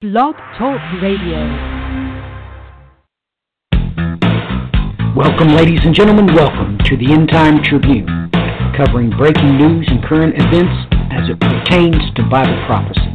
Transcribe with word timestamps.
Blog 0.00 0.34
Talk 0.56 0.80
Radio. 1.02 1.36
Welcome, 5.14 5.48
ladies 5.48 5.80
and 5.84 5.94
gentlemen. 5.94 6.34
Welcome 6.34 6.78
to 6.86 6.96
the 6.96 7.12
End 7.12 7.28
Time 7.28 7.62
Tribune, 7.62 8.30
covering 8.78 9.10
breaking 9.10 9.58
news 9.58 9.86
and 9.90 10.02
current 10.02 10.36
events 10.40 10.72
as 11.12 11.28
it 11.28 11.38
pertains 11.38 12.00
to 12.16 12.22
Bible 12.30 12.56
prophecy. 12.64 13.12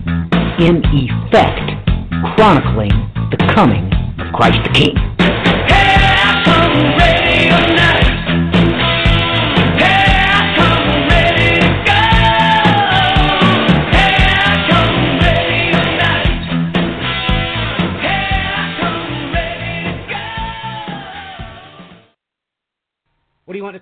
In 0.62 0.86
effect, 0.94 1.74
chronicling 2.38 2.94
the 3.32 3.52
coming 3.56 3.90
of 4.22 4.32
Christ 4.36 4.60
the 4.62 4.70
King. 4.78 4.94
What 7.50 7.75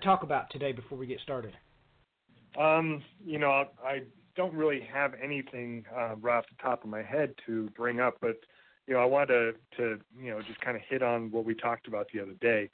talk 0.04 0.24
about 0.24 0.50
today 0.50 0.72
before 0.72 0.98
we 0.98 1.08
get 1.08 1.20
started? 1.22 1.54
Um, 2.60 3.04
you 3.26 3.40
know, 3.40 3.66
I 3.84 4.02
don't 4.36 4.54
really 4.54 4.82
have 4.94 5.14
anything 5.22 5.86
uh, 5.96 6.16
right 6.22 6.38
off 6.38 6.46
the 6.50 6.62
top 6.62 6.84
of 6.84 6.90
my 6.90 7.02
head 7.02 7.34
to 7.46 7.70
bring 7.76 8.00
up, 8.00 8.18
but 8.22 8.38
you 8.88 8.94
know, 8.94 9.00
I 9.00 9.06
wanted 9.06 9.28
to, 9.28 9.54
to 9.78 10.00
you 10.20 10.32
know 10.32 10.42
just 10.42 10.60
kind 10.62 10.76
of 10.76 10.84
hit 10.88 11.02
on 11.02 11.32
what 11.32 11.46
we 11.46 11.56
talked 11.56 11.88
about 11.88 12.08
the 12.14 12.20
other 12.20 12.34
day. 12.42 12.70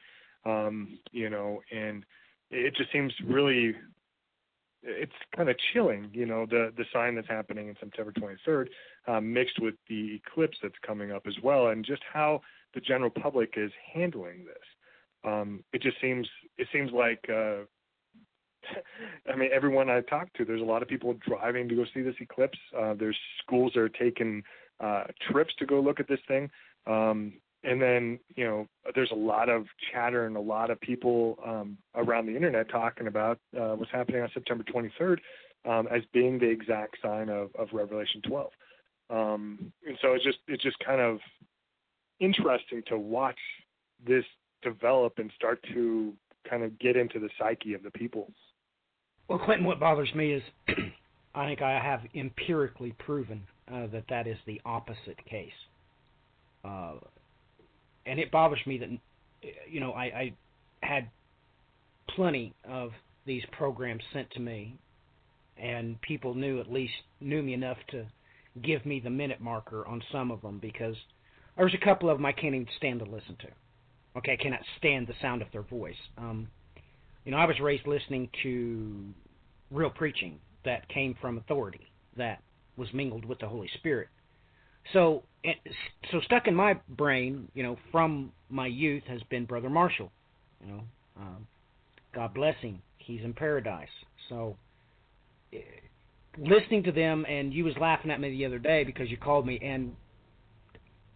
Um, 0.45 0.99
you 1.11 1.29
know, 1.29 1.61
and 1.71 2.05
it 2.49 2.75
just 2.75 2.91
seems 2.91 3.13
really 3.25 3.75
it's 4.81 5.11
kind 5.35 5.49
of 5.49 5.57
chilling, 5.73 6.09
you 6.13 6.25
know, 6.25 6.45
the 6.45 6.71
the 6.77 6.85
sign 6.93 7.15
that's 7.15 7.27
happening 7.27 7.67
in 7.67 7.75
September 7.79 8.13
23rd, 8.13 8.67
um, 9.07 9.31
mixed 9.31 9.59
with 9.61 9.75
the 9.87 10.15
eclipse 10.15 10.57
that's 10.61 10.75
coming 10.85 11.11
up 11.11 11.23
as 11.27 11.35
well, 11.43 11.67
and 11.67 11.85
just 11.85 12.01
how 12.11 12.41
the 12.73 12.79
general 12.79 13.09
public 13.09 13.53
is 13.57 13.71
handling 13.93 14.45
this 14.45 14.63
um, 15.23 15.63
it 15.73 15.81
just 15.81 15.99
seems 16.01 16.27
it 16.57 16.67
seems 16.71 16.91
like 16.91 17.23
uh, 17.29 17.63
I 19.31 19.35
mean 19.35 19.49
everyone 19.53 19.89
I 19.89 20.01
talk 20.01 20.31
to, 20.33 20.45
there's 20.45 20.61
a 20.61 20.65
lot 20.65 20.81
of 20.81 20.87
people 20.87 21.15
driving 21.27 21.67
to 21.69 21.75
go 21.75 21.85
see 21.93 22.01
this 22.01 22.15
eclipse. 22.19 22.57
Uh, 22.77 22.93
there's 22.93 23.17
schools 23.43 23.71
that 23.75 23.81
are 23.81 23.89
taking 23.89 24.43
uh, 24.79 25.03
trips 25.31 25.53
to 25.59 25.65
go 25.65 25.79
look 25.79 25.99
at 25.99 26.07
this 26.07 26.19
thing. 26.27 26.49
Um, 26.87 27.33
and 27.63 27.81
then 27.81 28.19
you 28.35 28.45
know 28.45 28.67
there's 28.95 29.11
a 29.11 29.15
lot 29.15 29.49
of 29.49 29.65
chatter 29.91 30.25
and 30.25 30.37
a 30.37 30.41
lot 30.41 30.69
of 30.69 30.79
people 30.79 31.37
um, 31.45 31.77
around 31.95 32.25
the 32.25 32.35
internet 32.35 32.69
talking 32.69 33.07
about 33.07 33.39
uh, 33.59 33.75
what's 33.75 33.91
happening 33.91 34.21
on 34.21 34.29
September 34.33 34.63
23rd 34.63 35.17
um, 35.69 35.87
as 35.87 36.01
being 36.13 36.39
the 36.39 36.49
exact 36.49 36.97
sign 37.01 37.29
of, 37.29 37.49
of 37.57 37.67
Revelation 37.73 38.21
12. 38.27 38.51
Um, 39.09 39.73
and 39.85 39.97
so 40.01 40.13
it's 40.13 40.23
just 40.23 40.37
it's 40.47 40.63
just 40.63 40.77
kind 40.79 41.01
of 41.01 41.19
interesting 42.19 42.83
to 42.87 42.97
watch 42.97 43.39
this 44.05 44.23
develop 44.61 45.13
and 45.17 45.31
start 45.35 45.63
to 45.73 46.13
kind 46.49 46.63
of 46.63 46.77
get 46.79 46.95
into 46.95 47.19
the 47.19 47.29
psyche 47.37 47.73
of 47.73 47.83
the 47.83 47.91
people. 47.91 48.31
Well, 49.27 49.39
Clinton, 49.39 49.65
what 49.65 49.79
bothers 49.79 50.13
me 50.15 50.33
is 50.33 50.43
I 51.35 51.45
think 51.45 51.61
I 51.61 51.79
have 51.79 52.01
empirically 52.15 52.95
proven 52.99 53.43
uh, 53.71 53.87
that 53.87 54.05
that 54.09 54.27
is 54.27 54.37
the 54.45 54.59
opposite 54.65 55.23
case. 55.29 55.51
Uh, 56.65 56.93
and 58.05 58.19
it 58.19 58.31
bothers 58.31 58.59
me 58.65 58.77
that, 58.79 58.89
you 59.69 59.79
know, 59.79 59.91
I, 59.91 60.03
I 60.03 60.33
had 60.81 61.09
plenty 62.15 62.53
of 62.67 62.91
these 63.25 63.43
programs 63.51 64.01
sent 64.11 64.29
to 64.31 64.39
me, 64.39 64.75
and 65.57 66.01
people 66.01 66.33
knew 66.33 66.59
at 66.59 66.71
least 66.71 66.93
knew 67.21 67.43
me 67.43 67.53
enough 67.53 67.77
to 67.91 68.05
give 68.63 68.85
me 68.85 68.99
the 68.99 69.09
minute 69.09 69.39
marker 69.39 69.85
on 69.85 70.01
some 70.11 70.31
of 70.31 70.41
them 70.41 70.57
because 70.59 70.95
there's 71.57 71.73
a 71.73 71.85
couple 71.85 72.09
of 72.09 72.17
them 72.17 72.25
I 72.25 72.31
can't 72.31 72.55
even 72.55 72.67
stand 72.77 72.99
to 72.99 73.05
listen 73.05 73.37
to. 73.41 73.47
Okay, 74.17 74.33
I 74.33 74.41
cannot 74.41 74.61
stand 74.77 75.07
the 75.07 75.13
sound 75.21 75.41
of 75.41 75.47
their 75.51 75.61
voice. 75.61 75.95
Um, 76.17 76.47
you 77.25 77.31
know, 77.31 77.37
I 77.37 77.45
was 77.45 77.59
raised 77.59 77.85
listening 77.85 78.29
to 78.43 79.05
real 79.71 79.89
preaching 79.89 80.39
that 80.65 80.87
came 80.89 81.15
from 81.21 81.37
authority 81.37 81.87
that 82.17 82.41
was 82.75 82.87
mingled 82.93 83.25
with 83.25 83.39
the 83.39 83.47
Holy 83.47 83.69
Spirit. 83.75 84.07
So, 84.93 85.23
it, 85.43 85.57
so 86.11 86.19
stuck 86.21 86.47
in 86.47 86.55
my 86.55 86.79
brain, 86.89 87.47
you 87.53 87.63
know, 87.63 87.77
from 87.91 88.31
my 88.49 88.67
youth 88.67 89.03
has 89.07 89.21
been 89.29 89.45
Brother 89.45 89.69
Marshall. 89.69 90.11
You 90.65 90.73
know, 90.73 90.81
um, 91.17 91.47
God 92.13 92.33
bless 92.33 92.55
him. 92.57 92.81
He's 92.97 93.21
in 93.23 93.33
paradise. 93.33 93.87
So, 94.27 94.55
eh, 95.53 95.59
listening 96.37 96.83
to 96.83 96.91
them, 96.91 97.25
and 97.29 97.53
you 97.53 97.63
was 97.63 97.73
laughing 97.79 98.11
at 98.11 98.19
me 98.19 98.31
the 98.31 98.45
other 98.45 98.59
day 98.59 98.83
because 98.83 99.09
you 99.09 99.17
called 99.17 99.45
me, 99.45 99.59
and 99.61 99.95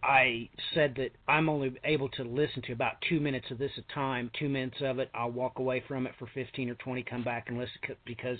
I 0.04 0.50
said 0.74 0.94
that 0.96 1.12
I'm 1.26 1.48
only 1.48 1.74
able 1.82 2.10
to 2.10 2.24
listen 2.24 2.60
to 2.66 2.72
about 2.72 2.96
two 3.08 3.20
minutes 3.20 3.46
of 3.50 3.56
this 3.56 3.70
at 3.78 3.84
a 3.90 3.94
time. 3.94 4.30
Two 4.38 4.50
minutes 4.50 4.76
of 4.82 4.98
it, 4.98 5.08
I'll 5.14 5.30
walk 5.30 5.58
away 5.58 5.82
from 5.88 6.06
it 6.06 6.12
for 6.18 6.28
15 6.34 6.68
or 6.68 6.74
20, 6.74 7.02
come 7.04 7.24
back 7.24 7.46
and 7.48 7.56
listen 7.56 7.96
because 8.04 8.38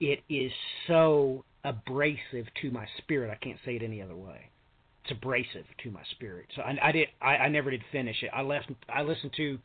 it 0.00 0.20
is 0.28 0.52
so 0.86 1.44
abrasive 1.64 2.46
to 2.60 2.70
my 2.70 2.86
spirit. 2.98 3.30
I 3.30 3.42
can't 3.42 3.58
say 3.64 3.76
it 3.76 3.82
any 3.82 4.02
other 4.02 4.16
way. 4.16 4.50
It's 5.04 5.12
abrasive 5.12 5.64
to 5.82 5.90
my 5.90 6.02
spirit. 6.10 6.46
So 6.54 6.62
I, 6.62 6.76
I 6.82 6.92
did. 6.92 7.08
I, 7.22 7.36
I 7.36 7.48
never 7.48 7.70
did 7.70 7.82
finish 7.90 8.16
it. 8.22 8.30
I 8.34 8.42
left. 8.42 8.70
I 8.92 9.02
listened 9.02 9.32
to 9.38 9.58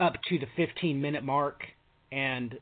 up 0.00 0.14
to 0.30 0.38
the 0.38 0.46
15 0.56 1.00
minute 1.00 1.22
mark, 1.22 1.62
and 2.10 2.58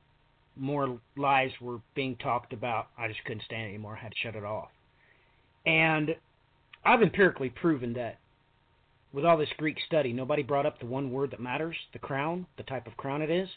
more 0.57 1.01
lies 1.17 1.53
were 1.61 1.79
being 1.95 2.17
talked 2.17 2.53
about. 2.53 2.89
I 2.99 3.09
just 3.09 3.25
couldn't 3.25 3.45
stand 3.45 3.63
it 3.63 3.69
anymore. 3.69 3.97
I 3.99 4.03
had 4.03 4.13
to 4.13 4.19
shut 4.23 4.37
it 4.37 4.45
off. 4.45 4.69
And 5.65 6.17
I've 6.85 7.03
empirically 7.03 7.51
proven 7.51 7.95
that 7.95 8.19
with 9.13 9.25
all 9.25 9.37
this 9.37 9.49
Greek 9.57 9.79
study, 9.87 10.13
nobody 10.13 10.43
brought 10.43 10.67
up 10.67 10.79
the 10.81 10.87
one 10.87 11.11
word 11.11 11.31
that 11.31 11.41
matters, 11.41 11.77
the 11.93 11.99
crown, 11.99 12.47
the 12.57 12.63
type 12.63 12.87
of 12.87 12.97
crown 12.97 13.23
it 13.23 13.31
is. 13.31 13.49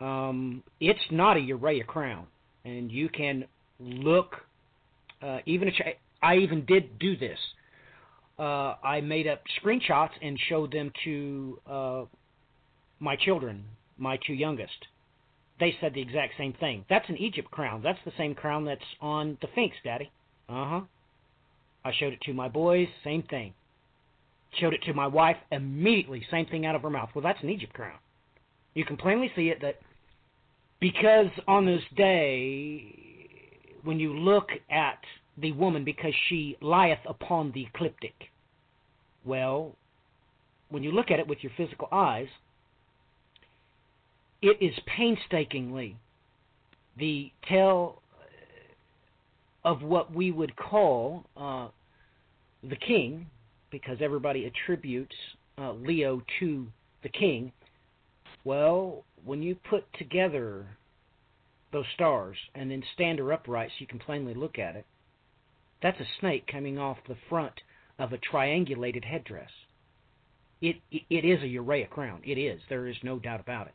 Um, 0.00 0.62
it's 0.80 1.00
not 1.10 1.36
a 1.36 1.40
Uraeus 1.40 1.86
crown, 1.86 2.26
and 2.64 2.90
you 2.90 3.08
can 3.08 3.44
look. 3.80 4.36
Uh, 5.20 5.38
even 5.46 5.68
if 5.68 5.74
I 6.22 6.36
even 6.36 6.64
did 6.64 6.98
do 6.98 7.16
this, 7.16 7.38
uh, 8.38 8.74
I 8.84 9.00
made 9.00 9.26
up 9.26 9.42
screenshots 9.60 10.12
and 10.22 10.38
showed 10.48 10.72
them 10.72 10.92
to 11.04 11.60
uh, 11.68 12.04
my 13.00 13.16
children, 13.16 13.64
my 13.96 14.18
two 14.24 14.34
youngest. 14.34 14.86
They 15.58 15.74
said 15.80 15.94
the 15.94 16.00
exact 16.00 16.34
same 16.38 16.52
thing. 16.52 16.84
That's 16.88 17.08
an 17.08 17.16
Egypt 17.16 17.50
crown. 17.50 17.82
That's 17.82 17.98
the 18.04 18.12
same 18.16 18.34
crown 18.36 18.64
that's 18.64 18.80
on 19.00 19.38
the 19.40 19.48
Sphinx, 19.52 19.76
Daddy. 19.82 20.10
Uh 20.48 20.68
huh. 20.68 20.80
I 21.84 21.92
showed 21.92 22.12
it 22.12 22.20
to 22.22 22.34
my 22.34 22.48
boys, 22.48 22.88
same 23.04 23.22
thing. 23.22 23.54
Showed 24.58 24.74
it 24.74 24.82
to 24.84 24.94
my 24.94 25.06
wife, 25.06 25.36
immediately, 25.52 26.24
same 26.30 26.46
thing 26.46 26.66
out 26.66 26.74
of 26.74 26.82
her 26.82 26.90
mouth. 26.90 27.10
Well, 27.14 27.22
that's 27.22 27.42
an 27.42 27.50
Egypt 27.50 27.72
crown. 27.72 27.98
You 28.74 28.84
can 28.84 28.96
plainly 28.96 29.30
see 29.34 29.48
it 29.48 29.60
that 29.60 29.78
because 30.80 31.30
on 31.46 31.66
this 31.66 31.82
day, 31.96 32.94
when 33.82 33.98
you 33.98 34.14
look 34.14 34.48
at 34.70 34.98
the 35.36 35.52
woman, 35.52 35.84
because 35.84 36.12
she 36.28 36.56
lieth 36.60 36.98
upon 37.06 37.52
the 37.52 37.64
ecliptic, 37.64 38.14
well, 39.24 39.74
when 40.70 40.82
you 40.82 40.92
look 40.92 41.10
at 41.10 41.18
it 41.18 41.26
with 41.26 41.38
your 41.42 41.52
physical 41.56 41.88
eyes, 41.90 42.28
it 44.40 44.56
is 44.60 44.74
painstakingly 44.86 45.96
the 46.96 47.30
tell 47.48 48.02
of 49.68 49.82
what 49.82 50.14
we 50.14 50.32
would 50.32 50.56
call 50.56 51.26
uh, 51.36 51.68
the 52.62 52.76
king, 52.76 53.26
because 53.70 53.98
everybody 54.00 54.46
attributes 54.46 55.14
uh, 55.58 55.72
Leo 55.74 56.22
to 56.40 56.66
the 57.02 57.10
king. 57.10 57.52
Well, 58.44 59.04
when 59.26 59.42
you 59.42 59.56
put 59.68 59.84
together 59.98 60.66
those 61.70 61.84
stars 61.94 62.38
and 62.54 62.70
then 62.70 62.82
stand 62.94 63.18
her 63.18 63.30
upright 63.30 63.68
so 63.68 63.74
you 63.80 63.86
can 63.86 63.98
plainly 63.98 64.32
look 64.32 64.58
at 64.58 64.74
it, 64.74 64.86
that's 65.82 66.00
a 66.00 66.06
snake 66.18 66.46
coming 66.50 66.78
off 66.78 66.96
the 67.06 67.16
front 67.28 67.60
of 67.98 68.14
a 68.14 68.18
triangulated 68.32 69.04
headdress. 69.04 69.50
It, 70.62 70.76
it, 70.90 71.02
it 71.10 71.26
is 71.26 71.42
a 71.42 71.46
Uraeus 71.46 71.90
crown. 71.90 72.22
It 72.24 72.38
is. 72.38 72.62
There 72.70 72.86
is 72.86 72.96
no 73.02 73.18
doubt 73.18 73.40
about 73.40 73.66
it. 73.66 73.74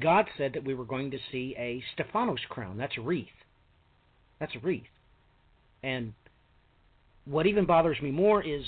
God 0.00 0.24
said 0.38 0.54
that 0.54 0.64
we 0.64 0.72
were 0.72 0.86
going 0.86 1.10
to 1.10 1.18
see 1.30 1.54
a 1.58 1.84
Stephanos 1.92 2.40
crown. 2.48 2.78
That's 2.78 2.96
a 2.96 3.02
wreath. 3.02 3.26
That's 4.40 4.54
a 4.54 4.66
wreath. 4.66 4.84
And 5.84 6.14
what 7.26 7.46
even 7.46 7.66
bothers 7.66 8.00
me 8.00 8.10
more 8.10 8.42
is 8.42 8.64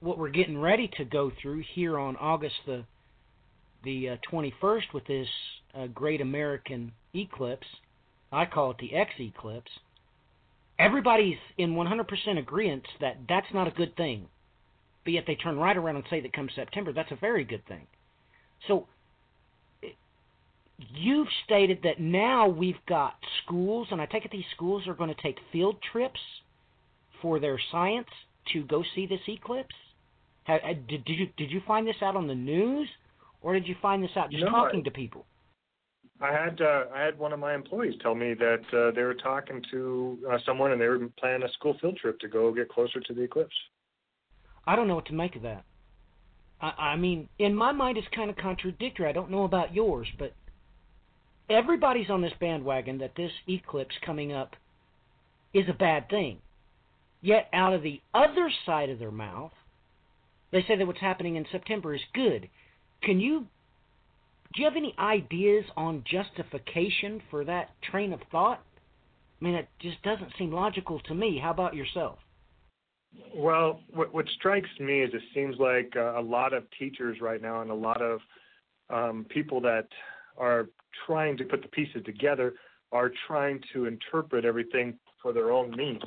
what 0.00 0.16
we're 0.16 0.30
getting 0.30 0.58
ready 0.58 0.90
to 0.96 1.04
go 1.04 1.30
through 1.40 1.62
here 1.74 1.98
on 1.98 2.16
August 2.16 2.54
the 2.66 2.84
the 3.84 4.08
uh, 4.08 4.16
21st 4.32 4.92
with 4.92 5.06
this 5.06 5.28
uh, 5.72 5.86
great 5.86 6.20
American 6.20 6.90
eclipse. 7.14 7.66
I 8.32 8.44
call 8.44 8.72
it 8.72 8.78
the 8.78 8.92
X 8.92 9.12
eclipse. 9.20 9.70
Everybody's 10.80 11.36
in 11.58 11.74
100% 11.74 12.38
agreement 12.38 12.82
that 13.00 13.18
that's 13.28 13.46
not 13.54 13.68
a 13.68 13.70
good 13.70 13.96
thing. 13.96 14.26
But 15.04 15.12
yet 15.12 15.24
they 15.28 15.36
turn 15.36 15.58
right 15.58 15.76
around 15.76 15.94
and 15.94 16.04
say 16.10 16.20
that 16.20 16.32
come 16.32 16.48
September, 16.54 16.92
that's 16.92 17.12
a 17.12 17.16
very 17.16 17.44
good 17.44 17.64
thing. 17.66 17.86
So 18.66 18.88
you've 20.78 21.28
stated 21.44 21.80
that 21.82 22.00
now 22.00 22.48
we've 22.48 22.84
got 22.88 23.14
schools, 23.44 23.88
and 23.90 24.00
I 24.00 24.06
take 24.06 24.24
it 24.24 24.30
these 24.30 24.44
schools 24.54 24.86
are 24.86 24.94
going 24.94 25.14
to 25.14 25.22
take 25.22 25.36
field 25.52 25.76
trips 25.92 26.20
for 27.20 27.40
their 27.40 27.58
science 27.70 28.08
to 28.52 28.62
go 28.64 28.82
see 28.94 29.06
this 29.06 29.20
eclipse? 29.28 29.74
Have, 30.44 30.60
did, 30.88 31.04
did 31.04 31.18
you 31.18 31.26
did 31.36 31.50
you 31.50 31.60
find 31.66 31.86
this 31.86 31.96
out 32.02 32.16
on 32.16 32.26
the 32.26 32.34
news, 32.34 32.88
or 33.42 33.52
did 33.54 33.66
you 33.66 33.74
find 33.82 34.02
this 34.02 34.10
out 34.16 34.30
just 34.30 34.44
no, 34.44 34.50
talking 34.50 34.80
I, 34.80 34.84
to 34.84 34.90
people? 34.90 35.26
I 36.20 36.32
had 36.32 36.60
uh, 36.60 36.84
I 36.94 37.02
had 37.02 37.18
one 37.18 37.32
of 37.32 37.38
my 37.38 37.54
employees 37.54 37.94
tell 38.00 38.14
me 38.14 38.34
that 38.34 38.62
uh, 38.72 38.94
they 38.94 39.02
were 39.02 39.14
talking 39.14 39.62
to 39.70 40.18
uh, 40.30 40.38
someone 40.46 40.72
and 40.72 40.80
they 40.80 40.86
were 40.86 41.00
planning 41.18 41.42
a 41.42 41.52
school 41.52 41.76
field 41.80 41.96
trip 41.96 42.18
to 42.20 42.28
go 42.28 42.52
get 42.52 42.68
closer 42.68 43.00
to 43.00 43.14
the 43.14 43.22
eclipse. 43.22 43.54
I 44.66 44.76
don't 44.76 44.88
know 44.88 44.94
what 44.94 45.06
to 45.06 45.14
make 45.14 45.36
of 45.36 45.42
that. 45.42 45.64
I, 46.60 46.68
I 46.68 46.96
mean, 46.96 47.28
in 47.38 47.54
my 47.54 47.72
mind, 47.72 47.98
it's 47.98 48.08
kind 48.14 48.30
of 48.30 48.36
contradictory. 48.36 49.06
I 49.06 49.12
don't 49.12 49.30
know 49.30 49.44
about 49.44 49.74
yours, 49.74 50.08
but 50.18 50.32
everybody's 51.48 52.10
on 52.10 52.22
this 52.22 52.32
bandwagon 52.40 52.98
that 52.98 53.16
this 53.16 53.32
eclipse 53.48 53.94
coming 54.04 54.32
up 54.32 54.54
is 55.54 55.68
a 55.68 55.72
bad 55.72 56.08
thing. 56.08 56.38
Yet, 57.20 57.48
out 57.52 57.72
of 57.72 57.82
the 57.82 58.00
other 58.14 58.50
side 58.64 58.90
of 58.90 58.98
their 58.98 59.10
mouth, 59.10 59.52
they 60.52 60.62
say 60.68 60.76
that 60.76 60.86
what's 60.86 61.00
happening 61.00 61.36
in 61.36 61.46
September 61.50 61.94
is 61.94 62.00
good. 62.14 62.48
Can 63.02 63.20
you 63.20 63.46
do 64.54 64.62
you 64.62 64.64
have 64.64 64.76
any 64.76 64.94
ideas 64.98 65.64
on 65.76 66.04
justification 66.10 67.20
for 67.30 67.44
that 67.44 67.70
train 67.82 68.12
of 68.12 68.20
thought? 68.32 68.62
I 69.40 69.44
mean, 69.44 69.54
it 69.54 69.68
just 69.80 70.02
doesn't 70.02 70.32
seem 70.38 70.52
logical 70.52 71.00
to 71.00 71.14
me. 71.14 71.38
How 71.42 71.50
about 71.50 71.74
yourself? 71.74 72.18
Well, 73.34 73.80
what, 73.92 74.12
what 74.12 74.26
strikes 74.38 74.68
me 74.80 75.02
is 75.02 75.10
it 75.12 75.22
seems 75.34 75.56
like 75.58 75.92
uh, 75.96 76.18
a 76.18 76.22
lot 76.22 76.52
of 76.52 76.64
teachers 76.78 77.18
right 77.20 77.40
now 77.40 77.60
and 77.60 77.70
a 77.70 77.74
lot 77.74 78.00
of 78.00 78.20
um, 78.90 79.26
people 79.28 79.60
that 79.62 79.86
are 80.38 80.68
trying 81.06 81.36
to 81.36 81.44
put 81.44 81.62
the 81.62 81.68
pieces 81.68 82.02
together 82.04 82.54
are 82.92 83.10
trying 83.26 83.60
to 83.72 83.86
interpret 83.86 84.44
everything 84.44 84.98
for 85.22 85.32
their 85.32 85.52
own 85.52 85.70
means. 85.76 86.02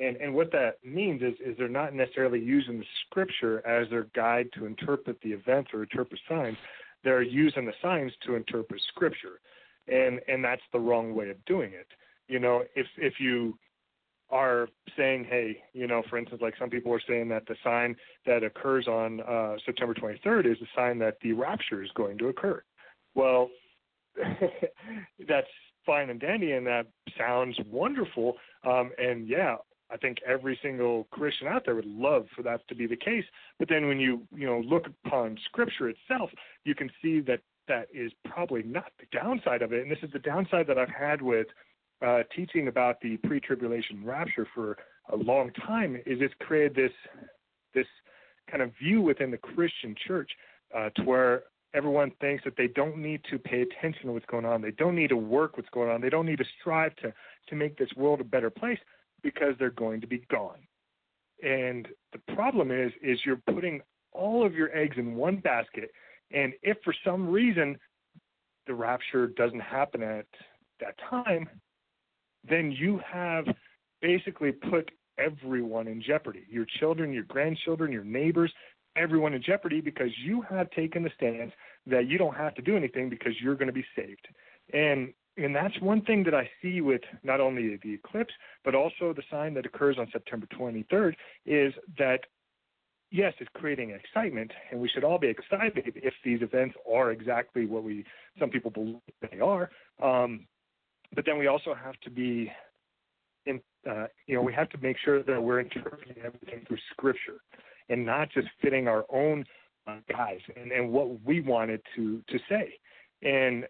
And, 0.00 0.16
and 0.16 0.34
what 0.34 0.52
that 0.52 0.76
means 0.84 1.22
is, 1.22 1.34
is 1.44 1.56
they're 1.58 1.68
not 1.68 1.94
necessarily 1.94 2.40
using 2.40 2.78
the 2.78 2.86
scripture 3.06 3.66
as 3.66 3.88
their 3.90 4.06
guide 4.14 4.48
to 4.54 4.66
interpret 4.66 5.18
the 5.22 5.32
events 5.32 5.70
or 5.72 5.82
interpret 5.82 6.20
signs. 6.28 6.56
They're 7.04 7.22
using 7.22 7.66
the 7.66 7.72
signs 7.82 8.12
to 8.26 8.34
interpret 8.34 8.80
scripture. 8.88 9.40
And, 9.88 10.20
and 10.28 10.44
that's 10.44 10.62
the 10.72 10.78
wrong 10.78 11.14
way 11.14 11.30
of 11.30 11.44
doing 11.46 11.72
it. 11.72 11.86
You 12.28 12.38
know, 12.38 12.62
if, 12.76 12.86
if 12.96 13.14
you 13.18 13.58
are 14.30 14.68
saying, 14.96 15.26
hey, 15.28 15.62
you 15.72 15.86
know, 15.86 16.02
for 16.08 16.16
instance, 16.16 16.40
like 16.40 16.54
some 16.58 16.70
people 16.70 16.92
are 16.92 17.02
saying 17.06 17.28
that 17.28 17.46
the 17.46 17.56
sign 17.64 17.96
that 18.26 18.44
occurs 18.44 18.86
on 18.86 19.20
uh, 19.22 19.56
September 19.66 19.94
23rd 19.94 20.46
is 20.50 20.58
a 20.62 20.68
sign 20.76 20.98
that 21.00 21.16
the 21.22 21.32
rapture 21.32 21.82
is 21.82 21.90
going 21.94 22.16
to 22.18 22.28
occur. 22.28 22.62
Well, 23.14 23.50
that's 25.28 25.46
fine 25.86 26.10
and 26.10 26.20
dandy, 26.20 26.52
and 26.52 26.66
that 26.66 26.86
sounds 27.18 27.56
wonderful. 27.70 28.34
Um, 28.66 28.90
and 28.98 29.28
yeah, 29.28 29.56
I 29.90 29.96
think 29.96 30.18
every 30.26 30.58
single 30.62 31.06
Christian 31.10 31.48
out 31.48 31.62
there 31.64 31.74
would 31.74 31.86
love 31.86 32.26
for 32.36 32.42
that 32.42 32.66
to 32.68 32.74
be 32.74 32.86
the 32.86 32.96
case. 32.96 33.24
But 33.58 33.68
then 33.68 33.86
when 33.88 33.98
you 33.98 34.22
you 34.34 34.46
know 34.46 34.60
look 34.60 34.86
upon 35.04 35.38
Scripture 35.46 35.88
itself, 35.88 36.30
you 36.64 36.74
can 36.74 36.90
see 37.02 37.20
that 37.20 37.40
that 37.68 37.88
is 37.92 38.12
probably 38.24 38.62
not 38.62 38.92
the 38.98 39.06
downside 39.16 39.62
of 39.62 39.72
it. 39.72 39.82
And 39.82 39.90
this 39.90 40.02
is 40.02 40.12
the 40.12 40.18
downside 40.18 40.66
that 40.66 40.78
I've 40.78 40.88
had 40.88 41.22
with 41.22 41.46
uh, 42.04 42.22
teaching 42.34 42.68
about 42.68 42.96
the 43.00 43.16
pre-tribulation 43.18 44.04
rapture 44.04 44.46
for 44.54 44.76
a 45.12 45.16
long 45.16 45.50
time. 45.66 45.96
Is 46.06 46.18
it's 46.20 46.34
created 46.40 46.74
this 46.74 46.92
this 47.74 47.86
kind 48.50 48.62
of 48.62 48.72
view 48.82 49.00
within 49.00 49.30
the 49.30 49.38
Christian 49.38 49.94
church 50.06 50.30
uh, 50.76 50.90
to 50.96 51.02
where 51.02 51.42
everyone 51.74 52.12
thinks 52.20 52.44
that 52.44 52.56
they 52.56 52.68
don't 52.68 52.96
need 52.96 53.20
to 53.30 53.38
pay 53.38 53.62
attention 53.62 54.06
to 54.06 54.12
what's 54.12 54.26
going 54.26 54.44
on. 54.44 54.60
They 54.60 54.72
don't 54.72 54.96
need 54.96 55.08
to 55.08 55.16
work 55.16 55.56
what's 55.56 55.68
going 55.70 55.90
on. 55.90 56.00
They 56.00 56.10
don't 56.10 56.26
need 56.26 56.38
to 56.38 56.44
strive 56.60 56.94
to 56.96 57.12
to 57.48 57.56
make 57.56 57.78
this 57.78 57.90
world 57.96 58.20
a 58.20 58.24
better 58.24 58.50
place 58.50 58.78
because 59.22 59.54
they're 59.58 59.70
going 59.70 60.00
to 60.00 60.06
be 60.06 60.24
gone. 60.30 60.58
And 61.42 61.88
the 62.12 62.34
problem 62.34 62.70
is 62.70 62.92
is 63.02 63.20
you're 63.24 63.42
putting 63.52 63.80
all 64.12 64.44
of 64.44 64.54
your 64.54 64.76
eggs 64.76 64.96
in 64.98 65.14
one 65.14 65.36
basket 65.36 65.90
and 66.32 66.52
if 66.62 66.78
for 66.84 66.94
some 67.04 67.28
reason 67.28 67.78
the 68.66 68.74
rapture 68.74 69.28
doesn't 69.28 69.60
happen 69.60 70.02
at 70.02 70.26
that 70.80 70.94
time, 71.08 71.48
then 72.48 72.72
you 72.72 73.00
have 73.10 73.44
basically 74.00 74.52
put 74.52 74.90
everyone 75.18 75.88
in 75.88 76.02
jeopardy. 76.02 76.44
Your 76.48 76.66
children, 76.78 77.12
your 77.12 77.24
grandchildren, 77.24 77.92
your 77.92 78.04
neighbors, 78.04 78.52
everyone 79.00 79.34
in 79.34 79.42
jeopardy 79.42 79.80
because 79.80 80.10
you 80.22 80.42
have 80.42 80.70
taken 80.70 81.02
the 81.02 81.10
stance 81.16 81.52
that 81.86 82.06
you 82.06 82.18
don't 82.18 82.36
have 82.36 82.54
to 82.54 82.62
do 82.62 82.76
anything 82.76 83.08
because 83.08 83.32
you're 83.40 83.54
going 83.54 83.68
to 83.68 83.72
be 83.72 83.84
saved. 83.96 84.28
And 84.72 85.12
and 85.36 85.54
that's 85.54 85.80
one 85.80 86.02
thing 86.02 86.24
that 86.24 86.34
I 86.34 86.50
see 86.60 86.80
with 86.80 87.00
not 87.22 87.40
only 87.40 87.78
the 87.82 87.94
eclipse 87.94 88.34
but 88.64 88.74
also 88.74 89.14
the 89.14 89.22
sign 89.30 89.54
that 89.54 89.64
occurs 89.64 89.96
on 89.98 90.08
September 90.12 90.46
23rd 90.58 91.14
is 91.46 91.72
that 91.98 92.20
yes, 93.10 93.32
it's 93.38 93.50
creating 93.54 93.90
excitement, 93.90 94.52
and 94.70 94.80
we 94.80 94.88
should 94.88 95.04
all 95.04 95.18
be 95.18 95.28
excited 95.28 95.92
if 95.96 96.14
these 96.24 96.42
events 96.42 96.76
are 96.90 97.10
exactly 97.10 97.66
what 97.66 97.82
we 97.82 98.04
some 98.38 98.50
people 98.50 98.70
believe 98.70 99.00
they 99.30 99.40
are. 99.40 99.70
Um, 100.02 100.46
but 101.14 101.24
then 101.26 101.38
we 101.38 101.48
also 101.48 101.74
have 101.74 101.98
to 102.02 102.10
be 102.10 102.52
in, 103.46 103.60
uh, 103.88 104.06
you 104.26 104.36
know, 104.36 104.42
we 104.42 104.52
have 104.52 104.68
to 104.70 104.78
make 104.78 104.96
sure 105.04 105.22
that 105.22 105.42
we're 105.42 105.60
interpreting 105.60 106.16
everything 106.24 106.64
through 106.66 106.78
Scripture 106.92 107.40
and 107.90 108.06
not 108.06 108.30
just 108.30 108.48
fitting 108.62 108.88
our 108.88 109.04
own 109.12 109.44
uh, 109.86 109.96
guys 110.08 110.40
and, 110.56 110.72
and 110.72 110.90
what 110.90 111.22
we 111.24 111.40
wanted 111.40 111.82
to 111.96 112.22
to 112.28 112.38
say. 112.48 112.74
And 113.22 113.66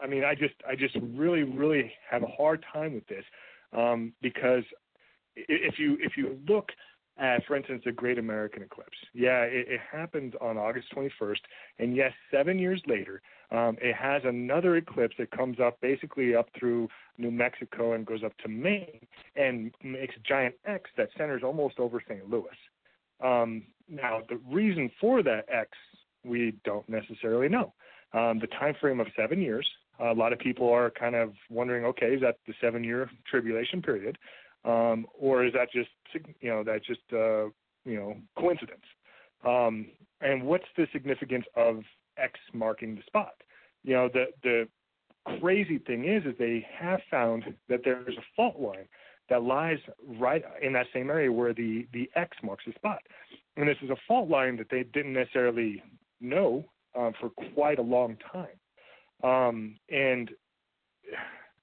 I 0.00 0.06
mean, 0.06 0.24
I 0.24 0.34
just 0.34 0.54
I 0.68 0.76
just 0.76 0.96
really 1.14 1.42
really 1.42 1.92
have 2.08 2.22
a 2.22 2.26
hard 2.26 2.64
time 2.72 2.94
with 2.94 3.06
this 3.08 3.24
um, 3.72 4.12
because 4.22 4.64
if 5.34 5.78
you 5.78 5.96
if 6.00 6.16
you 6.16 6.38
look 6.48 6.70
at, 7.18 7.44
for 7.46 7.56
instance, 7.56 7.82
the 7.84 7.90
Great 7.90 8.18
American 8.18 8.62
Eclipse, 8.62 8.96
yeah, 9.12 9.42
it, 9.42 9.66
it 9.68 9.80
happened 9.90 10.36
on 10.40 10.56
August 10.56 10.86
21st, 10.94 11.40
and 11.80 11.96
yes, 11.96 12.12
seven 12.30 12.60
years 12.60 12.80
later, 12.86 13.22
um, 13.50 13.76
it 13.80 13.94
has 13.96 14.22
another 14.24 14.76
eclipse 14.76 15.16
that 15.18 15.30
comes 15.32 15.58
up 15.58 15.80
basically 15.80 16.36
up 16.36 16.48
through 16.56 16.88
New 17.16 17.32
Mexico 17.32 17.94
and 17.94 18.06
goes 18.06 18.22
up 18.22 18.36
to 18.38 18.48
Maine 18.48 19.00
and 19.34 19.74
makes 19.82 20.14
a 20.16 20.20
giant 20.20 20.54
X 20.64 20.90
that 20.96 21.08
centers 21.16 21.42
almost 21.42 21.80
over 21.80 22.00
St. 22.06 22.28
Louis. 22.30 22.46
Um, 23.22 23.64
now, 23.88 24.22
the 24.28 24.40
reason 24.50 24.90
for 25.00 25.22
that 25.22 25.46
X 25.52 25.70
we 26.24 26.54
don't 26.64 26.88
necessarily 26.88 27.48
know. 27.48 27.72
Um, 28.12 28.38
the 28.38 28.46
time 28.46 28.74
frame 28.80 29.00
of 29.00 29.06
seven 29.16 29.40
years. 29.40 29.68
a 30.00 30.12
lot 30.12 30.32
of 30.32 30.38
people 30.38 30.70
are 30.70 30.90
kind 30.90 31.14
of 31.14 31.32
wondering, 31.50 31.84
okay, 31.84 32.14
is 32.14 32.20
that 32.20 32.36
the 32.46 32.54
seven-year 32.60 33.10
tribulation 33.26 33.82
period, 33.82 34.16
um, 34.64 35.06
or 35.18 35.44
is 35.44 35.52
that 35.54 35.70
just 35.72 35.90
you 36.40 36.48
know 36.48 36.62
that 36.64 36.84
just 36.84 37.00
uh, 37.12 37.44
you 37.84 37.96
know 37.96 38.16
coincidence? 38.38 38.84
Um, 39.44 39.86
and 40.20 40.42
what's 40.42 40.64
the 40.76 40.86
significance 40.92 41.44
of 41.56 41.82
X 42.16 42.38
marking 42.52 42.94
the 42.94 43.02
spot? 43.06 43.34
You 43.84 43.94
know, 43.94 44.08
the 44.08 44.26
the 44.42 44.68
crazy 45.40 45.78
thing 45.78 46.04
is, 46.08 46.24
is 46.24 46.34
they 46.38 46.66
have 46.78 47.00
found 47.10 47.44
that 47.68 47.80
there's 47.84 48.16
a 48.16 48.24
fault 48.36 48.58
line 48.58 48.88
that 49.28 49.42
lies 49.42 49.78
right 50.18 50.42
in 50.62 50.72
that 50.72 50.86
same 50.92 51.10
area 51.10 51.30
where 51.30 51.52
the, 51.52 51.86
the 51.92 52.10
X 52.16 52.36
marks 52.42 52.64
the 52.66 52.72
spot. 52.72 53.00
And 53.56 53.68
this 53.68 53.76
is 53.82 53.90
a 53.90 53.96
fault 54.06 54.28
line 54.28 54.56
that 54.56 54.68
they 54.70 54.84
didn't 54.84 55.12
necessarily 55.12 55.82
know 56.20 56.64
um, 56.96 57.12
for 57.20 57.30
quite 57.54 57.78
a 57.78 57.82
long 57.82 58.16
time. 58.32 58.58
Um, 59.22 59.76
and 59.90 60.30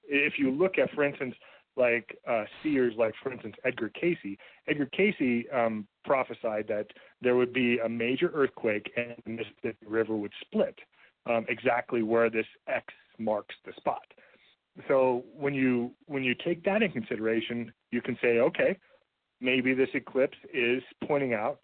if 0.06 0.34
you 0.38 0.50
look 0.50 0.78
at, 0.78 0.90
for 0.92 1.04
instance, 1.04 1.34
like 1.76 2.16
uh, 2.28 2.44
seers, 2.62 2.94
like 2.96 3.14
for 3.22 3.32
instance 3.32 3.54
Edgar 3.64 3.90
Cayce. 3.90 4.36
Edgar 4.68 4.86
Cayce 4.86 5.44
um, 5.54 5.86
prophesied 6.04 6.66
that 6.68 6.86
there 7.20 7.36
would 7.36 7.52
be 7.52 7.78
a 7.78 7.88
major 7.88 8.30
earthquake 8.34 8.90
and 8.96 9.14
the 9.24 9.30
Mississippi 9.30 9.86
River 9.86 10.16
would 10.16 10.32
split, 10.40 10.78
um, 11.26 11.44
exactly 11.48 12.02
where 12.02 12.30
this 12.30 12.46
X 12.66 12.86
marks 13.18 13.54
the 13.64 13.72
spot. 13.76 14.02
So 14.88 15.24
when 15.34 15.54
you 15.54 15.92
when 16.06 16.22
you 16.22 16.34
take 16.34 16.64
that 16.64 16.82
in 16.82 16.92
consideration, 16.92 17.72
you 17.90 18.02
can 18.02 18.16
say, 18.20 18.38
okay, 18.38 18.76
maybe 19.40 19.74
this 19.74 19.88
eclipse 19.94 20.36
is 20.52 20.82
pointing 21.06 21.34
out, 21.34 21.60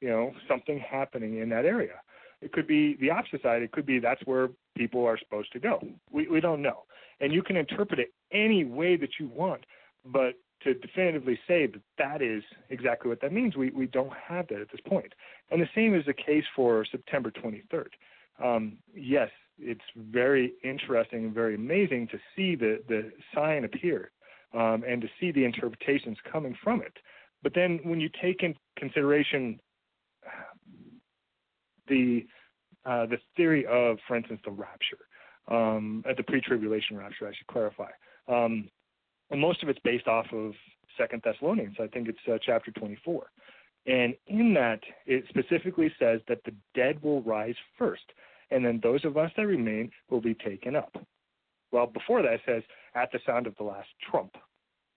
you 0.00 0.08
know, 0.08 0.32
something 0.48 0.78
happening 0.78 1.38
in 1.38 1.48
that 1.50 1.64
area. 1.64 2.00
It 2.40 2.52
could 2.52 2.66
be 2.66 2.96
the 3.00 3.10
opposite 3.10 3.42
side. 3.42 3.62
It 3.62 3.72
could 3.72 3.86
be 3.86 3.98
that's 3.98 4.20
where 4.24 4.50
people 4.76 5.04
are 5.06 5.18
supposed 5.18 5.52
to 5.52 5.60
go. 5.60 5.80
We 6.10 6.28
we 6.28 6.40
don't 6.40 6.60
know, 6.60 6.84
and 7.20 7.32
you 7.32 7.42
can 7.42 7.56
interpret 7.56 8.00
it 8.00 8.12
any 8.32 8.64
way 8.64 8.96
that 8.96 9.10
you 9.18 9.28
want, 9.28 9.64
but 10.04 10.34
to 10.64 10.74
definitively 10.74 11.38
say 11.46 11.66
that 11.66 11.80
that 11.98 12.22
is 12.22 12.42
exactly 12.70 13.08
what 13.08 13.20
that 13.20 13.32
means, 13.32 13.56
we 13.56 13.70
we 13.70 13.86
don't 13.86 14.12
have 14.28 14.48
that 14.48 14.60
at 14.60 14.70
this 14.70 14.80
point. 14.86 15.12
And 15.50 15.60
the 15.60 15.68
same 15.74 15.94
is 15.94 16.04
the 16.06 16.12
case 16.12 16.44
for 16.54 16.84
September 16.84 17.30
23rd. 17.30 17.88
Um, 18.42 18.78
yes, 18.94 19.30
it's 19.62 19.80
very 19.96 20.54
interesting 20.64 21.24
and 21.24 21.34
very 21.34 21.54
amazing 21.54 22.08
to 22.08 22.18
see 22.34 22.54
the, 22.54 22.82
the 22.88 23.12
sign 23.34 23.64
appear 23.64 24.10
um, 24.54 24.84
and 24.86 25.00
to 25.00 25.08
see 25.20 25.32
the 25.32 25.44
interpretations 25.44 26.16
coming 26.30 26.56
from 26.62 26.82
it. 26.82 26.92
But 27.42 27.54
then 27.54 27.80
when 27.82 28.00
you 28.00 28.10
take 28.20 28.42
in 28.42 28.54
consideration 28.76 29.60
the 31.88 32.26
uh, 32.84 33.06
the 33.06 33.18
theory 33.36 33.64
of, 33.66 33.98
for 34.08 34.16
instance, 34.16 34.40
the 34.44 34.50
rapture, 34.50 34.98
um, 35.48 36.02
at 36.08 36.16
the 36.16 36.22
pre-tribulation 36.24 36.96
rapture, 36.96 37.28
I 37.28 37.32
should 37.32 37.46
clarify. 37.46 37.90
Um, 38.26 38.68
and 39.30 39.40
most 39.40 39.62
of 39.62 39.68
it's 39.68 39.78
based 39.84 40.08
off 40.08 40.26
of 40.32 40.52
Second 40.98 41.22
Thessalonians. 41.24 41.76
I 41.80 41.86
think 41.86 42.08
it's 42.08 42.18
uh, 42.28 42.38
chapter 42.44 42.72
24. 42.72 43.26
And 43.86 44.14
in 44.26 44.54
that, 44.54 44.80
it 45.06 45.24
specifically 45.28 45.92
says 45.98 46.20
that 46.28 46.38
the 46.44 46.52
dead 46.74 47.02
will 47.02 47.22
rise 47.22 47.54
first, 47.78 48.04
and 48.52 48.64
then 48.64 48.80
those 48.82 49.04
of 49.04 49.16
us 49.16 49.30
that 49.36 49.46
remain 49.46 49.90
will 50.10 50.20
be 50.20 50.34
taken 50.34 50.76
up. 50.76 50.94
Well, 51.70 51.86
before 51.86 52.22
that, 52.22 52.34
it 52.34 52.40
says, 52.46 52.62
at 52.94 53.10
the 53.12 53.18
sound 53.24 53.46
of 53.46 53.56
the 53.56 53.64
last 53.64 53.88
trump, 54.10 54.36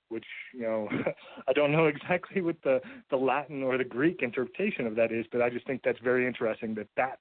which, 0.10 0.26
you 0.54 0.62
know, 0.62 0.90
I 1.48 1.54
don't 1.54 1.72
know 1.72 1.86
exactly 1.86 2.42
what 2.42 2.58
the, 2.64 2.82
the 3.10 3.16
Latin 3.18 3.64
or 3.64 3.78
the 3.78 3.84
Greek 3.84 4.22
interpretation 4.22 4.86
of 4.86 4.96
that 4.96 5.12
is, 5.12 5.26
but 5.32 5.42
I 5.42 5.50
just 5.50 5.66
think 5.66 5.82
that's 5.84 6.00
very 6.04 6.28
interesting 6.28 6.76
that 6.76 6.88
that 6.98 7.20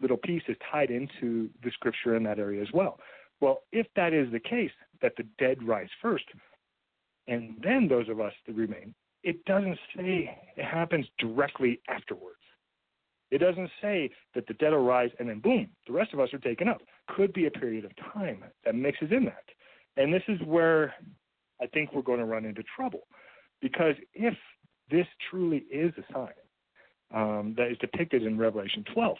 little 0.00 0.16
piece 0.16 0.42
is 0.48 0.56
tied 0.70 0.90
into 0.90 1.48
the 1.62 1.70
scripture 1.72 2.16
in 2.16 2.22
that 2.24 2.38
area 2.38 2.60
as 2.60 2.68
well. 2.74 2.98
Well, 3.40 3.62
if 3.72 3.86
that 3.96 4.12
is 4.12 4.30
the 4.32 4.40
case, 4.40 4.70
that 5.02 5.12
the 5.16 5.24
dead 5.38 5.62
rise 5.62 5.88
first, 6.02 6.24
and 7.28 7.56
then 7.62 7.86
those 7.88 8.08
of 8.08 8.20
us 8.20 8.32
that 8.46 8.54
remain, 8.54 8.94
it 9.22 9.44
doesn't 9.44 9.78
say 9.96 10.36
it 10.56 10.64
happens 10.64 11.06
directly 11.18 11.80
afterwards. 11.88 12.38
It 13.30 13.38
doesn't 13.38 13.70
say 13.82 14.10
that 14.34 14.46
the 14.46 14.54
dead 14.54 14.70
will 14.70 14.84
rise 14.84 15.10
and 15.18 15.28
then 15.28 15.40
boom, 15.40 15.68
the 15.86 15.92
rest 15.92 16.12
of 16.12 16.20
us 16.20 16.32
are 16.32 16.38
taken 16.38 16.68
up. 16.68 16.80
Could 17.08 17.32
be 17.32 17.46
a 17.46 17.50
period 17.50 17.84
of 17.84 17.90
time 18.12 18.44
that 18.64 18.74
mixes 18.74 19.10
in 19.10 19.24
that. 19.24 19.44
And 19.96 20.12
this 20.12 20.22
is 20.28 20.38
where 20.44 20.94
I 21.60 21.66
think 21.66 21.92
we're 21.92 22.02
going 22.02 22.20
to 22.20 22.24
run 22.24 22.44
into 22.44 22.62
trouble. 22.76 23.06
Because 23.60 23.94
if 24.14 24.34
this 24.90 25.06
truly 25.30 25.64
is 25.70 25.92
a 25.98 26.12
sign 26.12 26.28
um, 27.14 27.54
that 27.56 27.70
is 27.70 27.78
depicted 27.78 28.22
in 28.22 28.38
Revelation 28.38 28.84
12, 28.94 29.16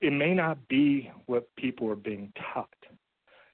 it 0.00 0.12
may 0.12 0.34
not 0.34 0.56
be 0.68 1.10
what 1.26 1.48
people 1.56 1.90
are 1.90 1.96
being 1.96 2.32
taught. 2.54 2.68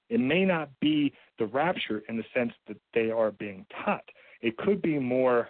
It 0.09 0.19
may 0.19 0.45
not 0.45 0.69
be 0.79 1.13
the 1.39 1.47
rapture 1.47 2.03
in 2.07 2.15
the 2.15 2.23
sense 2.33 2.53
that 2.67 2.77
they 2.93 3.11
are 3.11 3.31
being 3.31 3.65
taught. 3.83 4.05
It 4.41 4.57
could 4.57 4.81
be 4.81 4.99
more 4.99 5.49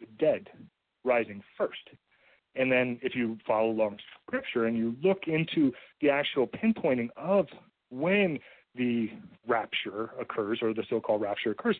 the 0.00 0.06
dead 0.18 0.48
rising 1.04 1.42
first. 1.56 1.90
And 2.58 2.72
then 2.72 2.98
if 3.02 3.14
you 3.14 3.38
follow 3.46 3.70
along 3.70 3.98
scripture 4.26 4.66
and 4.66 4.76
you 4.76 4.96
look 5.02 5.22
into 5.28 5.72
the 6.00 6.10
actual 6.10 6.46
pinpointing 6.46 7.08
of 7.16 7.46
when 7.90 8.38
the 8.74 9.10
rapture 9.46 10.10
occurs 10.20 10.58
or 10.60 10.74
the 10.74 10.82
so-called 10.90 11.22
rapture 11.22 11.52
occurs, 11.52 11.76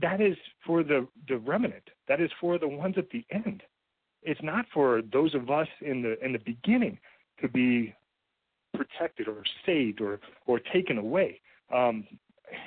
that 0.00 0.20
is 0.20 0.36
for 0.66 0.82
the, 0.82 1.06
the 1.28 1.38
remnant. 1.38 1.90
That 2.08 2.20
is 2.20 2.30
for 2.40 2.58
the 2.58 2.68
ones 2.68 2.96
at 2.98 3.10
the 3.10 3.24
end. 3.30 3.62
It's 4.22 4.42
not 4.42 4.66
for 4.74 5.00
those 5.12 5.34
of 5.34 5.50
us 5.50 5.68
in 5.80 6.02
the 6.02 6.22
in 6.24 6.32
the 6.32 6.38
beginning 6.38 6.98
to 7.40 7.48
be 7.48 7.94
protected 8.74 9.28
or 9.28 9.42
saved 9.66 10.00
or 10.00 10.18
or 10.46 10.58
taken 10.58 10.96
away. 10.96 11.40
Um, 11.72 12.06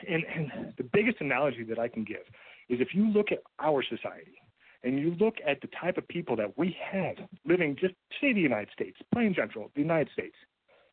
and, 0.08 0.24
and 0.26 0.74
the 0.78 0.84
biggest 0.84 1.18
analogy 1.20 1.64
that 1.64 1.80
I 1.80 1.88
can 1.88 2.04
give 2.04 2.24
is 2.70 2.80
if 2.80 2.90
you 2.94 3.10
look 3.12 3.32
at 3.32 3.40
our 3.60 3.84
society 3.84 4.38
and 4.84 5.00
you 5.00 5.16
look 5.20 5.36
at 5.46 5.62
the 5.62 5.70
type 5.80 5.98
of 5.98 6.08
people 6.08 6.36
that 6.36 6.58
we 6.58 6.76
have 6.92 7.16
living 7.46 7.76
just 7.80 7.94
say 8.22 8.34
the 8.34 8.40
United 8.40 8.70
States, 8.74 8.98
plain 9.14 9.34
general, 9.34 9.72
the 9.76 9.82
United 9.82 10.12
States, 10.14 10.36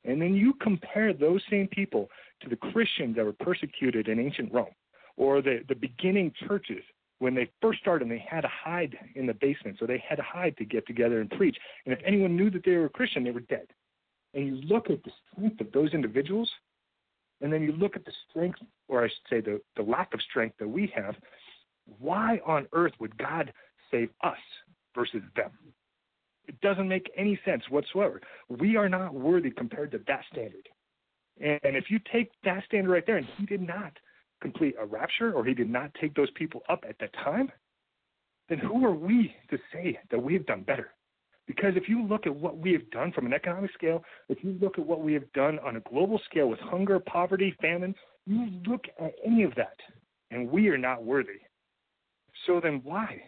and 0.04 0.20
then 0.20 0.34
you 0.34 0.54
compare 0.60 1.12
those 1.12 1.42
same 1.50 1.68
people 1.68 2.08
to 2.42 2.48
the 2.48 2.56
Christians 2.56 3.16
that 3.16 3.24
were 3.24 3.32
persecuted 3.32 4.08
in 4.08 4.18
ancient 4.20 4.52
Rome, 4.52 4.74
or 5.16 5.40
the, 5.42 5.60
the 5.68 5.74
beginning 5.74 6.32
churches 6.46 6.82
when 7.18 7.34
they 7.34 7.48
first 7.62 7.80
started 7.80 8.08
and 8.08 8.10
they 8.10 8.24
had 8.28 8.42
to 8.42 8.48
hide 8.48 8.96
in 9.14 9.26
the 9.26 9.34
basement, 9.34 9.76
so 9.78 9.86
they 9.86 10.02
had 10.06 10.16
to 10.16 10.22
hide 10.22 10.56
to 10.58 10.64
get 10.64 10.86
together 10.86 11.20
and 11.20 11.30
preach. 11.30 11.56
And 11.86 11.92
if 11.92 12.00
anyone 12.04 12.36
knew 12.36 12.50
that 12.50 12.64
they 12.64 12.72
were 12.72 12.86
a 12.86 12.90
Christian, 12.90 13.24
they 13.24 13.30
were 13.30 13.40
dead. 13.40 13.66
And 14.34 14.46
you 14.46 14.56
look 14.66 14.90
at 14.90 15.02
the 15.04 15.12
strength 15.32 15.60
of 15.60 15.70
those 15.72 15.94
individuals, 15.94 16.50
and 17.40 17.52
then 17.52 17.62
you 17.62 17.72
look 17.72 17.96
at 17.96 18.04
the 18.04 18.12
strength, 18.28 18.58
or 18.88 19.04
I 19.04 19.08
should 19.08 19.16
say 19.30 19.40
the, 19.40 19.60
the 19.76 19.82
lack 19.82 20.12
of 20.12 20.20
strength 20.22 20.56
that 20.58 20.68
we 20.68 20.92
have, 20.94 21.14
why 21.98 22.40
on 22.44 22.66
earth 22.72 22.92
would 22.98 23.16
God 23.16 23.52
save 23.94 24.10
us 24.22 24.38
versus 24.94 25.22
them? 25.36 25.50
It 26.46 26.60
doesn't 26.60 26.88
make 26.88 27.10
any 27.16 27.38
sense 27.44 27.62
whatsoever. 27.70 28.20
We 28.48 28.76
are 28.76 28.88
not 28.88 29.14
worthy 29.14 29.50
compared 29.50 29.92
to 29.92 30.00
that 30.06 30.24
standard. 30.32 30.68
And 31.40 31.76
if 31.76 31.90
you 31.90 31.98
take 32.12 32.30
that 32.44 32.64
standard 32.66 32.90
right 32.92 33.06
there, 33.06 33.16
and 33.16 33.26
he 33.38 33.46
did 33.46 33.62
not 33.62 33.92
complete 34.40 34.74
a 34.78 34.84
rapture 34.84 35.32
or 35.32 35.44
he 35.44 35.54
did 35.54 35.70
not 35.70 35.90
take 36.00 36.14
those 36.14 36.30
people 36.32 36.62
up 36.68 36.84
at 36.88 36.98
that 37.00 37.12
time, 37.14 37.50
then 38.48 38.58
who 38.58 38.84
are 38.84 38.94
we 38.94 39.34
to 39.50 39.58
say 39.72 39.98
that 40.10 40.22
we've 40.22 40.46
done 40.46 40.62
better? 40.62 40.90
Because 41.46 41.72
if 41.76 41.88
you 41.88 42.06
look 42.06 42.26
at 42.26 42.34
what 42.34 42.58
we 42.58 42.72
have 42.72 42.90
done 42.90 43.12
from 43.12 43.26
an 43.26 43.32
economic 43.32 43.72
scale, 43.72 44.02
if 44.28 44.42
you 44.42 44.56
look 44.60 44.78
at 44.78 44.86
what 44.86 45.00
we 45.00 45.12
have 45.14 45.30
done 45.32 45.58
on 45.60 45.76
a 45.76 45.80
global 45.80 46.20
scale 46.30 46.48
with 46.48 46.60
hunger, 46.60 46.98
poverty, 47.00 47.54
famine, 47.60 47.94
you 48.26 48.48
look 48.66 48.84
at 49.00 49.12
any 49.24 49.42
of 49.42 49.54
that, 49.56 49.76
and 50.30 50.50
we 50.50 50.68
are 50.68 50.78
not 50.78 51.04
worthy. 51.04 51.40
So 52.46 52.60
then 52.62 52.80
why? 52.82 53.22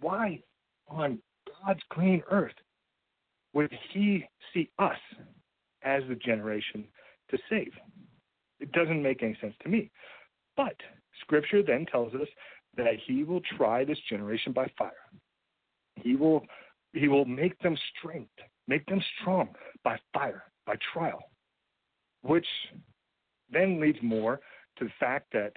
Why 0.00 0.42
on 0.88 1.18
God's 1.64 1.82
green 1.88 2.22
earth 2.30 2.54
would 3.52 3.72
he 3.92 4.24
see 4.52 4.70
us 4.78 4.98
as 5.82 6.02
the 6.08 6.14
generation 6.14 6.84
to 7.30 7.38
save? 7.50 7.72
It 8.60 8.72
doesn't 8.72 9.02
make 9.02 9.22
any 9.22 9.36
sense 9.40 9.54
to 9.62 9.68
me. 9.68 9.90
But 10.56 10.74
Scripture 11.20 11.62
then 11.62 11.86
tells 11.86 12.14
us 12.14 12.28
that 12.76 12.94
he 13.06 13.24
will 13.24 13.40
try 13.56 13.84
this 13.84 13.98
generation 14.08 14.52
by 14.52 14.70
fire. 14.78 14.92
He 15.96 16.16
will 16.16 16.44
he 16.94 17.08
will 17.08 17.26
make 17.26 17.58
them 17.60 17.76
strength, 17.96 18.32
make 18.66 18.86
them 18.86 19.02
strong 19.20 19.50
by 19.84 19.98
fire, 20.14 20.44
by 20.66 20.76
trial, 20.92 21.20
which 22.22 22.46
then 23.50 23.78
leads 23.78 23.98
more 24.02 24.40
to 24.78 24.84
the 24.84 24.90
fact 24.98 25.26
that 25.32 25.52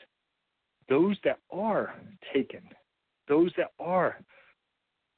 those 0.89 1.15
that 1.23 1.39
are 1.51 1.95
taken, 2.33 2.61
those 3.31 3.51
that 3.55 3.71
are 3.79 4.19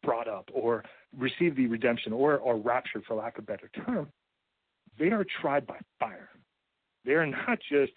brought 0.04 0.28
up 0.28 0.48
or 0.54 0.84
receive 1.18 1.56
the 1.56 1.66
redemption 1.66 2.14
or 2.14 2.40
are 2.48 2.58
raptured, 2.58 3.04
for 3.08 3.16
lack 3.16 3.40
of 3.40 3.44
a 3.44 3.48
better 3.48 3.70
term, 3.86 4.08
they 5.00 5.10
are 5.10 5.26
tried 5.42 5.66
by 5.66 5.80
fire. 6.00 6.30
They 7.06 7.14
are 7.14 7.26
not 7.26 7.58
just 7.72 7.94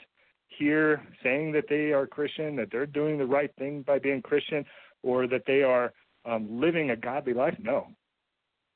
here 0.49 1.02
saying 1.23 1.52
that 1.52 1.64
they 1.68 1.92
are 1.92 2.06
Christian, 2.06 2.56
that 2.56 2.68
they're 2.73 2.87
doing 2.87 3.18
the 3.18 3.26
right 3.26 3.50
thing 3.58 3.82
by 3.87 3.99
being 3.99 4.23
Christian, 4.23 4.64
or 5.02 5.26
that 5.26 5.42
they 5.46 5.62
are 5.62 5.92
um, 6.25 6.61
living 6.61 6.90
a 6.90 6.96
godly 6.96 7.35
life. 7.35 7.54
No, 7.61 7.88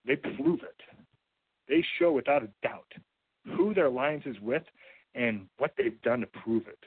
they 0.06 0.16
prove 0.16 0.61
it. 0.62 0.80
They 1.68 1.82
show 1.99 2.12
without 2.12 2.42
a 2.42 2.49
doubt 2.62 2.92
who 3.56 3.73
their 3.73 3.87
alliance 3.87 4.25
is 4.26 4.37
with 4.40 4.62
and 5.14 5.47
what 5.56 5.73
they've 5.78 6.00
done 6.02 6.20
to 6.20 6.26
prove 6.26 6.66
it. 6.68 6.78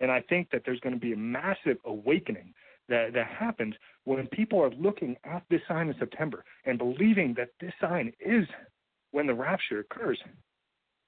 And 0.00 0.10
I 0.10 0.22
think 0.22 0.48
that 0.50 0.62
there's 0.64 0.80
going 0.80 0.94
to 0.94 1.00
be 1.00 1.12
a 1.12 1.16
massive 1.16 1.76
awakening 1.84 2.54
that, 2.90 3.14
that 3.14 3.26
happens 3.26 3.74
when 4.04 4.26
people 4.28 4.60
are 4.62 4.70
looking 4.70 5.16
at 5.24 5.42
this 5.48 5.62
sign 5.66 5.88
in 5.88 5.94
September 5.98 6.44
and 6.66 6.76
believing 6.76 7.34
that 7.38 7.48
this 7.60 7.72
sign 7.80 8.12
is 8.20 8.44
when 9.12 9.26
the 9.26 9.34
rapture 9.34 9.78
occurs. 9.78 10.18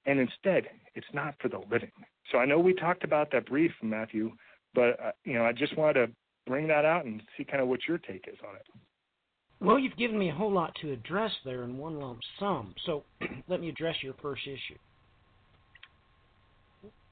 And 0.05 0.19
instead, 0.19 0.63
it's 0.95 1.07
not 1.13 1.35
for 1.39 1.49
the 1.49 1.61
living. 1.71 1.91
So 2.31 2.39
I 2.39 2.45
know 2.45 2.59
we 2.59 2.73
talked 2.73 3.03
about 3.03 3.31
that 3.31 3.45
brief, 3.45 3.71
Matthew, 3.81 4.31
but 4.73 4.99
uh, 4.99 5.11
you 5.23 5.33
know 5.33 5.45
I 5.45 5.51
just 5.51 5.77
wanted 5.77 6.07
to 6.07 6.13
bring 6.47 6.67
that 6.67 6.83
out 6.83 7.05
and 7.05 7.21
see 7.37 7.43
kind 7.43 7.61
of 7.61 7.67
what 7.67 7.81
your 7.87 7.97
take 7.97 8.25
is 8.27 8.37
on 8.47 8.55
it. 8.55 8.65
Well, 9.61 9.79
you've 9.79 9.95
given 9.95 10.17
me 10.17 10.29
a 10.29 10.33
whole 10.33 10.51
lot 10.51 10.75
to 10.81 10.91
address 10.91 11.31
there 11.45 11.63
in 11.63 11.77
one 11.77 11.99
lump 11.99 12.19
sum. 12.37 12.73
So 12.85 13.03
let 13.47 13.61
me 13.61 13.69
address 13.69 13.95
your 14.01 14.13
first 14.21 14.41
issue. 14.45 14.77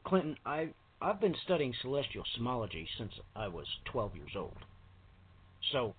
Clinton, 0.04 0.36
I 0.46 0.70
I've 1.02 1.20
been 1.20 1.36
studying 1.44 1.74
celestial 1.82 2.24
cosmology 2.24 2.88
since 2.98 3.12
I 3.36 3.48
was 3.48 3.66
12 3.86 4.16
years 4.16 4.32
old. 4.36 4.58
So, 5.72 5.96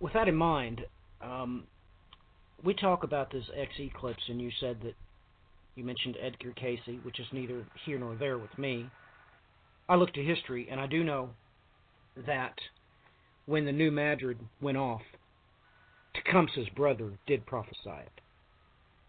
with 0.00 0.12
that 0.12 0.28
in 0.28 0.36
mind, 0.36 0.82
um, 1.20 1.64
we 2.62 2.74
talk 2.74 3.02
about 3.02 3.32
this 3.32 3.44
X 3.56 3.72
eclipse, 3.80 4.22
and 4.28 4.40
you 4.40 4.50
said 4.60 4.78
that 4.84 4.94
you 5.74 5.82
mentioned 5.82 6.16
Edgar 6.20 6.52
Cayce, 6.52 7.00
which 7.02 7.18
is 7.18 7.26
neither 7.32 7.66
here 7.84 7.98
nor 7.98 8.14
there 8.14 8.38
with 8.38 8.56
me. 8.56 8.88
I 9.88 9.96
look 9.96 10.12
to 10.14 10.22
history, 10.22 10.68
and 10.70 10.80
I 10.80 10.86
do 10.86 11.02
know 11.02 11.30
that 12.26 12.54
when 13.46 13.64
the 13.64 13.72
New 13.72 13.90
Madrid 13.90 14.38
went 14.60 14.78
off, 14.78 15.02
Tecumseh's 16.14 16.68
brother 16.76 17.18
did 17.26 17.46
prophesy 17.46 17.78
it. 17.86 18.20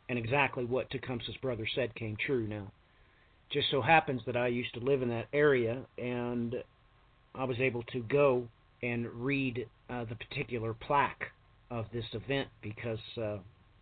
And 0.09 0.17
exactly 0.17 0.65
what 0.65 0.89
Tecumseh's 0.89 1.37
brother 1.37 1.67
said 1.75 1.93
came 1.93 2.17
true 2.25 2.47
now 2.47 2.71
just 3.53 3.69
so 3.69 3.81
happens 3.81 4.21
that 4.25 4.35
I 4.35 4.47
used 4.47 4.73
to 4.73 4.79
live 4.79 5.03
in 5.03 5.09
that 5.09 5.27
area, 5.31 5.83
and 5.97 6.55
I 7.35 7.43
was 7.43 7.59
able 7.59 7.83
to 7.93 8.01
go 8.01 8.47
and 8.81 9.07
read 9.13 9.67
uh, 9.89 10.05
the 10.05 10.15
particular 10.15 10.73
plaque 10.73 11.31
of 11.69 11.85
this 11.93 12.05
event 12.13 12.49
because 12.61 12.99
uh, 13.17 13.37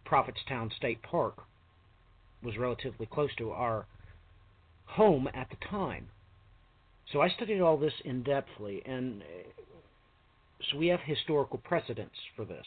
Prophetstown 0.06 0.76
State 0.76 1.02
Park 1.02 1.38
was 2.44 2.58
relatively 2.58 3.06
close 3.06 3.30
to 3.38 3.52
our 3.52 3.86
home 4.86 5.30
at 5.34 5.50
the 5.50 5.58
time. 5.70 6.08
So 7.12 7.22
I 7.22 7.30
studied 7.30 7.62
all 7.62 7.78
this 7.78 7.94
in 8.04 8.24
depthly, 8.24 8.82
and 8.86 9.22
uh, 9.22 9.62
so 10.70 10.78
we 10.78 10.88
have 10.88 11.00
historical 11.06 11.60
precedents 11.60 12.16
for 12.36 12.46
this. 12.46 12.66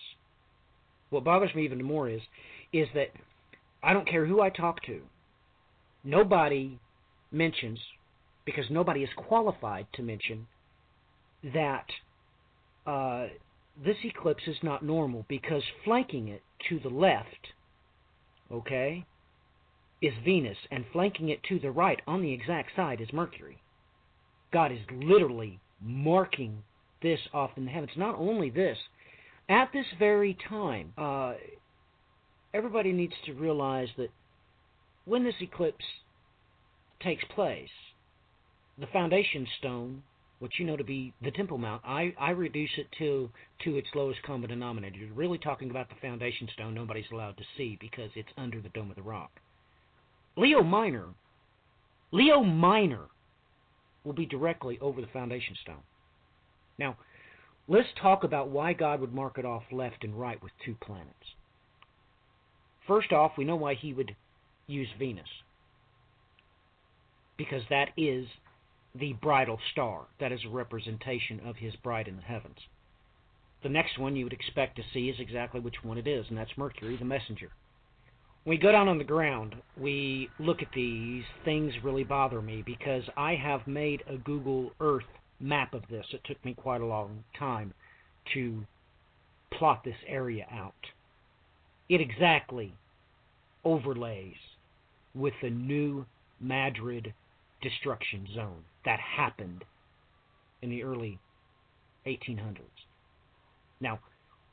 What 1.10 1.24
bothers 1.24 1.54
me 1.54 1.64
even 1.64 1.84
more 1.84 2.08
is, 2.08 2.22
is 2.72 2.88
that 2.94 3.10
I 3.82 3.92
don't 3.92 4.08
care 4.08 4.26
who 4.26 4.40
I 4.40 4.50
talk 4.50 4.82
to, 4.86 5.02
nobody 6.02 6.78
mentions, 7.34 7.78
because 8.44 8.64
nobody 8.70 9.02
is 9.02 9.10
qualified 9.16 9.86
to 9.94 10.02
mention, 10.02 10.46
that 11.52 11.86
uh, 12.86 13.26
this 13.84 13.96
eclipse 14.04 14.44
is 14.46 14.56
not 14.62 14.84
normal 14.84 15.24
because 15.28 15.62
flanking 15.84 16.28
it 16.28 16.42
to 16.68 16.78
the 16.80 16.88
left, 16.88 17.48
okay, 18.50 19.04
is 20.00 20.12
Venus, 20.24 20.58
and 20.70 20.84
flanking 20.92 21.28
it 21.30 21.42
to 21.48 21.58
the 21.58 21.70
right 21.70 22.00
on 22.06 22.22
the 22.22 22.32
exact 22.32 22.70
side 22.76 23.00
is 23.00 23.08
Mercury. 23.12 23.58
God 24.52 24.70
is 24.70 24.78
literally 24.92 25.58
marking 25.82 26.62
this 27.02 27.20
off 27.32 27.50
in 27.56 27.64
the 27.64 27.70
heavens. 27.70 27.92
Not 27.96 28.16
only 28.16 28.50
this, 28.50 28.78
at 29.48 29.70
this 29.72 29.86
very 29.98 30.36
time, 30.48 30.92
uh, 30.96 31.34
everybody 32.52 32.92
needs 32.92 33.14
to 33.26 33.32
realize 33.32 33.88
that 33.96 34.10
when 35.04 35.24
this 35.24 35.34
eclipse 35.40 35.84
takes 37.04 37.24
place, 37.34 37.68
the 38.78 38.86
foundation 38.88 39.46
stone, 39.58 40.02
which 40.40 40.58
you 40.58 40.64
know 40.64 40.76
to 40.76 40.84
be 40.84 41.12
the 41.22 41.30
Temple 41.30 41.58
Mount, 41.58 41.82
I, 41.84 42.12
I 42.18 42.30
reduce 42.30 42.70
it 42.76 42.88
to 42.98 43.30
to 43.62 43.76
its 43.76 43.88
lowest 43.94 44.22
common 44.22 44.50
denominator. 44.50 44.96
You're 44.96 45.14
really 45.14 45.38
talking 45.38 45.70
about 45.70 45.88
the 45.88 45.94
foundation 46.00 46.48
stone 46.54 46.74
nobody's 46.74 47.04
allowed 47.12 47.36
to 47.36 47.44
see 47.56 47.78
because 47.80 48.10
it's 48.16 48.28
under 48.36 48.60
the 48.60 48.70
Dome 48.70 48.90
of 48.90 48.96
the 48.96 49.02
Rock. 49.02 49.30
Leo 50.36 50.62
Minor, 50.62 51.06
Leo 52.10 52.42
Minor 52.42 53.06
will 54.04 54.12
be 54.12 54.26
directly 54.26 54.78
over 54.80 55.00
the 55.00 55.06
foundation 55.08 55.56
stone. 55.62 55.82
Now, 56.78 56.96
let's 57.68 57.88
talk 58.00 58.24
about 58.24 58.48
why 58.48 58.72
God 58.72 59.00
would 59.00 59.14
mark 59.14 59.38
it 59.38 59.44
off 59.44 59.62
left 59.70 60.02
and 60.02 60.18
right 60.18 60.42
with 60.42 60.52
two 60.64 60.74
planets. 60.84 61.12
First 62.86 63.12
off, 63.12 63.32
we 63.38 63.44
know 63.44 63.56
why 63.56 63.74
he 63.74 63.94
would 63.94 64.14
use 64.66 64.88
Venus. 64.98 65.28
Because 67.36 67.62
that 67.70 67.88
is 67.96 68.26
the 68.94 69.14
bridal 69.14 69.58
star. 69.72 70.02
That 70.20 70.32
is 70.32 70.40
a 70.44 70.54
representation 70.54 71.40
of 71.44 71.56
his 71.56 71.74
bride 71.76 72.08
in 72.08 72.16
the 72.16 72.22
heavens. 72.22 72.58
The 73.62 73.68
next 73.68 73.98
one 73.98 74.14
you 74.14 74.24
would 74.24 74.32
expect 74.32 74.76
to 74.76 74.82
see 74.92 75.08
is 75.08 75.18
exactly 75.18 75.60
which 75.60 75.82
one 75.82 75.98
it 75.98 76.06
is, 76.06 76.26
and 76.28 76.36
that's 76.36 76.56
Mercury, 76.56 76.96
the 76.96 77.04
messenger. 77.04 77.50
When 78.44 78.56
we 78.56 78.62
go 78.62 78.70
down 78.70 78.88
on 78.88 78.98
the 78.98 79.04
ground, 79.04 79.56
we 79.80 80.28
look 80.38 80.60
at 80.60 80.68
these, 80.74 81.24
things 81.46 81.72
really 81.82 82.04
bother 82.04 82.42
me 82.42 82.62
because 82.64 83.02
I 83.16 83.34
have 83.36 83.66
made 83.66 84.02
a 84.06 84.18
Google 84.18 84.70
Earth 84.80 85.06
map 85.40 85.72
of 85.72 85.82
this. 85.88 86.04
It 86.12 86.20
took 86.24 86.44
me 86.44 86.52
quite 86.52 86.82
a 86.82 86.86
long 86.86 87.24
time 87.38 87.72
to 88.34 88.66
plot 89.50 89.82
this 89.82 89.96
area 90.06 90.46
out. 90.52 90.74
It 91.88 92.02
exactly 92.02 92.74
overlays 93.64 94.36
with 95.14 95.34
the 95.40 95.50
new 95.50 96.04
Madrid 96.38 97.14
destruction 97.64 98.28
zone 98.34 98.62
that 98.84 99.00
happened 99.00 99.64
in 100.62 100.70
the 100.70 100.84
early 100.84 101.18
1800s. 102.06 102.58
Now, 103.80 103.98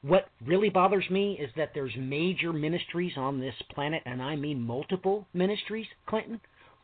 what 0.01 0.29
really 0.45 0.69
bothers 0.69 1.07
me 1.11 1.37
is 1.39 1.51
that 1.55 1.71
there's 1.73 1.95
major 1.97 2.51
ministries 2.51 3.13
on 3.17 3.39
this 3.39 3.53
planet, 3.73 4.01
and 4.05 4.21
I 4.21 4.35
mean 4.35 4.59
multiple 4.61 5.27
ministries, 5.33 5.85
Clinton. 6.07 6.41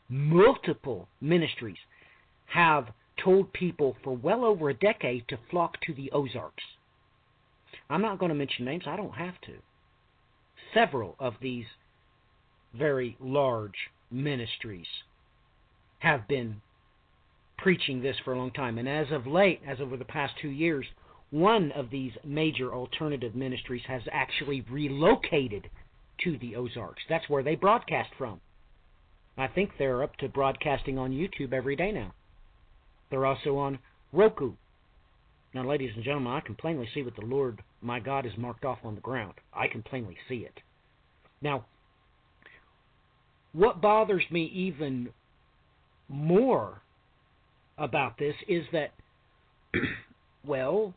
Multiple 0.09 1.07
ministries 1.19 1.77
have 2.45 2.87
told 3.23 3.51
people 3.53 3.95
for 4.03 4.15
well 4.15 4.45
over 4.45 4.69
a 4.69 4.73
decade 4.73 5.27
to 5.29 5.39
flock 5.49 5.81
to 5.81 5.93
the 5.93 6.11
Ozarks. 6.11 6.63
I'm 7.89 8.01
not 8.01 8.19
going 8.19 8.29
to 8.29 8.35
mention 8.35 8.65
names, 8.65 8.83
I 8.85 8.95
don't 8.95 9.15
have 9.15 9.39
to. 9.41 9.53
Several 10.73 11.15
of 11.19 11.33
these 11.41 11.65
very 12.73 13.17
large 13.19 13.89
ministries 14.11 14.85
have 15.99 16.27
been 16.27 16.61
preaching 17.57 18.01
this 18.01 18.15
for 18.23 18.33
a 18.33 18.37
long 18.37 18.51
time. 18.51 18.77
And 18.77 18.87
as 18.87 19.07
of 19.11 19.25
late, 19.27 19.61
as 19.67 19.79
over 19.81 19.97
the 19.97 20.05
past 20.05 20.33
two 20.41 20.49
years, 20.49 20.85
one 21.31 21.71
of 21.73 21.89
these 21.89 22.13
major 22.23 22.73
alternative 22.73 23.35
ministries 23.35 23.81
has 23.87 24.01
actually 24.11 24.61
relocated 24.69 25.69
to 26.23 26.37
the 26.37 26.55
Ozarks. 26.55 27.03
That's 27.09 27.27
where 27.29 27.43
they 27.43 27.55
broadcast 27.55 28.09
from. 28.17 28.39
I 29.37 29.47
think 29.47 29.71
they're 29.77 30.03
up 30.03 30.15
to 30.17 30.29
broadcasting 30.29 30.97
on 30.97 31.11
YouTube 31.11 31.53
every 31.53 31.75
day 31.75 31.91
now. 31.91 32.13
They're 33.09 33.25
also 33.25 33.57
on 33.57 33.79
Roku. 34.11 34.53
Now, 35.53 35.63
ladies 35.67 35.91
and 35.95 36.03
gentlemen, 36.03 36.33
I 36.33 36.39
can 36.41 36.55
plainly 36.55 36.87
see 36.93 37.03
what 37.03 37.15
the 37.15 37.25
Lord 37.25 37.61
my 37.81 37.99
God 37.99 38.25
has 38.25 38.37
marked 38.37 38.65
off 38.65 38.79
on 38.83 38.95
the 38.95 39.01
ground. 39.01 39.33
I 39.53 39.67
can 39.67 39.83
plainly 39.83 40.17
see 40.27 40.37
it. 40.37 40.59
Now, 41.41 41.65
what 43.53 43.81
bothers 43.81 44.23
me 44.31 44.45
even 44.53 45.09
more 46.09 46.81
about 47.77 48.17
this 48.17 48.35
is 48.47 48.65
that, 48.71 48.91
well, 50.45 50.93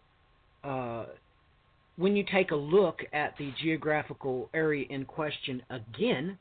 uh, 0.65 1.07
when 1.97 2.17
you 2.17 2.25
take 2.33 2.51
a 2.51 2.57
look 2.57 3.01
at 3.13 3.35
the 3.39 3.53
geographical 3.63 4.49
area 4.55 4.87
in 4.89 5.05
question 5.05 5.63
again, 5.69 6.39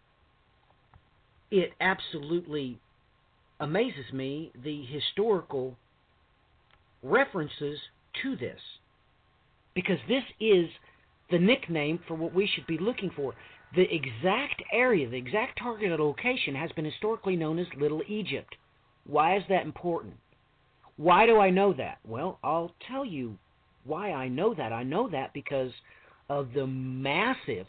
it 1.52 1.74
absolutely 1.82 2.80
amazes 3.60 4.14
me 4.14 4.52
the 4.64 4.86
historical 4.86 5.76
references 7.04 7.80
to 8.22 8.36
this. 8.36 8.60
Because 9.76 10.00
this 10.08 10.24
is 10.40 10.70
the 11.32 11.40
nickname 11.40 12.00
for 12.08 12.16
what 12.16 12.34
we 12.34 12.48
should 12.48 12.68
be 12.68 12.78
looking 12.78 13.12
for. 13.16 13.34
The 13.76 13.94
exact 13.94 14.64
area, 14.72 15.08
the 15.08 15.18
exact 15.18 15.60
targeted 15.60 16.00
location 16.00 16.56
has 16.56 16.72
been 16.72 16.86
historically 16.86 17.36
known 17.36 17.60
as 17.60 17.68
Little 17.78 18.02
Egypt. 18.08 18.56
Why 19.06 19.38
is 19.38 19.44
that 19.50 19.64
important? 19.64 20.16
Why 20.98 21.26
do 21.26 21.40
I 21.40 21.50
know 21.50 21.74
that? 21.74 22.00
Well, 22.06 22.40
I'll 22.44 22.74
tell 22.88 23.06
you 23.06 23.38
why 23.86 24.12
I 24.12 24.28
know 24.28 24.54
that. 24.56 24.74
I 24.74 24.84
know 24.84 25.10
that 25.10 25.34
because 25.34 25.72
of 26.30 26.54
the 26.54 26.68
massive 26.68 27.68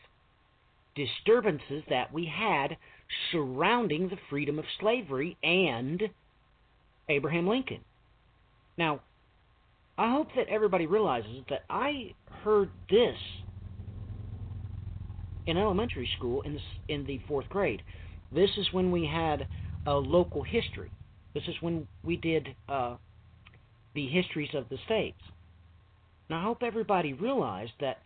disturbances 0.94 1.82
that 1.88 2.12
we 2.12 2.26
had 2.26 2.76
surrounding 3.30 4.08
the 4.08 4.18
freedom 4.28 4.58
of 4.58 4.64
slavery 4.80 5.36
and 5.42 6.02
Abraham 7.08 7.46
Lincoln. 7.46 7.80
Now, 8.76 9.00
I 9.98 10.10
hope 10.10 10.28
that 10.36 10.48
everybody 10.48 10.86
realizes 10.86 11.44
that 11.50 11.64
I 11.68 12.14
heard 12.42 12.70
this 12.88 13.16
in 15.46 15.56
elementary 15.56 16.08
school 16.16 16.42
in 16.42 16.54
the, 16.54 16.94
in 16.94 17.04
the 17.06 17.20
fourth 17.26 17.48
grade. 17.48 17.82
This 18.32 18.50
is 18.56 18.72
when 18.72 18.90
we 18.90 19.06
had 19.06 19.46
a 19.86 19.94
local 19.94 20.42
history. 20.42 20.90
This 21.34 21.44
is 21.48 21.54
when 21.60 21.86
we 22.04 22.16
did 22.16 22.48
uh, 22.68 22.96
the 23.94 24.06
histories 24.08 24.50
of 24.54 24.68
the 24.68 24.78
states. 24.84 25.20
Now, 26.28 26.40
I 26.40 26.44
hope 26.44 26.62
everybody 26.62 27.12
realized 27.12 27.72
that 27.80 27.98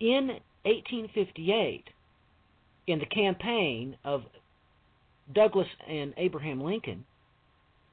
in 0.00 0.28
1858, 0.64 1.84
in 2.86 2.98
the 2.98 3.06
campaign 3.06 3.96
of 4.04 4.22
Douglas 5.34 5.68
and 5.88 6.14
Abraham 6.16 6.62
Lincoln, 6.62 7.04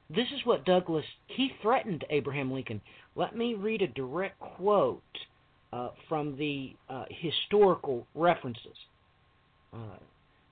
this 0.08 0.26
is 0.34 0.44
what 0.44 0.64
Douglas 0.64 1.04
he 1.26 1.50
threatened 1.62 2.04
Abraham 2.10 2.52
Lincoln. 2.52 2.80
Let 3.16 3.36
me 3.36 3.54
read 3.54 3.82
a 3.82 3.88
direct 3.88 4.38
quote 4.38 5.02
uh, 5.74 5.88
from 6.08 6.36
the 6.38 6.72
uh, 6.88 7.04
historical 7.10 8.06
references. 8.14 8.76
Uh, 9.72 9.98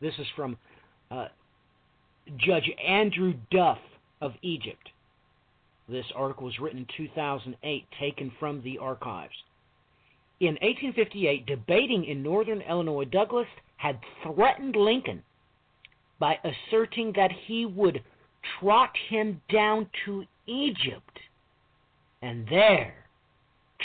this 0.01 0.15
is 0.19 0.27
from 0.35 0.57
uh, 1.13 1.29
Judge 2.37 2.69
Andrew 2.85 3.35
Duff 3.53 3.79
of 4.21 4.33
Egypt. 4.43 4.89
This 5.89 6.07
article 6.17 6.47
was 6.47 6.59
written 6.59 6.81
in 6.81 6.87
2008, 6.97 7.85
taken 8.01 8.33
from 8.41 8.63
the 8.63 8.79
archives. 8.79 9.35
In 10.41 10.55
1858, 10.61 11.47
debating 11.47 12.05
in 12.05 12.23
northern 12.23 12.61
Illinois, 12.61 13.05
Douglas 13.05 13.47
had 13.77 14.01
threatened 14.25 14.75
Lincoln 14.75 15.23
by 16.19 16.37
asserting 16.43 17.13
that 17.15 17.31
he 17.47 17.65
would 17.65 18.03
trot 18.59 18.91
him 19.09 19.41
down 19.53 19.89
to 20.05 20.25
Egypt 20.47 21.19
and 22.23 22.47
there 22.49 23.02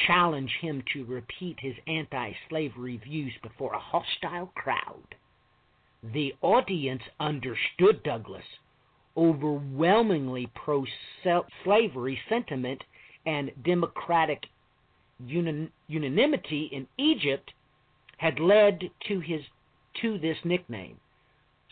challenge 0.06 0.52
him 0.62 0.84
to 0.94 1.06
repeat 1.06 1.58
his 1.60 1.76
anti 1.88 2.32
slavery 2.50 2.98
views 2.98 3.34
before 3.42 3.74
a 3.74 3.80
hostile 3.80 4.52
crowd. 4.56 5.16
The 6.04 6.34
audience 6.42 7.02
understood 7.20 8.04
Douglas, 8.04 8.44
overwhelmingly 9.16 10.50
pro 10.54 10.86
slavery 11.64 12.20
sentiment 12.30 12.84
and 13.26 13.52
democratic 13.66 14.44
unanimity 15.20 16.70
in 16.72 16.88
Egypt 16.98 17.52
had 18.18 18.40
led 18.40 18.82
to 19.08 19.20
his 19.20 19.42
to 20.02 20.20
this 20.20 20.38
nickname. 20.44 20.98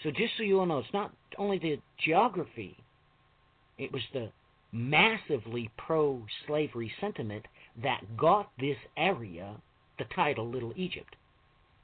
So 0.04 0.10
just 0.12 0.34
so 0.38 0.44
you 0.44 0.60
all 0.60 0.66
know, 0.66 0.80
it's 0.80 0.94
not 0.94 1.14
only 1.38 1.60
the 1.60 1.80
geography, 2.04 2.76
it 3.78 3.92
was 3.92 4.02
the 4.14 4.32
massively 4.72 5.70
pro 5.78 6.22
slavery 6.48 6.92
sentiment 7.00 7.46
that 7.84 8.18
got 8.18 8.52
this 8.60 8.78
area 8.98 9.56
the 9.98 10.06
title 10.16 10.50
Little 10.50 10.74
Egypt. 10.76 11.16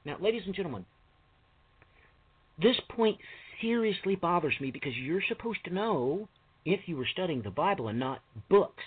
Now, 0.04 0.16
ladies 0.20 0.42
and 0.46 0.54
gentlemen, 0.54 0.84
this 2.60 2.76
point 2.94 3.18
seriously 3.60 4.16
bothers 4.16 4.54
me 4.60 4.70
because 4.70 4.96
you're 4.96 5.22
supposed 5.28 5.64
to 5.64 5.74
know, 5.74 6.28
if 6.64 6.80
you 6.86 6.96
were 6.96 7.06
studying 7.06 7.42
the 7.42 7.50
Bible 7.50 7.88
and 7.88 7.98
not 7.98 8.20
books, 8.48 8.84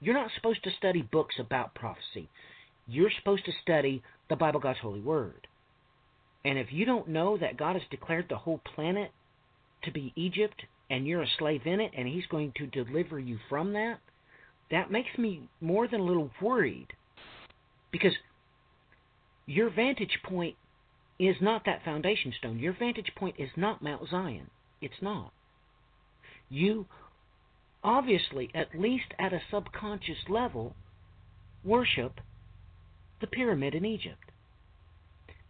You're 0.00 0.14
not 0.14 0.30
supposed 0.34 0.62
to 0.64 0.70
study 0.78 1.02
books 1.02 1.36
about 1.38 1.74
prophecy. 1.74 2.28
You're 2.86 3.10
supposed 3.18 3.44
to 3.46 3.52
study 3.62 4.02
the 4.28 4.36
Bible, 4.36 4.60
God's 4.60 4.78
holy 4.80 5.00
word. 5.00 5.46
And 6.44 6.58
if 6.58 6.68
you 6.70 6.84
don't 6.84 7.08
know 7.08 7.36
that 7.38 7.56
God 7.56 7.74
has 7.74 7.82
declared 7.90 8.26
the 8.28 8.36
whole 8.36 8.60
planet 8.74 9.10
to 9.84 9.90
be 9.90 10.12
Egypt 10.16 10.62
and 10.90 11.06
you're 11.06 11.22
a 11.22 11.26
slave 11.38 11.62
in 11.64 11.80
it 11.80 11.92
and 11.96 12.06
he's 12.06 12.26
going 12.26 12.52
to 12.56 12.66
deliver 12.66 13.18
you 13.18 13.38
from 13.48 13.72
that, 13.72 13.98
that 14.70 14.90
makes 14.90 15.16
me 15.18 15.48
more 15.60 15.86
than 15.88 16.00
a 16.00 16.04
little 16.04 16.30
worried 16.40 16.88
because 17.90 18.12
your 19.46 19.70
vantage 19.70 20.18
point 20.24 20.56
is 21.18 21.36
not 21.40 21.64
that 21.64 21.84
foundation 21.84 22.32
stone. 22.38 22.58
Your 22.58 22.74
vantage 22.78 23.12
point 23.16 23.36
is 23.38 23.50
not 23.56 23.82
Mount 23.82 24.08
Zion. 24.10 24.50
It's 24.80 25.00
not. 25.00 25.32
You 26.48 26.86
obviously, 27.82 28.50
at 28.54 28.78
least 28.78 29.14
at 29.18 29.32
a 29.32 29.40
subconscious 29.50 30.28
level, 30.28 30.74
worship 31.64 32.20
the 33.20 33.26
pyramid 33.26 33.74
in 33.74 33.84
Egypt. 33.84 34.30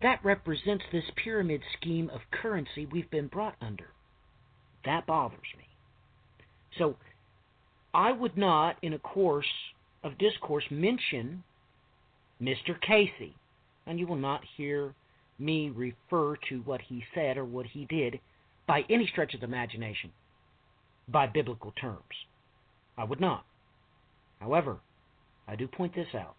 That 0.03 0.25
represents 0.25 0.85
this 0.93 1.11
pyramid 1.17 1.63
scheme 1.77 2.11
of 2.11 2.21
currency 2.31 2.87
we've 2.87 3.11
been 3.11 3.29
brought 3.29 3.57
under. 3.61 3.89
That 4.85 5.07
bothers 5.07 5.41
me. 5.57 5.65
So, 6.79 6.97
I 7.97 8.13
would 8.13 8.37
not, 8.37 8.77
in 8.83 8.93
a 8.93 8.99
course 8.99 9.47
of 10.05 10.19
discourse, 10.19 10.65
mention 10.71 11.43
Mr. 12.43 12.79
Cayce, 12.79 13.33
and 13.87 13.99
you 13.99 14.07
will 14.07 14.17
not 14.17 14.43
hear 14.59 14.95
me 15.39 15.71
refer 15.71 16.37
to 16.51 16.59
what 16.67 16.83
he 16.83 17.03
said 17.15 17.39
or 17.39 17.47
what 17.47 17.65
he 17.65 17.87
did 17.87 18.21
by 18.67 18.85
any 18.91 19.07
stretch 19.07 19.33
of 19.33 19.41
the 19.41 19.47
imagination 19.47 20.13
by 21.09 21.27
biblical 21.27 21.73
terms. 21.81 22.03
I 22.99 23.05
would 23.05 23.19
not. 23.21 23.47
However, 24.41 24.77
I 25.49 25.57
do 25.57 25.67
point 25.67 25.95
this 25.95 26.15
out 26.15 26.37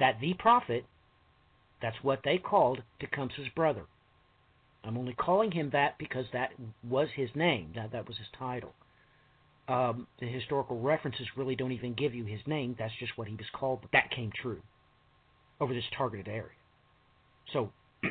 that 0.00 0.18
the 0.18 0.32
prophet, 0.32 0.86
that's 1.82 2.02
what 2.02 2.20
they 2.24 2.38
called 2.38 2.82
Tecumseh's 3.00 3.50
brother. 3.54 3.84
I'm 4.82 4.96
only 4.96 5.12
calling 5.12 5.52
him 5.52 5.68
that 5.74 5.98
because 5.98 6.24
that 6.32 6.52
was 6.88 7.08
his 7.14 7.28
name, 7.34 7.72
that, 7.74 7.92
that 7.92 8.08
was 8.08 8.16
his 8.16 8.28
title. 8.38 8.72
Um, 9.66 10.06
the 10.20 10.26
historical 10.26 10.78
references 10.78 11.26
really 11.36 11.56
don't 11.56 11.72
even 11.72 11.94
give 11.94 12.14
you 12.14 12.24
his 12.24 12.40
name, 12.46 12.76
that's 12.78 12.92
just 12.98 13.16
what 13.16 13.28
he 13.28 13.34
was 13.34 13.46
called, 13.54 13.80
but 13.80 13.90
that 13.92 14.10
came 14.10 14.30
true 14.42 14.60
over 15.60 15.72
this 15.72 15.84
targeted 15.96 16.28
area. 16.28 16.50
So, 17.52 17.70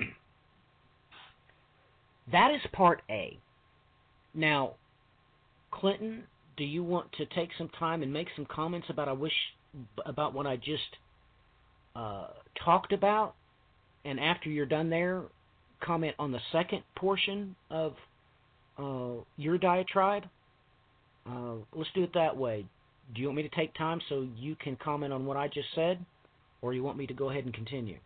that 2.31 2.51
is 2.51 2.61
part 2.71 3.01
A. 3.09 3.37
Now, 4.33 4.73
Clinton, 5.71 6.23
do 6.57 6.63
you 6.63 6.83
want 6.83 7.11
to 7.13 7.25
take 7.27 7.49
some 7.57 7.69
time 7.69 8.03
and 8.03 8.11
make 8.11 8.27
some 8.35 8.45
comments 8.45 8.87
about 8.89 9.07
I 9.07 9.13
wish 9.13 9.33
about 10.05 10.33
what 10.33 10.47
I 10.47 10.55
just 10.55 10.97
uh, 11.95 12.27
talked 12.63 12.93
about, 12.93 13.35
and 14.05 14.19
after 14.19 14.49
you're 14.49 14.65
done 14.65 14.89
there, 14.89 15.23
comment 15.81 16.15
on 16.19 16.31
the 16.31 16.39
second 16.51 16.83
portion 16.95 17.55
of 17.69 17.93
uh, 18.77 19.21
your 19.37 19.57
diatribe? 19.57 20.23
Uh, 21.29 21.55
let's 21.73 21.89
do 21.95 22.03
it 22.03 22.13
that 22.13 22.35
way. 22.35 22.65
Do 23.13 23.21
you 23.21 23.27
want 23.27 23.37
me 23.37 23.43
to 23.43 23.55
take 23.55 23.73
time 23.75 23.99
so 24.09 24.27
you 24.37 24.55
can 24.55 24.75
comment 24.77 25.13
on 25.13 25.25
what 25.25 25.37
I 25.37 25.47
just 25.47 25.67
said, 25.75 26.03
or 26.61 26.73
you 26.73 26.83
want 26.83 26.97
me 26.97 27.07
to 27.07 27.13
go 27.13 27.29
ahead 27.29 27.45
and 27.45 27.53
continue? 27.53 27.97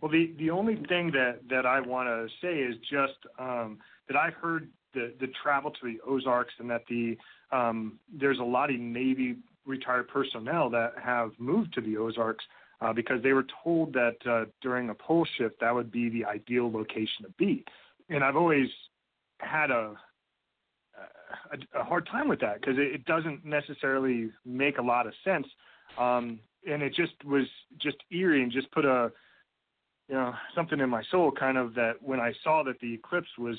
Well, 0.00 0.10
the 0.10 0.32
the 0.38 0.50
only 0.50 0.76
thing 0.88 1.10
that 1.12 1.40
that 1.50 1.66
I 1.66 1.80
want 1.80 2.08
to 2.08 2.28
say 2.40 2.58
is 2.58 2.76
just 2.90 3.18
um, 3.38 3.78
that 4.08 4.16
I've 4.16 4.34
heard 4.34 4.68
the 4.94 5.12
the 5.20 5.28
travel 5.42 5.70
to 5.70 5.78
the 5.82 5.98
Ozarks 6.06 6.54
and 6.58 6.70
that 6.70 6.84
the 6.88 7.16
um, 7.50 7.98
there's 8.12 8.38
a 8.38 8.44
lot 8.44 8.70
of 8.70 8.78
Navy 8.78 9.36
retired 9.66 10.08
personnel 10.08 10.70
that 10.70 10.94
have 11.02 11.32
moved 11.38 11.74
to 11.74 11.80
the 11.80 11.96
Ozarks 11.96 12.44
uh, 12.80 12.92
because 12.92 13.22
they 13.22 13.32
were 13.32 13.46
told 13.62 13.92
that 13.92 14.16
uh, 14.28 14.44
during 14.62 14.88
a 14.90 14.94
pole 14.94 15.26
shift 15.36 15.60
that 15.60 15.74
would 15.74 15.90
be 15.90 16.08
the 16.08 16.24
ideal 16.24 16.70
location 16.70 17.24
to 17.24 17.30
be, 17.36 17.64
and 18.08 18.22
I've 18.22 18.36
always 18.36 18.68
had 19.40 19.70
a 19.70 19.94
a, 21.52 21.80
a 21.80 21.84
hard 21.84 22.06
time 22.06 22.28
with 22.28 22.40
that 22.40 22.60
because 22.60 22.76
it, 22.78 22.94
it 22.94 23.04
doesn't 23.04 23.44
necessarily 23.44 24.30
make 24.44 24.78
a 24.78 24.82
lot 24.82 25.06
of 25.06 25.12
sense, 25.24 25.46
um, 25.98 26.38
and 26.66 26.82
it 26.82 26.94
just 26.94 27.12
was 27.24 27.46
just 27.80 27.96
eerie 28.10 28.42
and 28.42 28.52
just 28.52 28.70
put 28.72 28.84
a 28.84 29.10
you 30.08 30.14
know 30.14 30.34
something 30.54 30.80
in 30.80 30.88
my 30.88 31.02
soul 31.10 31.30
kind 31.30 31.58
of 31.58 31.74
that 31.74 31.94
when 32.00 32.20
I 32.20 32.32
saw 32.42 32.62
that 32.64 32.80
the 32.80 32.94
eclipse 32.94 33.28
was 33.38 33.58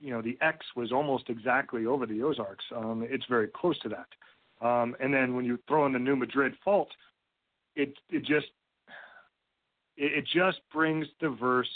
you 0.00 0.10
know 0.10 0.22
the 0.22 0.38
X 0.40 0.64
was 0.76 0.92
almost 0.92 1.28
exactly 1.28 1.86
over 1.86 2.06
the 2.06 2.22
Ozarks. 2.22 2.64
Um, 2.74 3.06
it's 3.08 3.26
very 3.28 3.48
close 3.48 3.78
to 3.80 3.88
that. 3.88 4.06
Um, 4.60 4.96
and 5.00 5.14
then 5.14 5.34
when 5.34 5.44
you 5.44 5.58
throw 5.68 5.86
in 5.86 5.92
the 5.92 5.98
New 5.98 6.16
Madrid 6.16 6.54
fault, 6.64 6.88
it 7.76 7.94
it 8.10 8.20
just 8.20 8.48
it, 9.96 10.18
it 10.18 10.24
just 10.32 10.60
brings 10.72 11.06
the 11.20 11.30
verse 11.30 11.70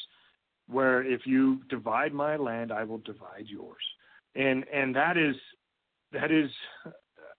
where 0.69 1.03
if 1.03 1.27
you 1.27 1.61
divide 1.69 2.13
my 2.15 2.37
land, 2.37 2.73
I 2.73 2.85
will 2.85 2.99
divide 2.99 3.47
yours. 3.47 3.83
And 4.35 4.65
and 4.73 4.95
that 4.95 5.17
is 5.17 5.37
that 6.13 6.31
is 6.31 6.51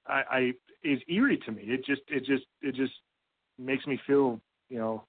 I, 0.07 0.23
I 0.29 0.51
is 0.83 0.99
eerie 1.07 1.39
to 1.45 1.51
me. 1.51 1.63
It 1.63 1.85
just 1.85 2.01
it 2.07 2.25
just 2.25 2.45
it 2.61 2.75
just 2.75 2.93
makes 3.57 3.85
me 3.87 3.99
feel 4.05 4.39
you 4.69 4.77
know 4.77 5.03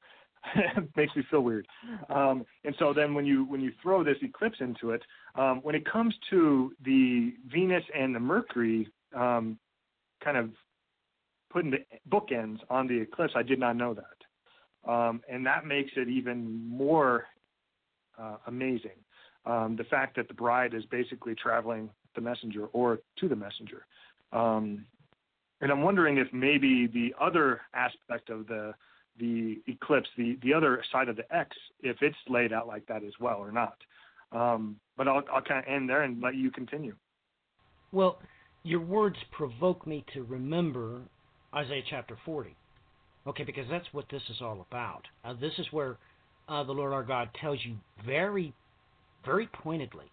makes 0.97 1.15
me 1.17 1.23
feel 1.31 1.41
weird. 1.41 1.67
Um, 2.09 2.45
and 2.65 2.75
so 2.79 2.93
then 2.93 3.15
when 3.15 3.27
you 3.27 3.45
when 3.45 3.61
you 3.61 3.73
throw 3.83 4.05
this 4.05 4.17
eclipse 4.23 4.59
into 4.61 4.91
it, 4.91 5.03
um, 5.35 5.61
when 5.63 5.75
it 5.75 5.91
comes 5.91 6.15
to 6.31 6.73
the 6.85 7.35
Venus 7.51 7.85
and 7.95 8.15
the 8.15 8.21
Mercury 8.21 8.89
um, 9.15 9.59
kind 10.23 10.37
of 10.37 10.51
putting 11.51 11.71
the 11.71 11.79
bookends 12.11 12.59
on 12.71 12.87
the 12.87 12.99
eclipse, 13.01 13.35
I 13.37 13.43
did 13.43 13.59
not 13.59 13.77
know 13.77 13.95
that, 13.95 14.91
um, 14.91 15.23
and 15.29 15.47
that 15.47 15.67
makes 15.67 15.93
it 15.97 16.09
even 16.09 16.69
more 16.69 17.25
uh, 18.19 18.37
amazing. 18.47 18.91
Um, 19.47 19.77
the 19.77 19.85
fact 19.85 20.17
that 20.17 20.29
the 20.29 20.35
bride 20.35 20.73
is 20.75 20.85
basically 20.87 21.35
traveling 21.35 21.91
the 22.15 22.21
messenger 22.21 22.67
or 22.73 23.01
to 23.19 23.29
the 23.29 23.37
messenger. 23.37 23.87
Um, 24.33 24.87
and 25.61 25.71
I'm 25.71 25.83
wondering 25.83 26.19
if 26.19 26.29
maybe 26.33 26.87
the 26.87 27.15
other 27.21 27.61
aspect 27.75 28.31
of 28.31 28.47
the 28.47 28.75
the 29.19 29.61
eclipse, 29.69 30.09
the 30.17 30.39
the 30.43 30.53
other 30.53 30.83
side 30.91 31.09
of 31.09 31.17
the 31.17 31.35
X, 31.35 31.57
if 31.81 31.97
it's 32.01 32.17
laid 32.29 32.53
out 32.53 32.67
like 32.67 32.87
that 32.87 33.05
as 33.05 33.13
well 33.21 33.37
or 33.37 33.53
not. 33.53 33.77
Um, 34.33 34.77
but 34.97 35.07
I'll 35.07 35.23
I'll 35.33 35.43
kind 35.43 35.65
of 35.65 35.73
end 35.73 35.89
there 35.89 36.03
and 36.03 36.21
let 36.23 36.35
you 36.35 36.51
continue. 36.51 36.95
Well, 37.93 38.19
your 38.65 38.81
words 38.81 39.17
provoke 39.31 39.87
me 39.87 40.05
to 40.15 40.25
remember 40.25 41.03
Isaiah 41.55 41.83
chapter 41.89 42.19
40. 42.25 42.57
Okay, 43.27 43.45
because 43.45 43.67
that's 43.71 43.87
what 43.93 44.07
this 44.11 44.23
is 44.29 44.37
all 44.41 44.67
about. 44.69 45.03
Uh, 45.25 45.35
this 45.35 45.53
is 45.59 45.67
where 45.71 45.97
uh, 46.49 46.65
the 46.65 46.73
Lord 46.73 46.93
our 46.93 47.03
God 47.03 47.31
tells 47.41 47.59
you 47.65 47.77
very, 48.05 48.53
very 49.25 49.47
pointedly. 49.47 50.07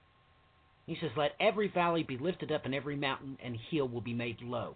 He 0.85 0.97
says, 0.99 1.11
Let 1.15 1.31
every 1.39 1.67
valley 1.67 2.03
be 2.03 2.17
lifted 2.17 2.51
up, 2.51 2.65
and 2.65 2.75
every 2.75 2.95
mountain 2.95 3.37
and 3.43 3.57
hill 3.69 3.87
will 3.87 4.01
be 4.01 4.13
made 4.13 4.41
low 4.41 4.75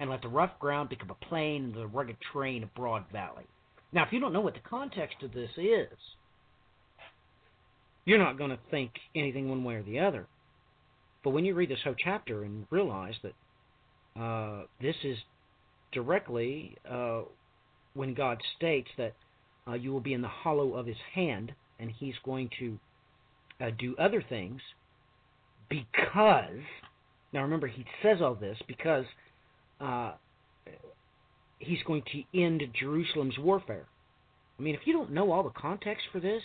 and 0.00 0.10
let 0.10 0.22
the 0.22 0.28
rough 0.28 0.58
ground 0.58 0.88
become 0.88 1.10
a 1.10 1.26
plain 1.26 1.64
and 1.64 1.74
the 1.74 1.86
rugged 1.86 2.16
terrain 2.32 2.62
a 2.62 2.66
broad 2.78 3.04
valley. 3.12 3.44
Now, 3.92 4.04
if 4.04 4.12
you 4.12 4.20
don't 4.20 4.32
know 4.32 4.40
what 4.40 4.54
the 4.54 4.60
context 4.60 5.22
of 5.22 5.32
this 5.32 5.50
is, 5.56 5.88
you're 8.04 8.18
not 8.18 8.38
going 8.38 8.50
to 8.50 8.58
think 8.70 8.92
anything 9.14 9.48
one 9.48 9.64
way 9.64 9.74
or 9.74 9.82
the 9.82 9.98
other. 9.98 10.26
But 11.24 11.30
when 11.30 11.44
you 11.44 11.54
read 11.54 11.70
this 11.70 11.80
whole 11.82 11.96
chapter 12.02 12.44
and 12.44 12.66
realize 12.70 13.14
that 13.22 14.20
uh, 14.20 14.62
this 14.80 14.96
is 15.04 15.16
directly 15.92 16.76
uh, 16.88 17.22
when 17.94 18.14
God 18.14 18.38
states 18.56 18.88
that 18.98 19.14
uh, 19.66 19.74
you 19.74 19.92
will 19.92 20.00
be 20.00 20.14
in 20.14 20.22
the 20.22 20.28
hollow 20.28 20.74
of 20.74 20.86
his 20.86 20.96
hand 21.14 21.52
and 21.78 21.90
he's 21.90 22.14
going 22.24 22.50
to 22.60 22.78
uh, 23.60 23.70
do 23.78 23.96
other 23.98 24.22
things 24.26 24.60
because, 25.68 26.60
now 27.32 27.42
remember, 27.42 27.66
he 27.66 27.84
says 28.02 28.18
all 28.22 28.34
this 28.34 28.58
because 28.66 29.04
uh, 29.80 30.12
he's 31.58 31.82
going 31.86 32.02
to 32.12 32.40
end 32.40 32.62
Jerusalem's 32.78 33.38
warfare. 33.38 33.86
I 34.58 34.62
mean, 34.62 34.74
if 34.74 34.80
you 34.86 34.92
don't 34.92 35.12
know 35.12 35.30
all 35.30 35.42
the 35.42 35.50
context 35.50 36.04
for 36.12 36.20
this, 36.20 36.42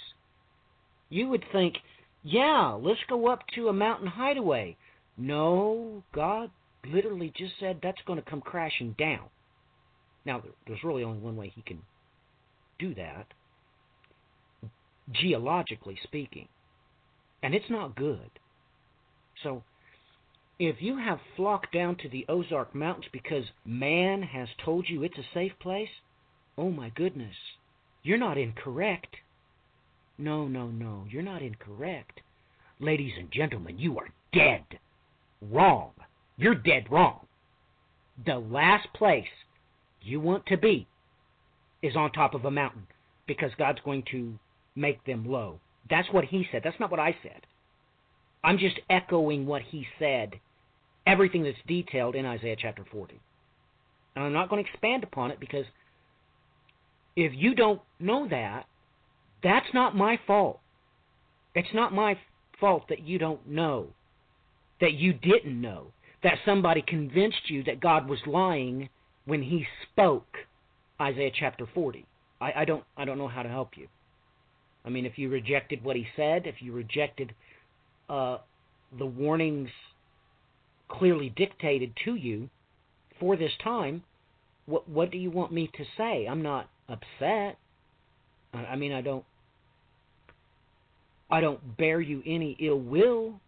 you 1.10 1.30
would 1.30 1.44
think, 1.52 1.76
yeah, 2.24 2.78
let's 2.80 3.00
go 3.10 3.28
up 3.28 3.42
to 3.56 3.70
a 3.70 3.74
mountain 3.74 4.08
hideaway. 4.08 4.78
No, 5.18 6.04
God 6.14 6.50
literally 6.86 7.32
just 7.36 7.54
said 7.60 7.80
that's 7.82 8.02
going 8.06 8.22
to 8.22 8.30
come 8.30 8.42
crashing 8.42 8.96
down. 8.98 9.26
Now, 10.26 10.42
there's 10.68 10.84
really 10.84 11.04
only 11.04 11.20
one 11.20 11.36
way 11.36 11.52
he 11.54 11.62
can 11.62 11.82
do 12.80 12.96
that, 12.96 13.28
geologically 15.12 15.98
speaking, 16.04 16.48
and 17.44 17.54
it's 17.54 17.70
not 17.70 17.96
good. 17.96 18.32
So, 19.44 19.64
if 20.58 20.78
you 20.80 20.98
have 20.98 21.20
flocked 21.36 21.74
down 21.74 21.98
to 21.98 22.10
the 22.10 22.26
Ozark 22.30 22.74
Mountains 22.74 23.08
because 23.12 23.44
man 23.66 24.24
has 24.24 24.48
told 24.64 24.88
you 24.88 25.04
it's 25.04 25.18
a 25.18 25.34
safe 25.34 25.52
place, 25.60 25.90
oh 26.58 26.72
my 26.72 26.90
goodness, 26.90 27.36
you're 28.02 28.18
not 28.18 28.38
incorrect. 28.38 29.18
No, 30.18 30.48
no, 30.48 30.68
no, 30.68 31.06
you're 31.10 31.22
not 31.22 31.42
incorrect. 31.42 32.22
Ladies 32.80 33.14
and 33.20 33.30
gentlemen, 33.32 33.78
you 33.78 33.98
are 33.98 34.10
dead 34.32 34.64
wrong. 35.52 35.92
You're 36.38 36.56
dead 36.56 36.86
wrong. 36.90 37.26
The 38.26 38.38
last 38.38 38.88
place 38.96 39.26
you 40.02 40.20
want 40.22 40.46
to 40.46 40.58
be 40.58 40.88
is 41.82 41.96
on 41.96 42.12
top 42.12 42.36
of 42.36 42.46
a 42.46 42.52
mountain 42.52 42.88
because 43.28 43.52
God's 43.58 43.80
going 43.84 44.04
to 44.12 44.34
make 44.76 45.04
them 45.06 45.26
low. 45.26 45.60
That's 45.90 46.08
what 46.12 46.26
he 46.26 46.48
said. 46.52 46.62
That's 46.64 46.80
not 46.80 46.92
what 46.92 47.00
I 47.00 47.16
said. 47.24 47.46
I'm 48.44 48.58
just 48.58 48.80
echoing 48.90 49.46
what 49.46 49.62
he 49.62 49.86
said, 50.00 50.40
everything 51.08 51.44
that's 51.44 51.58
detailed 51.68 52.16
in 52.16 52.26
Isaiah 52.26 52.58
chapter 52.60 52.84
40. 52.92 53.20
And 54.16 54.26
I'm 54.26 54.34
not 54.34 54.50
going 54.50 54.64
to 54.64 54.70
expand 54.70 55.04
upon 55.04 55.32
it 55.32 55.40
because 55.40 55.66
if 57.16 57.32
you 57.36 57.56
don't 57.56 57.82
know 58.00 58.28
that, 58.30 58.66
that's 59.42 59.74
not 59.74 59.96
my 59.96 60.20
fault. 60.26 60.60
It's 61.56 61.74
not 61.74 61.94
my 61.94 62.18
fault 62.60 62.84
that 62.90 63.02
you 63.02 63.18
don't 63.18 63.48
know, 63.48 63.88
that 64.82 64.94
you 64.94 65.14
didn't 65.14 65.60
know, 65.60 65.88
that 66.24 66.38
somebody 66.46 66.84
convinced 66.86 67.50
you 67.50 67.64
that 67.66 67.82
God 67.82 68.08
was 68.08 68.20
lying 68.26 68.90
when 69.26 69.44
he 69.44 69.66
spoke 69.92 70.38
Isaiah 71.00 71.32
chapter 71.38 71.68
40. 71.74 72.06
I, 72.42 72.54
I 72.58 72.66
don't 72.66 72.84
I 72.98 73.06
don't 73.06 73.18
know 73.18 73.28
how 73.28 73.44
to 73.44 73.50
help 73.50 73.72
you. 73.76 73.88
I 74.86 74.90
mean, 74.90 75.06
if 75.06 75.18
you 75.18 75.30
rejected 75.30 75.84
what 75.84 75.96
he 75.96 76.06
said, 76.16 76.46
if 76.46 76.56
you 76.62 76.74
rejected 76.74 77.34
uh, 78.10 78.38
the 78.98 79.06
warnings 79.06 79.70
clearly 80.90 81.30
dictated 81.36 81.94
to 82.06 82.16
you 82.16 82.50
for 83.20 83.36
this 83.36 83.52
time, 83.64 84.04
what 84.66 84.88
what 84.88 85.12
do 85.12 85.18
you 85.18 85.32
want 85.32 85.52
me 85.52 85.70
to 85.78 85.86
say? 85.98 86.26
I'm 86.26 86.42
not 86.42 86.70
upset. 86.88 87.58
I, 88.54 88.58
I 88.72 88.76
mean, 88.76 88.92
I 88.92 89.02
don't 89.02 89.26
I 91.30 91.42
don't 91.42 91.78
bear 91.78 92.00
you 92.00 92.22
any 92.26 92.56
ill 92.60 92.80
will. 92.80 93.40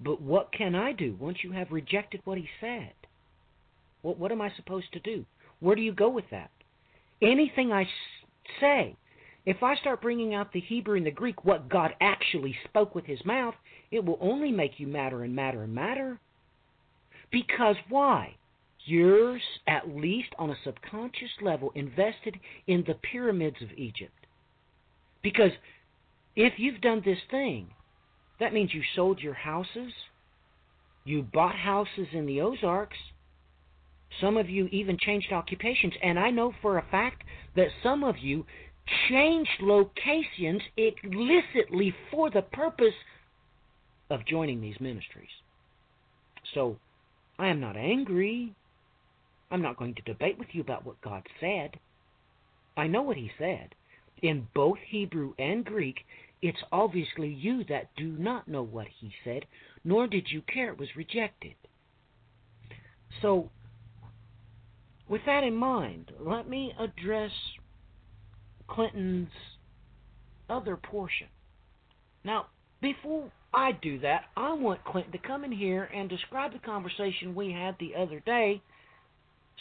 But 0.00 0.20
what 0.20 0.52
can 0.52 0.74
I 0.74 0.92
do 0.92 1.16
once 1.18 1.38
you 1.42 1.52
have 1.52 1.72
rejected 1.72 2.20
what 2.24 2.38
he 2.38 2.48
said? 2.60 2.92
What 4.02 4.18
what 4.18 4.32
am 4.32 4.40
I 4.40 4.52
supposed 4.56 4.92
to 4.92 5.00
do? 5.00 5.24
Where 5.60 5.76
do 5.76 5.82
you 5.82 5.92
go 5.92 6.08
with 6.08 6.26
that? 6.30 6.50
Anything 7.20 7.72
I 7.72 7.88
say 8.60 8.96
if 9.48 9.62
I 9.62 9.76
start 9.76 10.02
bringing 10.02 10.34
out 10.34 10.52
the 10.52 10.60
Hebrew 10.60 10.98
and 10.98 11.06
the 11.06 11.10
Greek, 11.10 11.42
what 11.42 11.70
God 11.70 11.94
actually 12.02 12.54
spoke 12.64 12.94
with 12.94 13.06
his 13.06 13.24
mouth, 13.24 13.54
it 13.90 14.04
will 14.04 14.18
only 14.20 14.52
make 14.52 14.78
you 14.78 14.86
madder 14.86 15.24
and 15.24 15.34
madder 15.34 15.62
and 15.62 15.74
madder. 15.74 16.20
Because 17.32 17.76
why? 17.88 18.34
You're, 18.84 19.38
at 19.66 19.88
least 19.88 20.28
on 20.38 20.50
a 20.50 20.56
subconscious 20.64 21.30
level, 21.40 21.72
invested 21.74 22.38
in 22.66 22.84
the 22.86 22.98
pyramids 23.10 23.56
of 23.62 23.72
Egypt. 23.78 24.12
Because 25.22 25.52
if 26.36 26.52
you've 26.58 26.82
done 26.82 27.00
this 27.02 27.18
thing, 27.30 27.68
that 28.40 28.52
means 28.52 28.74
you 28.74 28.82
sold 28.94 29.18
your 29.18 29.32
houses, 29.32 29.94
you 31.04 31.22
bought 31.22 31.56
houses 31.56 32.08
in 32.12 32.26
the 32.26 32.42
Ozarks, 32.42 32.98
some 34.20 34.36
of 34.36 34.50
you 34.50 34.66
even 34.72 34.98
changed 34.98 35.32
occupations, 35.32 35.94
and 36.02 36.18
I 36.18 36.30
know 36.30 36.52
for 36.60 36.76
a 36.76 36.86
fact 36.90 37.22
that 37.56 37.68
some 37.82 38.04
of 38.04 38.18
you 38.18 38.44
changed 39.08 39.50
locations 39.60 40.62
explicitly 40.76 41.94
for 42.10 42.30
the 42.30 42.42
purpose 42.42 42.94
of 44.10 44.26
joining 44.26 44.60
these 44.60 44.80
ministries. 44.80 45.28
So, 46.54 46.78
I 47.38 47.48
am 47.48 47.60
not 47.60 47.76
angry. 47.76 48.54
I'm 49.50 49.62
not 49.62 49.76
going 49.76 49.94
to 49.94 50.02
debate 50.02 50.38
with 50.38 50.48
you 50.52 50.60
about 50.60 50.84
what 50.84 51.00
God 51.00 51.22
said. 51.40 51.78
I 52.76 52.86
know 52.86 53.02
what 53.02 53.16
He 53.16 53.30
said. 53.38 53.74
In 54.22 54.48
both 54.54 54.78
Hebrew 54.88 55.34
and 55.38 55.64
Greek, 55.64 55.98
it's 56.42 56.58
obviously 56.72 57.28
you 57.28 57.64
that 57.68 57.90
do 57.96 58.08
not 58.18 58.48
know 58.48 58.62
what 58.62 58.86
He 59.00 59.12
said, 59.24 59.44
nor 59.84 60.06
did 60.06 60.28
you 60.30 60.42
care 60.42 60.72
it 60.72 60.78
was 60.78 60.96
rejected. 60.96 61.54
So, 63.22 63.50
with 65.08 65.22
that 65.26 65.44
in 65.44 65.54
mind, 65.54 66.12
let 66.20 66.48
me 66.48 66.74
address 66.78 67.32
Clinton's 68.68 69.30
other 70.48 70.76
portion. 70.76 71.26
Now, 72.24 72.46
before 72.80 73.30
I 73.52 73.72
do 73.72 73.98
that, 74.00 74.24
I 74.36 74.52
want 74.52 74.84
Clinton 74.84 75.12
to 75.12 75.18
come 75.18 75.44
in 75.44 75.52
here 75.52 75.84
and 75.94 76.08
describe 76.08 76.52
the 76.52 76.58
conversation 76.58 77.34
we 77.34 77.52
had 77.52 77.76
the 77.78 77.94
other 77.96 78.20
day 78.20 78.62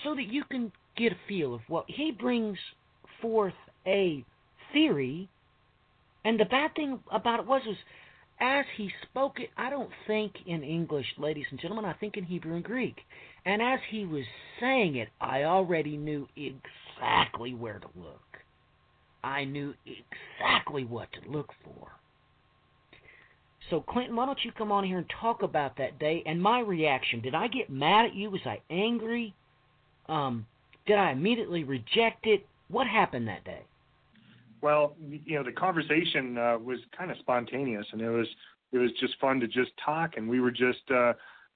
so 0.03 0.13
that 0.15 0.27
you 0.27 0.43
can 0.49 0.71
get 0.95 1.11
a 1.11 1.17
feel 1.27 1.53
of 1.53 1.61
what 1.67 1.85
he 1.87 2.11
brings 2.11 2.57
forth 3.21 3.53
a 3.85 4.23
theory. 4.73 5.29
And 6.25 6.39
the 6.39 6.45
bad 6.45 6.75
thing 6.75 6.99
about 7.11 7.39
it 7.39 7.47
was, 7.47 7.61
was 7.65 7.77
as 8.39 8.65
he 8.75 8.91
spoke 9.03 9.39
it, 9.39 9.49
I 9.57 9.69
don't 9.69 9.89
think 10.05 10.33
in 10.45 10.63
English, 10.63 11.07
ladies 11.17 11.45
and 11.49 11.59
gentlemen, 11.59 11.85
I 11.85 11.93
think 11.93 12.17
in 12.17 12.23
Hebrew 12.23 12.55
and 12.55 12.63
Greek. 12.63 12.97
And 13.45 13.61
as 13.61 13.79
he 13.89 14.05
was 14.05 14.25
saying 14.59 14.95
it, 14.97 15.09
I 15.19 15.43
already 15.43 15.97
knew 15.97 16.27
exactly 16.35 17.53
where 17.53 17.79
to 17.79 17.87
look. 17.95 18.26
I 19.23 19.43
knew 19.43 19.73
exactly 19.85 20.85
what 20.85 21.09
to 21.13 21.29
look 21.29 21.51
for. 21.63 21.91
So, 23.69 23.81
Clinton, 23.81 24.15
why 24.15 24.25
don't 24.25 24.39
you 24.43 24.51
come 24.53 24.71
on 24.71 24.85
here 24.85 24.97
and 24.97 25.07
talk 25.21 25.43
about 25.43 25.77
that 25.77 25.99
day 25.99 26.23
and 26.25 26.41
my 26.41 26.59
reaction? 26.59 27.19
Did 27.19 27.35
I 27.35 27.47
get 27.47 27.69
mad 27.69 28.05
at 28.05 28.15
you? 28.15 28.29
Was 28.29 28.41
I 28.45 28.61
angry? 28.69 29.33
Um, 30.07 30.45
did 30.85 30.97
I 30.97 31.11
immediately 31.11 31.63
reject 31.63 32.25
it? 32.25 32.45
What 32.69 32.87
happened 32.87 33.27
that 33.27 33.43
day? 33.43 33.61
Well, 34.61 34.95
you 35.25 35.35
know, 35.35 35.43
the 35.43 35.51
conversation 35.51 36.37
uh, 36.37 36.57
was 36.57 36.79
kind 36.97 37.11
of 37.11 37.17
spontaneous, 37.19 37.85
and 37.91 38.01
it 38.01 38.09
was 38.09 38.27
it 38.71 38.77
was 38.77 38.91
just 38.99 39.13
fun 39.19 39.39
to 39.41 39.47
just 39.47 39.71
talk, 39.83 40.17
and 40.17 40.27
we 40.27 40.39
were 40.39 40.51
just 40.51 40.89
uh, 40.93 41.13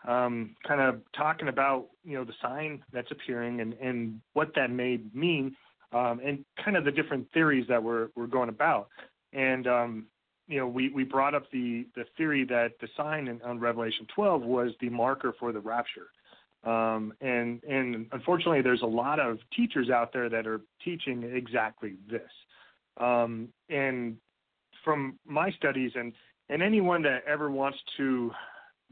um, 0.07 0.55
kind 0.67 0.81
of 0.81 1.01
talking 1.15 1.47
about 1.47 1.87
you 2.03 2.17
know 2.17 2.23
the 2.23 2.33
sign 2.41 2.83
that's 2.93 3.11
appearing 3.11 3.61
and 3.61 3.73
and 3.73 4.19
what 4.33 4.51
that 4.55 4.69
may 4.69 4.99
mean 5.13 5.55
um, 5.93 6.21
and 6.23 6.45
kind 6.63 6.77
of 6.77 6.85
the 6.85 6.91
different 6.91 7.27
theories 7.33 7.65
that 7.69 7.81
we're 7.81 8.09
we're 8.15 8.27
going 8.27 8.49
about. 8.49 8.89
And 9.33 9.67
um, 9.67 10.05
you 10.47 10.59
know, 10.59 10.67
we 10.67 10.89
we 10.89 11.03
brought 11.03 11.35
up 11.35 11.49
the 11.51 11.85
the 11.95 12.05
theory 12.17 12.45
that 12.45 12.73
the 12.81 12.87
sign 12.97 13.27
in, 13.27 13.41
on 13.41 13.59
Revelation 13.59 14.05
12 14.13 14.41
was 14.41 14.71
the 14.81 14.89
marker 14.89 15.33
for 15.39 15.51
the 15.51 15.59
rapture. 15.59 16.07
Um, 16.63 17.13
and 17.21 17.63
and 17.63 18.07
unfortunately, 18.11 18.61
there's 18.61 18.81
a 18.83 18.87
lot 18.87 19.19
of 19.19 19.39
teachers 19.55 19.89
out 19.89 20.13
there 20.13 20.29
that 20.29 20.45
are 20.45 20.61
teaching 20.83 21.23
exactly 21.23 21.95
this. 22.09 22.29
Um, 22.97 23.49
and 23.69 24.17
from 24.83 25.17
my 25.25 25.51
studies, 25.51 25.91
and 25.95 26.13
and 26.49 26.61
anyone 26.61 27.01
that 27.03 27.23
ever 27.25 27.49
wants 27.49 27.79
to 27.97 28.31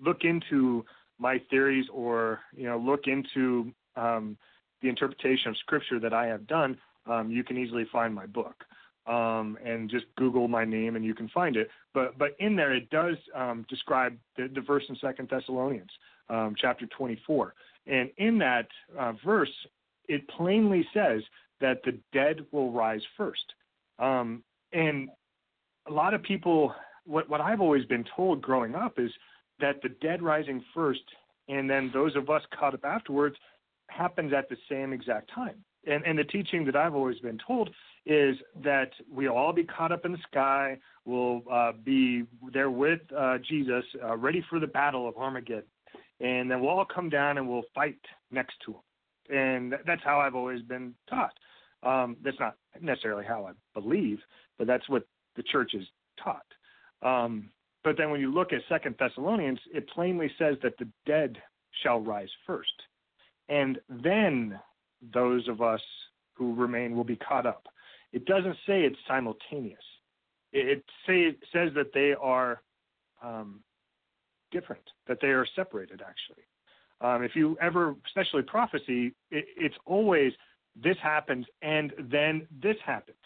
look 0.02 0.24
into 0.24 0.86
my 1.20 1.42
theories 1.50 1.86
or 1.94 2.40
you 2.56 2.66
know 2.68 2.78
look 2.78 3.02
into 3.08 3.72
um, 3.96 4.38
the 4.82 4.90
interpretation 4.90 5.50
of 5.50 5.58
Scripture 5.58 6.00
that 6.00 6.14
I 6.14 6.26
have 6.28 6.48
done, 6.48 6.78
um, 7.06 7.32
you 7.32 7.44
can 7.44 7.58
easily 7.58 7.86
find 7.92 8.14
my 8.14 8.26
book. 8.26 8.64
Um, 9.08 9.58
and 9.66 9.90
just 9.90 10.06
Google 10.18 10.48
my 10.48 10.66
name 10.66 10.96
and 10.96 11.04
you 11.04 11.16
can 11.16 11.30
find 11.30 11.56
it. 11.56 11.70
But 11.96 12.20
but 12.20 12.36
in 12.40 12.56
there 12.56 12.76
it 12.76 12.90
does 12.92 13.16
um, 13.36 13.66
describe 13.68 14.16
the, 14.38 14.50
the, 14.54 14.62
verse 14.62 14.84
in 14.88 14.96
Second 14.98 15.30
Thessalonians 15.30 15.90
um, 16.30 16.54
chapter 16.56 16.86
24, 16.86 17.56
and 17.88 18.12
in 18.18 18.38
that 18.40 18.68
uh, 19.00 19.14
verse 19.26 19.50
it 20.08 20.28
plainly 20.28 20.86
says 20.94 21.24
that 21.60 21.82
the 21.84 21.98
dead 22.14 22.46
will 22.52 22.72
rise 22.72 23.02
first. 23.18 23.54
Um, 23.98 24.44
and 24.74 25.10
a 25.88 25.92
lot 25.92 26.14
of 26.14 26.22
people, 26.22 26.76
what 27.06 27.28
what 27.30 27.42
I've 27.42 27.62
always 27.62 27.86
been 27.86 28.06
told 28.16 28.44
growing 28.44 28.76
up 28.76 29.00
is 29.00 29.12
that 29.60 29.82
the 29.82 29.90
dead 29.90 30.22
rising 30.22 30.64
first, 30.76 31.04
and 31.48 31.68
then 31.68 31.90
those 31.94 32.16
of 32.16 32.30
us 32.30 32.44
caught 32.60 32.76
up 32.76 32.86
afterwards, 32.86 33.38
happens 33.88 34.34
at 34.34 34.50
the 34.50 34.58
same 34.70 34.94
exact 34.94 35.32
time 35.34 35.64
and, 35.86 36.04
and 36.06 36.18
the 36.18 36.24
teaching 36.24 36.66
that 36.66 36.76
I've 36.76 36.96
always 36.96 37.20
been 37.20 37.40
told 37.46 37.70
is 38.06 38.36
that 38.64 38.92
we'll 39.12 39.34
all 39.34 39.54
be 39.54 39.64
caught 39.64 39.92
up 39.92 40.06
in 40.06 40.12
the 40.12 40.18
sky. 40.30 40.78
We'll 41.06 41.44
uh, 41.52 41.74
be 41.84 42.24
there 42.54 42.72
with 42.72 43.02
uh, 43.16 43.38
Jesus, 43.48 43.84
uh, 44.04 44.18
ready 44.18 44.44
for 44.50 44.60
the 44.60 44.68
battle 44.68 45.08
of 45.08 45.16
Armageddon, 45.18 45.64
and 46.20 46.50
then 46.50 46.62
we'll 46.62 46.70
all 46.72 46.86
come 46.86 47.10
down 47.10 47.38
and 47.38 47.48
we'll 47.48 47.64
fight 47.74 48.00
next 48.32 48.56
to 48.66 48.72
him. 48.72 49.38
And 49.38 49.76
that's 49.86 50.02
how 50.04 50.20
I've 50.20 50.36
always 50.36 50.62
been 50.64 50.96
taught. 51.10 51.34
Um, 51.84 52.18
that's 52.24 52.40
not 52.40 52.56
necessarily 52.82 53.26
how 53.26 53.46
I 53.46 53.80
believe, 53.80 54.20
but 54.58 54.68
that's 54.68 54.88
what 54.90 55.04
the 55.36 55.44
church 55.44 55.74
is 55.74 55.86
taught. 56.22 56.46
Um, 57.02 57.50
but 57.84 57.96
then 57.98 58.10
when 58.10 58.20
you 58.20 58.34
look 58.34 58.52
at 58.52 58.62
Second 58.68 58.96
Thessalonians, 59.00 59.60
it 59.74 59.88
plainly 59.90 60.30
says 60.38 60.56
that 60.64 60.78
the 60.78 60.88
dead 61.06 61.38
shall 61.84 62.00
rise 62.00 62.30
first, 62.46 62.74
and 63.48 63.80
then 63.90 64.60
those 65.14 65.48
of 65.48 65.62
us 65.62 65.82
who 66.34 66.56
remain 66.56 66.96
will 66.96 67.04
be 67.04 67.16
caught 67.16 67.46
up. 67.46 67.68
It 68.12 68.26
doesn't 68.26 68.56
say 68.66 68.82
it's 68.84 68.98
simultaneous. 69.08 69.80
It, 70.52 70.84
say, 71.06 71.36
says 71.54 71.70
that 71.76 71.92
they 71.94 72.16
are 72.20 72.62
um, 73.24 73.62
different, 74.52 74.82
that 75.08 75.20
they 75.22 75.28
are 75.28 75.46
separated, 75.56 76.02
actually. 76.02 76.44
Um, 77.02 77.24
if 77.24 77.36
you 77.36 77.58
ever, 77.62 77.96
especially 78.08 78.42
prophecy, 78.42 79.14
it, 79.32 79.46
it's 79.56 79.76
always 79.86 80.34
this 80.76 80.98
happens 81.02 81.46
and 81.62 81.94
then 82.12 82.48
this 82.62 82.76
happens. 82.86 83.18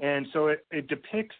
And 0.00 0.26
so 0.32 0.48
it, 0.48 0.66
it 0.70 0.88
depicts 0.88 1.36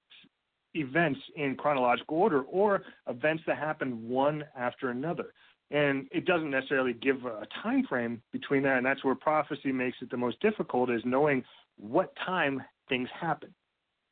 events 0.75 1.21
in 1.37 1.57
chronological 1.57 2.19
order 2.19 2.43
or 2.43 2.83
events 3.09 3.43
that 3.47 3.59
happen 3.59 4.09
one 4.09 4.45
after 4.57 4.91
another. 4.91 5.33
And 5.71 6.07
it 6.13 6.25
doesn't 6.25 6.51
necessarily 6.51 6.93
give 6.93 7.25
a 7.25 7.47
time 7.63 7.85
frame 7.87 8.23
between 8.33 8.63
that, 8.63 8.77
and 8.77 8.87
that's 8.87 9.05
where 9.05 9.15
prophecy 9.15 9.73
makes 9.73 9.99
it 10.01 10.11
the 10.11 10.17
most 10.17 10.41
difficult 10.41 10.91
is 10.91 11.03
knowing 11.05 11.45
what 11.77 12.13
time 12.25 12.63
things 12.89 13.09
happen. 13.19 13.53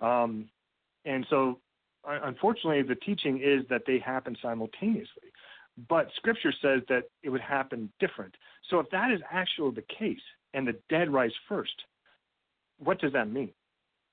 Um, 0.01 0.49
and 1.05 1.27
so, 1.31 1.61
unfortunately, 2.05 2.83
the 2.83 2.97
teaching 2.97 3.41
is 3.43 3.65
that 3.71 3.83
they 3.87 3.99
happen 3.99 4.37
simultaneously, 4.43 5.31
but 5.89 6.09
Scripture 6.17 6.53
says 6.61 6.83
that 6.89 7.05
it 7.23 7.31
would 7.31 7.41
happen 7.41 7.93
different. 8.01 8.35
So, 8.71 8.81
if 8.81 8.91
that 8.91 9.13
is 9.13 9.21
actually 9.31 9.75
the 9.75 9.85
case, 9.99 10.19
and 10.55 10.67
the 10.67 10.77
dead 10.89 11.13
rise 11.13 11.33
first, 11.49 11.75
what 12.79 13.01
does 13.01 13.13
that 13.13 13.29
mean? 13.29 13.53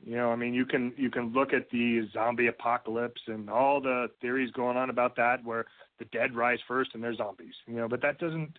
You 0.03 0.15
know, 0.15 0.31
I 0.31 0.35
mean, 0.35 0.53
you 0.53 0.65
can 0.65 0.93
you 0.97 1.09
can 1.11 1.31
look 1.31 1.53
at 1.53 1.69
the 1.69 2.07
zombie 2.11 2.47
apocalypse 2.47 3.21
and 3.27 3.49
all 3.49 3.79
the 3.79 4.07
theories 4.19 4.51
going 4.51 4.77
on 4.77 4.89
about 4.89 5.15
that, 5.17 5.43
where 5.43 5.65
the 5.99 6.05
dead 6.05 6.35
rise 6.35 6.59
first 6.67 6.91
and 6.93 7.03
they're 7.03 7.15
zombies. 7.15 7.53
You 7.67 7.75
know, 7.75 7.87
but 7.87 8.01
that 8.01 8.17
doesn't 8.17 8.57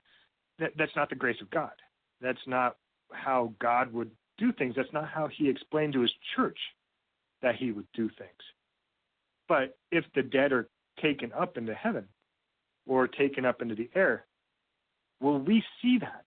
that, 0.58 0.72
that's 0.76 0.94
not 0.94 1.08
the 1.08 1.16
grace 1.16 1.40
of 1.40 1.50
God. 1.50 1.72
That's 2.20 2.46
not 2.46 2.76
how 3.12 3.52
God 3.60 3.92
would 3.92 4.10
do 4.38 4.52
things. 4.52 4.74
That's 4.76 4.92
not 4.92 5.08
how 5.08 5.28
He 5.28 5.48
explained 5.48 5.94
to 5.94 6.02
His 6.02 6.12
church 6.36 6.58
that 7.42 7.56
He 7.56 7.72
would 7.72 7.86
do 7.92 8.08
things. 8.18 8.30
But 9.48 9.76
if 9.90 10.04
the 10.14 10.22
dead 10.22 10.52
are 10.52 10.68
taken 11.00 11.32
up 11.32 11.56
into 11.56 11.74
heaven 11.74 12.06
or 12.86 13.08
taken 13.08 13.44
up 13.44 13.60
into 13.60 13.74
the 13.74 13.90
air, 13.94 14.26
will 15.20 15.40
we 15.40 15.62
see 15.80 15.98
that? 16.00 16.24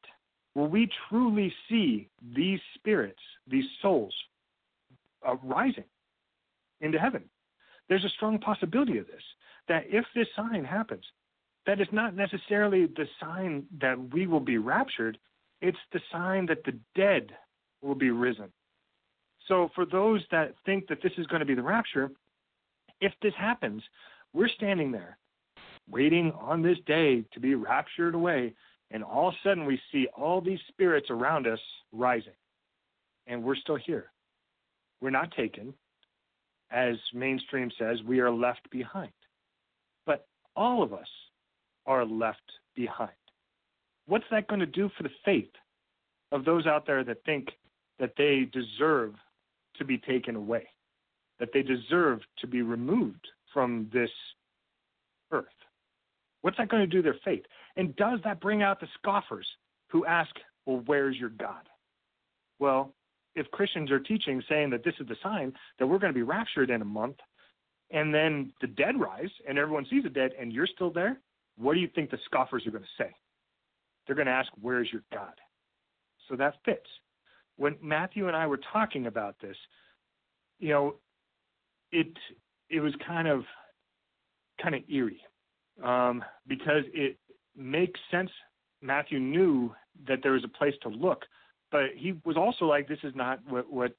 Will 0.56 0.68
we 0.68 0.90
truly 1.10 1.54
see 1.70 2.10
these 2.36 2.60
spirits, 2.76 3.20
these 3.48 3.66
souls, 3.82 4.14
uh, 5.28 5.36
rising 5.44 5.86
into 6.82 7.00
heaven? 7.00 7.24
There's 7.90 8.06
a 8.06 8.10
strong 8.10 8.40
possibility 8.40 8.98
of 8.98 9.08
this. 9.08 9.24
That 9.68 9.86
if 9.88 10.06
this 10.16 10.28
sign 10.36 10.64
happens, 10.64 11.04
that 11.66 11.82
is 11.82 11.88
not 11.92 12.16
necessarily 12.16 12.86
the 12.86 13.08
sign 13.20 13.66
that 13.82 14.14
we 14.14 14.28
will 14.28 14.40
be 14.40 14.58
raptured, 14.58 15.18
it's 15.62 15.78
the 15.92 16.00
sign 16.12 16.46
that 16.48 16.64
the 16.64 16.78
dead 16.96 17.32
will 17.82 17.96
be 17.96 18.12
risen. 18.12 18.52
So, 19.48 19.70
for 19.76 19.86
those 19.86 20.22
that 20.32 20.54
think 20.66 20.88
that 20.88 21.00
this 21.04 21.12
is 21.18 21.28
going 21.28 21.40
to 21.40 21.46
be 21.46 21.56
the 21.56 21.62
rapture, 21.62 22.12
if 23.02 23.14
this 23.22 23.34
happens, 23.38 23.84
we're 24.34 24.50
standing 24.50 24.92
there 24.92 25.18
waiting 25.90 26.32
on 26.40 26.62
this 26.62 26.78
day 26.88 27.24
to 27.34 27.40
be 27.40 27.56
raptured 27.56 28.16
away, 28.16 28.54
and 28.92 29.04
all 29.04 29.30
of 29.30 29.34
a 29.34 29.48
sudden 29.48 29.66
we 29.66 29.80
see 29.92 30.08
all 30.16 30.42
these 30.42 30.60
spirits 30.68 31.08
around 31.10 31.48
us 31.48 31.60
rising, 31.92 32.34
and 33.28 33.44
we're 33.44 33.56
still 33.56 33.76
here. 33.76 34.12
We're 35.06 35.12
not 35.12 35.36
taken. 35.38 35.72
As 36.72 36.96
mainstream 37.14 37.70
says, 37.78 38.00
we 38.08 38.22
are 38.22 38.32
left 38.32 38.68
behind. 38.72 39.12
But 40.08 40.26
all 40.56 40.82
of 40.82 40.94
us 40.94 41.08
are 41.86 42.04
left 42.04 42.42
behind. 42.76 43.12
What's 44.08 44.26
that 44.32 44.48
going 44.48 44.62
to 44.62 44.66
do 44.66 44.90
for 44.98 45.04
the 45.04 45.12
faith 45.24 45.52
of 46.32 46.44
those 46.44 46.66
out 46.66 46.88
there 46.88 47.04
that 47.04 47.24
think 47.24 47.50
that 48.00 48.14
they 48.18 48.50
deserve 48.52 49.14
to 49.78 49.86
be 49.86 50.00
taken 50.00 50.36
away, 50.36 50.68
that 51.40 51.50
they 51.54 51.62
deserve 51.62 52.22
to 52.40 52.48
be 52.48 52.64
removed 52.64 53.28
from 53.54 53.88
this 53.94 54.10
earth? 55.32 55.46
What's 56.42 56.58
that 56.58 56.70
going 56.70 56.82
to 56.82 56.88
do 56.88 57.04
their 57.04 57.20
faith? 57.24 57.44
And 57.76 57.96
does 57.96 58.22
that 58.24 58.42
bring 58.42 58.64
out 58.64 58.80
the 58.80 58.88
scoffers 58.98 59.48
who 59.90 60.04
ask, 60.08 60.32
well, 60.66 60.82
where's 60.88 61.16
your 61.16 61.30
God? 61.30 61.70
Well, 62.58 62.92
if 63.36 63.50
Christians 63.52 63.92
are 63.92 64.00
teaching, 64.00 64.42
saying 64.50 64.70
that 64.72 64.84
this 64.84 64.94
is 65.00 65.08
the 65.08 65.16
sign 65.22 65.54
that 65.80 65.88
we're 65.88 66.00
going 66.00 66.14
to 66.14 66.18
be 66.18 66.24
raptured 66.24 66.70
in 66.70 66.82
a 66.82 66.86
month, 66.86 67.18
and 67.92 68.14
then 68.14 68.52
the 68.62 68.68
dead 68.68 69.00
rise 69.00 69.30
and 69.48 69.58
everyone 69.58 69.86
sees 69.90 70.04
the 70.04 70.10
dead 70.10 70.32
and 70.40 70.52
you're 70.52 70.68
still 70.68 70.92
there, 70.92 71.20
what 71.58 71.74
do 71.74 71.80
you 71.80 71.90
think 71.94 72.10
the 72.10 72.18
scoffers 72.26 72.66
are 72.66 72.72
going 72.72 72.84
to 72.84 73.04
say? 73.04 73.12
They're 74.06 74.16
going 74.16 74.28
to 74.28 74.32
ask, 74.32 74.50
Where's 74.62 74.92
your 74.92 75.04
God? 75.14 75.34
So 76.30 76.36
that 76.36 76.56
fits. 76.66 76.88
When 77.58 77.76
Matthew 77.82 78.28
and 78.28 78.36
I 78.36 78.48
were 78.48 78.60
talking 78.74 79.08
about 79.08 79.36
this, 79.42 79.56
you 80.60 80.70
know, 80.70 80.96
it 81.92 82.08
it 82.70 82.80
was 82.80 82.94
kind 83.06 83.28
of 83.28 83.44
kind 84.62 84.76
of 84.76 84.82
eerie 84.90 85.22
um, 85.84 86.24
because 86.48 86.84
it 86.94 87.18
makes 87.56 88.00
sense. 88.12 88.30
Matthew 88.82 89.20
knew 89.20 89.74
that 90.08 90.20
there 90.22 90.34
was 90.34 90.44
a 90.44 90.58
place 90.58 90.74
to 90.84 90.90
look, 90.90 91.24
but 91.76 91.90
he 91.94 92.14
was 92.24 92.38
also 92.38 92.64
like, 92.64 92.88
"This 92.88 93.04
is 93.04 93.14
not 93.16 93.42
what 93.50 93.70
what 93.70 93.94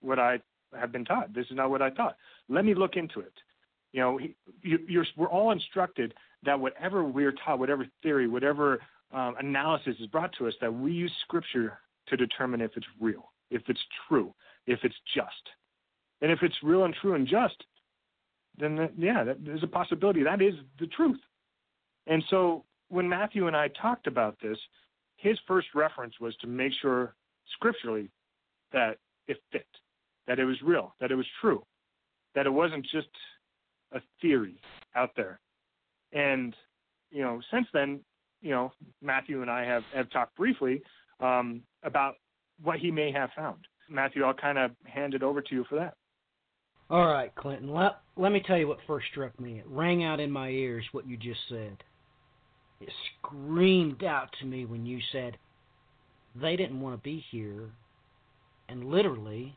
what 0.00 0.18
I 0.18 0.40
have 0.76 0.90
been 0.90 1.04
taught. 1.04 1.32
This 1.32 1.46
is 1.46 1.54
not 1.54 1.70
what 1.70 1.80
I 1.80 1.90
thought. 1.90 2.16
Let 2.48 2.64
me 2.64 2.74
look 2.74 2.96
into 2.96 3.20
it." 3.20 3.32
You 3.92 4.00
know, 4.00 4.18
he, 4.18 4.34
you, 4.62 5.04
we're 5.16 5.28
all 5.28 5.52
instructed 5.52 6.12
that 6.42 6.58
whatever 6.58 7.04
we're 7.04 7.34
taught, 7.44 7.60
whatever 7.60 7.86
theory, 8.02 8.26
whatever 8.26 8.80
um, 9.12 9.36
analysis 9.38 9.94
is 10.00 10.08
brought 10.08 10.32
to 10.38 10.48
us, 10.48 10.54
that 10.60 10.74
we 10.74 10.90
use 10.90 11.12
Scripture 11.22 11.78
to 12.08 12.16
determine 12.16 12.60
if 12.60 12.72
it's 12.76 12.86
real, 13.00 13.30
if 13.52 13.62
it's 13.68 13.80
true, 14.08 14.34
if 14.66 14.80
it's 14.82 15.00
just. 15.14 15.44
And 16.20 16.32
if 16.32 16.42
it's 16.42 16.56
real 16.64 16.84
and 16.84 16.94
true 17.00 17.14
and 17.14 17.28
just, 17.28 17.64
then 18.58 18.74
the, 18.74 18.90
yeah, 18.98 19.22
that, 19.22 19.44
there's 19.44 19.62
a 19.62 19.68
possibility 19.68 20.24
that 20.24 20.42
is 20.42 20.54
the 20.80 20.88
truth. 20.88 21.20
And 22.08 22.24
so 22.28 22.64
when 22.88 23.08
Matthew 23.08 23.46
and 23.46 23.56
I 23.56 23.68
talked 23.68 24.08
about 24.08 24.36
this, 24.42 24.58
his 25.18 25.38
first 25.46 25.68
reference 25.74 26.14
was 26.20 26.34
to 26.36 26.46
make 26.46 26.72
sure 26.80 27.14
scripturally 27.54 28.08
that 28.72 28.96
it 29.26 29.36
fit, 29.52 29.66
that 30.26 30.38
it 30.38 30.44
was 30.44 30.56
real, 30.64 30.94
that 31.00 31.10
it 31.10 31.16
was 31.16 31.26
true, 31.40 31.62
that 32.34 32.46
it 32.46 32.50
wasn't 32.50 32.84
just 32.84 33.08
a 33.92 34.00
theory 34.20 34.60
out 34.94 35.10
there. 35.16 35.38
And 36.12 36.54
you 37.10 37.22
know, 37.22 37.40
since 37.52 37.66
then, 37.72 38.00
you 38.40 38.50
know, 38.50 38.72
Matthew 39.02 39.42
and 39.42 39.50
I 39.50 39.64
have 39.64 39.82
have 39.94 40.10
talked 40.10 40.36
briefly 40.36 40.82
um, 41.20 41.62
about 41.82 42.14
what 42.62 42.78
he 42.78 42.90
may 42.90 43.12
have 43.12 43.30
found. 43.36 43.66
Matthew, 43.90 44.24
I'll 44.24 44.34
kind 44.34 44.58
of 44.58 44.72
hand 44.84 45.14
it 45.14 45.22
over 45.22 45.40
to 45.40 45.54
you 45.54 45.64
for 45.68 45.76
that. 45.76 45.94
All 46.90 47.06
right, 47.06 47.34
Clinton. 47.34 47.72
Let, 47.72 48.00
let 48.16 48.32
me 48.32 48.42
tell 48.46 48.56
you 48.56 48.68
what 48.68 48.78
first 48.86 49.06
struck 49.10 49.38
me. 49.38 49.58
It 49.58 49.66
rang 49.68 50.04
out 50.04 50.20
in 50.20 50.30
my 50.30 50.48
ears 50.48 50.84
what 50.92 51.06
you 51.06 51.16
just 51.16 51.40
said. 51.48 51.76
It 52.80 52.92
screamed 53.18 54.04
out 54.04 54.32
to 54.40 54.46
me 54.46 54.64
when 54.64 54.86
you 54.86 55.00
said 55.12 55.36
they 56.34 56.56
didn't 56.56 56.80
want 56.80 56.96
to 56.96 57.02
be 57.02 57.24
here. 57.30 57.70
And 58.68 58.84
literally, 58.84 59.56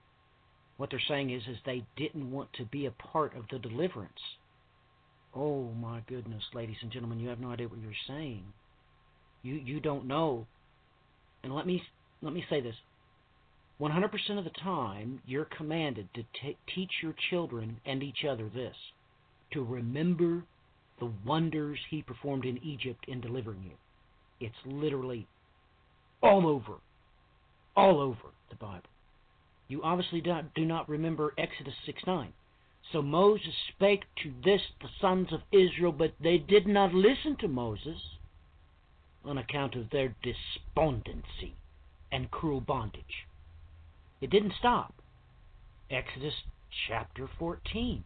what 0.78 0.90
they're 0.90 1.00
saying 1.08 1.30
is, 1.30 1.44
is 1.48 1.58
they 1.66 1.86
didn't 1.96 2.32
want 2.32 2.52
to 2.54 2.66
be 2.66 2.86
a 2.86 2.92
part 2.92 3.36
of 3.36 3.46
the 3.50 3.60
deliverance. 3.60 4.14
Oh 5.36 5.72
my 5.74 6.02
goodness, 6.08 6.44
ladies 6.54 6.78
and 6.82 6.92
gentlemen, 6.92 7.20
you 7.20 7.30
have 7.30 7.40
no 7.40 7.52
idea 7.52 7.68
what 7.68 7.80
you're 7.80 7.92
saying. 8.08 8.44
You 9.44 9.56
you 9.56 9.80
don't 9.80 10.06
know. 10.06 10.48
And 11.44 11.54
let 11.56 11.66
me 11.66 11.82
let 12.22 12.34
me 12.34 12.44
say 12.50 12.62
this. 12.62 12.76
100% 13.80 14.38
of 14.38 14.44
the 14.44 14.52
time, 14.52 15.22
you're 15.26 15.46
commanded 15.46 16.08
to 16.14 16.22
t- 16.40 16.58
teach 16.76 16.92
your 17.02 17.16
children 17.32 17.82
and 17.84 18.04
each 18.04 18.24
other 18.30 18.48
this 18.48 18.76
to 19.54 19.64
remember 19.64 20.44
the 21.02 21.12
wonders 21.26 21.80
he 21.90 22.04
performed 22.04 22.46
in 22.46 22.64
Egypt 22.64 23.04
in 23.08 23.20
delivering 23.20 23.64
you. 23.64 23.76
It's 24.40 24.56
literally 24.66 25.28
all 26.22 26.48
over, 26.48 26.78
all 27.76 28.00
over 28.00 28.32
the 28.50 28.56
Bible. 28.56 28.84
You 29.68 29.82
obviously 29.84 30.22
do 30.22 30.66
not, 30.66 30.88
remember 30.88 31.34
Exodus 31.38 31.74
6 31.86 32.04
9. 32.06 32.32
So 32.92 33.02
Moses 33.02 33.54
spake 33.70 34.04
to 34.22 34.32
this 34.44 34.62
the 34.82 34.90
sons 35.00 35.30
of 35.32 35.42
Israel, 35.52 35.92
but 35.92 36.14
they 36.22 36.38
did 36.38 36.68
not 36.68 36.94
listen 36.94 37.36
to 37.40 37.48
Moses 37.48 37.98
on 39.26 39.38
account 39.38 39.76
of 39.76 39.90
their 39.90 40.16
despondency 40.22 41.56
and 42.12 42.30
cruel 42.30 42.62
bondage. 42.62 43.26
It 44.20 44.30
didn't 44.30 44.54
stop. 44.60 44.94
Exodus 45.90 46.34
chapter 46.88 47.28
14, 47.40 48.04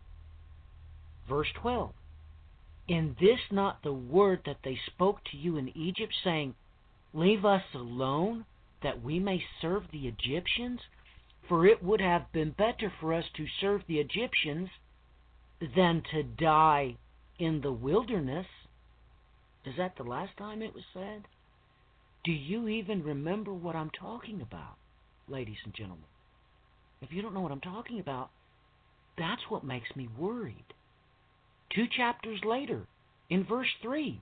verse 1.28 1.48
12. 1.62 1.92
In 2.88 3.16
this 3.20 3.40
not 3.52 3.82
the 3.84 3.94
word 3.94 4.42
that 4.46 4.60
they 4.64 4.80
spoke 4.86 5.24
to 5.26 5.38
you 5.38 5.58
in 5.58 5.76
Egypt, 5.76 6.14
saying, 6.24 6.56
Leave 7.14 7.46
us 7.46 7.64
alone, 7.74 8.46
that 8.84 9.02
we 9.02 9.20
may 9.20 9.44
serve 9.62 9.84
the 9.92 10.08
Egyptians? 10.08 10.80
For 11.48 11.66
it 11.66 11.84
would 11.84 12.02
have 12.02 12.32
been 12.32 12.52
better 12.52 12.92
for 13.00 13.14
us 13.14 13.26
to 13.38 13.46
serve 13.60 13.82
the 13.88 14.00
Egyptians 14.00 14.70
than 15.76 16.04
to 16.12 16.24
die 16.24 16.98
in 17.40 17.62
the 17.62 17.72
wilderness. 17.72 18.48
Is 19.64 19.76
that 19.78 19.96
the 19.98 20.04
last 20.04 20.38
time 20.38 20.62
it 20.62 20.74
was 20.74 20.84
said? 20.94 21.28
Do 22.24 22.32
you 22.32 22.68
even 22.68 23.04
remember 23.04 23.54
what 23.54 23.76
I'm 23.76 23.92
talking 23.92 24.42
about? 24.42 24.78
ladies 25.28 25.58
and 25.64 25.74
gentlemen. 25.74 26.06
If 27.02 27.12
you 27.12 27.22
don't 27.22 27.34
know 27.34 27.42
what 27.42 27.52
I'm 27.52 27.62
talking 27.62 28.00
about, 28.00 28.30
that's 29.18 29.42
what 29.50 29.64
makes 29.64 29.96
me 29.96 30.10
worried. 30.18 30.66
Two 31.76 31.88
chapters 31.96 32.40
later, 32.46 32.88
in 33.30 33.44
verse 33.44 33.68
3, 33.82 34.22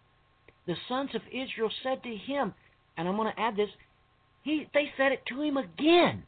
the 0.65 0.75
sons 0.87 1.11
of 1.13 1.21
Israel 1.27 1.69
said 1.83 2.01
to 2.01 2.15
him, 2.15 2.55
and 2.97 3.07
I'm 3.07 3.15
going 3.15 3.31
to 3.31 3.39
add 3.39 3.55
this, 3.55 3.69
he, 4.41 4.67
they 4.73 4.91
said 4.97 5.11
it 5.11 5.23
to 5.27 5.39
him 5.39 5.57
again. 5.57 6.23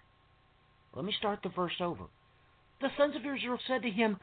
Let 0.94 1.04
me 1.04 1.14
start 1.18 1.40
the 1.42 1.50
verse 1.50 1.82
over. 1.82 2.04
The 2.80 2.90
sons 2.96 3.16
of 3.16 3.22
Israel 3.22 3.58
said 3.68 3.82
to 3.82 3.90
him, 3.90 4.18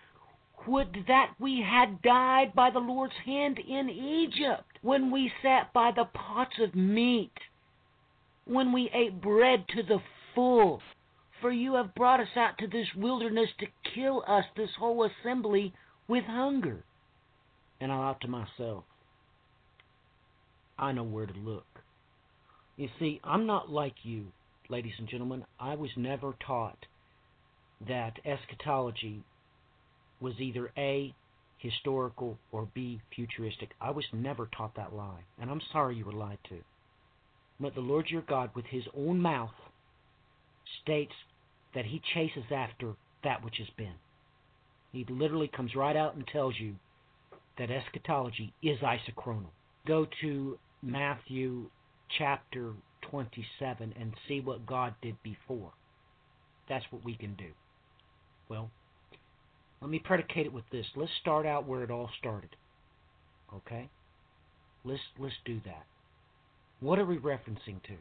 Would 0.68 1.04
that 1.08 1.34
we 1.40 1.60
had 1.60 2.02
died 2.02 2.54
by 2.54 2.70
the 2.70 2.78
Lord's 2.78 3.16
hand 3.26 3.58
in 3.58 3.90
Egypt, 3.90 4.78
when 4.82 5.10
we 5.10 5.32
sat 5.42 5.72
by 5.72 5.90
the 5.90 6.04
pots 6.04 6.54
of 6.60 6.74
meat, 6.74 7.32
when 8.44 8.72
we 8.72 8.90
ate 8.94 9.20
bread 9.20 9.64
to 9.74 9.82
the 9.82 10.00
full. 10.34 10.80
For 11.40 11.50
you 11.50 11.74
have 11.74 11.94
brought 11.94 12.20
us 12.20 12.36
out 12.36 12.58
to 12.58 12.68
this 12.68 12.86
wilderness 12.96 13.48
to 13.58 13.66
kill 13.94 14.22
us, 14.28 14.44
this 14.56 14.70
whole 14.78 15.04
assembly, 15.04 15.74
with 16.06 16.24
hunger. 16.24 16.84
And 17.82 17.90
I 17.90 17.96
thought 17.96 18.20
to 18.20 18.28
myself, 18.28 18.84
I 20.78 20.92
know 20.92 21.02
where 21.02 21.26
to 21.26 21.32
look. 21.32 21.66
You 22.76 22.88
see, 23.00 23.20
I'm 23.24 23.44
not 23.44 23.72
like 23.72 23.96
you, 24.04 24.26
ladies 24.68 24.92
and 25.00 25.08
gentlemen. 25.08 25.44
I 25.58 25.74
was 25.74 25.90
never 25.96 26.36
taught 26.46 26.78
that 27.88 28.20
eschatology 28.24 29.24
was 30.20 30.34
either 30.38 30.70
A, 30.78 31.12
historical, 31.58 32.38
or 32.52 32.68
B, 32.72 33.00
futuristic. 33.16 33.70
I 33.80 33.90
was 33.90 34.04
never 34.12 34.48
taught 34.56 34.76
that 34.76 34.94
lie, 34.94 35.24
and 35.40 35.50
I'm 35.50 35.60
sorry 35.72 35.96
you 35.96 36.04
were 36.04 36.12
lied 36.12 36.38
to. 36.50 36.58
But 37.58 37.74
the 37.74 37.80
Lord 37.80 38.06
your 38.08 38.22
God, 38.22 38.50
with 38.54 38.66
his 38.66 38.84
own 38.96 39.18
mouth, 39.18 39.50
states 40.84 41.14
that 41.74 41.86
he 41.86 42.00
chases 42.14 42.44
after 42.54 42.92
that 43.24 43.44
which 43.44 43.56
has 43.58 43.70
been. 43.76 43.96
He 44.92 45.04
literally 45.10 45.48
comes 45.48 45.74
right 45.74 45.96
out 45.96 46.14
and 46.14 46.24
tells 46.28 46.54
you 46.60 46.76
that 47.58 47.70
eschatology 47.70 48.52
is 48.62 48.78
isochronal. 48.78 49.50
Go 49.86 50.06
to 50.20 50.58
Matthew 50.82 51.66
chapter 52.18 52.72
27 53.10 53.94
and 53.98 54.12
see 54.28 54.40
what 54.40 54.66
God 54.66 54.94
did 55.02 55.16
before. 55.22 55.72
That's 56.68 56.84
what 56.90 57.04
we 57.04 57.14
can 57.14 57.34
do. 57.34 57.48
Well, 58.48 58.70
let 59.80 59.90
me 59.90 59.98
predicate 59.98 60.46
it 60.46 60.52
with 60.52 60.64
this. 60.70 60.86
Let's 60.94 61.10
start 61.20 61.46
out 61.46 61.66
where 61.66 61.82
it 61.82 61.90
all 61.90 62.08
started. 62.18 62.50
Okay? 63.54 63.88
Let's 64.84 65.00
let's 65.18 65.34
do 65.44 65.60
that. 65.64 65.84
What 66.80 66.98
are 66.98 67.04
we 67.04 67.18
referencing 67.18 67.82
to? 67.84 67.96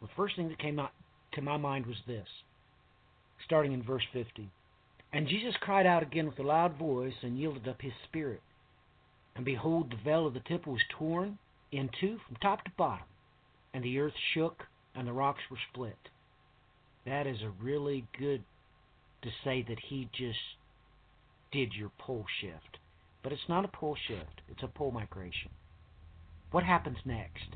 The 0.00 0.08
first 0.16 0.36
thing 0.36 0.48
that 0.48 0.58
came 0.58 0.78
out 0.78 0.92
to 1.34 1.42
my 1.42 1.56
mind 1.56 1.86
was 1.86 1.96
this. 2.06 2.26
Starting 3.44 3.72
in 3.72 3.82
verse 3.82 4.02
50. 4.12 4.50
And 5.12 5.26
Jesus 5.26 5.54
cried 5.60 5.86
out 5.86 6.02
again 6.02 6.26
with 6.26 6.38
a 6.38 6.42
loud 6.42 6.76
voice 6.76 7.14
and 7.22 7.38
yielded 7.38 7.66
up 7.66 7.80
his 7.80 7.92
spirit. 8.08 8.42
And 9.38 9.44
behold, 9.44 9.92
the 9.92 9.96
veil 10.04 10.26
of 10.26 10.34
the 10.34 10.40
temple 10.40 10.72
was 10.72 10.82
torn 10.90 11.38
in 11.70 11.90
two 12.00 12.18
from 12.26 12.34
top 12.42 12.64
to 12.64 12.72
bottom, 12.76 13.06
and 13.72 13.84
the 13.84 14.00
earth 14.00 14.16
shook 14.34 14.64
and 14.96 15.06
the 15.06 15.12
rocks 15.12 15.42
were 15.48 15.60
split. 15.72 16.08
That 17.06 17.24
is 17.28 17.40
a 17.40 17.62
really 17.62 18.04
good 18.18 18.42
to 19.22 19.30
say 19.44 19.64
that 19.68 19.78
he 19.78 20.08
just 20.12 20.40
did 21.52 21.72
your 21.72 21.92
pole 21.98 22.26
shift. 22.40 22.78
But 23.22 23.32
it's 23.32 23.48
not 23.48 23.64
a 23.64 23.68
pole 23.68 23.96
shift, 24.08 24.40
it's 24.48 24.64
a 24.64 24.66
pole 24.66 24.90
migration. 24.90 25.52
What 26.50 26.64
happens 26.64 26.98
next? 27.04 27.54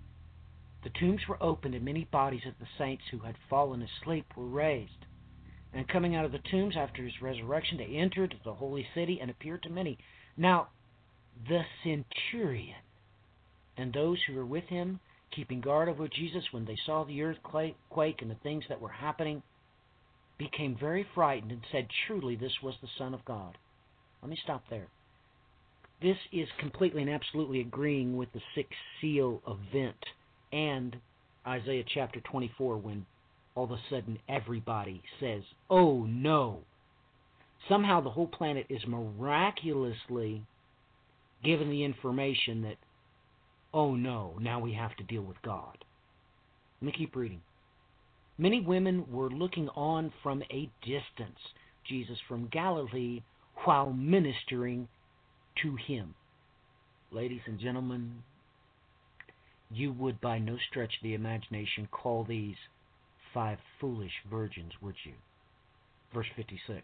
The 0.85 0.91
tombs 0.91 1.23
were 1.29 1.43
opened, 1.43 1.75
and 1.75 1.85
many 1.85 2.05
bodies 2.05 2.47
of 2.47 2.55
the 2.61 2.69
saints 2.79 3.03
who 3.11 3.19
had 3.19 3.35
fallen 3.51 3.83
asleep 3.83 4.27
were 4.37 4.47
raised. 4.47 5.07
And 5.73 5.89
coming 5.89 6.15
out 6.15 6.27
of 6.27 6.31
the 6.31 6.39
tombs 6.49 6.77
after 6.77 7.03
his 7.03 7.21
resurrection, 7.21 7.79
they 7.79 7.97
entered 7.97 8.37
the 8.45 8.55
holy 8.55 8.87
city 8.95 9.19
and 9.21 9.33
appeared 9.33 9.65
to 9.65 9.69
many. 9.69 9.99
Now, 10.37 10.69
the 11.49 11.63
centurion 11.83 12.77
and 13.77 13.93
those 13.93 14.19
who 14.27 14.35
were 14.35 14.47
with 14.47 14.65
him, 14.65 15.01
keeping 15.35 15.61
guard 15.61 15.89
over 15.89 16.09
Jesus, 16.09 16.45
when 16.53 16.65
they 16.65 16.79
saw 16.85 17.05
the 17.05 17.23
earth 17.23 17.39
quake 17.43 18.23
and 18.23 18.31
the 18.31 18.37
things 18.43 18.65
that 18.69 18.81
were 18.81 18.89
happening, 18.89 19.43
became 20.39 20.77
very 20.79 21.07
frightened 21.15 21.53
and 21.53 21.63
said, 21.71 21.87
Truly, 22.07 22.37
this 22.37 22.53
was 22.63 22.75
the 22.83 22.89
Son 22.99 23.15
of 23.15 23.25
God. 23.25 23.57
Let 24.23 24.31
me 24.31 24.39
stop 24.43 24.63
there. 24.71 24.89
This 26.01 26.17
is 26.33 26.49
completely 26.59 27.03
and 27.03 27.11
absolutely 27.11 27.61
agreeing 27.61 28.17
with 28.17 28.33
the 28.33 28.41
sixth 28.55 28.73
seal 29.01 29.41
event 29.47 29.97
and 30.53 30.97
Isaiah 31.47 31.85
chapter 31.95 32.21
24 32.21 32.77
when 32.79 33.07
all 33.55 33.65
of 33.65 33.71
a 33.71 33.79
sudden 33.89 34.19
everybody 34.29 35.03
says, 35.21 35.43
Oh 35.71 36.05
no. 36.05 36.61
Somehow 37.69 38.01
the 38.01 38.11
whole 38.11 38.27
planet 38.27 38.67
is 38.69 38.81
miraculously 38.87 40.43
given 41.45 41.71
the 41.71 41.85
information 41.85 42.63
that, 42.63 42.77
oh 43.75 43.95
no, 43.95 44.35
now 44.41 44.61
we 44.61 44.73
have 44.75 44.95
to 44.97 45.05
deal 45.05 45.23
with 45.23 45.41
God. 45.43 45.85
Let 46.81 46.87
me 46.87 46.93
keep 46.97 47.17
reading. 47.17 47.43
Many 48.39 48.61
women 48.61 49.05
were 49.11 49.31
looking 49.31 49.69
on 49.71 50.13
from 50.23 50.43
a 50.51 50.71
distance, 50.83 51.39
Jesus 51.87 52.19
from 52.29 52.49
Galilee, 52.49 53.23
while 53.65 53.93
ministering 53.93 54.89
to 55.63 55.77
him. 55.77 56.15
Ladies 57.11 57.43
and 57.47 57.61
gentlemen, 57.61 58.23
you 59.71 59.93
would 59.93 60.21
by 60.21 60.39
no 60.39 60.57
stretch 60.71 60.97
of 60.97 61.03
the 61.03 61.15
imagination 61.15 61.89
call 61.91 62.25
these 62.25 62.57
five 63.33 63.59
foolish 63.81 64.13
virgins, 64.31 64.73
would 64.81 64.97
you? 65.05 65.13
Verse 66.13 66.27
56. 66.37 66.83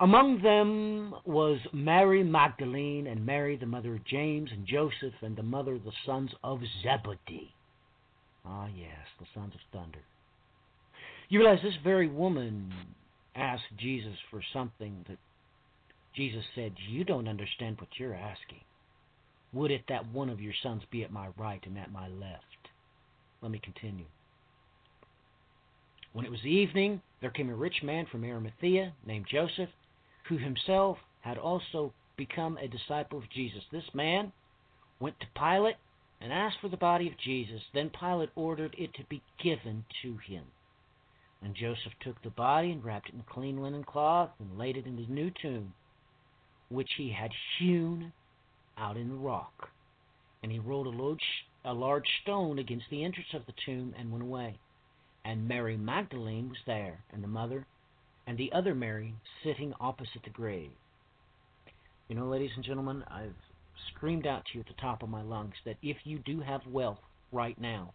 Among 0.00 0.40
them 0.42 1.12
was 1.24 1.58
Mary 1.72 2.22
Magdalene 2.22 3.08
and 3.08 3.26
Mary, 3.26 3.56
the 3.56 3.66
mother 3.66 3.94
of 3.94 4.04
James 4.04 4.50
and 4.52 4.64
Joseph, 4.64 5.14
and 5.22 5.36
the 5.36 5.42
mother 5.42 5.74
of 5.74 5.84
the 5.84 5.92
sons 6.06 6.30
of 6.44 6.60
Zebedee. 6.82 7.52
Ah, 8.44 8.68
yes, 8.76 9.06
the 9.18 9.26
sons 9.34 9.54
of 9.54 9.60
thunder. 9.72 9.98
You 11.28 11.40
realize 11.40 11.58
this 11.62 11.74
very 11.82 12.08
woman 12.08 12.72
asked 13.34 13.76
Jesus 13.76 14.14
for 14.30 14.40
something 14.52 15.04
that 15.08 15.18
Jesus 16.14 16.44
said, 16.54 16.74
You 16.88 17.04
don't 17.04 17.28
understand 17.28 17.80
what 17.80 17.90
you're 17.98 18.14
asking. 18.14 18.60
Would 19.52 19.70
it 19.70 19.84
that 19.88 20.12
one 20.12 20.30
of 20.30 20.40
your 20.40 20.54
sons 20.62 20.82
be 20.90 21.02
at 21.02 21.12
my 21.12 21.28
right 21.36 21.64
and 21.66 21.76
at 21.76 21.90
my 21.90 22.06
left? 22.08 22.44
Let 23.42 23.50
me 23.50 23.60
continue. 23.62 24.06
When 26.12 26.24
it 26.24 26.30
was 26.30 26.44
evening, 26.44 27.02
there 27.20 27.30
came 27.30 27.50
a 27.50 27.54
rich 27.54 27.82
man 27.82 28.06
from 28.10 28.24
Arimathea 28.24 28.92
named 29.06 29.26
Joseph, 29.30 29.70
who 30.28 30.38
himself 30.38 30.98
had 31.20 31.38
also 31.38 31.92
become 32.16 32.56
a 32.58 32.68
disciple 32.68 33.18
of 33.18 33.30
Jesus. 33.30 33.62
This 33.70 33.94
man 33.94 34.32
went 35.00 35.18
to 35.20 35.26
Pilate 35.34 35.76
and 36.20 36.32
asked 36.32 36.56
for 36.60 36.68
the 36.68 36.76
body 36.76 37.08
of 37.08 37.18
Jesus. 37.18 37.62
Then 37.72 37.90
Pilate 37.90 38.30
ordered 38.34 38.74
it 38.78 38.92
to 38.94 39.04
be 39.08 39.22
given 39.42 39.84
to 40.02 40.16
him. 40.18 40.44
And 41.42 41.54
Joseph 41.54 41.92
took 42.00 42.20
the 42.22 42.30
body 42.30 42.72
and 42.72 42.84
wrapped 42.84 43.08
it 43.08 43.14
in 43.14 43.22
clean 43.28 43.62
linen 43.62 43.84
cloth 43.84 44.30
and 44.40 44.58
laid 44.58 44.76
it 44.76 44.86
in 44.86 44.96
his 44.96 45.08
new 45.08 45.30
tomb 45.40 45.72
which 46.68 46.90
he 46.96 47.10
had 47.10 47.30
hewn 47.58 48.12
out 48.76 48.96
in 48.96 49.08
the 49.08 49.14
rock. 49.14 49.70
And 50.42 50.52
he 50.52 50.58
rolled 50.58 50.86
a 50.86 50.90
large, 50.90 51.24
a 51.64 51.72
large 51.72 52.06
stone 52.22 52.58
against 52.58 52.86
the 52.90 53.04
entrance 53.04 53.28
of 53.34 53.46
the 53.46 53.54
tomb 53.64 53.94
and 53.98 54.12
went 54.12 54.24
away. 54.24 54.58
And 55.24 55.48
Mary 55.48 55.76
Magdalene 55.76 56.48
was 56.48 56.58
there, 56.66 57.00
and 57.12 57.22
the 57.22 57.28
mother, 57.28 57.66
and 58.28 58.38
the 58.38 58.52
other 58.52 58.76
Mary 58.76 59.14
sitting 59.42 59.74
opposite 59.80 60.22
the 60.22 60.30
grave. 60.30 60.70
You 62.08 62.14
know, 62.14 62.26
ladies 62.28 62.52
and 62.54 62.64
gentlemen, 62.64 63.02
I've 63.08 63.34
screamed 63.92 64.26
out 64.26 64.44
to 64.46 64.50
you 64.54 64.60
at 64.60 64.68
the 64.68 64.80
top 64.80 65.02
of 65.02 65.08
my 65.08 65.22
lungs 65.22 65.54
that 65.64 65.78
if 65.82 65.96
you 66.04 66.20
do 66.20 66.40
have 66.40 66.60
wealth 66.70 67.00
right 67.32 67.60
now, 67.60 67.92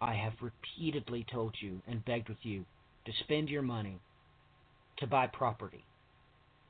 I 0.00 0.14
have 0.14 0.34
repeatedly 0.40 1.26
told 1.32 1.56
you 1.60 1.82
and 1.88 2.04
begged 2.04 2.28
with 2.28 2.38
you 2.44 2.64
to 3.06 3.12
spend 3.24 3.48
your 3.48 3.62
money 3.62 3.98
to 4.98 5.08
buy 5.08 5.26
property 5.26 5.84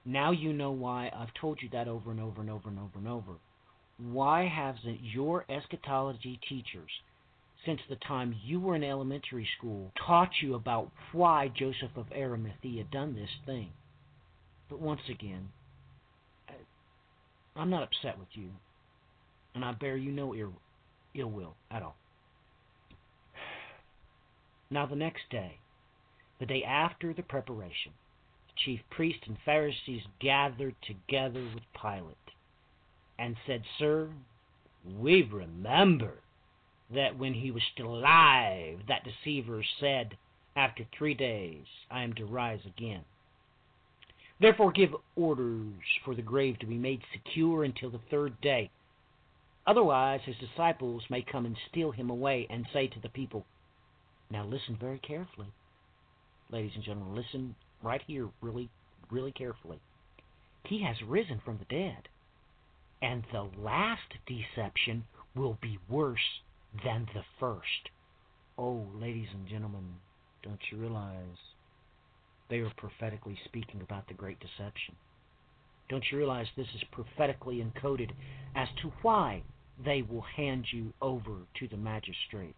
now 0.05 0.31
you 0.31 0.53
know 0.53 0.71
why 0.71 1.11
I've 1.15 1.35
told 1.35 1.61
you 1.61 1.69
that 1.71 1.87
over 1.87 2.11
and 2.11 2.21
over 2.21 2.41
and 2.41 2.49
over 2.49 2.69
and 2.69 2.79
over 2.79 2.99
and 2.99 3.09
over. 3.09 3.33
Why 3.99 4.47
hasn't 4.47 5.03
your 5.03 5.45
eschatology 5.51 6.41
teachers, 6.49 6.91
since 7.65 7.81
the 7.89 7.97
time 7.97 8.35
you 8.43 8.61
were 8.61 8.77
in 8.77 8.85
elementary 8.85 9.49
school, 9.59 9.93
taught 10.07 10.31
you 10.43 10.55
about 10.55 10.91
why 11.13 11.49
Joseph 11.49 11.97
of 11.97 12.07
Arimathea 12.13 12.85
done 12.85 13.15
this 13.15 13.31
thing? 13.45 13.71
But 14.69 14.81
once 14.81 15.03
again, 15.11 15.49
I'm 17.57 17.71
not 17.71 17.83
upset 17.83 18.19
with 18.19 18.29
you, 18.33 18.51
and 19.55 19.65
I 19.65 19.73
bear 19.73 19.97
you 19.97 20.13
no 20.13 20.35
ill, 20.35 20.55
ill 21.15 21.31
will 21.31 21.55
at 21.71 21.83
all. 21.83 21.97
Now, 24.71 24.87
the 24.87 24.97
next 24.97 25.29
day, 25.31 25.59
the 26.39 26.47
day 26.47 26.63
after 26.63 27.13
the 27.13 27.23
preparation, 27.23 27.93
the 28.47 28.55
chief 28.65 28.81
priests 28.91 29.25
and 29.27 29.37
Pharisees 29.45 30.03
gathered 30.21 30.77
together 30.87 31.43
with 31.43 31.65
Pilate 31.81 32.17
and 33.19 33.37
said, 33.47 33.63
Sir, 33.79 34.09
we 34.99 35.23
remember 35.23 36.21
that 36.95 37.19
when 37.19 37.35
he 37.35 37.51
was 37.51 37.63
still 37.73 37.95
alive, 37.95 38.79
that 38.89 39.05
deceiver 39.05 39.63
said, 39.79 40.17
After 40.57 40.85
three 40.97 41.15
days 41.15 41.65
I 41.91 42.03
am 42.03 42.13
to 42.15 42.25
rise 42.25 42.61
again. 42.67 43.05
Therefore 44.41 44.73
give 44.73 44.95
orders 45.17 45.85
for 46.05 46.15
the 46.15 46.23
grave 46.23 46.59
to 46.61 46.67
be 46.67 46.79
made 46.79 47.03
secure 47.13 47.65
until 47.65 47.91
the 47.91 48.01
third 48.11 48.41
day. 48.41 48.71
Otherwise 49.67 50.21
his 50.25 50.37
disciples 50.37 51.03
may 51.11 51.23
come 51.23 51.47
and 51.47 51.57
steal 51.71 51.91
him 51.91 52.11
away 52.11 52.47
and 52.49 52.67
say 52.73 52.87
to 52.89 53.01
the 53.01 53.11
people, 53.11 53.45
Now 54.31 54.45
listen 54.45 54.77
very 54.81 54.99
carefully. 54.99 55.49
Ladies 56.51 56.73
and 56.75 56.83
gentlemen, 56.83 57.15
listen 57.15 57.55
right 57.83 58.03
here 58.07 58.29
really, 58.41 58.69
really 59.11 59.33
carefully. 59.33 59.79
He 60.65 60.83
has 60.83 60.97
risen 61.07 61.41
from 61.45 61.59
the 61.59 61.65
dead. 61.67 62.09
And 63.03 63.25
the 63.33 63.49
last 63.59 64.15
deception 64.27 65.05
will 65.35 65.59
be 65.63 65.79
worse 65.89 66.41
than 66.85 67.07
the 67.15 67.23
first. 67.39 67.91
Oh, 68.59 68.87
ladies 68.95 69.29
and 69.33 69.49
gentlemen, 69.49 69.85
don't 70.43 70.61
you 70.71 70.79
realize 70.79 71.39
they 72.49 72.59
are 72.59 72.73
prophetically 72.77 73.39
speaking 73.45 73.81
about 73.81 74.09
the 74.09 74.15
great 74.15 74.39
deception? 74.41 74.95
Don't 75.89 76.05
you 76.11 76.19
realize 76.19 76.47
this 76.57 76.67
is 76.75 76.83
prophetically 76.93 77.65
encoded 77.65 78.11
as 78.55 78.69
to 78.83 78.93
why 79.03 79.43
they 79.85 80.03
will 80.03 80.25
hand 80.37 80.67
you 80.73 80.93
over 81.03 81.39
to 81.59 81.69
the 81.69 81.77
magistrates? 81.77 82.57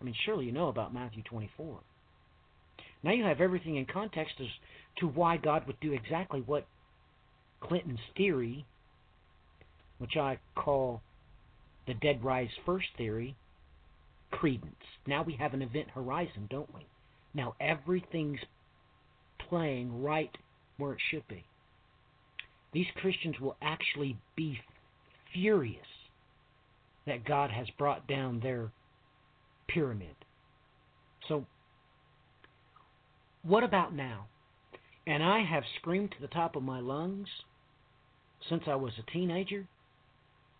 I 0.00 0.04
mean, 0.04 0.14
surely 0.24 0.46
you 0.46 0.52
know 0.52 0.68
about 0.68 0.94
Matthew 0.94 1.22
24. 1.24 1.78
Now 3.02 3.12
you 3.12 3.24
have 3.24 3.40
everything 3.40 3.76
in 3.76 3.86
context 3.86 4.34
as 4.40 4.48
to 4.98 5.06
why 5.06 5.36
God 5.36 5.66
would 5.66 5.78
do 5.80 5.92
exactly 5.92 6.40
what 6.40 6.66
Clinton's 7.60 8.00
theory, 8.16 8.64
which 9.98 10.16
I 10.16 10.38
call 10.54 11.02
the 11.86 11.94
dead 11.94 12.24
rise 12.24 12.48
first 12.64 12.86
theory, 12.96 13.36
credence. 14.30 14.74
Now 15.06 15.22
we 15.22 15.34
have 15.34 15.54
an 15.54 15.62
event 15.62 15.88
horizon, 15.94 16.46
don't 16.50 16.72
we? 16.74 16.86
Now 17.34 17.54
everything's 17.60 18.40
playing 19.48 20.02
right 20.02 20.36
where 20.78 20.92
it 20.92 21.00
should 21.10 21.26
be. 21.28 21.44
These 22.72 22.86
Christians 22.96 23.40
will 23.40 23.56
actually 23.62 24.16
be 24.36 24.58
furious 25.32 25.86
that 27.06 27.24
God 27.24 27.50
has 27.50 27.66
brought 27.78 28.06
down 28.06 28.40
their 28.40 28.70
pyramid. 29.68 30.16
So, 31.28 31.46
what 33.42 33.62
about 33.62 33.94
now? 33.94 34.26
And 35.06 35.22
I 35.22 35.44
have 35.44 35.62
screamed 35.80 36.12
to 36.12 36.20
the 36.20 36.26
top 36.28 36.56
of 36.56 36.62
my 36.62 36.80
lungs 36.80 37.28
since 38.48 38.64
I 38.66 38.74
was 38.74 38.92
a 38.98 39.10
teenager. 39.10 39.66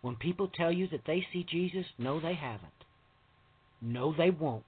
When 0.07 0.15
people 0.15 0.47
tell 0.47 0.71
you 0.71 0.87
that 0.93 1.05
they 1.05 1.27
see 1.33 1.43
Jesus, 1.43 1.85
no, 1.99 2.21
they 2.21 2.35
haven't. 2.35 2.85
No, 3.83 4.15
they 4.17 4.31
won't. 4.31 4.63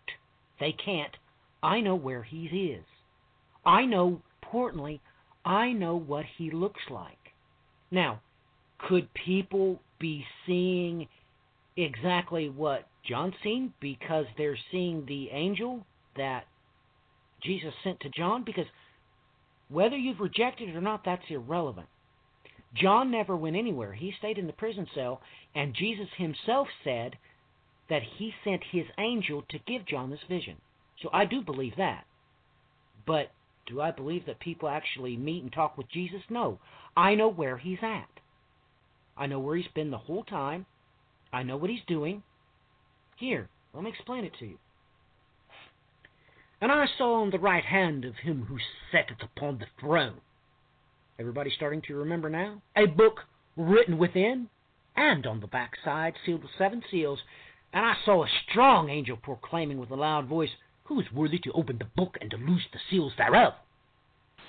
They 0.59 0.73
can't. 0.73 1.17
I 1.63 1.81
know 1.81 1.95
where 1.95 2.25
he 2.25 2.47
is. 2.47 2.85
I 3.65 3.85
know, 3.85 4.21
importantly, 4.43 5.01
I 5.45 5.71
know 5.71 5.95
what 5.95 6.25
he 6.25 6.51
looks 6.51 6.81
like. 6.91 7.21
Now, 7.93 8.21
could 8.79 9.15
people 9.15 9.81
be 10.01 10.25
seeing 10.45 11.07
exactly 11.77 12.49
what 12.51 12.89
John 13.09 13.33
seen 13.45 13.73
because 13.79 14.27
they're 14.37 14.59
seeing 14.73 15.07
the 15.07 15.31
angel 15.31 15.87
that 16.17 16.49
Jesus 17.45 17.75
sent 17.85 18.01
to 18.01 18.09
John? 18.09 18.43
Because 18.43 18.67
whether 19.69 19.97
you've 19.97 20.19
rejected 20.19 20.69
it 20.69 20.75
or 20.75 20.81
not, 20.81 21.05
that's 21.05 21.23
irrelevant. 21.31 21.87
John 22.75 23.11
never 23.11 23.37
went 23.37 23.57
anywhere. 23.57 23.93
He 23.95 24.13
stayed 24.19 24.39
in 24.39 24.47
the 24.47 24.53
prison 24.53 24.87
cell, 24.95 25.21
and 25.55 25.75
Jesus 25.75 26.09
himself 26.17 26.69
said 26.85 27.17
that 27.89 28.03
he 28.03 28.35
sent 28.45 28.63
his 28.71 28.87
angel 28.99 29.43
to 29.49 29.59
give 29.67 29.87
John 29.87 30.11
this 30.11 30.25
vision. 30.29 30.57
So 31.03 31.09
I 31.13 31.25
do 31.25 31.41
believe 31.41 31.75
that. 31.77 32.05
But 33.07 33.31
do 33.67 33.81
I 33.81 33.91
believe 33.91 34.27
that 34.27 34.41
people 34.41 34.69
actually 34.69 35.17
meet 35.17 35.43
and 35.43 35.53
talk 35.53 35.79
with 35.79 35.89
Jesus? 35.91 36.23
No. 36.29 36.59
I 36.97 37.15
know 37.15 37.29
where 37.29 37.57
he's 37.57 37.79
at. 37.83 38.09
I 39.17 39.27
know 39.27 39.39
where 39.39 39.57
he's 39.57 39.67
been 39.75 39.91
the 39.91 39.99
whole 39.99 40.25
time. 40.25 40.67
I 41.33 41.43
know 41.43 41.57
what 41.57 41.71
he's 41.71 41.85
doing. 41.87 42.23
Here, 43.17 43.49
let 43.75 43.83
me 43.83 43.91
explain 43.91 44.25
it 44.25 44.33
to 44.39 44.47
you. 44.47 44.59
And 46.61 46.73
I 46.73 46.87
saw 46.97 47.23
on 47.23 47.31
the 47.31 47.39
right 47.39 47.65
hand 47.65 48.05
of 48.05 48.17
him 48.17 48.47
who 48.49 48.59
sitteth 48.91 49.23
upon 49.23 49.59
the 49.59 49.67
throne. 49.81 50.21
Everybody 51.21 51.51
starting 51.51 51.83
to 51.83 51.97
remember 51.97 52.31
now? 52.31 52.63
A 52.77 52.87
book 52.87 53.25
written 53.57 53.99
within 53.99 54.49
and 54.95 55.27
on 55.27 55.41
the 55.41 55.49
back 55.49 55.73
side, 55.85 56.15
sealed 56.25 56.43
with 56.43 56.53
seven 56.57 56.81
seals. 56.93 57.19
And 57.73 57.85
I 57.85 57.95
saw 58.05 58.23
a 58.23 58.29
strong 58.49 58.89
angel 58.89 59.17
proclaiming 59.17 59.79
with 59.79 59.91
a 59.91 59.97
loud 59.97 60.27
voice, 60.27 60.51
Who 60.85 61.01
is 61.01 61.11
worthy 61.13 61.39
to 61.41 61.53
open 61.53 61.79
the 61.79 61.87
book 61.97 62.19
and 62.21 62.31
to 62.31 62.37
loose 62.37 62.67
the 62.73 62.79
seals 62.89 63.15
thereof? 63.19 63.55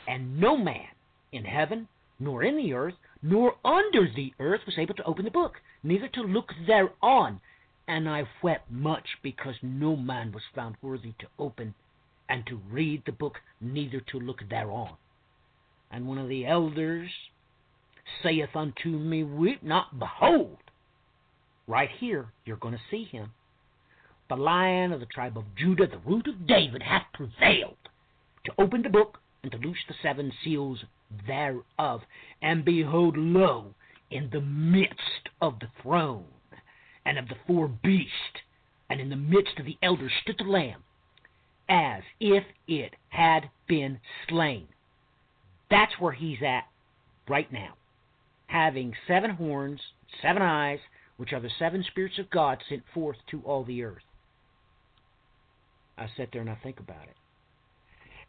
And 0.07 0.39
no 0.39 0.57
man 0.57 0.89
in 1.31 1.45
heaven, 1.45 1.87
nor 2.19 2.43
in 2.43 2.55
the 2.55 2.73
earth, 2.73 2.95
nor 3.23 3.55
under 3.65 4.07
the 4.07 4.35
earth 4.39 4.61
was 4.67 4.77
able 4.77 4.93
to 4.93 5.03
open 5.05 5.25
the 5.25 5.31
book, 5.31 5.61
neither 5.81 6.07
to 6.09 6.21
look 6.21 6.53
thereon. 6.67 7.41
And 7.87 8.07
I 8.07 8.27
wept 8.43 8.69
much 8.69 9.17
because 9.23 9.55
no 9.63 9.95
man 9.95 10.31
was 10.31 10.43
found 10.53 10.75
worthy 10.83 11.13
to 11.17 11.27
open 11.39 11.73
and 12.29 12.45
to 12.45 12.61
read 12.69 13.03
the 13.07 13.11
book, 13.11 13.39
neither 13.59 13.99
to 14.11 14.19
look 14.19 14.47
thereon. 14.47 14.97
And 15.91 16.07
one 16.07 16.17
of 16.17 16.29
the 16.29 16.45
elders 16.45 17.09
saith 18.21 18.55
unto 18.55 18.89
me, 18.89 19.23
Weep 19.23 19.63
not, 19.63 19.99
behold. 19.99 20.57
Right 21.67 21.89
here, 21.99 22.27
you're 22.45 22.57
going 22.57 22.73
to 22.73 22.81
see 22.91 23.05
him. 23.05 23.31
The 24.29 24.35
lion 24.35 24.91
of 24.91 24.99
the 24.99 25.05
tribe 25.07 25.37
of 25.37 25.55
Judah, 25.55 25.87
the 25.87 25.97
root 25.99 26.27
of 26.27 26.47
David, 26.47 26.83
hath 26.83 27.05
prevailed 27.13 27.77
to 28.45 28.51
open 28.59 28.83
the 28.83 28.89
book 28.89 29.19
and 29.43 29.51
to 29.51 29.57
loose 29.57 29.77
the 29.87 29.95
seven 30.01 30.31
seals 30.43 30.83
thereof. 31.25 32.01
And 32.41 32.63
behold, 32.63 33.17
lo, 33.17 33.73
in 34.11 34.29
the 34.31 34.41
midst 34.41 35.29
of 35.41 35.59
the 35.59 35.69
throne 35.81 36.25
and 37.05 37.17
of 37.17 37.27
the 37.27 37.37
four 37.47 37.67
beasts, 37.67 38.11
and 38.89 38.99
in 38.99 39.09
the 39.09 39.15
midst 39.15 39.57
of 39.59 39.65
the 39.65 39.77
elders 39.81 40.11
stood 40.21 40.37
the 40.37 40.43
Lamb, 40.43 40.83
as 41.67 42.03
if 42.19 42.43
it 42.67 42.95
had 43.09 43.49
been 43.67 43.99
slain. 44.27 44.67
That's 45.69 45.93
where 45.99 46.11
he's 46.11 46.41
at 46.45 46.65
right 47.27 47.51
now, 47.51 47.73
having 48.47 48.93
seven 49.07 49.31
horns, 49.31 49.79
seven 50.21 50.41
eyes, 50.41 50.79
which 51.17 51.33
are 51.33 51.39
the 51.39 51.51
seven 51.59 51.83
spirits 51.83 52.17
of 52.17 52.29
God 52.29 52.57
sent 52.67 52.83
forth 52.93 53.17
to 53.31 53.41
all 53.41 53.63
the 53.63 53.83
earth. 53.83 54.03
I 55.97 56.07
sit 56.15 56.29
there 56.31 56.41
and 56.41 56.49
I 56.49 56.57
think 56.63 56.79
about 56.79 57.03
it. 57.03 57.15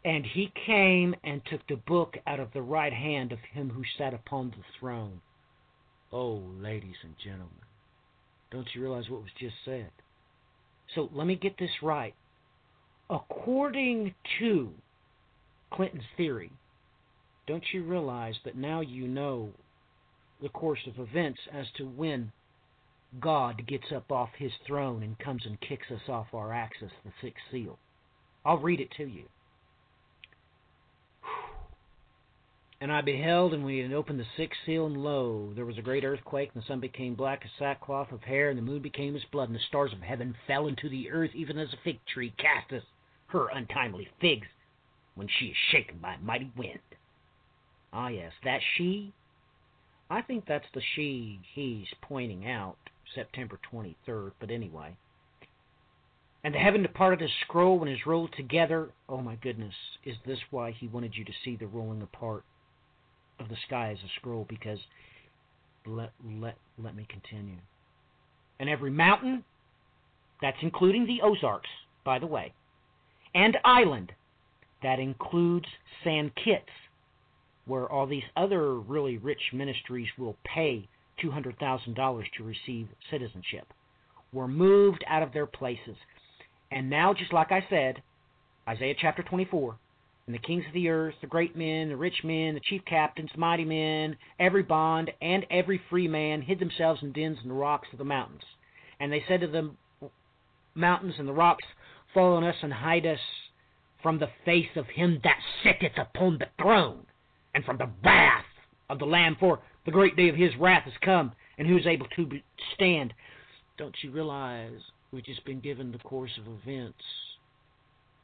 And 0.03 0.25
he 0.25 0.51
came 0.65 1.15
and 1.23 1.41
took 1.45 1.65
the 1.67 1.75
book 1.75 2.17
out 2.27 2.39
of 2.39 2.49
the 2.53 2.61
right 2.61 2.93
hand 2.93 3.31
of 3.31 3.39
him 3.53 3.69
who 3.69 3.83
sat 3.97 4.13
upon 4.13 4.49
the 4.49 4.63
throne. 4.79 5.21
Oh, 6.11 6.43
ladies 6.59 6.95
and 7.03 7.15
gentlemen, 7.23 7.47
don't 8.51 8.67
you 8.73 8.81
realize 8.81 9.09
what 9.09 9.21
was 9.21 9.31
just 9.39 9.55
said? 9.63 9.91
So 10.95 11.09
let 11.13 11.25
me 11.25 11.35
get 11.35 11.57
this 11.57 11.71
right. 11.81 12.13
According 13.09 14.13
to 14.39 14.71
Clinton's 15.71 16.03
theory, 16.17 16.51
don't 17.51 17.73
you 17.73 17.83
realize 17.83 18.35
that 18.45 18.55
now 18.55 18.79
you 18.79 19.05
know 19.09 19.49
the 20.41 20.47
course 20.47 20.79
of 20.87 21.05
events 21.05 21.41
as 21.53 21.65
to 21.75 21.83
when 21.83 22.31
God 23.19 23.67
gets 23.67 23.91
up 23.93 24.09
off 24.09 24.29
his 24.37 24.53
throne 24.65 25.03
and 25.03 25.19
comes 25.19 25.45
and 25.45 25.59
kicks 25.59 25.87
us 25.91 26.07
off 26.07 26.27
our 26.33 26.53
axis, 26.53 26.91
the 27.03 27.11
sixth 27.21 27.43
seal? 27.51 27.77
I'll 28.45 28.59
read 28.59 28.79
it 28.79 28.87
to 28.95 29.03
you. 29.03 29.23
And 32.79 32.89
I 32.89 33.01
beheld, 33.01 33.53
and 33.53 33.69
he 33.69 33.79
had 33.79 33.91
opened 33.91 34.21
the 34.21 34.25
sixth 34.37 34.61
seal, 34.65 34.85
and 34.85 35.03
lo, 35.03 35.51
there 35.53 35.65
was 35.65 35.77
a 35.77 35.81
great 35.81 36.05
earthquake, 36.05 36.51
and 36.53 36.63
the 36.63 36.67
sun 36.67 36.79
became 36.79 37.15
black 37.15 37.41
as 37.43 37.51
sackcloth 37.59 38.13
of 38.13 38.21
hair, 38.21 38.47
and 38.47 38.57
the 38.57 38.63
moon 38.63 38.81
became 38.81 39.13
as 39.13 39.23
blood, 39.29 39.49
and 39.49 39.55
the 39.57 39.63
stars 39.67 39.91
of 39.91 39.99
heaven 39.99 40.33
fell 40.47 40.67
into 40.67 40.87
the 40.87 41.11
earth, 41.11 41.31
even 41.35 41.57
as 41.57 41.73
a 41.73 41.83
fig 41.83 41.99
tree 42.13 42.33
casteth 42.37 42.85
her 43.27 43.49
untimely 43.49 44.07
figs 44.21 44.47
when 45.15 45.27
she 45.27 45.47
is 45.47 45.57
shaken 45.69 45.97
by 46.01 46.13
a 46.13 46.19
mighty 46.19 46.49
wind. 46.55 46.79
Ah, 47.93 48.07
yes, 48.07 48.31
that 48.43 48.61
she. 48.75 49.13
I 50.09 50.21
think 50.21 50.45
that's 50.45 50.65
the 50.73 50.81
she 50.95 51.39
he's 51.53 51.87
pointing 52.01 52.49
out, 52.49 52.77
September 53.15 53.59
23rd, 53.71 54.31
but 54.39 54.51
anyway. 54.51 54.95
And 56.43 56.55
the 56.55 56.59
heaven 56.59 56.81
departed 56.81 57.21
as 57.21 57.29
scroll 57.45 57.79
when 57.79 57.89
is 57.89 58.05
rolled 58.05 58.33
together. 58.35 58.89
Oh 59.07 59.21
my 59.21 59.35
goodness, 59.35 59.73
is 60.05 60.15
this 60.25 60.39
why 60.49 60.71
he 60.71 60.87
wanted 60.87 61.15
you 61.15 61.23
to 61.23 61.31
see 61.45 61.55
the 61.55 61.67
rolling 61.67 62.01
apart 62.01 62.43
of 63.39 63.47
the 63.47 63.57
sky 63.67 63.91
as 63.91 63.99
a 63.99 64.09
scroll? 64.19 64.45
Because 64.49 64.79
let 65.85 66.11
let 66.25 66.57
let 66.77 66.95
me 66.95 67.05
continue. 67.09 67.57
And 68.59 68.69
every 68.69 68.91
mountain, 68.91 69.43
that's 70.41 70.57
including 70.61 71.05
the 71.05 71.21
Ozarks, 71.21 71.69
by 72.03 72.19
the 72.19 72.27
way, 72.27 72.53
and 73.33 73.57
island, 73.63 74.11
that 74.83 74.99
includes 74.99 75.67
Saint 76.03 76.33
Kitts, 76.35 76.69
where 77.71 77.89
all 77.89 78.05
these 78.05 78.23
other 78.35 78.73
really 78.73 79.17
rich 79.17 79.39
ministries 79.53 80.09
will 80.17 80.35
pay 80.43 80.89
$200,000 81.23 82.23
to 82.37 82.43
receive 82.43 82.89
citizenship, 83.09 83.65
were 84.33 84.45
moved 84.49 85.05
out 85.07 85.23
of 85.23 85.31
their 85.31 85.45
places. 85.45 85.95
And 86.69 86.89
now, 86.89 87.13
just 87.13 87.31
like 87.31 87.53
I 87.53 87.65
said, 87.69 88.03
Isaiah 88.67 88.95
chapter 88.99 89.23
24, 89.23 89.77
and 90.25 90.35
the 90.35 90.39
kings 90.39 90.65
of 90.67 90.73
the 90.73 90.89
earth, 90.89 91.15
the 91.21 91.27
great 91.27 91.55
men, 91.55 91.87
the 91.87 91.95
rich 91.95 92.25
men, 92.25 92.55
the 92.55 92.59
chief 92.59 92.81
captains, 92.83 93.29
mighty 93.37 93.63
men, 93.63 94.17
every 94.37 94.63
bond, 94.63 95.09
and 95.21 95.45
every 95.49 95.79
free 95.89 96.09
man 96.09 96.41
hid 96.41 96.59
themselves 96.59 97.01
in 97.01 97.13
dens 97.13 97.37
and 97.41 97.49
the 97.49 97.55
rocks 97.55 97.87
of 97.93 97.99
the 97.99 98.03
mountains. 98.03 98.43
And 98.99 99.13
they 99.13 99.23
said 99.29 99.39
to 99.39 99.47
the 99.47 99.71
mountains 100.75 101.15
and 101.17 101.27
the 101.27 101.31
rocks, 101.31 101.63
Fall 102.13 102.35
on 102.35 102.43
us 102.43 102.57
and 102.63 102.73
hide 102.73 103.05
us 103.05 103.19
from 104.03 104.19
the 104.19 104.29
face 104.43 104.75
of 104.75 104.87
him 104.87 105.21
that 105.23 105.39
sitteth 105.63 105.97
upon 105.97 106.37
the 106.37 106.49
throne, 106.61 107.05
and 107.53 107.63
from 107.65 107.77
the 107.77 107.89
wrath 108.03 108.45
of 108.89 108.99
the 108.99 109.05
Lamb, 109.05 109.37
for 109.39 109.59
the 109.85 109.91
great 109.91 110.15
day 110.15 110.29
of 110.29 110.35
his 110.35 110.55
wrath 110.59 110.83
has 110.83 110.93
come, 111.03 111.31
and 111.57 111.67
who 111.67 111.77
is 111.77 111.87
able 111.87 112.07
to 112.15 112.29
stand? 112.75 113.13
Don't 113.77 113.95
you 114.01 114.11
realize 114.11 114.79
we've 115.11 115.25
just 115.25 115.45
been 115.45 115.59
given 115.59 115.91
the 115.91 115.97
course 115.99 116.31
of 116.37 116.45
events? 116.47 117.03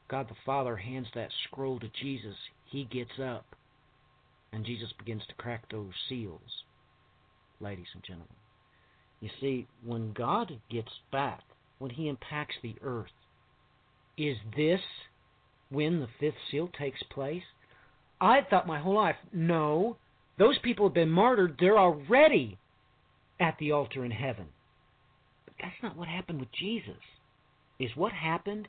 God 0.10 0.30
the 0.30 0.36
Father 0.46 0.78
hands 0.78 1.08
that 1.16 1.30
scroll 1.46 1.80
to 1.80 1.90
Jesus. 2.02 2.36
He 2.66 2.86
gets 2.86 3.20
up, 3.22 3.46
and 4.54 4.66
Jesus 4.66 4.90
begins 4.98 5.24
to 5.28 5.36
crack 5.36 5.70
those 5.70 5.92
seals, 6.08 6.64
ladies 7.60 7.88
and 7.94 8.04
gentlemen. 8.04 8.28
You 9.20 9.30
see, 9.42 9.68
when 9.84 10.14
God 10.14 10.60
gets 10.70 10.92
back, 11.12 11.42
when 11.80 11.92
He 11.92 12.08
impacts 12.08 12.56
the 12.62 12.76
earth, 12.84 13.12
is 14.18 14.38
this 14.56 14.82
when 15.70 16.00
the 16.00 16.08
fifth 16.20 16.38
seal 16.50 16.70
takes 16.80 17.02
place? 17.12 17.44
I 18.20 18.42
thought 18.42 18.68
my 18.68 18.80
whole 18.80 18.96
life, 18.96 19.16
no, 19.32 19.98
those 20.38 20.58
people 20.60 20.88
have 20.88 20.94
been 20.94 21.10
martyred. 21.10 21.58
They're 21.60 21.78
already 21.78 22.58
at 23.40 23.58
the 23.60 23.72
altar 23.72 24.04
in 24.04 24.12
heaven. 24.12 24.48
But 25.46 25.54
that's 25.62 25.84
not 25.84 25.96
what 25.96 26.08
happened 26.08 26.40
with 26.40 26.52
Jesus. 26.52 27.02
Is 27.80 27.92
what 27.96 28.12
happened, 28.12 28.68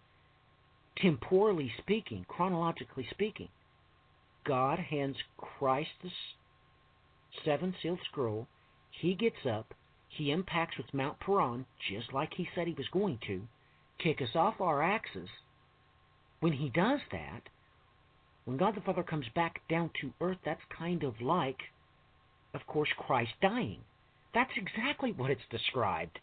temporally 0.99 1.73
speaking, 1.79 2.27
chronologically 2.29 3.07
speaking. 3.11 3.49
God 4.45 4.79
hands 4.79 5.17
Christ 5.37 5.91
the 6.03 6.11
seven 7.45 7.75
sealed 7.83 8.01
scroll. 8.11 8.47
He 8.91 9.15
gets 9.15 9.47
up. 9.49 9.75
He 10.09 10.31
impacts 10.31 10.77
with 10.77 10.93
Mount 10.93 11.21
Paran, 11.21 11.67
just 11.91 12.13
like 12.13 12.35
he 12.35 12.49
said 12.55 12.67
he 12.67 12.75
was 12.75 12.89
going 12.93 13.19
to, 13.27 13.43
kick 13.99 14.21
us 14.23 14.35
off 14.35 14.61
our 14.61 14.83
axes. 14.83 15.29
When 16.41 16.53
he 16.55 16.71
does 16.71 17.01
that, 17.13 17.43
when 18.49 18.57
God 18.57 18.75
the 18.75 18.81
Father 18.81 19.03
comes 19.03 19.27
back 19.35 19.61
down 19.69 19.91
to 20.01 20.11
earth, 20.23 20.39
that's 20.43 20.63
kind 20.79 21.03
of 21.05 21.21
like, 21.21 21.59
of 22.55 22.67
course, 22.67 22.89
Christ 22.97 23.33
dying. 23.43 23.81
That's 24.33 24.51
exactly 24.57 25.13
what 25.13 25.31
it's 25.31 25.43
described 25.51 26.19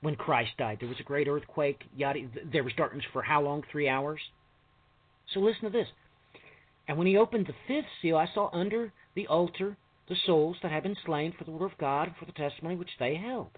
when 0.00 0.14
Christ 0.14 0.52
died. 0.58 0.76
There 0.78 0.88
was 0.88 1.00
a 1.00 1.02
great 1.02 1.26
earthquake. 1.26 1.82
Yada, 1.96 2.20
there 2.52 2.62
was 2.62 2.72
darkness 2.76 3.04
for 3.12 3.20
how 3.20 3.42
long? 3.42 3.64
Three 3.72 3.88
hours. 3.88 4.20
So 5.34 5.40
listen 5.40 5.64
to 5.64 5.70
this. 5.70 5.88
And 6.86 6.98
when 6.98 7.08
he 7.08 7.16
opened 7.16 7.48
the 7.48 7.54
fifth 7.66 7.90
seal, 8.00 8.16
I 8.16 8.28
saw 8.32 8.48
under 8.52 8.92
the 9.16 9.26
altar 9.26 9.76
the 10.08 10.14
souls 10.24 10.58
that 10.62 10.70
had 10.70 10.84
been 10.84 10.96
slain 11.04 11.34
for 11.36 11.42
the 11.42 11.50
word 11.50 11.72
of 11.72 11.78
God 11.78 12.06
and 12.06 12.16
for 12.16 12.26
the 12.26 12.30
testimony 12.30 12.76
which 12.76 12.96
they 13.00 13.16
held. 13.16 13.50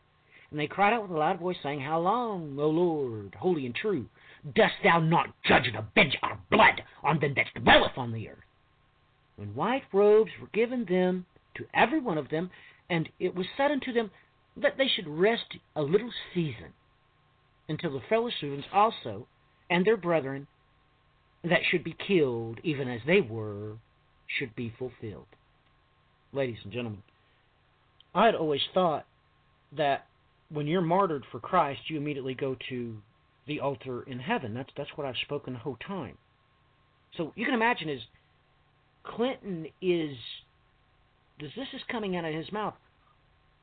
And 0.50 0.58
they 0.58 0.66
cried 0.66 0.94
out 0.94 1.02
with 1.02 1.10
a 1.10 1.18
loud 1.18 1.40
voice, 1.40 1.58
saying, 1.62 1.80
How 1.80 2.00
long, 2.00 2.56
O 2.58 2.70
Lord, 2.70 3.36
holy 3.38 3.66
and 3.66 3.74
true, 3.74 4.06
dost 4.54 4.74
thou 4.82 5.00
not 5.00 5.34
judge 5.44 5.66
and 5.66 5.76
avenge 5.76 6.16
our 6.22 6.38
blood 6.50 6.82
on 7.02 7.18
them 7.20 7.34
that 7.36 7.62
dwelleth 7.62 7.96
on 7.96 8.12
the 8.12 8.28
earth? 8.28 8.38
When 9.36 9.54
white 9.54 9.84
robes 9.92 10.30
were 10.40 10.48
given 10.48 10.84
them 10.84 11.26
to 11.56 11.64
every 11.74 12.00
one 12.00 12.18
of 12.18 12.28
them, 12.28 12.50
and 12.90 13.08
it 13.20 13.34
was 13.34 13.46
said 13.56 13.70
unto 13.70 13.92
them 13.92 14.10
that 14.56 14.76
they 14.76 14.88
should 14.88 15.06
rest 15.06 15.56
a 15.76 15.82
little 15.82 16.10
season 16.34 16.72
until 17.68 17.92
the 17.92 18.00
fellow 18.08 18.30
servants 18.40 18.66
also 18.72 19.26
and 19.70 19.84
their 19.84 19.96
brethren 19.96 20.46
that 21.44 21.60
should 21.70 21.84
be 21.84 21.96
killed, 22.06 22.58
even 22.64 22.88
as 22.88 23.00
they 23.06 23.20
were, 23.20 23.76
should 24.26 24.54
be 24.56 24.72
fulfilled. 24.78 25.26
Ladies 26.32 26.58
and 26.64 26.72
gentlemen, 26.72 27.02
I 28.14 28.26
had 28.26 28.34
always 28.34 28.60
thought 28.74 29.06
that 29.76 30.06
when 30.50 30.66
you're 30.66 30.80
martyred 30.80 31.24
for 31.30 31.40
Christ, 31.40 31.80
you 31.88 31.96
immediately 31.96 32.34
go 32.34 32.56
to 32.68 32.96
the 33.48 33.60
altar 33.60 34.02
in 34.02 34.20
heaven. 34.20 34.54
That's 34.54 34.70
that's 34.76 34.90
what 34.96 35.06
I've 35.06 35.16
spoken 35.24 35.54
the 35.54 35.58
whole 35.58 35.78
time. 35.86 36.16
So 37.16 37.32
you 37.34 37.44
can 37.44 37.54
imagine 37.54 37.88
is 37.88 38.02
Clinton 39.04 39.66
is 39.82 40.16
this 41.40 41.52
is 41.56 41.82
coming 41.90 42.16
out 42.16 42.24
of 42.24 42.34
his 42.34 42.50
mouth, 42.52 42.74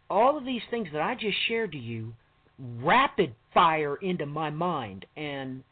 all 0.09 0.37
of 0.37 0.45
these 0.45 0.61
things 0.69 0.89
that 0.93 1.01
I 1.01 1.15
just 1.15 1.37
shared 1.47 1.71
to 1.73 1.77
you 1.77 2.13
rapid 2.59 3.35
fire 3.53 3.95
into 3.97 4.25
my 4.25 4.49
mind 4.49 5.05
and 5.17 5.63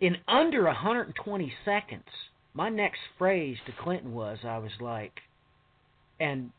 in 0.00 0.16
under 0.28 0.64
120 0.64 1.52
seconds, 1.64 2.04
my 2.54 2.68
next 2.68 3.00
phrase 3.18 3.56
to 3.66 3.72
Clinton 3.82 4.12
was, 4.12 4.38
I 4.44 4.58
was 4.58 4.72
like, 4.80 5.20
and 6.20 6.50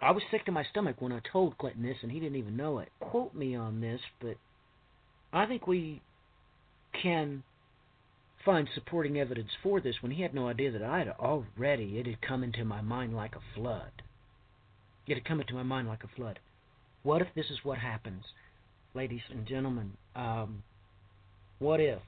I 0.00 0.10
was 0.10 0.22
sick 0.30 0.44
to 0.46 0.52
my 0.52 0.64
stomach 0.64 0.96
when 0.98 1.12
I 1.12 1.20
told 1.32 1.56
Clinton 1.58 1.82
this, 1.82 1.96
and 2.02 2.10
he 2.10 2.20
didn't 2.20 2.36
even 2.36 2.56
know 2.56 2.78
it. 2.78 2.90
Quote 3.00 3.34
me 3.34 3.54
on 3.54 3.80
this, 3.80 4.00
but 4.20 4.36
I 5.34 5.46
think 5.46 5.66
we 5.66 6.00
can 7.02 7.42
find 8.44 8.68
supporting 8.74 9.18
evidence 9.18 9.50
for 9.62 9.80
this 9.80 9.96
when 10.00 10.12
he 10.12 10.22
had 10.22 10.34
no 10.34 10.48
idea 10.48 10.70
that 10.70 10.82
I 10.82 10.98
had 10.98 11.08
already, 11.08 11.98
it 11.98 12.06
had 12.06 12.22
come 12.22 12.44
into 12.44 12.64
my 12.64 12.80
mind 12.80 13.16
like 13.16 13.34
a 13.34 13.58
flood. 13.58 13.90
It 15.06 15.14
had 15.14 15.24
come 15.24 15.40
into 15.40 15.54
my 15.54 15.62
mind 15.62 15.88
like 15.88 16.04
a 16.04 16.16
flood. 16.16 16.38
What 17.02 17.20
if 17.20 17.28
this 17.34 17.46
is 17.50 17.58
what 17.64 17.78
happens? 17.78 18.24
Ladies 18.94 19.22
and 19.30 19.46
gentlemen, 19.46 19.92
um, 20.14 20.62
what 21.58 21.80
if 21.80 22.00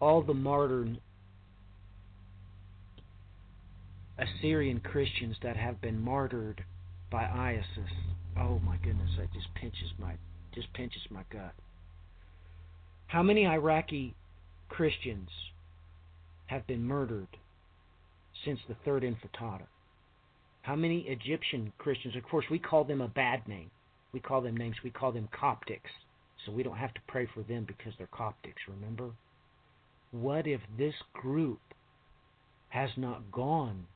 all 0.00 0.22
the 0.22 0.34
martyred 0.34 0.98
Assyrian 4.18 4.80
Christians 4.80 5.36
that 5.42 5.56
have 5.56 5.80
been 5.80 6.00
martyred 6.00 6.64
by 7.10 7.24
ISIS. 7.24 7.92
Oh 8.38 8.58
my 8.60 8.76
goodness, 8.78 9.10
that 9.18 9.32
just 9.32 9.52
pinches 9.54 9.90
my 9.98 10.14
just 10.54 10.72
pinches 10.72 11.02
my 11.10 11.22
gut. 11.30 11.52
How 13.08 13.22
many 13.22 13.46
Iraqi 13.46 14.14
Christians 14.68 15.28
have 16.46 16.66
been 16.66 16.84
murdered 16.84 17.28
since 18.44 18.58
the 18.68 18.76
third 18.84 19.02
intifada? 19.02 19.66
How 20.62 20.74
many 20.74 21.00
Egyptian 21.02 21.72
Christians? 21.78 22.16
Of 22.16 22.24
course, 22.24 22.46
we 22.50 22.58
call 22.58 22.82
them 22.82 23.00
a 23.00 23.08
bad 23.08 23.46
name. 23.46 23.70
We 24.12 24.18
call 24.18 24.40
them 24.40 24.56
names. 24.56 24.76
We 24.82 24.90
call 24.90 25.12
them 25.12 25.28
Coptics. 25.32 25.92
So 26.44 26.52
we 26.52 26.64
don't 26.64 26.76
have 26.76 26.94
to 26.94 27.00
pray 27.06 27.28
for 27.32 27.42
them 27.42 27.64
because 27.64 27.92
they're 27.96 28.08
Coptics, 28.08 28.66
remember? 28.68 29.10
What 30.10 30.46
if 30.46 30.60
this 30.76 30.94
group 31.12 31.60
has 32.70 32.90
not 32.96 33.30
gone 33.30 33.86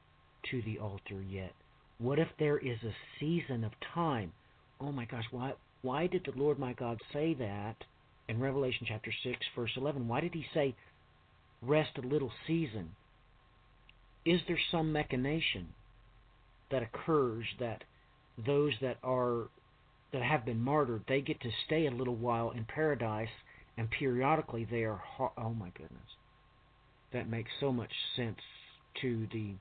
to 0.50 0.62
the 0.62 0.78
altar 0.78 1.20
yet? 1.28 1.52
What 1.98 2.18
if 2.18 2.28
there 2.38 2.58
is 2.58 2.78
a 2.84 2.94
season 3.18 3.64
of 3.64 3.72
time? 3.94 4.32
Oh 4.80 4.92
my 4.92 5.04
gosh, 5.04 5.24
why 5.30 5.54
why 5.82 6.06
did 6.06 6.24
the 6.24 6.38
Lord 6.38 6.58
my 6.58 6.72
God 6.74 7.00
say 7.12 7.34
that 7.34 7.76
in 8.30 8.40
Revelation 8.40 8.86
chapter 8.88 9.12
6 9.24 9.36
verse 9.56 9.72
11? 9.76 10.08
Why 10.08 10.20
did 10.20 10.34
he 10.34 10.44
say 10.54 10.74
rest 11.62 11.90
a 11.98 12.06
little 12.06 12.30
season? 12.46 12.90
Is 14.24 14.40
there 14.46 14.58
some 14.70 14.92
machination 14.92 15.68
that 16.70 16.82
occurs 16.82 17.44
that 17.58 17.84
those 18.46 18.72
that 18.80 18.98
are 19.02 19.48
that 20.12 20.22
have 20.22 20.44
been 20.44 20.60
martyred, 20.60 21.04
they 21.08 21.20
get 21.20 21.40
to 21.40 21.50
stay 21.66 21.86
a 21.86 21.90
little 21.90 22.16
while 22.16 22.50
in 22.50 22.64
paradise 22.64 23.28
and 23.80 23.90
periodically 23.90 24.66
they 24.70 24.84
are 24.84 25.00
oh 25.18 25.54
my 25.54 25.70
goodness 25.70 26.16
that 27.12 27.30
makes 27.30 27.50
so 27.60 27.72
much 27.72 27.90
sense 28.14 28.38
to 29.00 29.26
the 29.32 29.54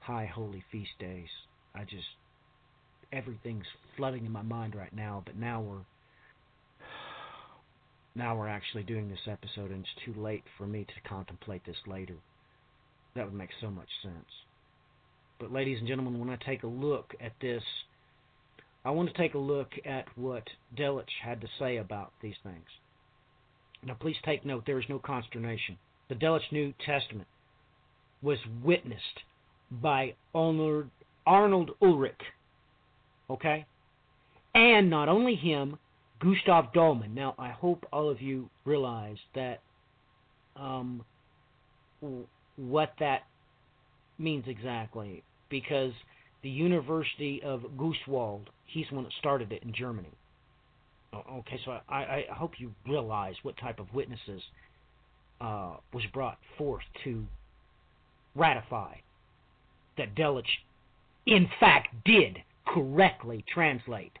high 0.00 0.30
holy 0.32 0.62
feast 0.70 0.92
days 1.00 1.28
i 1.74 1.82
just 1.82 2.06
everything's 3.12 3.66
flooding 3.96 4.24
in 4.24 4.30
my 4.30 4.42
mind 4.42 4.74
right 4.74 4.94
now 4.94 5.22
but 5.26 5.36
now 5.36 5.60
we're 5.60 5.84
now 8.14 8.36
we're 8.36 8.48
actually 8.48 8.82
doing 8.82 9.08
this 9.08 9.26
episode 9.26 9.70
and 9.70 9.80
it's 9.80 10.04
too 10.04 10.20
late 10.20 10.44
for 10.56 10.66
me 10.66 10.84
to 10.84 11.08
contemplate 11.08 11.64
this 11.66 11.76
later 11.86 12.16
that 13.14 13.24
would 13.24 13.34
make 13.34 13.50
so 13.60 13.70
much 13.70 13.88
sense 14.02 14.30
but 15.38 15.52
ladies 15.52 15.78
and 15.78 15.88
gentlemen 15.88 16.18
when 16.18 16.30
i 16.30 16.36
take 16.44 16.62
a 16.62 16.68
look 16.68 17.14
at 17.20 17.32
this 17.40 17.62
i 18.84 18.90
want 18.90 19.08
to 19.08 19.16
take 19.20 19.34
a 19.34 19.38
look 19.38 19.72
at 19.84 20.06
what 20.16 20.44
Delitzsch 20.76 21.22
had 21.22 21.40
to 21.40 21.48
say 21.58 21.78
about 21.78 22.12
these 22.22 22.36
things 22.42 22.66
now, 23.86 23.94
please 23.94 24.16
take 24.24 24.44
note 24.44 24.64
there 24.66 24.80
is 24.80 24.88
no 24.88 24.98
consternation. 24.98 25.76
The 26.08 26.14
Delitzsch 26.14 26.52
New 26.52 26.72
Testament 26.84 27.28
was 28.22 28.38
witnessed 28.62 29.20
by 29.70 30.14
Arnold 30.34 31.70
Ulrich. 31.82 32.20
Okay? 33.28 33.66
And 34.54 34.88
not 34.88 35.08
only 35.08 35.34
him, 35.34 35.78
Gustav 36.20 36.72
Dalman. 36.72 37.14
Now, 37.14 37.34
I 37.38 37.50
hope 37.50 37.84
all 37.92 38.08
of 38.08 38.20
you 38.20 38.48
realize 38.64 39.16
that 39.34 39.60
um, 40.56 41.04
what 42.56 42.92
that 43.00 43.22
means 44.18 44.44
exactly, 44.46 45.22
because 45.50 45.92
the 46.42 46.50
University 46.50 47.42
of 47.42 47.62
Greifswald, 47.76 48.46
he's 48.66 48.86
the 48.90 48.96
one 48.96 49.04
that 49.04 49.12
started 49.18 49.52
it 49.52 49.62
in 49.62 49.72
Germany. 49.74 50.12
Okay, 51.14 51.60
so 51.64 51.78
I, 51.88 51.94
I 51.94 52.24
hope 52.32 52.52
you 52.58 52.72
realize 52.88 53.34
what 53.42 53.56
type 53.56 53.78
of 53.78 53.92
witnesses 53.94 54.42
uh, 55.40 55.76
was 55.92 56.02
brought 56.12 56.38
forth 56.58 56.82
to 57.04 57.24
ratify 58.34 58.94
that 59.96 60.14
Delitzsch, 60.14 60.44
in 61.26 61.48
fact, 61.60 61.88
did 62.04 62.38
correctly 62.66 63.44
translate 63.52 64.12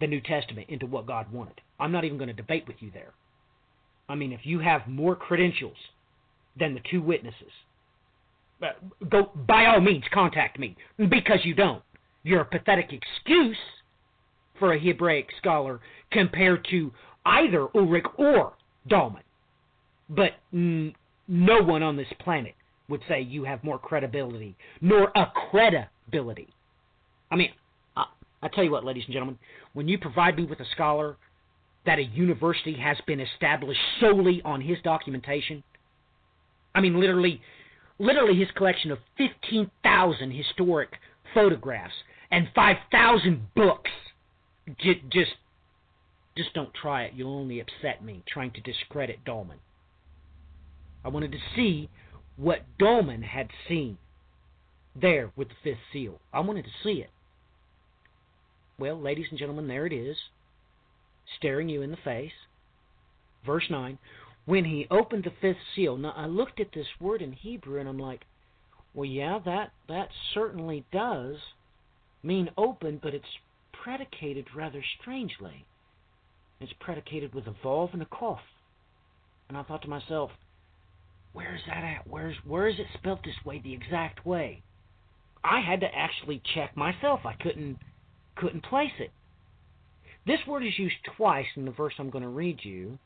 the 0.00 0.06
New 0.06 0.20
Testament 0.20 0.68
into 0.68 0.86
what 0.86 1.06
God 1.06 1.30
wanted. 1.32 1.60
I'm 1.80 1.92
not 1.92 2.04
even 2.04 2.18
going 2.18 2.28
to 2.28 2.34
debate 2.34 2.66
with 2.66 2.76
you 2.80 2.90
there. 2.92 3.12
I 4.08 4.14
mean, 4.14 4.32
if 4.32 4.40
you 4.44 4.58
have 4.60 4.86
more 4.86 5.14
credentials 5.14 5.76
than 6.58 6.74
the 6.74 6.80
two 6.90 7.02
witnesses, 7.02 7.52
uh, 8.62 8.70
go 9.08 9.30
by 9.46 9.66
all 9.66 9.80
means 9.80 10.04
contact 10.12 10.58
me 10.58 10.76
because 10.96 11.40
you 11.44 11.54
don't. 11.54 11.82
You're 12.24 12.40
a 12.40 12.44
pathetic 12.44 12.92
excuse 12.92 13.56
for 14.58 14.72
a 14.72 14.78
Hebraic 14.78 15.28
scholar 15.38 15.80
compared 16.10 16.66
to 16.70 16.92
either 17.24 17.68
Ulrich 17.74 18.06
or 18.16 18.54
Dalman. 18.88 19.22
But 20.10 20.32
no 20.52 21.62
one 21.62 21.82
on 21.82 21.96
this 21.96 22.08
planet 22.18 22.54
would 22.88 23.02
say 23.06 23.20
you 23.20 23.44
have 23.44 23.62
more 23.62 23.78
credibility, 23.78 24.56
nor 24.80 25.12
a 25.14 25.30
credibility. 25.50 26.48
I 27.30 27.36
mean, 27.36 27.50
I, 27.96 28.06
I 28.42 28.48
tell 28.48 28.64
you 28.64 28.70
what, 28.70 28.84
ladies 28.84 29.04
and 29.06 29.12
gentlemen, 29.12 29.38
when 29.78 29.86
you 29.86 29.96
provide 29.96 30.36
me 30.36 30.44
with 30.44 30.58
a 30.58 30.64
scholar 30.72 31.16
that 31.86 32.00
a 32.00 32.02
university 32.02 32.74
has 32.74 32.96
been 33.06 33.20
established 33.20 33.78
solely 34.00 34.42
on 34.44 34.60
his 34.60 34.76
documentation, 34.82 35.62
I 36.74 36.80
mean, 36.80 36.98
literally, 36.98 37.40
literally 38.00 38.36
his 38.36 38.48
collection 38.56 38.90
of 38.90 38.98
15,000 39.18 40.32
historic 40.32 40.94
photographs 41.32 41.94
and 42.32 42.48
5,000 42.56 43.54
books. 43.54 43.92
J- 44.80 45.00
just, 45.12 45.30
just 46.36 46.52
don't 46.54 46.74
try 46.74 47.04
it. 47.04 47.12
You'll 47.14 47.38
only 47.38 47.60
upset 47.60 48.04
me 48.04 48.24
trying 48.26 48.50
to 48.54 48.60
discredit 48.60 49.24
Dalman. 49.24 49.60
I 51.04 51.08
wanted 51.08 51.30
to 51.30 51.38
see 51.54 51.88
what 52.36 52.62
Dalman 52.80 53.22
had 53.22 53.48
seen 53.68 53.96
there 55.00 55.30
with 55.36 55.50
the 55.50 55.54
fifth 55.62 55.78
seal. 55.92 56.18
I 56.32 56.40
wanted 56.40 56.64
to 56.64 56.70
see 56.82 57.00
it. 57.00 57.10
Well, 58.78 59.00
ladies 59.00 59.26
and 59.30 59.38
gentlemen, 59.38 59.66
there 59.66 59.86
it 59.86 59.92
is, 59.92 60.16
staring 61.36 61.68
you 61.68 61.82
in 61.82 61.90
the 61.90 61.98
face. 62.04 62.32
Verse 63.44 63.64
9 63.70 63.98
When 64.46 64.64
he 64.64 64.86
opened 64.90 65.24
the 65.24 65.32
fifth 65.40 65.62
seal. 65.74 65.96
Now, 65.96 66.14
I 66.16 66.26
looked 66.26 66.60
at 66.60 66.72
this 66.72 66.86
word 67.00 67.22
in 67.22 67.32
Hebrew 67.32 67.80
and 67.80 67.88
I'm 67.88 67.98
like, 67.98 68.24
well, 68.94 69.04
yeah, 69.04 69.38
that, 69.44 69.72
that 69.88 70.08
certainly 70.34 70.84
does 70.92 71.36
mean 72.22 72.50
open, 72.56 72.98
but 73.02 73.14
it's 73.14 73.24
predicated 73.82 74.46
rather 74.56 74.82
strangely. 75.00 75.66
It's 76.60 76.72
predicated 76.80 77.34
with 77.34 77.46
a 77.46 77.54
vowel 77.62 77.90
and 77.92 78.02
a 78.02 78.06
cough. 78.06 78.40
And 79.48 79.56
I 79.56 79.62
thought 79.62 79.82
to 79.82 79.88
myself, 79.88 80.30
where's 81.32 81.60
that 81.66 81.84
at? 81.84 82.06
Where's 82.06 82.36
where 82.44 82.68
is 82.68 82.78
it 82.78 82.86
spelt 82.98 83.22
this 83.24 83.44
way, 83.44 83.60
the 83.62 83.72
exact 83.72 84.26
way? 84.26 84.62
I 85.44 85.60
had 85.60 85.80
to 85.80 85.94
actually 85.94 86.42
check 86.54 86.76
myself. 86.76 87.20
I 87.24 87.34
couldn't 87.34 87.78
couldn't 88.38 88.64
place 88.64 88.92
it. 88.98 89.10
This 90.26 90.40
word 90.46 90.64
is 90.64 90.78
used 90.78 90.96
twice 91.16 91.46
in 91.56 91.64
the 91.64 91.70
verse 91.70 91.94
I'm 91.98 92.10
going 92.10 92.22
to 92.22 92.28
read 92.28 92.60
you, 92.62 92.98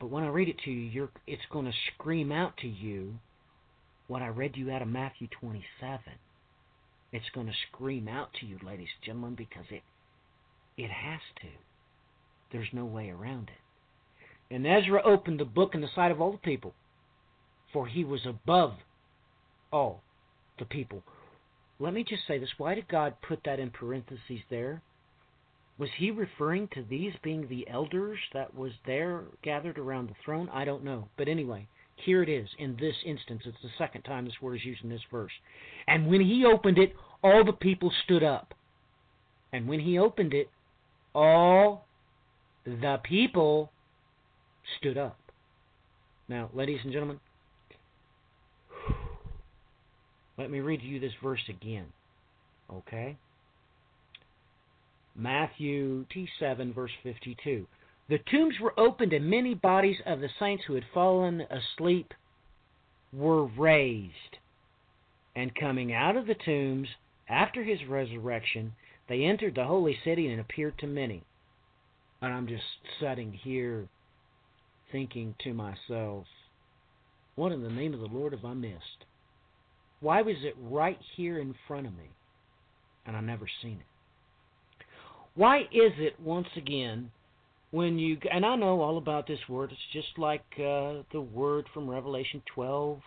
but 0.00 0.10
when 0.10 0.24
I 0.24 0.28
read 0.28 0.48
it 0.48 0.58
to 0.64 0.70
you, 0.70 1.08
it's 1.26 1.42
going 1.50 1.66
to 1.66 1.72
scream 1.94 2.32
out 2.32 2.56
to 2.58 2.68
you 2.68 3.14
what 4.08 4.22
I 4.22 4.28
read 4.28 4.56
you 4.56 4.70
out 4.70 4.82
of 4.82 4.88
Matthew 4.88 5.28
27. 5.40 6.00
It's 7.12 7.30
going 7.34 7.46
to 7.46 7.52
scream 7.68 8.08
out 8.08 8.30
to 8.40 8.46
you, 8.46 8.58
ladies 8.64 8.88
and 8.96 9.04
gentlemen, 9.04 9.34
because 9.36 9.66
it 9.70 9.82
it 10.76 10.90
has 10.90 11.20
to. 11.42 11.48
There's 12.50 12.68
no 12.72 12.84
way 12.84 13.10
around 13.10 13.50
it. 13.50 14.54
And 14.54 14.66
Ezra 14.66 15.02
opened 15.04 15.38
the 15.40 15.44
book 15.44 15.74
in 15.74 15.80
the 15.80 15.88
sight 15.94 16.10
of 16.10 16.20
all 16.20 16.32
the 16.32 16.38
people, 16.38 16.74
for 17.72 17.86
he 17.86 18.04
was 18.04 18.26
above 18.26 18.74
all 19.70 20.02
the 20.58 20.64
people. 20.64 21.02
Let 21.78 21.94
me 21.94 22.04
just 22.04 22.26
say 22.26 22.38
this. 22.38 22.50
Why 22.58 22.74
did 22.74 22.88
God 22.88 23.14
put 23.26 23.40
that 23.44 23.58
in 23.58 23.70
parentheses 23.70 24.40
there? 24.50 24.82
Was 25.78 25.90
he 25.96 26.10
referring 26.10 26.68
to 26.74 26.84
these 26.88 27.12
being 27.22 27.48
the 27.48 27.66
elders 27.68 28.18
that 28.32 28.54
was 28.54 28.72
there 28.86 29.24
gathered 29.42 29.78
around 29.78 30.08
the 30.08 30.14
throne? 30.24 30.48
I 30.52 30.64
don't 30.64 30.84
know. 30.84 31.08
But 31.16 31.28
anyway, 31.28 31.66
here 31.96 32.22
it 32.22 32.28
is 32.28 32.48
in 32.58 32.76
this 32.78 32.94
instance. 33.04 33.42
It's 33.46 33.62
the 33.62 33.70
second 33.78 34.02
time 34.02 34.24
this 34.24 34.40
word 34.40 34.56
is 34.56 34.64
used 34.64 34.84
in 34.84 34.90
this 34.90 35.00
verse. 35.10 35.32
And 35.88 36.06
when 36.06 36.20
he 36.20 36.44
opened 36.44 36.78
it, 36.78 36.94
all 37.22 37.44
the 37.44 37.52
people 37.52 37.90
stood 38.04 38.22
up. 38.22 38.54
And 39.52 39.66
when 39.66 39.80
he 39.80 39.98
opened 39.98 40.34
it, 40.34 40.50
all 41.14 41.86
the 42.64 43.00
people 43.02 43.72
stood 44.78 44.98
up. 44.98 45.18
Now, 46.28 46.50
ladies 46.54 46.80
and 46.84 46.92
gentlemen, 46.92 47.20
let 50.42 50.50
me 50.50 50.58
read 50.58 50.80
to 50.80 50.86
you 50.86 50.98
this 50.98 51.12
verse 51.22 51.40
again. 51.48 51.86
Okay? 52.68 53.16
Matthew 55.14 56.04
T7, 56.06 56.74
verse 56.74 56.90
52. 57.04 57.64
The 58.08 58.18
tombs 58.28 58.54
were 58.60 58.78
opened, 58.78 59.12
and 59.12 59.30
many 59.30 59.54
bodies 59.54 59.98
of 60.04 60.18
the 60.20 60.28
saints 60.40 60.64
who 60.66 60.74
had 60.74 60.84
fallen 60.92 61.42
asleep 61.42 62.12
were 63.12 63.44
raised. 63.44 64.38
And 65.36 65.54
coming 65.54 65.94
out 65.94 66.16
of 66.16 66.26
the 66.26 66.34
tombs 66.34 66.88
after 67.28 67.62
his 67.62 67.78
resurrection, 67.88 68.72
they 69.08 69.22
entered 69.22 69.54
the 69.54 69.64
holy 69.64 69.96
city 70.04 70.26
and 70.26 70.40
appeared 70.40 70.76
to 70.78 70.88
many. 70.88 71.22
And 72.20 72.32
I'm 72.32 72.48
just 72.48 72.64
sitting 72.98 73.32
here 73.32 73.86
thinking 74.90 75.36
to 75.44 75.54
myself, 75.54 76.24
what 77.36 77.52
in 77.52 77.62
the 77.62 77.70
name 77.70 77.94
of 77.94 78.00
the 78.00 78.06
Lord 78.06 78.32
have 78.32 78.44
I 78.44 78.54
missed? 78.54 79.04
Why 80.02 80.20
was 80.20 80.36
it 80.42 80.54
right 80.60 80.98
here 81.16 81.38
in 81.38 81.54
front 81.66 81.86
of 81.86 81.96
me 81.96 82.10
and 83.06 83.16
I 83.16 83.20
never 83.20 83.46
seen 83.62 83.78
it? 83.80 84.84
Why 85.34 85.60
is 85.60 85.92
it, 85.96 86.20
once 86.20 86.48
again, 86.56 87.10
when 87.72 87.98
you 87.98 88.18
and 88.30 88.46
I 88.46 88.54
know 88.54 88.80
all 88.80 88.98
about 88.98 89.26
this 89.26 89.40
word. 89.48 89.72
It's 89.72 89.80
just 89.92 90.18
like 90.18 90.44
uh, 90.56 91.02
the 91.10 91.20
word 91.20 91.66
from 91.74 91.90
Revelation 91.90 92.42
12, 92.54 93.00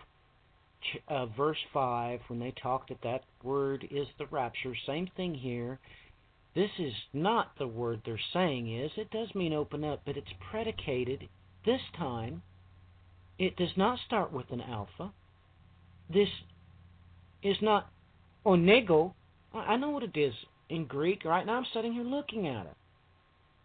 uh, 1.08 1.26
verse 1.26 1.58
5, 1.72 2.20
when 2.28 2.40
they 2.40 2.52
talk 2.60 2.88
that 2.88 3.00
that 3.02 3.22
word 3.42 3.86
is 3.90 4.08
the 4.18 4.26
rapture. 4.26 4.74
Same 4.86 5.08
thing 5.16 5.34
here. 5.34 5.78
This 6.54 6.70
is 6.78 6.92
not 7.12 7.52
the 7.58 7.68
word 7.68 8.02
they're 8.04 8.18
saying 8.32 8.76
is. 8.76 8.90
It 8.96 9.10
does 9.10 9.34
mean 9.34 9.52
open 9.52 9.84
up, 9.84 10.02
but 10.04 10.16
it's 10.16 10.26
predicated 10.50 11.28
this 11.64 11.80
time. 11.96 12.42
It 13.38 13.56
does 13.56 13.76
not 13.76 13.98
start 14.06 14.32
with 14.32 14.50
an 14.50 14.62
alpha. 14.62 15.12
This 16.12 16.28
is 17.42 17.56
not 17.62 17.90
anoigo. 18.44 19.12
I 19.54 19.76
know 19.76 19.90
what 19.90 20.02
it 20.02 20.16
is 20.16 20.34
in 20.68 20.86
Greek. 20.86 21.24
Right 21.24 21.46
now, 21.46 21.54
I'm 21.54 21.66
sitting 21.72 21.92
here 21.92 22.04
looking 22.04 22.46
at 22.46 22.66
it. 22.66 22.76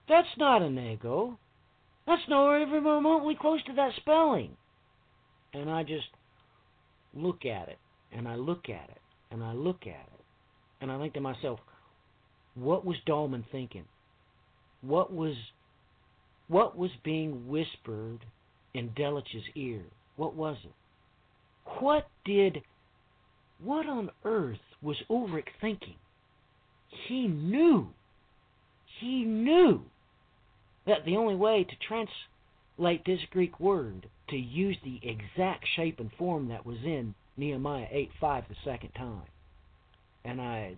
That's 0.08 0.28
not 0.38 0.62
anoigo. 0.62 1.38
That's 2.08 2.22
nowhere 2.28 2.62
even 2.62 2.84
remotely 2.84 3.38
close 3.40 3.64
to 3.66 3.74
that 3.74 3.92
spelling. 3.98 4.58
And 5.54 5.70
I 5.70 5.84
just 5.84 6.08
look 7.14 7.46
at 7.46 7.70
it, 7.70 7.78
and 8.12 8.28
I 8.28 8.36
look 8.36 8.70
at 8.70 8.90
it, 8.90 9.02
and 9.32 9.44
I 9.44 9.54
look 9.54 9.82
at 9.84 9.88
it, 9.88 10.24
and 10.80 10.92
I 10.92 10.98
think 11.00 11.14
to 11.14 11.22
myself, 11.22 11.60
what 12.56 12.86
was 12.86 12.98
Dalman 13.08 13.44
thinking? 13.52 13.86
What 14.82 15.14
was 15.14 15.36
what 16.48 16.78
was 16.78 16.92
being 17.04 17.48
whispered 17.48 18.26
in 18.74 18.90
Delitzsch's 18.90 19.46
ear? 19.56 19.84
What 20.18 20.36
was 20.36 20.58
it? 20.66 20.74
What 21.80 22.08
did 22.26 22.62
what 23.64 23.88
on 23.88 24.10
earth 24.24 24.60
was 24.82 24.98
Ulrich 25.10 25.48
thinking? 25.60 25.96
He 27.08 27.28
knew. 27.28 27.90
He 29.00 29.24
knew 29.24 29.82
that 30.86 31.06
the 31.06 31.18
only 31.18 31.36
way 31.36 31.64
to 31.64 31.76
translate 31.88 33.06
this 33.06 33.22
Greek 33.32 33.60
word 33.60 34.08
to 34.30 34.38
use 34.38 34.78
the 34.84 35.00
exact 35.04 35.66
shape 35.76 36.00
and 36.00 36.12
form 36.18 36.48
that 36.50 36.66
was 36.66 36.78
in 36.84 37.14
Nehemiah 37.38 37.88
8:5 37.92 38.48
the 38.48 38.56
second 38.64 38.92
time. 38.92 39.28
And 40.24 40.42
I 40.42 40.78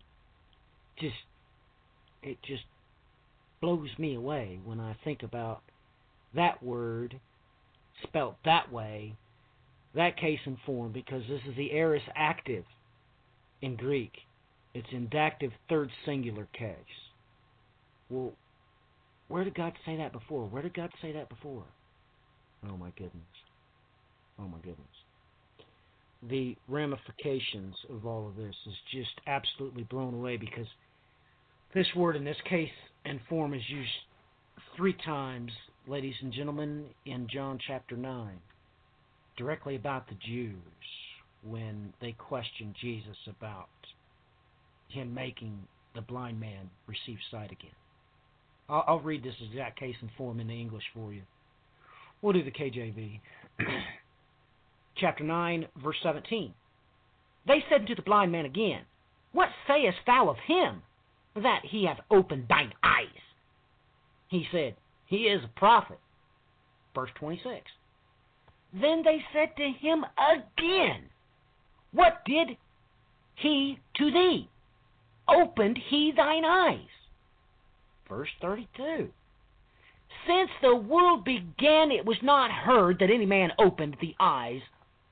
just 0.98 1.16
it 2.22 2.42
just 2.44 2.64
blows 3.62 3.90
me 3.98 4.16
away 4.16 4.60
when 4.64 4.80
I 4.80 4.94
think 5.04 5.24
about 5.24 5.62
that 6.34 6.62
word 6.64 7.20
spelt 8.04 8.36
that 8.44 8.72
way, 8.72 9.16
that 9.96 10.18
case 10.18 10.40
in 10.46 10.58
form, 10.66 10.92
because 10.92 11.24
this 11.30 11.42
is 11.48 11.56
the 11.56 11.72
aorist 11.72 12.06
active 12.16 12.66
in 13.62 13.76
Greek. 13.76 14.12
It's 14.74 14.88
indactive 14.92 15.52
third 15.70 15.90
singular 16.06 16.48
case. 16.58 16.76
Well, 18.10 18.34
where 19.28 19.44
did 19.44 19.56
God 19.56 19.74
say 19.86 19.98
that 19.98 20.12
before? 20.12 20.48
Where 20.48 20.64
did 20.64 20.74
God 20.74 20.92
say 21.02 21.12
that 21.14 21.30
before? 21.30 21.64
Oh 22.68 22.78
my 22.78 22.90
goodness. 22.98 23.24
Oh 24.40 24.48
my 24.48 24.58
goodness. 24.58 24.78
The 26.30 26.56
ramifications 26.68 27.76
of 27.90 28.06
all 28.06 28.28
of 28.28 28.36
this 28.36 28.56
is 28.66 28.74
just 28.92 29.12
absolutely 29.28 29.84
blown 29.84 30.14
away 30.14 30.38
because 30.38 30.68
this 31.74 31.88
word 31.96 32.16
in 32.16 32.24
this 32.24 32.38
case 32.50 32.70
and 33.06 33.20
form 33.30 33.54
is 33.54 33.62
used 33.70 33.90
three 34.76 34.96
times, 35.06 35.52
ladies 35.88 36.16
and 36.22 36.32
gentlemen, 36.32 36.86
in 37.06 37.28
John 37.32 37.60
chapter 37.68 37.98
9, 37.98 38.40
directly 39.38 39.76
about 39.76 40.08
the 40.08 40.16
Jews 40.26 40.56
when 41.44 41.94
they 42.02 42.14
questioned 42.14 42.76
Jesus 42.80 43.18
about 43.28 43.68
him 44.90 45.14
making 45.14 45.60
the 45.96 46.02
blind 46.02 46.40
man 46.40 46.70
receive 46.88 47.18
sight 47.32 47.52
again. 47.52 47.76
I'll, 48.70 48.84
I'll 48.88 49.00
read 49.00 49.24
this 49.24 49.36
exact 49.50 49.80
case 49.80 49.96
and 50.02 50.10
form 50.18 50.40
in 50.40 50.48
the 50.48 50.60
English 50.60 50.84
for 50.94 51.14
you. 51.14 51.22
We'll 52.22 52.34
do 52.34 52.44
the 52.44 52.52
KJV. 52.52 53.20
Chapter 54.98 55.24
9, 55.24 55.68
verse 55.84 55.98
17. 56.04 56.54
They 57.46 57.64
said 57.70 57.88
to 57.88 57.96
the 57.96 58.02
blind 58.02 58.32
man 58.32 58.46
again, 58.46 58.84
What 59.34 59.50
sayest 59.68 59.98
thou 60.06 60.30
of 60.30 60.38
him, 60.48 60.84
that 61.36 61.62
he 61.64 61.86
hath 61.86 62.00
opened 62.10 62.46
thine 62.48 62.74
eyes? 62.84 63.08
He 64.30 64.48
said, 64.52 64.76
He 65.06 65.24
is 65.24 65.44
a 65.44 65.60
prophet. 65.60 66.00
Verse 66.96 67.10
26. 67.20 67.66
Then 68.74 69.04
they 69.04 69.24
said 69.32 69.56
to 69.58 69.70
him 69.70 70.04
again, 70.18 71.10
What 71.92 72.26
did 72.26 72.58
he 73.36 73.80
to 73.98 74.12
thee? 74.12 74.50
Opened 75.28 75.78
he 75.90 76.12
thine 76.16 76.44
eyes? 76.44 76.88
Verse 78.10 78.30
32. 78.42 79.10
Since 80.28 80.50
the 80.62 80.76
world 80.76 81.24
began, 81.24 81.92
it 81.92 82.06
was 82.06 82.18
not 82.22 82.52
heard 82.52 83.00
that 83.00 83.12
any 83.12 83.26
man 83.26 83.52
opened 83.60 83.98
the 84.00 84.16
eyes 84.20 84.62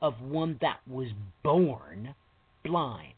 of 0.02 0.22
one 0.22 0.58
that 0.62 0.80
was 0.88 1.10
born 1.44 2.16
blind. 2.64 3.14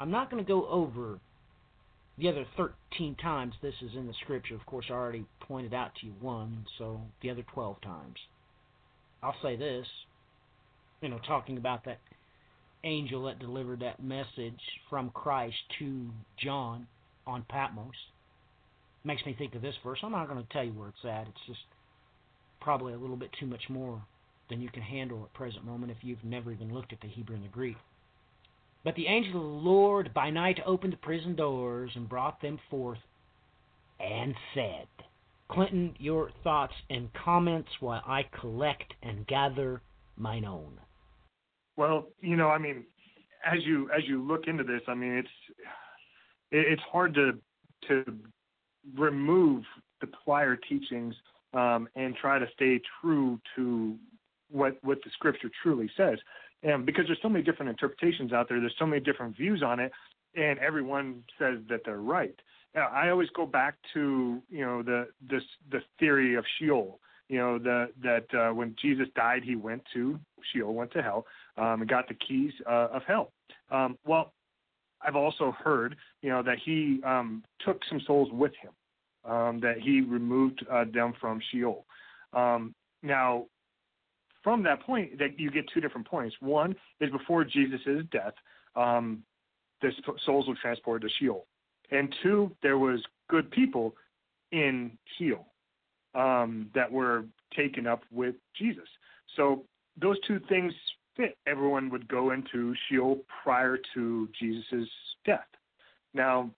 I'm 0.00 0.10
not 0.10 0.30
going 0.30 0.42
to 0.42 0.48
go 0.48 0.66
over 0.68 1.18
the 2.16 2.28
other 2.28 2.46
13 2.56 3.16
times 3.16 3.54
this 3.60 3.74
is 3.82 3.94
in 3.94 4.06
the 4.06 4.14
scripture. 4.22 4.54
Of 4.54 4.64
course, 4.66 4.86
I 4.90 4.94
already 4.94 5.26
pointed 5.40 5.74
out 5.74 5.94
to 5.96 6.06
you 6.06 6.12
one, 6.20 6.66
so 6.78 7.00
the 7.22 7.30
other 7.30 7.44
12 7.52 7.80
times. 7.80 8.16
I'll 9.22 9.34
say 9.42 9.56
this, 9.56 9.86
you 11.00 11.08
know, 11.08 11.18
talking 11.26 11.56
about 11.56 11.84
that 11.84 11.98
angel 12.84 13.24
that 13.24 13.38
delivered 13.38 13.80
that 13.80 14.02
message 14.02 14.60
from 14.88 15.10
Christ 15.10 15.56
to 15.78 16.06
John 16.42 16.86
on 17.26 17.44
Patmos. 17.48 17.94
Makes 19.04 19.26
me 19.26 19.34
think 19.36 19.54
of 19.54 19.62
this 19.62 19.74
verse. 19.82 19.98
I'm 20.02 20.12
not 20.12 20.28
going 20.28 20.42
to 20.42 20.52
tell 20.52 20.64
you 20.64 20.72
where 20.72 20.88
it's 20.88 21.04
at. 21.04 21.26
It's 21.28 21.46
just 21.46 21.60
probably 22.60 22.92
a 22.92 22.98
little 22.98 23.16
bit 23.16 23.30
too 23.38 23.46
much 23.46 23.62
more 23.68 24.02
than 24.50 24.60
you 24.60 24.68
can 24.68 24.82
handle 24.82 25.22
at 25.24 25.34
present 25.34 25.64
moment 25.64 25.92
if 25.92 25.98
you've 26.02 26.24
never 26.24 26.52
even 26.52 26.72
looked 26.72 26.92
at 26.92 27.00
the 27.00 27.08
Hebrew 27.08 27.36
and 27.36 27.44
the 27.44 27.48
Greek. 27.48 27.76
But 28.84 28.94
the 28.94 29.06
angel 29.06 29.36
of 29.36 29.42
the 29.42 29.68
Lord 29.68 30.14
by 30.14 30.30
night 30.30 30.60
opened 30.64 30.92
the 30.92 30.98
prison 30.98 31.34
doors 31.34 31.90
and 31.94 32.08
brought 32.08 32.40
them 32.40 32.58
forth 32.70 32.98
and 34.00 34.34
said, 34.54 34.86
Clinton, 35.50 35.94
your 35.98 36.30
thoughts 36.44 36.74
and 36.90 37.08
comments 37.24 37.70
while 37.80 38.02
I 38.06 38.24
collect 38.40 38.92
and 39.02 39.26
gather 39.26 39.80
mine 40.16 40.44
own. 40.44 40.78
Well, 41.76 42.08
you 42.20 42.36
know, 42.36 42.48
I 42.48 42.58
mean, 42.58 42.84
as 43.44 43.60
you 43.64 43.88
as 43.96 44.02
you 44.06 44.22
look 44.22 44.46
into 44.46 44.64
this, 44.64 44.82
I 44.88 44.94
mean, 44.94 45.12
it's 45.12 45.28
it's 46.50 46.82
hard 46.90 47.14
to 47.14 47.38
to 47.88 48.04
remove 48.96 49.64
the 50.00 50.08
prior 50.24 50.56
teachings 50.56 51.14
um, 51.54 51.88
and 51.96 52.14
try 52.16 52.38
to 52.38 52.46
stay 52.54 52.80
true 53.00 53.40
to 53.56 53.96
what 54.50 54.76
what 54.82 54.98
the 55.04 55.10
scripture 55.12 55.50
truly 55.62 55.90
says. 55.96 56.18
And 56.62 56.84
because 56.84 57.04
there's 57.06 57.20
so 57.22 57.28
many 57.28 57.44
different 57.44 57.70
interpretations 57.70 58.32
out 58.32 58.48
there, 58.48 58.60
there's 58.60 58.74
so 58.78 58.86
many 58.86 59.00
different 59.00 59.36
views 59.36 59.62
on 59.64 59.78
it, 59.78 59.92
and 60.34 60.58
everyone 60.58 61.22
says 61.38 61.58
that 61.68 61.82
they're 61.84 61.98
right. 61.98 62.34
I 62.76 63.08
always 63.10 63.28
go 63.34 63.46
back 63.46 63.76
to 63.94 64.42
you 64.50 64.64
know 64.64 64.82
the 64.82 65.08
this 65.28 65.42
the 65.70 65.80
theory 65.98 66.34
of 66.34 66.44
Sheol. 66.58 67.00
You 67.28 67.38
know 67.38 67.58
the 67.58 67.90
that 68.02 68.26
uh, 68.34 68.54
when 68.54 68.74
Jesus 68.80 69.06
died, 69.14 69.42
he 69.44 69.56
went 69.56 69.82
to 69.94 70.18
Sheol, 70.52 70.74
went 70.74 70.92
to 70.92 71.02
hell, 71.02 71.26
um, 71.56 71.80
and 71.80 71.88
got 71.88 72.08
the 72.08 72.14
keys 72.14 72.52
uh, 72.68 72.88
of 72.92 73.02
hell. 73.06 73.32
Um, 73.70 73.98
well, 74.06 74.32
I've 75.02 75.16
also 75.16 75.52
heard 75.52 75.96
you 76.22 76.30
know 76.30 76.42
that 76.42 76.58
he 76.64 77.00
um, 77.04 77.42
took 77.64 77.80
some 77.88 78.00
souls 78.06 78.28
with 78.32 78.52
him, 78.60 78.72
um, 79.30 79.60
that 79.60 79.78
he 79.78 80.00
removed 80.00 80.64
uh, 80.70 80.84
them 80.92 81.14
from 81.20 81.40
Sheol. 81.50 81.84
Um, 82.32 82.74
now, 83.02 83.46
from 84.42 84.62
that 84.64 84.82
point, 84.82 85.18
that 85.18 85.38
you 85.38 85.50
get 85.50 85.64
two 85.72 85.80
different 85.80 86.06
points. 86.06 86.34
One 86.40 86.74
is 87.00 87.10
before 87.10 87.44
Jesus' 87.44 88.04
death, 88.10 88.34
um, 88.76 89.22
the 89.82 89.90
souls 90.24 90.48
were 90.48 90.56
transported 90.60 91.08
to 91.08 91.14
Sheol, 91.18 91.46
and 91.90 92.14
two, 92.22 92.50
there 92.62 92.78
was 92.78 93.00
good 93.28 93.50
people 93.50 93.94
in 94.52 94.92
Sheol 95.16 95.46
um, 96.14 96.70
that 96.74 96.90
were 96.90 97.24
taken 97.56 97.86
up 97.86 98.02
with 98.10 98.34
Jesus. 98.56 98.88
So 99.36 99.64
those 100.00 100.16
two 100.26 100.40
things 100.48 100.72
fit. 101.16 101.36
Everyone 101.46 101.90
would 101.90 102.08
go 102.08 102.30
into 102.30 102.74
Sheol 102.88 103.18
prior 103.42 103.78
to 103.94 104.28
Jesus' 104.38 104.88
death. 105.24 105.46
Now, 106.14 106.50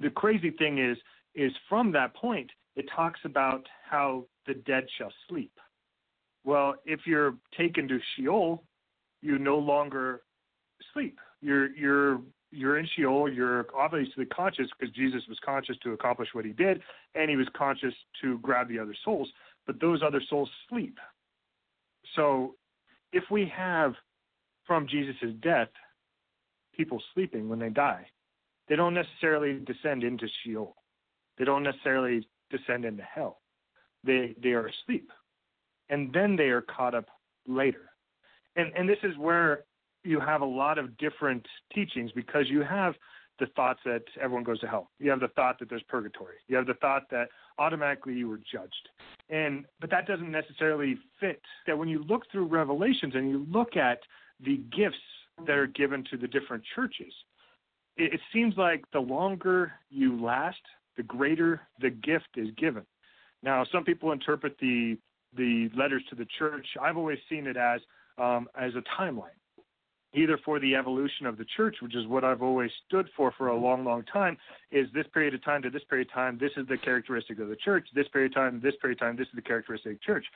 the 0.00 0.10
crazy 0.10 0.50
thing 0.50 0.78
is, 0.78 0.96
is 1.34 1.52
from 1.68 1.92
that 1.92 2.14
point, 2.14 2.50
it 2.76 2.86
talks 2.94 3.20
about 3.24 3.66
how 3.88 4.24
the 4.46 4.54
dead 4.54 4.86
shall 4.96 5.12
sleep. 5.28 5.52
Well, 6.44 6.74
if 6.86 7.00
you're 7.06 7.34
taken 7.56 7.86
to 7.88 7.98
Sheol, 8.16 8.62
you 9.20 9.38
no 9.38 9.58
longer 9.58 10.22
sleep. 10.92 11.18
You're 11.42 11.74
you're 11.74 12.20
you're 12.50 12.78
in 12.78 12.88
Sheol. 12.96 13.32
You're 13.32 13.66
obviously 13.76 14.26
conscious 14.26 14.66
because 14.78 14.94
Jesus 14.94 15.22
was 15.28 15.38
conscious 15.44 15.76
to 15.82 15.92
accomplish 15.92 16.28
what 16.32 16.44
he 16.44 16.52
did, 16.52 16.80
and 17.14 17.30
he 17.30 17.36
was 17.36 17.46
conscious 17.56 17.94
to 18.22 18.38
grab 18.38 18.68
the 18.68 18.78
other 18.78 18.94
souls. 19.04 19.28
But 19.66 19.80
those 19.80 20.02
other 20.02 20.22
souls 20.28 20.50
sleep. 20.68 20.98
So, 22.16 22.54
if 23.12 23.24
we 23.30 23.50
have 23.54 23.94
from 24.66 24.86
Jesus' 24.88 25.34
death 25.42 25.68
people 26.74 27.02
sleeping 27.14 27.48
when 27.48 27.58
they 27.58 27.68
die, 27.68 28.06
they 28.68 28.76
don't 28.76 28.94
necessarily 28.94 29.60
descend 29.60 30.04
into 30.04 30.26
Sheol. 30.42 30.76
They 31.38 31.44
don't 31.44 31.62
necessarily 31.62 32.28
descend 32.50 32.84
into 32.84 33.02
hell. 33.02 33.40
They 34.04 34.34
they 34.42 34.50
are 34.50 34.68
asleep 34.68 35.10
and 35.90 36.12
then 36.12 36.36
they 36.36 36.44
are 36.44 36.62
caught 36.62 36.94
up 36.94 37.06
later. 37.46 37.90
And 38.56 38.72
and 38.74 38.88
this 38.88 38.98
is 39.02 39.16
where 39.18 39.64
you 40.04 40.20
have 40.20 40.40
a 40.40 40.46
lot 40.46 40.78
of 40.78 40.96
different 40.98 41.46
teachings 41.74 42.10
because 42.12 42.48
you 42.48 42.62
have 42.62 42.94
the 43.38 43.46
thoughts 43.56 43.80
that 43.84 44.02
everyone 44.20 44.44
goes 44.44 44.60
to 44.60 44.66
hell. 44.66 44.90
You 44.98 45.10
have 45.10 45.20
the 45.20 45.28
thought 45.28 45.58
that 45.58 45.70
there's 45.70 45.82
purgatory. 45.88 46.36
You 46.46 46.56
have 46.56 46.66
the 46.66 46.74
thought 46.74 47.04
that 47.10 47.28
automatically 47.58 48.14
you 48.14 48.28
were 48.28 48.38
judged. 48.38 48.88
And 49.30 49.64
but 49.80 49.90
that 49.90 50.06
doesn't 50.06 50.30
necessarily 50.30 50.98
fit. 51.18 51.40
That 51.66 51.78
when 51.78 51.88
you 51.88 52.04
look 52.04 52.30
through 52.30 52.46
Revelations 52.46 53.14
and 53.14 53.30
you 53.30 53.46
look 53.50 53.76
at 53.76 54.00
the 54.44 54.58
gifts 54.76 54.96
that 55.46 55.56
are 55.56 55.66
given 55.66 56.04
to 56.10 56.16
the 56.18 56.28
different 56.28 56.62
churches, 56.74 57.12
it, 57.96 58.14
it 58.14 58.20
seems 58.32 58.54
like 58.56 58.84
the 58.92 59.00
longer 59.00 59.72
you 59.88 60.22
last, 60.22 60.60
the 60.96 61.02
greater 61.02 61.62
the 61.80 61.90
gift 61.90 62.28
is 62.36 62.48
given. 62.58 62.84
Now, 63.42 63.64
some 63.72 63.84
people 63.84 64.12
interpret 64.12 64.56
the 64.60 64.98
the 65.36 65.70
letters 65.76 66.02
to 66.10 66.16
the 66.16 66.26
church, 66.38 66.66
I've 66.80 66.96
always 66.96 67.18
seen 67.28 67.46
it 67.46 67.56
as 67.56 67.80
um, 68.18 68.48
as 68.58 68.72
a 68.74 68.82
timeline, 69.00 69.38
either 70.12 70.38
for 70.44 70.58
the 70.58 70.74
evolution 70.74 71.26
of 71.26 71.38
the 71.38 71.44
church, 71.56 71.76
which 71.80 71.94
is 71.94 72.06
what 72.06 72.24
I've 72.24 72.42
always 72.42 72.70
stood 72.86 73.08
for 73.16 73.32
for 73.38 73.48
a 73.48 73.56
long, 73.56 73.84
long 73.84 74.02
time, 74.04 74.36
is 74.70 74.88
this 74.92 75.06
period 75.14 75.34
of 75.34 75.44
time 75.44 75.62
to 75.62 75.70
this 75.70 75.84
period 75.88 76.08
of 76.08 76.14
time, 76.14 76.38
this 76.38 76.50
is 76.56 76.66
the 76.68 76.76
characteristic 76.76 77.38
of 77.38 77.48
the 77.48 77.56
church. 77.56 77.86
This 77.94 78.08
period 78.08 78.32
of 78.32 78.34
time, 78.34 78.60
this 78.62 78.74
period 78.80 79.00
of 79.00 79.06
time, 79.06 79.16
this 79.16 79.28
is 79.28 79.34
the 79.34 79.42
characteristic 79.42 79.92
of 79.92 79.98
the 79.98 80.04
church. 80.04 80.26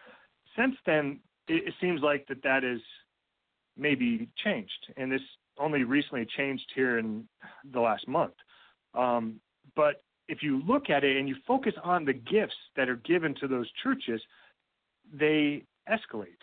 Since 0.57 0.77
then, 0.87 1.19
it, 1.49 1.69
it 1.69 1.75
seems 1.81 2.03
like 2.03 2.27
that 2.29 2.43
that 2.45 2.63
is 2.63 2.81
maybe 3.77 4.29
changed, 4.45 4.93
and 4.97 5.11
this 5.11 5.23
only 5.59 5.85
recently 5.85 6.27
changed 6.37 6.71
here 6.75 6.99
in 6.99 7.27
the 7.73 7.81
last 7.81 8.07
month. 8.07 8.35
Um, 8.95 9.41
but 9.75 10.03
if 10.29 10.43
you 10.43 10.63
look 10.67 10.91
at 10.91 11.05
it 11.05 11.17
and 11.17 11.29
you 11.29 11.37
focus 11.47 11.75
on 11.83 12.05
the 12.05 12.13
gifts 12.13 12.55
that 12.77 12.89
are 12.89 12.97
given 12.97 13.35
to 13.41 13.49
those 13.49 13.69
churches, 13.83 14.21
they 15.13 15.65
escalate. 15.89 16.41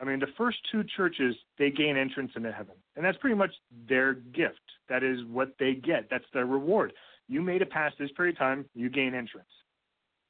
I 0.00 0.04
mean, 0.04 0.20
the 0.20 0.28
first 0.36 0.58
two 0.70 0.84
churches, 0.96 1.34
they 1.58 1.70
gain 1.70 1.96
entrance 1.96 2.30
into 2.36 2.52
heaven. 2.52 2.74
And 2.96 3.04
that's 3.04 3.18
pretty 3.18 3.36
much 3.36 3.50
their 3.88 4.14
gift. 4.14 4.60
That 4.88 5.02
is 5.02 5.20
what 5.28 5.54
they 5.58 5.74
get. 5.74 6.08
That's 6.10 6.24
their 6.32 6.46
reward. 6.46 6.92
You 7.28 7.42
made 7.42 7.62
it 7.62 7.70
past 7.70 7.96
this 7.98 8.10
period 8.16 8.36
of 8.36 8.38
time, 8.38 8.64
you 8.74 8.88
gain 8.88 9.14
entrance. 9.14 9.48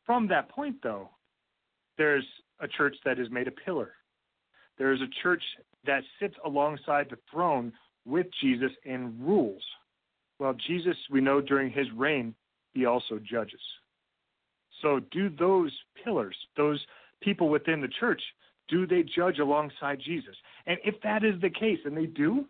From 0.07 0.27
that 0.29 0.49
point, 0.49 0.77
though, 0.83 1.11
there's 1.99 2.25
a 2.61 2.69
church 2.69 2.97
that 3.05 3.19
is 3.19 3.31
made 3.31 3.47
a 3.47 3.53
pillar. 3.53 3.93
There's 4.79 5.01
a 5.01 5.23
church 5.23 5.43
that 5.87 6.03
sits 6.21 6.35
alongside 6.45 7.09
the 7.11 7.19
throne 7.31 7.73
with 8.07 8.27
Jesus 8.41 8.71
and 8.87 9.21
rules. 9.21 9.63
Well, 10.39 10.55
Jesus, 10.67 10.97
we 11.11 11.21
know 11.21 11.41
during 11.41 11.71
his 11.71 11.87
reign, 11.97 12.35
he 12.73 12.87
also 12.87 13.19
judges. 13.19 13.61
So, 14.83 15.01
do 15.11 15.29
those 15.29 15.73
pillars, 16.05 16.37
those 16.57 16.81
people 17.21 17.49
within 17.49 17.81
the 17.81 17.89
church, 18.01 18.23
do 18.69 18.87
they 18.87 19.03
judge 19.03 19.39
alongside 19.39 20.01
Jesus? 20.05 20.37
And 20.67 20.79
if 20.85 20.95
that 21.03 21.25
is 21.25 21.41
the 21.41 21.51
case, 21.51 21.79
and 21.85 21.97
they 21.97 22.07
do, 22.07 22.45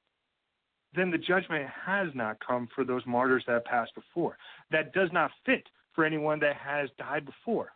then 0.94 1.10
the 1.10 1.18
judgment 1.18 1.66
has 1.86 2.08
not 2.14 2.38
come 2.44 2.68
for 2.74 2.84
those 2.84 3.02
martyrs 3.06 3.44
that 3.46 3.52
have 3.52 3.64
passed 3.64 3.94
before. 3.94 4.36
That 4.70 4.92
does 4.92 5.10
not 5.12 5.30
fit 5.46 5.62
for 5.94 6.04
anyone 6.04 6.40
that 6.40 6.56
has 6.56 6.88
died 6.98 7.24
before 7.24 7.72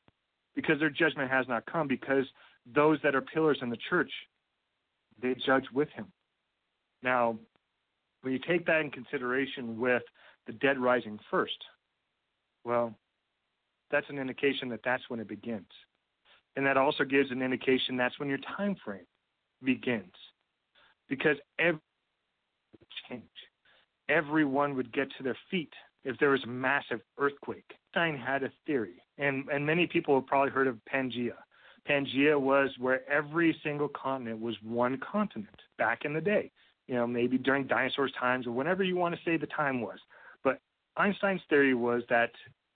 because 0.54 0.78
their 0.80 0.90
judgment 0.90 1.30
has 1.30 1.46
not 1.48 1.66
come 1.66 1.88
because 1.88 2.24
those 2.74 2.98
that 3.02 3.14
are 3.14 3.20
pillars 3.20 3.58
in 3.62 3.70
the 3.70 3.78
church, 3.88 4.10
they 5.20 5.34
judge 5.46 5.64
with 5.72 5.88
him. 5.90 6.06
Now, 7.02 7.38
when 8.22 8.32
you 8.32 8.38
take 8.46 8.66
that 8.66 8.80
in 8.80 8.90
consideration 8.90 9.78
with 9.78 10.02
the 10.46 10.52
dead 10.52 10.78
rising 10.78 11.18
first, 11.30 11.56
well, 12.64 12.94
that's 13.90 14.08
an 14.08 14.18
indication 14.18 14.68
that 14.70 14.80
that's 14.84 15.02
when 15.08 15.20
it 15.20 15.28
begins 15.28 15.66
and 16.56 16.66
that 16.66 16.76
also 16.76 17.04
gives 17.04 17.30
an 17.30 17.42
indication 17.42 17.96
that's 17.96 18.18
when 18.18 18.28
your 18.28 18.38
time 18.56 18.76
frame 18.84 19.06
begins 19.64 20.12
because 21.08 21.36
every 21.58 21.78
everyone 24.08 24.74
would 24.76 24.92
get 24.92 25.08
to 25.16 25.22
their 25.22 25.36
feet 25.50 25.72
if 26.04 26.18
there 26.18 26.30
was 26.30 26.42
a 26.44 26.48
massive 26.48 27.00
earthquake. 27.18 27.64
Einstein 27.94 28.20
had 28.20 28.42
a 28.42 28.50
theory, 28.66 29.02
and, 29.18 29.48
and 29.48 29.64
many 29.64 29.86
people 29.86 30.14
have 30.14 30.26
probably 30.26 30.50
heard 30.50 30.66
of 30.66 30.78
Pangea. 30.92 31.36
Pangea 31.88 32.38
was 32.38 32.70
where 32.78 33.08
every 33.10 33.56
single 33.62 33.88
continent 33.88 34.40
was 34.40 34.56
one 34.62 34.98
continent 34.98 35.60
back 35.78 36.04
in 36.04 36.12
the 36.12 36.20
day. 36.20 36.50
You 36.88 36.94
know, 36.94 37.06
maybe 37.06 37.38
during 37.38 37.66
dinosaurs' 37.66 38.12
times 38.18 38.46
or 38.46 38.52
whenever 38.52 38.82
you 38.82 38.96
want 38.96 39.14
to 39.14 39.20
say 39.24 39.36
the 39.36 39.46
time 39.46 39.80
was. 39.80 39.98
But 40.42 40.58
Einstein's 40.96 41.40
theory 41.48 41.74
was 41.74 42.02
that 42.08 42.30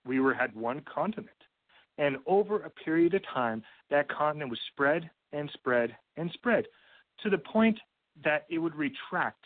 we 0.05 0.19
were 0.19 0.33
had 0.33 0.55
one 0.55 0.81
continent. 0.81 1.29
And 1.97 2.17
over 2.25 2.61
a 2.61 2.69
period 2.69 3.13
of 3.13 3.21
time, 3.33 3.63
that 3.89 4.09
continent 4.09 4.49
was 4.49 4.59
spread 4.71 5.09
and 5.31 5.49
spread 5.53 5.95
and 6.15 6.31
spread 6.31 6.65
to 7.23 7.29
the 7.29 7.37
point 7.37 7.79
that 8.23 8.45
it 8.49 8.59
would 8.59 8.75
retract 8.75 9.43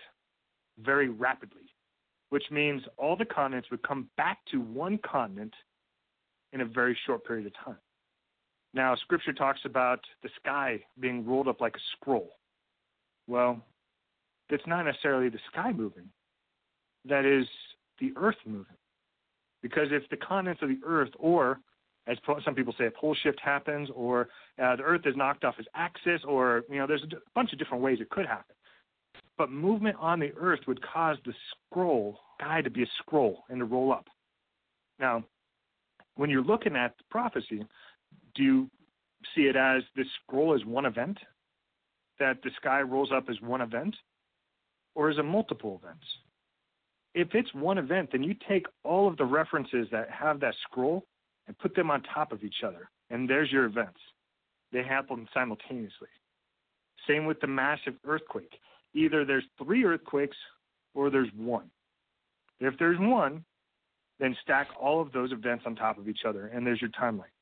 very 0.79 1.09
rapidly, 1.09 1.73
which 2.29 2.43
means 2.51 2.81
all 2.97 3.15
the 3.15 3.25
continents 3.25 3.69
would 3.71 3.83
come 3.83 4.09
back 4.17 4.39
to 4.51 4.59
one 4.59 4.97
continent 4.99 5.53
in 6.53 6.61
a 6.61 6.65
very 6.65 6.97
short 7.05 7.25
period 7.25 7.47
of 7.47 7.53
time. 7.63 7.77
Now, 8.73 8.95
Scripture 8.95 9.33
talks 9.33 9.61
about 9.65 9.99
the 10.23 10.29
sky 10.41 10.81
being 10.99 11.25
rolled 11.25 11.47
up 11.47 11.59
like 11.61 11.75
a 11.75 11.79
scroll. 11.95 12.31
Well, 13.27 13.61
it's 14.49 14.65
not 14.67 14.83
necessarily 14.83 15.29
the 15.29 15.39
sky 15.51 15.71
moving, 15.71 16.09
that 17.05 17.25
is 17.25 17.45
the 17.99 18.11
earth 18.15 18.35
moving. 18.45 18.77
Because 19.61 19.87
if 19.91 20.09
the 20.09 20.17
continents 20.17 20.61
of 20.61 20.69
the 20.69 20.79
earth, 20.85 21.11
or 21.19 21.59
as 22.07 22.17
some 22.43 22.55
people 22.55 22.73
say, 22.77 22.87
a 22.87 22.91
pole 22.91 23.15
shift 23.21 23.39
happens, 23.43 23.89
or 23.95 24.29
uh, 24.61 24.75
the 24.75 24.83
earth 24.83 25.01
is 25.05 25.15
knocked 25.15 25.43
off 25.43 25.59
its 25.59 25.67
axis, 25.75 26.21
or, 26.27 26.63
you 26.69 26.77
know, 26.77 26.87
there's 26.87 27.03
a 27.03 27.15
bunch 27.35 27.53
of 27.53 27.59
different 27.59 27.83
ways 27.83 27.99
it 28.01 28.09
could 28.09 28.25
happen. 28.25 28.55
But 29.37 29.51
movement 29.51 29.97
on 29.99 30.19
the 30.19 30.31
earth 30.37 30.61
would 30.67 30.81
cause 30.81 31.17
the 31.25 31.33
scroll, 31.69 32.17
sky 32.39 32.61
to 32.61 32.69
be 32.69 32.83
a 32.83 32.87
scroll 32.99 33.43
and 33.49 33.59
to 33.59 33.65
roll 33.65 33.91
up. 33.91 34.07
Now, 34.99 35.23
when 36.15 36.29
you're 36.29 36.43
looking 36.43 36.75
at 36.75 36.97
the 36.97 37.03
prophecy, 37.09 37.65
do 38.35 38.43
you 38.43 38.69
see 39.35 39.43
it 39.43 39.55
as 39.55 39.83
this 39.95 40.07
scroll 40.23 40.53
as 40.55 40.65
one 40.65 40.85
event? 40.85 41.17
That 42.19 42.37
the 42.43 42.51
sky 42.57 42.81
rolls 42.81 43.11
up 43.11 43.29
as 43.29 43.39
one 43.41 43.61
event? 43.61 43.95
Or 44.95 45.09
is 45.09 45.17
it 45.17 45.23
multiple 45.23 45.79
events? 45.81 46.05
If 47.13 47.29
it's 47.33 47.53
one 47.53 47.77
event, 47.77 48.09
then 48.11 48.23
you 48.23 48.35
take 48.47 48.65
all 48.83 49.07
of 49.07 49.17
the 49.17 49.25
references 49.25 49.87
that 49.91 50.09
have 50.09 50.39
that 50.41 50.53
scroll 50.63 51.05
and 51.47 51.57
put 51.57 51.75
them 51.75 51.91
on 51.91 52.01
top 52.03 52.31
of 52.31 52.43
each 52.43 52.63
other, 52.65 52.89
and 53.09 53.29
there's 53.29 53.51
your 53.51 53.65
events. 53.65 53.99
They 54.71 54.83
happen 54.83 55.27
simultaneously. 55.33 56.07
Same 57.07 57.25
with 57.25 57.39
the 57.41 57.47
massive 57.47 57.95
earthquake. 58.05 58.53
Either 58.93 59.25
there's 59.25 59.43
three 59.63 59.83
earthquakes 59.83 60.37
or 60.93 61.09
there's 61.09 61.29
one. 61.35 61.69
If 62.59 62.77
there's 62.77 62.99
one, 62.99 63.43
then 64.19 64.35
stack 64.43 64.67
all 64.79 65.01
of 65.01 65.11
those 65.11 65.31
events 65.31 65.63
on 65.65 65.75
top 65.75 65.97
of 65.97 66.07
each 66.07 66.21
other, 66.27 66.47
and 66.47 66.65
there's 66.65 66.81
your 66.81 66.91
timeline. 66.91 67.33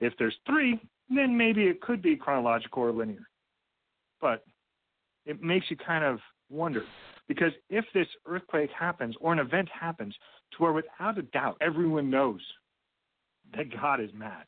If 0.00 0.12
there's 0.18 0.36
three, 0.46 0.80
then 1.10 1.36
maybe 1.36 1.64
it 1.64 1.80
could 1.80 2.00
be 2.00 2.16
chronological 2.16 2.84
or 2.84 2.92
linear. 2.92 3.28
But 4.20 4.44
it 5.26 5.42
makes 5.42 5.66
you 5.68 5.76
kind 5.76 6.04
of 6.04 6.20
wonder 6.48 6.84
because 7.26 7.52
if 7.68 7.84
this 7.92 8.06
earthquake 8.26 8.70
happens 8.78 9.14
or 9.20 9.32
an 9.32 9.38
event 9.38 9.68
happens 9.68 10.14
to 10.52 10.62
where 10.62 10.72
without 10.72 11.18
a 11.18 11.22
doubt 11.22 11.58
everyone 11.60 12.08
knows 12.08 12.40
that 13.56 13.74
God 13.80 14.00
is 14.00 14.10
mad. 14.14 14.44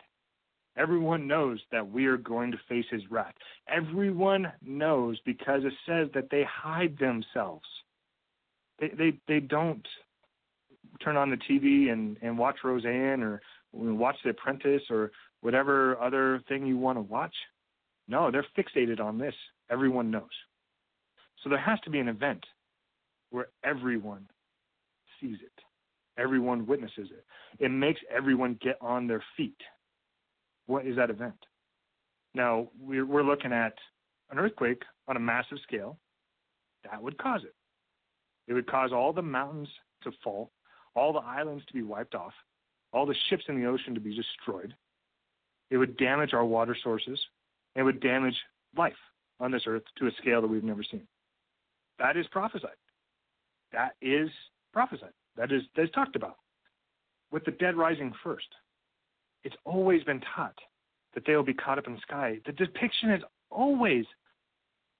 Everyone 0.76 1.26
knows 1.26 1.60
that 1.72 1.90
we 1.90 2.06
are 2.06 2.16
going 2.16 2.52
to 2.52 2.58
face 2.68 2.86
his 2.90 3.02
wrath. 3.10 3.34
Everyone 3.68 4.52
knows 4.62 5.18
because 5.26 5.62
it 5.64 5.72
says 5.86 6.08
that 6.14 6.30
they 6.30 6.44
hide 6.44 6.96
themselves. 6.98 7.66
They 8.78 8.88
they, 8.88 9.12
they 9.28 9.40
don't 9.40 9.86
turn 11.02 11.16
on 11.16 11.30
the 11.30 11.36
TV 11.36 11.92
and, 11.92 12.16
and 12.22 12.38
watch 12.38 12.56
Roseanne 12.64 13.22
or 13.22 13.40
watch 13.72 14.16
The 14.24 14.30
Apprentice 14.30 14.82
or 14.90 15.10
whatever 15.40 16.00
other 16.00 16.42
thing 16.48 16.66
you 16.66 16.76
want 16.76 16.98
to 16.98 17.02
watch. 17.02 17.34
No, 18.08 18.30
they're 18.30 18.46
fixated 18.56 19.00
on 19.00 19.18
this. 19.18 19.34
Everyone 19.70 20.10
knows. 20.10 20.28
So 21.42 21.48
there 21.48 21.60
has 21.60 21.78
to 21.80 21.90
be 21.90 22.00
an 22.00 22.08
event 22.08 22.44
where 23.30 23.48
everyone 23.64 24.26
sees 25.20 25.36
it, 25.42 25.62
everyone 26.20 26.66
witnesses 26.66 27.08
it. 27.10 27.24
It 27.58 27.70
makes 27.70 28.00
everyone 28.14 28.58
get 28.60 28.76
on 28.80 29.06
their 29.06 29.22
feet. 29.36 29.56
What 30.66 30.86
is 30.86 30.96
that 30.96 31.10
event? 31.10 31.34
Now, 32.34 32.68
we're, 32.80 33.06
we're 33.06 33.22
looking 33.22 33.52
at 33.52 33.74
an 34.30 34.38
earthquake 34.38 34.82
on 35.08 35.16
a 35.16 35.20
massive 35.20 35.58
scale. 35.62 35.98
That 36.84 37.02
would 37.02 37.18
cause 37.18 37.42
it. 37.44 37.54
It 38.46 38.54
would 38.54 38.70
cause 38.70 38.92
all 38.92 39.12
the 39.12 39.22
mountains 39.22 39.68
to 40.02 40.12
fall, 40.22 40.50
all 40.94 41.12
the 41.12 41.20
islands 41.20 41.64
to 41.66 41.72
be 41.72 41.82
wiped 41.82 42.14
off, 42.14 42.32
all 42.92 43.06
the 43.06 43.14
ships 43.28 43.44
in 43.48 43.60
the 43.60 43.68
ocean 43.68 43.94
to 43.94 44.00
be 44.00 44.14
destroyed. 44.14 44.74
It 45.70 45.76
would 45.76 45.96
damage 45.96 46.34
our 46.34 46.44
water 46.44 46.76
sources. 46.82 47.18
It 47.76 47.82
would 47.82 48.00
damage 48.00 48.36
life 48.76 48.92
on 49.38 49.50
this 49.50 49.62
earth 49.66 49.82
to 49.98 50.06
a 50.06 50.10
scale 50.20 50.40
that 50.40 50.48
we've 50.48 50.64
never 50.64 50.82
seen. 50.82 51.06
That 51.98 52.16
is 52.16 52.26
prophesied. 52.28 52.70
That 53.72 53.94
is 54.00 54.30
prophesied. 54.72 55.12
That 55.40 55.52
is 55.52 55.62
that 55.74 55.84
is 55.84 55.90
talked 55.92 56.16
about. 56.16 56.36
With 57.32 57.44
the 57.46 57.52
dead 57.52 57.74
rising 57.74 58.12
first. 58.22 58.48
It's 59.42 59.56
always 59.64 60.04
been 60.04 60.20
taught 60.36 60.58
that 61.14 61.24
they 61.26 61.34
will 61.34 61.42
be 61.42 61.54
caught 61.54 61.78
up 61.78 61.86
in 61.86 61.94
the 61.94 62.00
sky. 62.00 62.38
The 62.44 62.52
depiction 62.52 63.08
has 63.08 63.22
always 63.50 64.04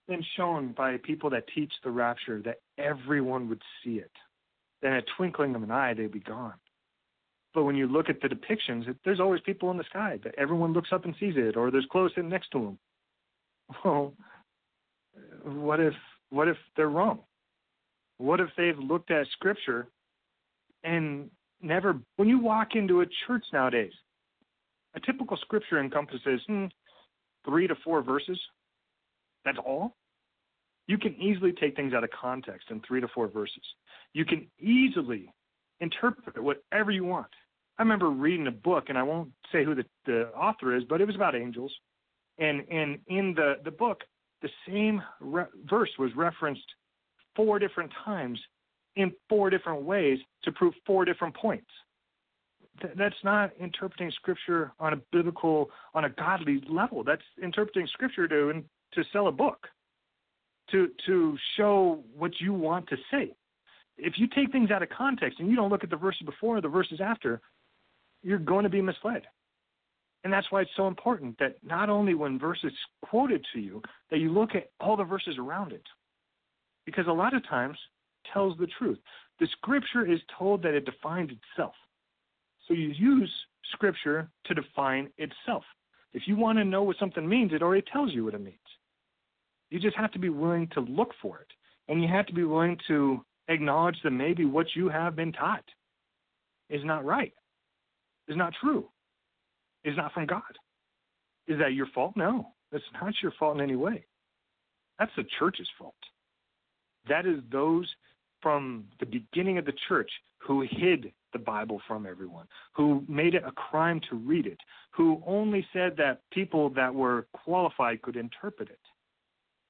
been 0.08 0.24
shown 0.36 0.72
by 0.72 0.96
people 1.02 1.28
that 1.30 1.44
teach 1.54 1.72
the 1.84 1.90
rapture 1.90 2.40
that 2.42 2.60
everyone 2.78 3.50
would 3.50 3.60
see 3.84 3.96
it. 3.96 4.10
Then, 4.80 4.94
a 4.94 5.02
twinkling 5.16 5.54
of 5.54 5.62
an 5.62 5.70
eye, 5.70 5.92
they'd 5.92 6.10
be 6.10 6.20
gone. 6.20 6.54
But 7.52 7.64
when 7.64 7.76
you 7.76 7.86
look 7.86 8.08
at 8.08 8.22
the 8.22 8.28
depictions, 8.28 8.88
it, 8.88 8.96
there's 9.04 9.20
always 9.20 9.42
people 9.42 9.70
in 9.70 9.76
the 9.76 9.84
sky 9.84 10.18
that 10.24 10.34
everyone 10.38 10.72
looks 10.72 10.88
up 10.90 11.04
and 11.04 11.14
sees 11.20 11.34
it, 11.36 11.56
or 11.56 11.70
there's 11.70 11.86
clothes 11.92 12.12
sitting 12.14 12.30
next 12.30 12.50
to 12.52 12.60
them. 12.60 12.78
Well, 13.84 14.14
what 15.44 15.80
if 15.80 15.94
what 16.30 16.48
if 16.48 16.56
they're 16.76 16.88
wrong? 16.88 17.20
What 18.16 18.40
if 18.40 18.48
they've 18.56 18.78
looked 18.78 19.10
at 19.10 19.26
scripture 19.32 19.88
and 20.84 21.30
never 21.62 21.98
when 22.16 22.28
you 22.28 22.38
walk 22.38 22.74
into 22.74 23.00
a 23.02 23.06
church 23.26 23.44
nowadays, 23.52 23.92
a 24.94 25.00
typical 25.00 25.36
scripture 25.38 25.80
encompasses 25.80 26.40
hmm, 26.46 26.66
three 27.44 27.66
to 27.66 27.74
four 27.84 28.02
verses. 28.02 28.38
That's 29.44 29.58
all. 29.64 29.96
You 30.86 30.98
can 30.98 31.14
easily 31.16 31.52
take 31.52 31.76
things 31.76 31.94
out 31.94 32.04
of 32.04 32.10
context 32.10 32.68
in 32.70 32.80
three 32.86 33.00
to 33.00 33.08
four 33.08 33.28
verses. 33.28 33.62
You 34.12 34.24
can 34.24 34.48
easily 34.58 35.32
interpret 35.80 36.42
whatever 36.42 36.90
you 36.90 37.04
want. 37.04 37.28
I 37.78 37.82
remember 37.82 38.10
reading 38.10 38.46
a 38.46 38.52
book, 38.52 38.86
and 38.88 38.98
I 38.98 39.02
won't 39.02 39.30
say 39.52 39.64
who 39.64 39.74
the, 39.74 39.84
the 40.04 40.28
author 40.36 40.76
is, 40.76 40.82
but 40.88 41.00
it 41.00 41.06
was 41.06 41.16
about 41.16 41.34
angels. 41.34 41.72
And 42.38 42.64
and 42.70 42.98
in 43.06 43.34
the 43.34 43.54
the 43.64 43.70
book, 43.70 44.02
the 44.42 44.48
same 44.66 45.02
re- 45.20 45.44
verse 45.68 45.90
was 45.98 46.10
referenced 46.16 46.64
four 47.36 47.58
different 47.58 47.90
times 48.04 48.40
in 48.96 49.12
four 49.28 49.50
different 49.50 49.82
ways 49.82 50.18
to 50.44 50.52
prove 50.52 50.74
four 50.86 51.04
different 51.04 51.34
points. 51.36 51.68
Th- 52.80 52.94
that's 52.96 53.22
not 53.24 53.50
interpreting 53.60 54.10
scripture 54.10 54.72
on 54.80 54.92
a 54.92 54.96
biblical, 55.12 55.70
on 55.94 56.04
a 56.04 56.10
godly 56.10 56.62
level. 56.68 57.04
That's 57.04 57.22
interpreting 57.42 57.86
scripture 57.88 58.26
to 58.28 58.62
to 58.94 59.04
sell 59.12 59.28
a 59.28 59.32
book, 59.32 59.68
to 60.70 60.88
to 61.06 61.36
show 61.56 62.02
what 62.16 62.32
you 62.40 62.52
want 62.52 62.88
to 62.88 62.96
say 63.10 63.34
if 64.02 64.14
you 64.18 64.26
take 64.26 64.50
things 64.50 64.70
out 64.70 64.82
of 64.82 64.88
context 64.88 65.38
and 65.38 65.48
you 65.48 65.56
don't 65.56 65.70
look 65.70 65.84
at 65.84 65.90
the 65.90 65.96
verses 65.96 66.22
before 66.24 66.56
or 66.56 66.60
the 66.60 66.68
verses 66.68 67.00
after, 67.00 67.40
you're 68.22 68.38
going 68.38 68.64
to 68.64 68.70
be 68.70 68.82
misled. 68.82 69.22
And 70.24 70.32
that's 70.32 70.50
why 70.50 70.62
it's 70.62 70.70
so 70.76 70.86
important 70.86 71.38
that 71.38 71.56
not 71.62 71.88
only 71.88 72.14
when 72.14 72.38
verses 72.38 72.72
quoted 73.02 73.44
to 73.54 73.60
you, 73.60 73.82
that 74.10 74.18
you 74.18 74.30
look 74.30 74.54
at 74.54 74.70
all 74.80 74.96
the 74.96 75.04
verses 75.04 75.36
around 75.38 75.72
it. 75.72 75.84
Because 76.84 77.06
a 77.06 77.12
lot 77.12 77.34
of 77.34 77.46
times 77.48 77.78
tells 78.32 78.56
the 78.58 78.68
truth. 78.78 78.98
The 79.38 79.48
scripture 79.52 80.10
is 80.10 80.20
told 80.38 80.62
that 80.62 80.74
it 80.74 80.84
defines 80.84 81.30
itself. 81.30 81.74
So 82.66 82.74
you 82.74 82.88
use 82.88 83.30
scripture 83.72 84.28
to 84.46 84.54
define 84.54 85.10
itself. 85.18 85.64
If 86.12 86.22
you 86.26 86.36
want 86.36 86.58
to 86.58 86.64
know 86.64 86.82
what 86.82 86.96
something 86.98 87.28
means, 87.28 87.52
it 87.52 87.62
already 87.62 87.84
tells 87.92 88.12
you 88.12 88.24
what 88.24 88.34
it 88.34 88.42
means. 88.42 88.56
You 89.70 89.78
just 89.78 89.96
have 89.96 90.12
to 90.12 90.18
be 90.18 90.28
willing 90.28 90.68
to 90.74 90.80
look 90.80 91.10
for 91.22 91.38
it. 91.38 91.46
And 91.88 92.02
you 92.02 92.08
have 92.08 92.26
to 92.26 92.34
be 92.34 92.44
willing 92.44 92.78
to 92.88 93.24
acknowledge 93.48 93.96
that 94.04 94.10
maybe 94.10 94.44
what 94.44 94.66
you 94.74 94.88
have 94.88 95.16
been 95.16 95.32
taught 95.32 95.64
is 96.68 96.84
not 96.84 97.04
right, 97.04 97.32
is 98.28 98.36
not 98.36 98.52
true, 98.60 98.88
is 99.84 99.96
not 99.96 100.12
from 100.12 100.26
God. 100.26 100.42
Is 101.48 101.58
that 101.58 101.72
your 101.72 101.86
fault? 101.94 102.12
No, 102.16 102.48
that's 102.70 102.84
not 103.00 103.14
your 103.22 103.32
fault 103.38 103.56
in 103.56 103.62
any 103.62 103.76
way. 103.76 104.04
That's 104.98 105.10
the 105.16 105.24
church's 105.38 105.68
fault. 105.78 105.94
That 107.08 107.26
is 107.26 107.40
those 107.50 107.88
from 108.42 108.84
the 108.98 109.06
beginning 109.06 109.58
of 109.58 109.64
the 109.64 109.74
church 109.88 110.10
who 110.38 110.62
hid 110.62 111.12
the 111.32 111.38
Bible 111.38 111.80
from 111.86 112.06
everyone, 112.06 112.46
who 112.72 113.04
made 113.08 113.34
it 113.34 113.44
a 113.46 113.52
crime 113.52 114.00
to 114.10 114.16
read 114.16 114.46
it, 114.46 114.58
who 114.90 115.22
only 115.26 115.66
said 115.72 115.96
that 115.96 116.22
people 116.32 116.70
that 116.70 116.94
were 116.94 117.26
qualified 117.32 118.02
could 118.02 118.16
interpret 118.16 118.68
it. 118.68 118.80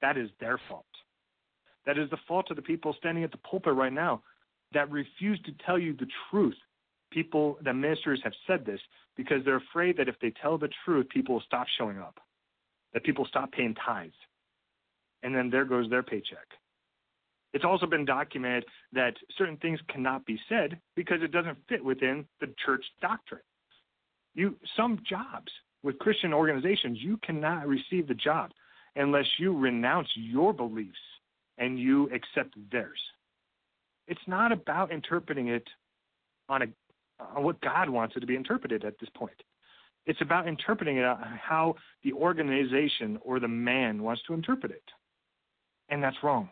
That 0.01 0.17
is 0.17 0.29
their 0.39 0.59
fault. 0.67 0.85
That 1.85 1.97
is 1.97 2.09
the 2.09 2.17
fault 2.27 2.49
of 2.49 2.55
the 2.55 2.61
people 2.61 2.95
standing 2.97 3.23
at 3.23 3.31
the 3.31 3.37
pulpit 3.37 3.73
right 3.73 3.93
now 3.93 4.23
that 4.73 4.89
refuse 4.91 5.39
to 5.45 5.51
tell 5.65 5.77
you 5.77 5.93
the 5.93 6.07
truth. 6.29 6.55
People, 7.11 7.57
the 7.63 7.73
ministers 7.73 8.21
have 8.23 8.33
said 8.47 8.65
this 8.65 8.79
because 9.17 9.43
they're 9.43 9.57
afraid 9.57 9.97
that 9.97 10.07
if 10.07 10.15
they 10.21 10.33
tell 10.41 10.57
the 10.57 10.69
truth, 10.85 11.09
people 11.09 11.35
will 11.35 11.43
stop 11.45 11.67
showing 11.77 11.99
up, 11.99 12.19
that 12.93 13.03
people 13.03 13.25
stop 13.25 13.51
paying 13.51 13.75
tithes. 13.85 14.13
And 15.23 15.35
then 15.35 15.49
there 15.49 15.65
goes 15.65 15.89
their 15.89 16.03
paycheck. 16.03 16.47
It's 17.53 17.65
also 17.65 17.85
been 17.85 18.05
documented 18.05 18.65
that 18.93 19.15
certain 19.37 19.57
things 19.57 19.79
cannot 19.89 20.25
be 20.25 20.39
said 20.47 20.79
because 20.95 21.21
it 21.21 21.31
doesn't 21.31 21.57
fit 21.67 21.83
within 21.83 22.25
the 22.39 22.47
church 22.65 22.83
doctrine. 23.01 23.41
You 24.33 24.55
some 24.77 24.99
jobs 25.07 25.51
with 25.83 25.99
Christian 25.99 26.33
organizations, 26.33 26.99
you 27.01 27.17
cannot 27.17 27.67
receive 27.67 28.07
the 28.07 28.13
job 28.13 28.51
unless 28.95 29.25
you 29.37 29.57
renounce 29.57 30.07
your 30.15 30.53
beliefs 30.53 30.97
and 31.57 31.77
you 31.77 32.09
accept 32.13 32.55
theirs. 32.71 32.99
It's 34.07 34.21
not 34.27 34.51
about 34.51 34.91
interpreting 34.91 35.49
it 35.49 35.67
on 36.47 36.61
a 36.61 36.65
on 37.35 37.43
what 37.43 37.61
God 37.61 37.89
wants 37.89 38.15
it 38.15 38.21
to 38.21 38.25
be 38.25 38.35
interpreted 38.35 38.83
at 38.83 38.99
this 38.99 39.09
point. 39.15 39.43
It's 40.05 40.21
about 40.21 40.47
interpreting 40.47 40.97
it 40.97 41.05
on 41.05 41.19
how 41.39 41.75
the 42.03 42.13
organization 42.13 43.19
or 43.21 43.39
the 43.39 43.47
man 43.47 44.01
wants 44.01 44.23
to 44.27 44.33
interpret 44.33 44.71
it. 44.71 44.83
And 45.89 46.01
that's 46.01 46.17
wrong. 46.23 46.49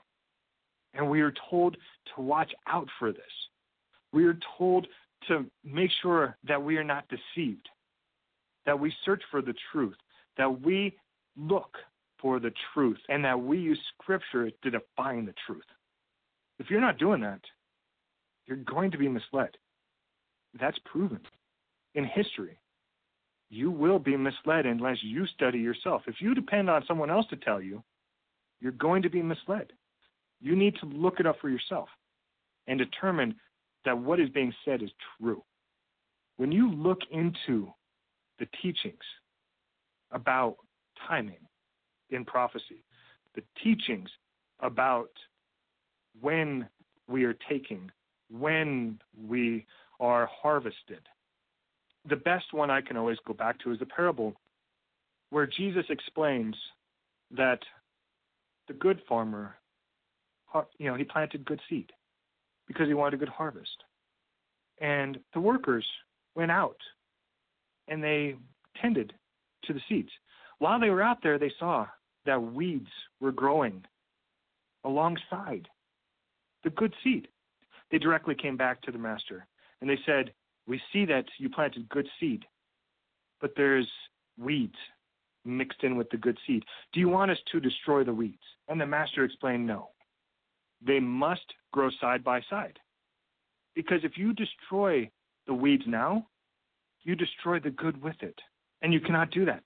And 0.94 1.10
we 1.10 1.22
are 1.22 1.34
told 1.50 1.78
to 2.16 2.22
watch 2.22 2.52
out 2.68 2.88
for 2.98 3.12
this. 3.12 3.22
We 4.12 4.26
are 4.26 4.38
told 4.58 4.88
to 5.28 5.46
make 5.64 5.92
sure 6.02 6.38
that 6.48 6.62
we 6.62 6.78
are 6.78 6.84
not 6.84 7.06
deceived, 7.10 7.68
that 8.66 8.80
we 8.80 8.94
search 9.06 9.22
for 9.30 9.42
the 9.42 9.54
truth, 9.72 9.98
that 10.38 10.62
we 10.62 10.96
look 11.38 11.78
for 12.22 12.40
the 12.40 12.52
truth, 12.74 12.98
and 13.08 13.24
that 13.24 13.40
we 13.40 13.60
use 13.60 13.80
Scripture 13.94 14.50
to 14.64 14.72
define 14.72 15.26
the 15.26 15.34
truth. 15.46 15.64
If 16.58 16.70
you're 16.70 16.82
not 16.82 16.98
doing 16.98 17.22
that, 17.22 17.42
you're 18.46 18.58
going 18.58 18.92
to 18.92 18.98
be 18.98 19.08
misled. 19.08 19.52
That's 20.60 20.80
proven 20.86 21.22
in 21.96 22.04
history. 22.06 22.58
You 23.50 23.72
will 23.72 24.00
be 24.00 24.18
misled 24.18 24.66
unless 24.66 24.98
you 25.02 25.26
study 25.28 25.60
yourself. 25.60 26.04
If 26.08 26.16
you 26.20 26.34
depend 26.36 26.70
on 26.70 26.84
someone 26.88 27.10
else 27.10 27.26
to 27.30 27.36
tell 27.36 27.62
you, 27.62 27.84
you're 28.60 28.72
going 28.74 29.04
to 29.04 29.10
be 29.10 29.22
misled. 29.22 29.72
You 30.42 30.56
need 30.56 30.76
to 30.82 30.86
look 30.86 31.20
it 31.20 31.26
up 31.26 31.38
for 31.42 31.50
yourself 31.50 31.90
and 32.68 32.78
determine 32.80 33.36
that 33.86 33.98
what 33.98 34.20
is 34.20 34.30
being 34.30 34.54
said 34.66 34.82
is 34.82 34.92
true. 35.20 35.44
When 36.38 36.52
you 36.52 36.72
look 36.72 37.00
into 37.12 37.72
the 38.40 38.48
teachings 38.62 39.04
about 40.12 40.58
timing 41.08 41.46
in 42.10 42.26
prophecy, 42.26 42.84
the 43.36 43.44
teachings 43.64 44.10
about 44.62 45.10
when 46.22 46.68
we 47.08 47.24
are 47.26 47.36
taking, 47.50 47.92
when 48.32 49.00
we 49.28 49.66
are 50.00 50.30
harvested. 50.42 51.02
The 52.08 52.16
best 52.16 52.54
one 52.54 52.70
I 52.70 52.82
can 52.82 52.98
always 52.98 53.18
go 53.26 53.34
back 53.34 53.60
to 53.60 53.72
is 53.72 53.80
the 53.80 53.86
parable 53.86 54.34
where 55.30 55.46
Jesus 55.46 55.86
explains 55.90 56.56
that 57.32 57.60
the 58.68 58.74
good 58.74 59.02
farmer 59.08 59.56
you 60.78 60.90
know, 60.90 60.96
he 60.96 61.04
planted 61.04 61.46
good 61.46 61.62
seed 61.70 61.92
because 62.68 62.88
he 62.88 62.94
wanted 62.94 63.16
a 63.16 63.18
good 63.18 63.30
harvest. 63.30 63.84
And 64.82 65.20
the 65.34 65.40
workers 65.40 65.86
went 66.36 66.52
out 66.52 66.78
and 67.88 68.04
they 68.04 68.36
tended 68.82 69.14
to 69.66 69.74
the 69.74 69.82
seeds. 69.90 70.10
While 70.60 70.80
they 70.80 70.90
were 70.90 71.02
out 71.02 71.18
there, 71.24 71.38
they 71.38 71.52
saw 71.60 71.88
that 72.26 72.42
weeds 72.42 72.90
were 73.20 73.32
growing 73.32 73.84
alongside 74.84 75.68
the 76.64 76.70
good 76.70 76.94
seed. 77.04 77.28
They 77.92 77.98
directly 77.98 78.36
came 78.36 78.58
back 78.58 78.82
to 78.84 78.92
the 78.92 78.98
master 78.98 79.48
and 79.82 79.90
they 79.90 80.00
said, 80.06 80.32
We 80.68 80.82
see 80.94 81.06
that 81.06 81.26
you 81.38 81.50
planted 81.50 81.90
good 81.90 82.08
seed, 82.20 82.46
but 83.42 83.52
there's 83.56 83.88
weeds 84.38 84.76
mixed 85.46 85.84
in 85.84 85.96
with 85.96 86.10
the 86.10 86.18
good 86.18 86.38
seed. 86.46 86.64
Do 86.94 87.00
you 87.00 87.10
want 87.10 87.32
us 87.32 87.38
to 87.52 87.60
destroy 87.60 88.04
the 88.04 88.14
weeds? 88.14 88.38
And 88.68 88.80
the 88.80 88.86
master 88.86 89.24
explained, 89.24 89.66
No. 89.66 89.90
They 90.86 91.00
must 91.00 91.54
grow 91.72 91.90
side 92.02 92.24
by 92.24 92.42
side. 92.50 92.80
Because 93.76 94.04
if 94.04 94.18
you 94.18 94.34
destroy 94.34 95.10
the 95.48 95.54
weeds 95.54 95.84
now, 95.88 96.28
you 97.04 97.16
destroy 97.16 97.60
the 97.60 97.72
good 97.72 98.02
with 98.02 98.22
it. 98.22 98.40
And 98.82 98.94
you 98.94 99.00
cannot 99.00 99.32
do 99.32 99.46
that. 99.46 99.64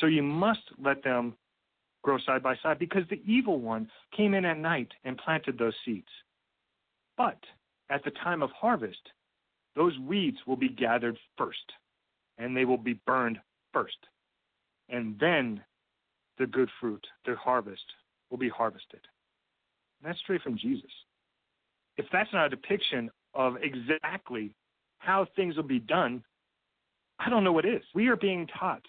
So 0.00 0.06
you 0.06 0.22
must 0.22 0.60
let 0.82 1.02
them 1.02 1.34
grow 2.02 2.18
side 2.18 2.42
by 2.42 2.56
side 2.62 2.78
because 2.78 3.02
the 3.08 3.22
evil 3.26 3.58
one 3.60 3.90
came 4.16 4.34
in 4.34 4.44
at 4.44 4.58
night 4.58 4.92
and 5.04 5.18
planted 5.18 5.58
those 5.58 5.74
seeds. 5.84 6.08
But 7.16 7.38
at 7.90 8.04
the 8.04 8.10
time 8.10 8.42
of 8.42 8.50
harvest, 8.52 9.00
those 9.74 9.98
weeds 9.98 10.38
will 10.46 10.56
be 10.56 10.68
gathered 10.68 11.18
first 11.36 11.72
and 12.38 12.56
they 12.56 12.64
will 12.64 12.78
be 12.78 13.00
burned 13.06 13.38
first. 13.72 13.96
And 14.88 15.18
then 15.18 15.60
the 16.38 16.46
good 16.46 16.70
fruit, 16.80 17.04
the 17.26 17.34
harvest, 17.36 17.84
will 18.30 18.38
be 18.38 18.48
harvested. 18.48 19.00
That's 20.02 20.18
straight 20.20 20.42
from 20.42 20.56
Jesus. 20.56 20.90
If 21.96 22.06
that's 22.12 22.32
not 22.32 22.46
a 22.46 22.50
depiction 22.50 23.10
of 23.34 23.56
exactly 23.62 24.54
how 24.98 25.26
things 25.36 25.56
will 25.56 25.64
be 25.64 25.80
done, 25.80 26.22
I 27.18 27.28
don't 27.28 27.44
know 27.44 27.52
what 27.52 27.64
is. 27.64 27.82
We 27.94 28.08
are 28.08 28.16
being 28.16 28.46
taught 28.58 28.84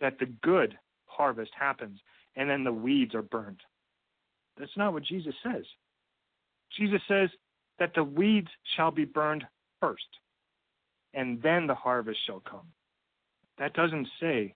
that 0.00 0.18
the 0.18 0.26
good 0.42 0.76
harvest 1.06 1.52
happens 1.58 2.00
and 2.36 2.48
then 2.48 2.64
the 2.64 2.72
weeds 2.72 3.14
are 3.14 3.22
burned. 3.22 3.60
That's 4.58 4.76
not 4.76 4.92
what 4.92 5.04
Jesus 5.04 5.34
says. 5.42 5.64
Jesus 6.78 7.00
says 7.08 7.28
that 7.78 7.92
the 7.94 8.04
weeds 8.04 8.48
shall 8.76 8.90
be 8.90 9.04
burned 9.04 9.44
first, 9.80 10.06
and 11.14 11.42
then 11.42 11.66
the 11.66 11.74
harvest 11.74 12.18
shall 12.26 12.40
come. 12.40 12.66
That 13.58 13.74
doesn't 13.74 14.08
say 14.20 14.54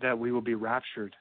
that 0.00 0.18
we 0.18 0.32
will 0.32 0.42
be 0.42 0.54
raptured 0.54 1.16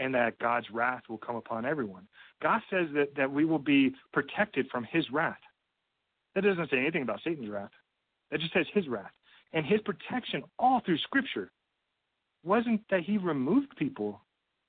and 0.00 0.14
that 0.14 0.38
God's 0.38 0.70
wrath 0.70 1.02
will 1.08 1.18
come 1.18 1.36
upon 1.36 1.66
everyone. 1.66 2.08
God 2.42 2.62
says 2.70 2.88
that, 2.94 3.14
that 3.16 3.30
we 3.30 3.44
will 3.44 3.58
be 3.58 3.94
protected 4.12 4.66
from 4.70 4.84
his 4.84 5.04
wrath. 5.12 5.38
That 6.34 6.42
doesn't 6.42 6.70
say 6.70 6.78
anything 6.78 7.02
about 7.02 7.20
Satan's 7.22 7.50
wrath. 7.50 7.70
That 8.30 8.40
just 8.40 8.54
says 8.54 8.66
his 8.72 8.88
wrath. 8.88 9.10
And 9.52 9.66
his 9.66 9.80
protection 9.82 10.42
all 10.58 10.80
through 10.80 10.98
Scripture 10.98 11.50
wasn't 12.42 12.80
that 12.90 13.02
he 13.02 13.18
removed 13.18 13.76
people 13.76 14.22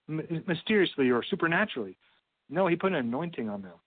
mysteriously 0.07 1.09
or 1.09 1.23
supernaturally. 1.23 1.97
No, 2.49 2.67
he 2.67 2.75
put 2.75 2.91
an 2.91 2.97
anointing 2.97 3.47
on 3.47 3.61
them. 3.61 3.79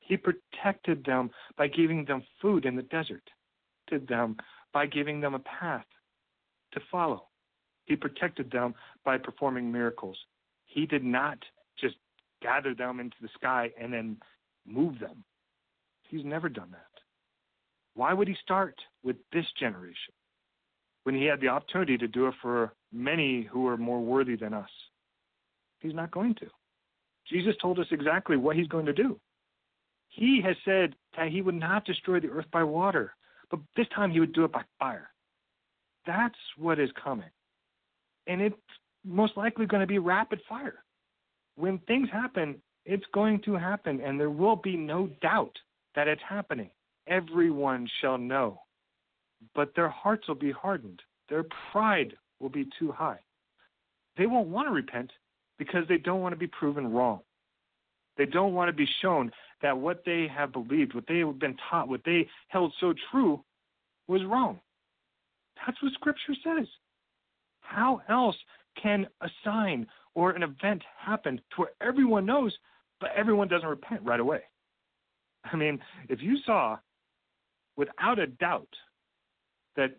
He 0.00 0.18
protected 0.18 1.04
them 1.04 1.30
by 1.56 1.68
giving 1.68 2.04
them 2.04 2.22
food 2.42 2.66
in 2.66 2.76
the 2.76 2.82
desert, 2.82 3.22
to 3.88 3.98
them 3.98 4.36
by 4.74 4.86
giving 4.86 5.20
them 5.20 5.34
a 5.34 5.38
path 5.38 5.86
to 6.72 6.80
follow. 6.90 7.24
He 7.86 7.96
protected 7.96 8.50
them 8.50 8.74
by 9.04 9.16
performing 9.16 9.72
miracles. 9.72 10.18
He 10.78 10.86
did 10.86 11.02
not 11.02 11.38
just 11.80 11.96
gather 12.40 12.72
them 12.72 13.00
into 13.00 13.16
the 13.20 13.28
sky 13.34 13.72
and 13.80 13.92
then 13.92 14.16
move 14.64 15.00
them. 15.00 15.24
He's 16.08 16.24
never 16.24 16.48
done 16.48 16.70
that. 16.70 17.02
Why 17.94 18.12
would 18.12 18.28
he 18.28 18.36
start 18.40 18.76
with 19.02 19.16
this 19.32 19.46
generation 19.58 20.14
when 21.02 21.16
he 21.16 21.24
had 21.24 21.40
the 21.40 21.48
opportunity 21.48 21.98
to 21.98 22.06
do 22.06 22.28
it 22.28 22.34
for 22.40 22.72
many 22.92 23.42
who 23.42 23.66
are 23.66 23.76
more 23.76 24.00
worthy 24.00 24.36
than 24.36 24.54
us? 24.54 24.70
He's 25.80 25.94
not 25.94 26.12
going 26.12 26.36
to. 26.36 26.46
Jesus 27.28 27.56
told 27.60 27.80
us 27.80 27.86
exactly 27.90 28.36
what 28.36 28.54
he's 28.54 28.68
going 28.68 28.86
to 28.86 28.92
do. 28.92 29.18
He 30.10 30.40
has 30.44 30.54
said 30.64 30.94
that 31.16 31.32
he 31.32 31.42
would 31.42 31.56
not 31.56 31.86
destroy 31.86 32.20
the 32.20 32.30
earth 32.30 32.46
by 32.52 32.62
water, 32.62 33.16
but 33.50 33.58
this 33.76 33.88
time 33.96 34.12
he 34.12 34.20
would 34.20 34.32
do 34.32 34.44
it 34.44 34.52
by 34.52 34.62
fire. 34.78 35.10
That's 36.06 36.38
what 36.56 36.78
is 36.78 36.90
coming. 37.02 37.30
And 38.28 38.40
it's 38.40 38.56
most 39.04 39.36
likely 39.36 39.66
going 39.66 39.80
to 39.80 39.86
be 39.86 39.98
rapid 39.98 40.40
fire. 40.48 40.84
When 41.56 41.78
things 41.86 42.08
happen, 42.12 42.60
it's 42.84 43.04
going 43.12 43.40
to 43.42 43.54
happen, 43.54 44.00
and 44.00 44.18
there 44.18 44.30
will 44.30 44.56
be 44.56 44.76
no 44.76 45.08
doubt 45.20 45.56
that 45.94 46.08
it's 46.08 46.22
happening. 46.26 46.70
Everyone 47.06 47.88
shall 48.00 48.18
know. 48.18 48.60
But 49.54 49.74
their 49.74 49.88
hearts 49.88 50.26
will 50.28 50.34
be 50.34 50.50
hardened, 50.50 51.00
their 51.28 51.44
pride 51.72 52.14
will 52.40 52.48
be 52.48 52.68
too 52.78 52.92
high. 52.92 53.18
They 54.16 54.26
won't 54.26 54.48
want 54.48 54.68
to 54.68 54.72
repent 54.72 55.12
because 55.58 55.84
they 55.88 55.98
don't 55.98 56.20
want 56.20 56.32
to 56.32 56.38
be 56.38 56.46
proven 56.46 56.92
wrong. 56.92 57.20
They 58.16 58.26
don't 58.26 58.54
want 58.54 58.68
to 58.68 58.72
be 58.72 58.88
shown 59.00 59.30
that 59.62 59.76
what 59.76 60.02
they 60.04 60.28
have 60.28 60.52
believed, 60.52 60.94
what 60.94 61.04
they 61.06 61.18
have 61.18 61.38
been 61.38 61.56
taught, 61.70 61.88
what 61.88 62.02
they 62.04 62.28
held 62.48 62.72
so 62.80 62.94
true 63.10 63.42
was 64.08 64.24
wrong. 64.24 64.58
That's 65.64 65.80
what 65.82 65.92
Scripture 65.92 66.34
says. 66.42 66.66
How 67.60 68.00
else 68.08 68.36
can 68.80 69.06
a 69.20 69.28
sign 69.44 69.86
or 70.14 70.30
an 70.30 70.42
event 70.42 70.82
happen 70.98 71.36
to 71.36 71.56
where 71.56 71.70
everyone 71.80 72.26
knows, 72.26 72.56
but 73.00 73.10
everyone 73.16 73.48
doesn't 73.48 73.68
repent 73.68 74.02
right 74.02 74.20
away? 74.20 74.40
I 75.44 75.56
mean, 75.56 75.78
if 76.08 76.20
you 76.20 76.36
saw 76.44 76.78
without 77.76 78.18
a 78.18 78.26
doubt 78.26 78.68
that 79.76 79.96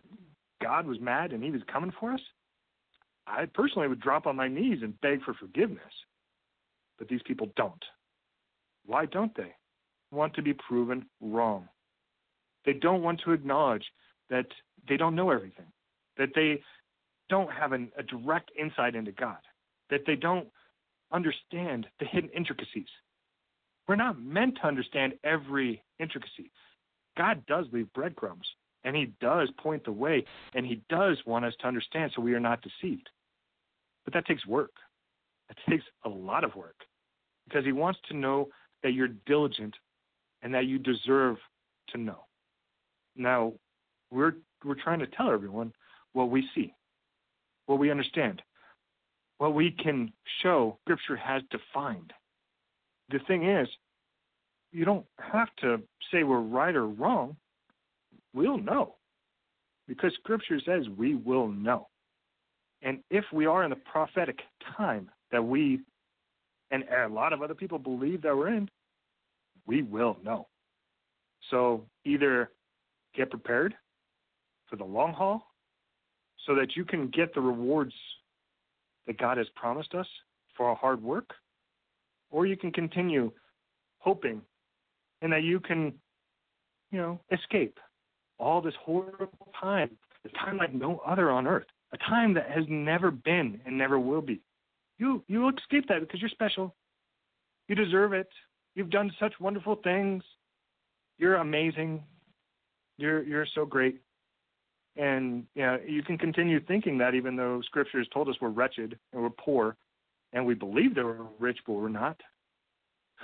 God 0.62 0.86
was 0.86 1.00
mad 1.00 1.32
and 1.32 1.44
he 1.44 1.52
was 1.52 1.62
coming 1.72 1.94
for 2.00 2.14
us, 2.14 2.22
I 3.26 3.46
personally 3.46 3.88
would 3.88 4.02
drop 4.02 4.28
on 4.28 4.36
my 4.36 4.48
knees 4.48 4.80
and 4.82 5.00
beg 5.02 5.24
for 5.24 5.34
forgiveness. 5.36 5.94
But 6.98 7.08
these 7.08 7.22
people 7.26 7.50
don't. 7.56 7.84
Why 8.86 9.06
don't 9.06 9.36
they? 9.38 9.54
want 10.12 10.34
to 10.36 10.42
be 10.42 10.54
proven 10.54 11.06
wrong. 11.22 11.68
They 12.66 12.74
don't 12.74 13.04
want 13.04 13.22
to 13.26 13.32
acknowledge 13.32 13.86
that 14.30 14.46
they 14.88 14.98
don't 14.98 15.16
know 15.16 15.32
everything, 15.32 15.68
that 16.18 16.30
they 16.36 16.62
don't 17.30 17.52
have 17.52 17.72
an, 17.72 17.92
a 17.98 18.04
direct 18.04 18.52
insight 18.60 18.96
into 18.96 19.12
God, 19.12 19.38
that 19.90 20.02
they 20.06 20.16
don't 20.16 20.48
understand 21.12 21.88
the 22.00 22.06
hidden 22.06 22.30
intricacies. 22.36 22.88
We're 23.88 23.96
not 23.96 24.22
meant 24.22 24.58
to 24.62 24.68
understand 24.68 25.14
every 25.24 25.82
intricacy. 26.00 26.52
God 27.18 27.44
does 27.48 27.66
leave 27.72 27.92
breadcrumbs, 27.94 28.48
and 28.84 28.96
He 28.96 29.14
does 29.20 29.50
point 29.58 29.84
the 29.84 29.92
way, 29.92 30.24
and 30.54 30.66
He 30.66 30.82
does 30.90 31.18
want 31.26 31.46
us 31.46 31.54
to 31.62 31.68
understand 31.68 32.12
so 32.16 32.22
we 32.22 32.34
are 32.34 32.40
not 32.40 32.62
deceived. 32.62 33.10
But 34.06 34.14
that 34.14 34.26
takes 34.26 34.46
work. 34.46 34.72
That 35.48 35.58
takes 35.70 35.86
a 36.06 36.10
lot 36.10 36.44
of 36.44 36.56
work 36.56 36.76
because 37.48 37.66
He 37.66 37.72
wants 37.72 38.00
to 38.10 38.16
know 38.16 38.50
that 38.84 38.94
you're 38.94 39.10
diligent 39.26 39.76
and 40.42 40.54
that 40.54 40.66
you 40.66 40.80
deserve 40.80 41.38
to 41.90 41.98
know. 41.98 42.26
Now, 43.16 43.54
we're 44.12 44.34
we're 44.64 44.82
trying 44.82 45.00
to 45.00 45.08
tell 45.08 45.32
everyone 45.32 45.74
what 46.14 46.30
we 46.30 46.48
see, 46.54 46.74
what 47.70 47.78
we 47.78 47.92
understand, 47.92 48.42
what 49.38 49.54
we 49.54 49.70
can 49.70 50.12
show 50.42 50.80
Scripture 50.82 51.16
has 51.16 51.44
defined. 51.52 52.12
The 53.12 53.20
thing 53.28 53.48
is, 53.48 53.68
you 54.72 54.86
don't 54.86 55.06
have 55.20 55.50
to 55.62 55.80
say 56.12 56.24
we're 56.24 56.40
right 56.40 56.76
or 56.76 56.88
wrong. 56.88 57.38
We'll 58.34 58.58
know 58.58 58.96
because 59.88 60.12
Scripture 60.16 60.60
says 60.66 60.90
we 60.98 61.14
will 61.14 61.48
know. 61.48 61.88
And 62.82 63.04
if 63.12 63.24
we 63.32 63.46
are 63.46 63.64
in 63.64 63.70
the 63.70 63.76
prophetic 63.76 64.40
time 64.76 65.08
that 65.32 65.44
we 65.44 65.82
and 66.72 66.84
a 66.90 67.08
lot 67.08 67.34
of 67.34 67.44
other 67.44 67.54
people 67.54 67.78
believe 67.78 68.24
that 68.24 68.36
we're 68.36 68.50
in, 68.50 68.68
we 69.68 69.84
will 69.84 70.18
know. 70.24 70.48
So 71.52 71.86
either 72.04 72.50
get 73.16 73.30
prepared 73.30 73.76
for 74.68 74.76
the 74.76 74.84
long 74.84 75.14
haul 75.14 75.49
so 76.46 76.56
that 76.56 76.76
you 76.76 76.86
can 76.86 77.08
get 77.10 77.34
the 77.34 77.42
rewards 77.42 77.94
that 79.08 79.18
God 79.18 79.38
has 79.38 79.48
promised 79.56 79.94
us 79.96 80.08
for 80.56 80.68
our 80.68 80.76
hard 80.76 81.02
work, 81.02 81.32
or 82.32 82.46
you 82.46 82.58
can 82.58 82.72
continue 82.72 83.32
hoping 84.00 84.42
and 85.22 85.32
that 85.32 85.44
you 85.44 85.60
can, 85.60 85.94
you 86.92 87.00
know, 87.00 87.20
escape 87.32 87.78
all 88.40 88.62
this 88.62 88.74
horrible 88.82 89.52
time, 89.60 89.90
a 90.26 90.30
time 90.38 90.58
like 90.58 90.74
no 90.74 91.02
other 91.06 91.30
on 91.30 91.48
earth, 91.48 91.66
a 91.94 91.98
time 91.98 92.34
that 92.34 92.50
has 92.50 92.64
never 92.70 93.12
been 93.12 93.60
and 93.66 93.78
never 93.78 94.00
will 94.00 94.22
be. 94.22 94.42
You 94.98 95.24
you 95.28 95.50
escape 95.50 95.88
that 95.88 96.02
because 96.02 96.20
you're 96.20 96.30
special. 96.30 96.76
You 97.68 97.76
deserve 97.76 98.14
it. 98.14 98.30
You've 98.76 98.90
done 98.90 99.12
such 99.20 99.34
wonderful 99.40 99.76
things. 99.84 100.24
You're 101.18 101.36
amazing. 101.36 102.04
You're 102.98 103.24
you're 103.24 103.48
so 103.56 103.66
great. 103.66 104.02
And 105.00 105.46
you 105.56 105.62
know, 105.62 105.80
you 105.88 106.04
can 106.04 106.18
continue 106.18 106.60
thinking 106.60 106.98
that 106.98 107.16
even 107.16 107.38
though 107.38 107.62
scripture 107.62 108.00
has 108.00 108.08
told 108.10 108.28
us 108.28 108.36
we're 108.42 108.50
wretched 108.50 109.00
and 109.14 109.22
we're 109.22 109.30
poor 109.30 109.78
and 110.34 110.46
we 110.46 110.54
believe 110.54 110.94
that 110.96 111.06
we're 111.06 111.26
rich 111.40 111.58
but 111.66 111.74
we're 111.74 111.88
not. 111.88 112.20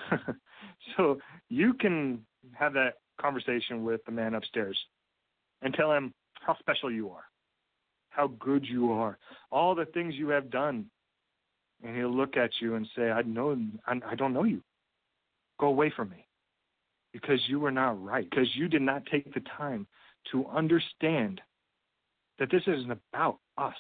so 0.98 1.18
you 1.50 1.74
can 1.74 2.26
have 2.54 2.72
that 2.74 3.00
conversation 3.20 3.84
with 3.84 4.04
the 4.06 4.12
man 4.12 4.36
upstairs 4.36 4.78
and 5.62 5.74
tell 5.74 5.92
him 5.92 6.14
how 6.36 6.58
special 6.60 6.90
you 6.90 7.10
are, 7.10 7.26
how 8.10 8.28
good 8.40 8.66
you 8.66 8.94
are, 8.94 9.18
all 9.52 9.76
the 9.76 9.86
things 9.86 10.16
you 10.16 10.30
have 10.30 10.50
done. 10.50 10.86
And 11.84 11.94
he'll 11.96 12.16
look 12.16 12.38
at 12.38 12.52
you 12.62 12.76
and 12.76 12.88
say, 12.96 13.12
I 13.12 13.22
know 13.24 13.58
I 13.86 14.16
don't 14.16 14.34
know 14.34 14.46
you. 14.46 14.62
Go 15.60 15.68
away 15.68 15.92
from 15.94 16.10
me. 16.10 16.26
Because 17.12 17.40
you 17.48 17.60
were 17.60 17.72
not 17.72 18.02
right. 18.02 18.28
Because 18.30 18.48
you 18.56 18.70
did 18.70 18.82
not 18.82 19.06
take 19.12 19.34
the 19.34 19.42
time 19.58 19.86
to 20.32 20.48
understand 20.48 21.42
that 22.40 22.52
this 22.52 22.64
isn't 22.68 22.92
about 22.92 23.40
us. 23.58 23.74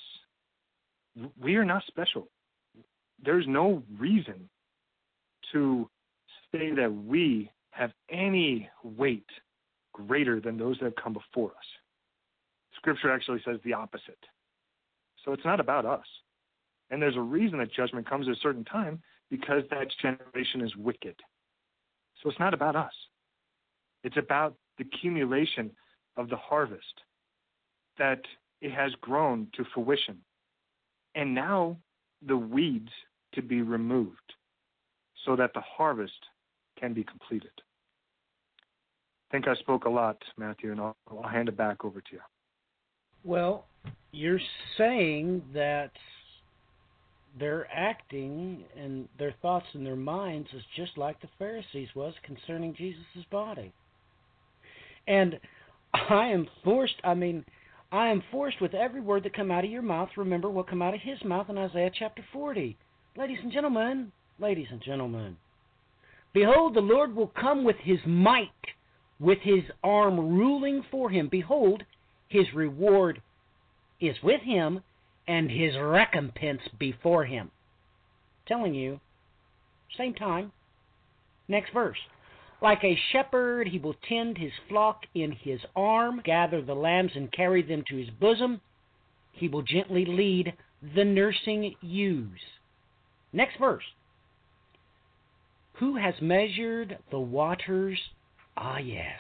We 1.42 1.56
are 1.56 1.66
not 1.66 1.84
special. 1.88 2.28
There's 3.24 3.46
no 3.48 3.84
reason 3.98 4.50
to 5.52 5.90
say 6.52 6.72
that 6.72 6.94
we 6.94 7.52
have 7.72 7.92
any 8.10 8.70
weight 8.84 9.30
greater 9.94 10.40
than 10.40 10.58
those 10.58 10.78
that 10.80 10.86
have 10.86 10.96
come 10.96 11.14
before 11.14 11.52
us. 11.52 11.66
Scripture 12.76 13.12
actually 13.12 13.42
says 13.46 13.60
the 13.64 13.74
opposite. 13.74 14.20
So 15.24 15.32
it's 15.34 15.46
not 15.46 15.60
about 15.60 15.86
us. 15.86 16.06
And 16.92 17.02
there's 17.02 17.16
a 17.16 17.22
reason 17.22 17.58
that 17.60 17.74
judgment 17.74 18.08
comes 18.08 18.28
at 18.28 18.36
a 18.36 18.40
certain 18.42 18.64
time 18.64 19.02
because 19.30 19.64
that 19.72 19.88
generation 20.02 20.62
is 20.62 20.76
wicked. 20.76 21.16
So 22.22 22.30
it's 22.30 22.40
not 22.40 22.54
about 22.54 22.76
us. 22.76 22.94
It's 24.04 24.18
about 24.18 24.56
the 24.78 24.86
accumulation 24.86 25.72
of 26.16 26.30
the 26.30 26.36
harvest 26.36 27.02
that 27.98 28.22
it 28.66 28.72
has 28.74 28.92
grown 29.00 29.48
to 29.56 29.64
fruition. 29.76 30.18
And 31.14 31.36
now 31.36 31.78
the 32.28 32.36
weeds 32.36 32.90
to 33.36 33.44
be 33.44 33.62
removed 33.62 34.34
so 35.24 35.36
that 35.36 35.54
the 35.54 35.62
harvest 35.62 36.14
can 36.80 36.92
be 36.92 37.04
completed. 37.04 37.52
I 39.30 39.32
think 39.32 39.48
I 39.48 39.54
spoke 39.58 39.86
a 39.86 39.90
lot, 39.90 40.18
Matthew, 40.36 40.72
and 40.72 40.82
I'll, 40.82 40.98
I'll 41.12 41.30
hand 41.30 41.48
it 41.48 41.56
back 41.56 41.86
over 41.86 42.02
to 42.02 42.08
you. 42.12 42.20
Well, 43.24 43.66
you're 44.12 44.42
saying 44.80 45.44
that 45.54 45.92
they're 47.40 47.68
acting 47.72 48.64
and 48.76 49.08
their 49.20 49.36
thoughts 49.44 49.68
and 49.74 49.86
their 49.86 49.96
minds 49.96 50.48
is 50.56 50.64
just 50.76 50.98
like 50.98 51.22
the 51.22 51.30
Pharisees 51.38 51.90
was 51.96 52.16
concerning 52.24 52.74
Jesus' 52.74 53.26
body. 53.30 53.72
And 55.08 55.40
I 55.94 56.30
am 56.30 56.48
forced, 56.64 56.96
I 57.04 57.14
mean, 57.14 57.46
I 57.92 58.08
am 58.08 58.24
forced 58.32 58.62
with 58.62 58.74
every 58.74 59.02
word 59.02 59.24
that 59.24 59.36
come 59.36 59.52
out 59.52 59.64
of 59.64 59.72
your 59.72 59.82
mouth. 59.82 60.10
Remember 60.18 60.50
what 60.50 60.68
come 60.68 60.82
out 60.82 60.94
of 60.94 61.02
his 61.02 61.24
mouth 61.24 61.50
in 61.50 61.58
Isaiah 61.58 61.92
chapter 61.98 62.24
40. 62.34 62.78
Ladies 63.16 63.38
and 63.42 63.52
gentlemen, 63.52 64.12
ladies 64.40 64.68
and 64.72 64.82
gentlemen, 64.82 65.38
behold, 66.34 66.74
the 66.74 66.82
Lord 66.82 67.16
will 67.16 67.32
come 67.40 67.64
with 67.64 67.78
his 67.78 68.00
might, 68.06 68.50
with 69.20 69.40
his 69.42 69.64
arm 69.84 70.20
ruling 70.20 70.84
for 70.92 71.10
him. 71.10 71.30
Behold, 71.30 71.84
his 72.28 72.54
reward 72.54 73.22
is 74.02 74.16
with 74.22 74.42
him, 74.42 74.82
and 75.28 75.50
his 75.50 75.76
recompense 75.78 76.62
before 76.78 77.26
him. 77.26 77.52
telling 78.48 78.76
you, 78.76 79.00
same 79.98 80.14
time. 80.14 80.52
Next 81.48 81.72
verse. 81.74 81.98
Like 82.62 82.84
a 82.84 83.00
shepherd, 83.12 83.68
he 83.68 83.80
will 83.80 83.96
tend 84.08 84.38
his 84.38 84.52
flock 84.70 85.06
in 85.14 85.32
his 85.32 85.60
arm, 85.76 86.22
gather 86.24 86.62
the 86.62 86.76
lambs 86.76 87.12
and 87.16 87.32
carry 87.32 87.62
them 87.62 87.84
to 87.90 87.98
his 87.98 88.10
bosom. 88.10 88.62
He 89.32 89.48
will 89.48 89.62
gently 89.62 90.06
lead 90.06 90.54
the 90.96 91.04
nursing 91.04 91.76
ewes. 91.82 92.40
Next 93.34 93.58
verse. 93.58 93.84
Who 95.74 95.98
has 95.98 96.22
measured 96.22 96.98
the 97.12 97.20
waters? 97.20 98.00
Ah, 98.56 98.78
yes, 98.78 99.20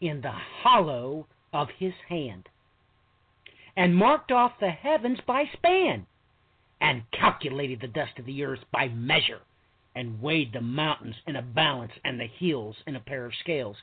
in 0.00 0.20
the 0.20 0.30
hollow 0.30 1.26
of 1.52 1.68
his 1.78 1.94
hand 2.08 2.48
and 3.76 3.96
marked 3.96 4.30
off 4.30 4.52
the 4.60 4.70
heavens 4.70 5.18
by 5.26 5.44
span, 5.52 6.06
and 6.80 7.02
calculated 7.10 7.80
the 7.80 7.88
dust 7.88 8.18
of 8.18 8.26
the 8.26 8.44
earth 8.44 8.60
by 8.72 8.88
measure, 8.88 9.40
and 9.94 10.20
weighed 10.20 10.52
the 10.52 10.60
mountains 10.60 11.14
in 11.26 11.36
a 11.36 11.42
balance 11.42 11.92
and 12.04 12.18
the 12.18 12.26
hills 12.38 12.76
in 12.86 12.96
a 12.96 13.00
pair 13.00 13.26
of 13.26 13.32
scales. 13.40 13.76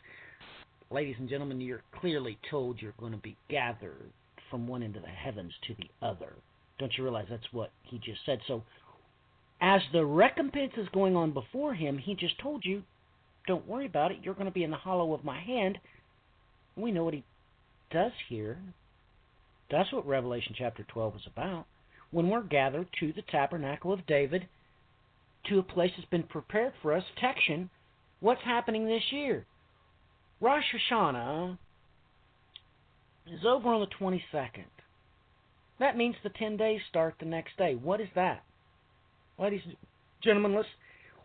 Ladies 0.90 1.16
and 1.20 1.30
gentlemen, 1.30 1.62
you're 1.62 1.84
clearly 2.00 2.38
told 2.50 2.82
you're 2.82 2.94
going 3.00 3.14
to 3.14 3.18
be 3.18 3.38
gathered 3.50 4.12
from 4.50 4.68
one 4.68 4.84
end 4.84 4.98
of 4.98 5.04
the 5.04 5.08
heavens 5.08 5.54
to 5.68 5.76
the 5.76 6.06
other. 6.06 6.34
Don't 6.80 6.92
you 6.98 7.04
realize 7.04 7.28
that's 7.30 7.54
what 7.54 7.72
he 7.84 7.98
just 8.00 8.20
said? 8.26 8.40
So, 8.48 8.64
as 9.62 9.82
the 9.94 10.06
recompense 10.06 10.74
is 10.76 10.88
going 10.90 11.16
on 11.16 11.32
before 11.32 11.74
him, 11.74 11.98
he 11.98 12.16
just 12.16 12.38
told 12.40 12.66
you, 12.66 12.84
don't 13.48 13.68
worry 13.68 13.86
about 13.86 14.12
it. 14.12 14.18
You're 14.22 14.34
going 14.34 14.48
to 14.48 14.52
be 14.52 14.64
in 14.64 14.72
the 14.72 14.78
hollow 14.78 15.14
of 15.14 15.24
my 15.24 15.40
hand. 15.40 15.78
We 16.76 16.92
know 16.92 17.04
what 17.04 17.14
he 17.14 17.24
does 17.92 18.12
here. 18.28 18.58
That's 19.70 19.92
what 19.94 20.06
Revelation 20.08 20.56
chapter 20.58 20.84
12 20.84 21.16
is 21.18 21.22
about. 21.28 21.66
When 22.12 22.30
we're 22.30 22.44
gathered 22.44 22.88
to 23.00 23.14
the 23.14 23.22
tabernacle 23.22 23.94
of 23.94 24.06
David, 24.06 24.48
to 25.50 25.60
a 25.60 25.64
place 25.64 25.92
that's 25.96 26.10
been 26.10 26.24
prepared 26.24 26.74
for 26.82 26.94
us, 26.94 27.04
protection, 27.16 27.70
what's 28.20 28.42
happening 28.44 28.86
this 28.86 29.04
year? 29.12 29.46
Rosh 30.40 30.64
Hashanah 30.92 31.58
is 33.28 33.46
over 33.46 33.70
on 33.70 33.82
the 33.82 34.06
22nd. 34.06 34.66
That 35.80 35.98
means 35.98 36.16
the 36.24 36.30
10 36.30 36.58
days 36.58 36.82
start 36.90 37.16
the 37.20 37.26
next 37.26 37.58
day. 37.58 37.76
What 37.76 38.02
is 38.02 38.10
that? 38.16 38.44
Ladies 39.40 39.62
and 39.66 39.76
gentlemen, 40.24 40.56
let's, 40.56 40.68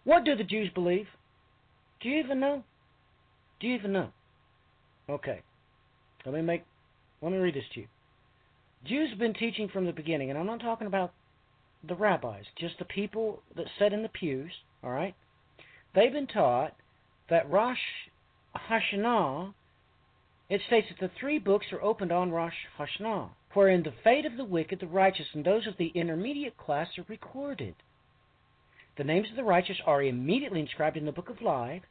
what 0.04 0.24
do 0.24 0.34
the 0.34 0.44
Jews 0.44 0.70
believe? 0.74 1.06
Do 2.00 2.08
you 2.08 2.20
even 2.20 2.40
know? 2.40 2.62
Do 3.60 3.66
you 3.66 3.74
even 3.74 3.92
know? 3.92 4.08
Okay. 5.08 5.40
Let 6.24 6.34
me 6.34 6.42
make 6.42 6.64
let 7.22 7.32
me 7.32 7.38
read 7.38 7.54
this 7.54 7.64
to 7.74 7.80
you. 7.80 7.86
Jews 8.84 9.10
have 9.10 9.18
been 9.18 9.34
teaching 9.34 9.68
from 9.72 9.86
the 9.86 9.92
beginning, 9.92 10.30
and 10.30 10.38
I'm 10.38 10.46
not 10.46 10.60
talking 10.60 10.86
about 10.86 11.12
the 11.88 11.94
rabbis, 11.94 12.44
just 12.58 12.78
the 12.78 12.84
people 12.84 13.42
that 13.56 13.66
sat 13.78 13.92
in 13.92 14.02
the 14.02 14.08
pews, 14.08 14.52
all 14.82 14.90
right? 14.90 15.14
They've 15.94 16.12
been 16.12 16.26
taught 16.26 16.74
that 17.30 17.50
Rosh 17.50 17.78
Hashanah, 18.70 19.54
it 20.48 20.60
states 20.66 20.88
that 20.88 21.00
the 21.00 21.12
three 21.18 21.38
books 21.38 21.66
are 21.72 21.82
opened 21.82 22.12
on 22.12 22.30
Rosh 22.30 22.54
Hashanah, 22.78 23.30
wherein 23.54 23.82
the 23.82 23.94
fate 24.04 24.26
of 24.26 24.36
the 24.36 24.44
wicked, 24.44 24.80
the 24.80 24.86
righteous, 24.86 25.26
and 25.32 25.44
those 25.44 25.66
of 25.66 25.76
the 25.78 25.88
intermediate 25.94 26.56
class 26.56 26.88
are 26.98 27.04
recorded. 27.08 27.74
The 28.96 29.04
names 29.04 29.28
of 29.30 29.36
the 29.36 29.44
righteous 29.44 29.78
are 29.84 30.02
immediately 30.02 30.60
inscribed 30.60 30.96
in 30.96 31.04
the 31.04 31.12
book 31.12 31.28
of 31.28 31.42
life, 31.42 31.82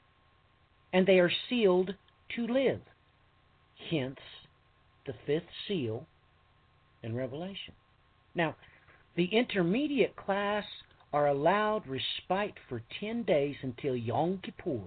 and 0.94 1.06
they 1.06 1.20
are 1.20 1.32
sealed 1.50 1.94
to 2.36 2.48
live. 2.48 2.82
Hence, 3.90 4.20
the 5.06 5.14
fifth 5.26 5.50
seal 5.68 6.08
in 7.04 7.16
Revelation. 7.16 7.74
Now, 8.34 8.56
the 9.16 9.26
intermediate 9.26 10.16
class 10.16 10.66
are 11.14 11.28
allowed 11.28 11.88
respite 11.88 12.56
for 12.68 12.82
10 13.00 13.24
days 13.24 13.56
until 13.62 13.96
Yom 13.96 14.40
Kippur 14.44 14.82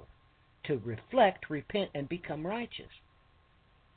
to 0.65 0.79
reflect, 0.85 1.49
repent, 1.49 1.91
and 1.95 2.09
become 2.09 2.47
righteous. 2.47 2.91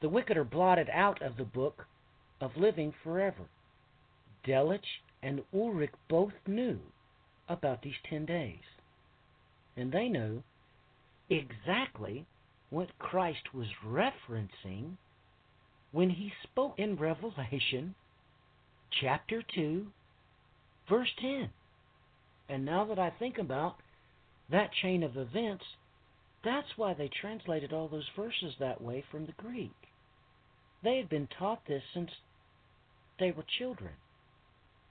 The 0.02 0.10
wicked 0.10 0.38
are 0.38 0.45
blotted 0.45 0.90
out 0.90 1.22
of 1.22 1.36
the 1.36 1.44
book 1.44 1.86
of 2.40 2.56
living 2.56 2.94
forever. 3.03 3.44
Delitzsch 4.48 5.02
and 5.22 5.41
Ulrich 5.53 5.91
both 6.10 6.34
knew 6.48 6.80
about 7.49 7.82
these 7.82 7.94
10 8.10 8.26
days. 8.26 8.64
And 9.76 9.91
they 9.91 10.08
knew 10.08 10.41
exactly 11.30 12.26
what 12.70 12.98
Christ 12.98 13.53
was 13.53 13.68
referencing 13.86 14.95
when 15.91 16.10
he 16.10 16.32
spoke 16.44 16.76
in 16.78 16.95
Revelation 16.95 17.94
chapter 19.02 19.44
2, 19.53 19.88
verse 20.90 21.10
10. 21.20 21.49
And 22.49 22.66
now 22.66 22.86
that 22.86 22.99
I 22.99 23.12
think 23.12 23.38
about 23.38 23.76
that 24.52 24.72
chain 24.82 25.03
of 25.03 25.18
events, 25.18 25.64
that's 26.44 26.68
why 26.76 26.94
they 26.94 27.10
translated 27.22 27.72
all 27.72 27.88
those 27.88 28.10
verses 28.16 28.53
that 28.60 28.82
way 28.82 29.03
from 29.12 29.26
the 29.26 29.34
Greek. 29.34 29.72
They 30.84 30.98
had 30.98 31.10
been 31.10 31.28
taught 31.38 31.62
this 31.68 31.84
since 31.94 32.10
they 33.20 33.32
were 33.32 33.45
children. 33.60 33.91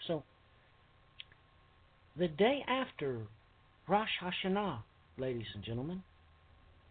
So, 0.06 0.22
the 2.16 2.28
day 2.28 2.64
after 2.66 3.18
Rosh 3.88 4.08
Hashanah, 4.22 4.78
ladies 5.18 5.46
and 5.54 5.64
gentlemen, 5.64 6.02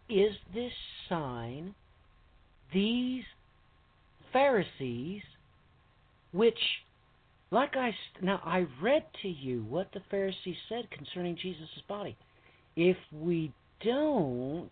is 0.08 0.32
this 0.54 0.72
sign 1.08 1.74
these 2.72 3.24
Pharisees, 4.32 5.22
which 6.32 6.58
like 7.50 7.76
I 7.76 7.94
now 8.22 8.40
I 8.44 8.66
read 8.80 9.04
to 9.22 9.28
you 9.28 9.64
what 9.68 9.92
the 9.92 10.02
Pharisees 10.10 10.56
said 10.68 10.90
concerning 10.90 11.36
Jesus' 11.36 11.68
body. 11.88 12.16
If 12.76 12.96
we 13.12 13.52
don't, 13.84 14.70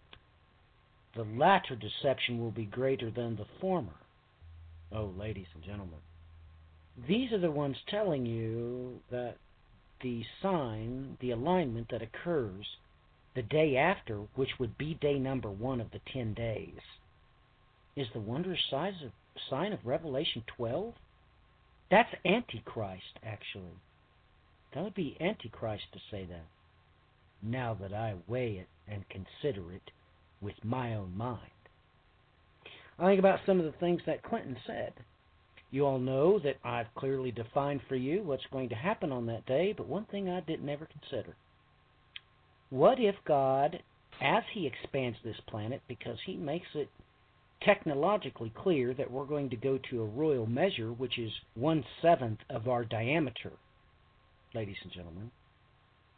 the 1.16 1.24
latter 1.24 1.76
deception 1.76 2.38
will 2.38 2.50
be 2.50 2.64
greater 2.64 3.10
than 3.10 3.36
the 3.36 3.46
former. 3.60 3.94
Oh, 4.92 5.12
ladies 5.18 5.46
and 5.55 5.64
gentlemen, 5.64 5.98
these 7.06 7.32
are 7.32 7.40
the 7.40 7.50
ones 7.50 7.76
telling 7.88 8.24
you 8.24 9.00
that 9.10 9.36
the 10.02 10.22
sign, 10.42 11.16
the 11.20 11.32
alignment 11.32 11.88
that 11.90 12.02
occurs 12.02 12.66
the 13.34 13.42
day 13.42 13.76
after, 13.76 14.22
which 14.36 14.50
would 14.59 14.78
be 14.78 14.94
day 14.94 15.18
number 15.18 15.50
one 15.50 15.80
of 15.80 15.90
the 15.90 16.00
ten 16.12 16.34
days, 16.34 16.80
is 17.96 18.06
the 18.14 18.20
wondrous 18.20 18.60
sign 18.70 19.72
of 19.72 19.78
Revelation 19.84 20.42
12? 20.56 20.94
That's 21.90 22.15
Antichrist, 22.24 23.19
actually. 23.24 23.81
That 24.74 24.85
would 24.85 24.94
be 24.94 25.16
Antichrist 25.20 25.85
to 25.93 25.98
say 26.10 26.27
that. 26.27 26.47
Now 27.43 27.74
that 27.81 27.94
I 27.94 28.15
weigh 28.27 28.56
it 28.56 28.69
and 28.86 29.05
consider 29.09 29.73
it 29.73 29.90
with 30.40 30.55
my 30.62 30.94
own 30.94 31.16
mind. 31.16 31.40
I 32.98 33.06
think 33.06 33.19
about 33.19 33.40
some 33.47 33.59
of 33.59 33.65
the 33.65 33.78
things 33.78 34.02
that 34.06 34.23
Clinton 34.23 34.56
said. 34.66 34.93
You 35.70 35.86
all 35.86 35.98
know 35.98 36.39
that 36.40 36.56
I've 36.65 36.93
clearly 36.94 37.31
defined 37.31 37.81
for 37.89 37.97
you 37.97 38.23
what's 38.23 38.47
going 38.51 38.70
to 38.70 38.74
happen 38.74 39.12
on 39.12 39.27
that 39.27 39.47
day, 39.47 39.74
but 39.77 39.86
one 39.86 40.06
thing 40.06 40.28
I 40.28 40.40
didn't 40.40 40.69
ever 40.69 40.86
consider. 40.86 41.36
What 42.70 42.98
if 42.98 43.15
God, 43.27 43.82
as 44.20 44.43
He 44.52 44.66
expands 44.66 45.19
this 45.23 45.40
planet, 45.47 45.81
because 45.86 46.19
He 46.27 46.36
makes 46.36 46.69
it 46.74 46.89
technologically 47.64 48.52
clear 48.56 48.94
that 48.94 49.10
we're 49.10 49.24
going 49.24 49.51
to 49.51 49.56
go 49.56 49.78
to 49.90 50.02
a 50.02 50.06
royal 50.06 50.47
measure, 50.47 50.93
which 50.93 51.18
is 51.18 51.32
one 51.55 51.85
seventh 52.02 52.39
of 52.51 52.68
our 52.68 52.85
diameter, 52.85 53.52
ladies 54.55 54.76
and 54.82 54.93
gentlemen. 54.93 55.30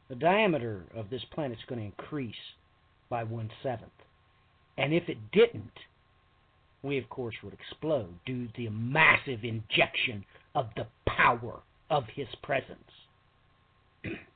The 0.09 0.17
diameter 0.17 0.85
of 0.95 1.09
this 1.09 1.25
planet 1.33 1.59
is 1.59 1.65
going 1.69 1.81
to 1.81 1.87
increase 1.87 2.35
by 3.09 3.25
one 3.25 3.51
seventh. 3.63 3.91
And 4.77 4.93
if 4.93 5.09
it 5.09 5.19
didn't, 5.33 5.79
we 6.83 6.99
of 6.99 7.09
course 7.11 7.35
would 7.43 7.53
explode 7.53 8.15
due 8.25 8.47
to 8.47 8.53
the 8.57 8.69
massive 8.71 9.45
injection 9.45 10.25
of 10.55 10.69
the 10.77 10.87
power 11.07 11.61
of 11.91 12.05
his 12.15 12.29
presence. 12.43 12.79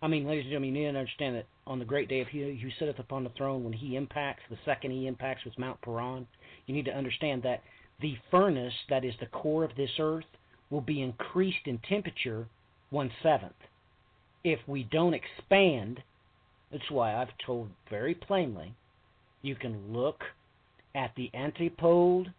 I 0.00 0.06
mean, 0.06 0.26
ladies 0.26 0.44
and 0.44 0.50
gentlemen, 0.50 0.74
you 0.74 0.86
need 0.86 0.92
to 0.92 0.98
understand 0.98 1.36
that 1.36 1.46
on 1.66 1.78
the 1.78 1.84
great 1.84 2.08
day 2.08 2.20
of 2.20 2.28
He 2.28 2.40
who 2.40 2.70
sitteth 2.78 2.98
upon 2.98 3.24
the 3.24 3.30
throne, 3.30 3.64
when 3.64 3.72
He 3.72 3.96
impacts, 3.96 4.42
the 4.48 4.58
second 4.64 4.92
He 4.92 5.06
impacts 5.06 5.44
with 5.44 5.58
Mount 5.58 5.80
Paran, 5.82 6.26
you 6.66 6.74
need 6.74 6.84
to 6.84 6.96
understand 6.96 7.42
that 7.42 7.62
the 8.00 8.16
furnace 8.30 8.74
that 8.90 9.04
is 9.04 9.14
the 9.18 9.26
core 9.26 9.64
of 9.64 9.74
this 9.76 9.90
earth 9.98 10.24
will 10.70 10.80
be 10.80 11.02
increased 11.02 11.66
in 11.66 11.78
temperature 11.88 12.46
one 12.90 13.10
seventh. 13.22 13.52
If 14.44 14.60
we 14.68 14.84
don't 14.84 15.14
expand, 15.14 16.00
that's 16.70 16.90
why 16.90 17.14
I've 17.14 17.36
told 17.44 17.70
very 17.90 18.14
plainly, 18.14 18.74
you 19.42 19.56
can 19.56 19.92
look 19.92 20.22
at 20.94 21.12
the 21.16 21.30
antipode 21.34 22.32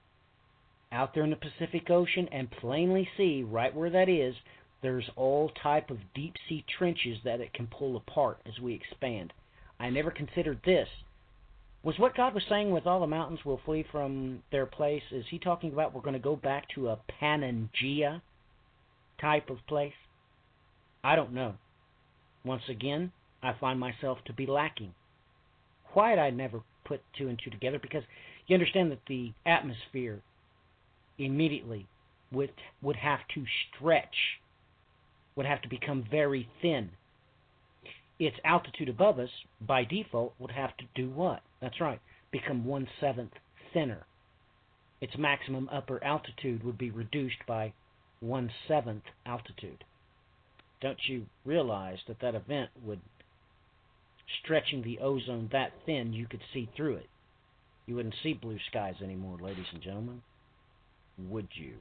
out 0.91 1.13
there 1.13 1.23
in 1.23 1.29
the 1.29 1.35
Pacific 1.35 1.89
Ocean 1.89 2.27
and 2.31 2.49
plainly 2.49 3.07
see 3.17 3.43
right 3.43 3.75
where 3.75 3.89
that 3.89 4.09
is 4.09 4.35
there's 4.81 5.09
all 5.15 5.51
type 5.61 5.89
of 5.89 5.97
deep 6.13 6.33
sea 6.47 6.63
trenches 6.77 7.17
that 7.23 7.41
it 7.41 7.53
can 7.53 7.67
pull 7.67 7.97
apart 7.97 8.39
as 8.45 8.59
we 8.59 8.73
expand. 8.73 9.33
I 9.79 9.89
never 9.89 10.11
considered 10.11 10.59
this. 10.65 10.87
Was 11.83 11.97
what 11.97 12.15
God 12.15 12.33
was 12.33 12.43
saying 12.49 12.71
with 12.71 12.85
all 12.85 12.99
the 12.99 13.07
mountains 13.07 13.45
will 13.45 13.61
flee 13.65 13.85
from 13.89 14.43
their 14.51 14.65
place, 14.65 15.03
is 15.11 15.25
he 15.29 15.39
talking 15.39 15.71
about 15.71 15.93
we're 15.93 16.01
going 16.01 16.13
to 16.13 16.19
go 16.19 16.35
back 16.35 16.67
to 16.75 16.89
a 16.89 16.99
Pangaea 17.21 18.21
type 19.21 19.49
of 19.49 19.65
place? 19.67 19.93
I 21.03 21.15
don't 21.15 21.33
know. 21.33 21.55
Once 22.43 22.63
again, 22.69 23.11
I 23.41 23.53
find 23.59 23.79
myself 23.79 24.17
to 24.25 24.33
be 24.33 24.45
lacking. 24.45 24.93
Why 25.93 26.09
had 26.11 26.19
I 26.19 26.29
never 26.29 26.61
put 26.83 27.01
two 27.17 27.29
and 27.29 27.39
two 27.41 27.49
together? 27.49 27.79
Because 27.79 28.03
you 28.47 28.55
understand 28.55 28.91
that 28.91 29.05
the 29.07 29.31
atmosphere 29.45 30.21
immediately 31.17 31.87
would 32.31 32.51
would 32.81 32.97
have 32.97 33.19
to 33.35 33.45
stretch 33.69 34.39
would 35.39 35.45
have 35.45 35.61
to 35.61 35.69
become 35.69 36.03
very 36.11 36.49
thin. 36.61 36.89
Its 38.19 38.35
altitude 38.43 38.89
above 38.89 39.19
us, 39.19 39.29
by 39.61 39.85
default, 39.85 40.33
would 40.37 40.51
have 40.51 40.75
to 40.75 40.83
do 40.95 41.09
what? 41.09 41.41
That's 41.61 41.79
right, 41.79 42.01
become 42.29 42.65
one 42.65 42.89
seventh 42.99 43.31
thinner. 43.73 44.05
Its 44.99 45.17
maximum 45.17 45.69
upper 45.71 46.03
altitude 46.03 46.61
would 46.65 46.77
be 46.77 46.91
reduced 46.91 47.37
by 47.47 47.71
one 48.19 48.51
seventh 48.67 49.05
altitude. 49.25 49.85
Don't 50.81 50.99
you 51.07 51.27
realize 51.45 51.99
that 52.09 52.19
that 52.19 52.35
event 52.35 52.71
would, 52.83 52.99
stretching 54.43 54.83
the 54.83 54.99
ozone 54.99 55.47
that 55.53 55.71
thin, 55.85 56.11
you 56.11 56.27
could 56.27 56.41
see 56.53 56.67
through 56.75 56.95
it? 56.95 57.07
You 57.85 57.95
wouldn't 57.95 58.15
see 58.21 58.33
blue 58.33 58.59
skies 58.69 58.95
anymore, 59.01 59.37
ladies 59.41 59.67
and 59.71 59.81
gentlemen. 59.81 60.21
Would 61.17 61.47
you? 61.53 61.75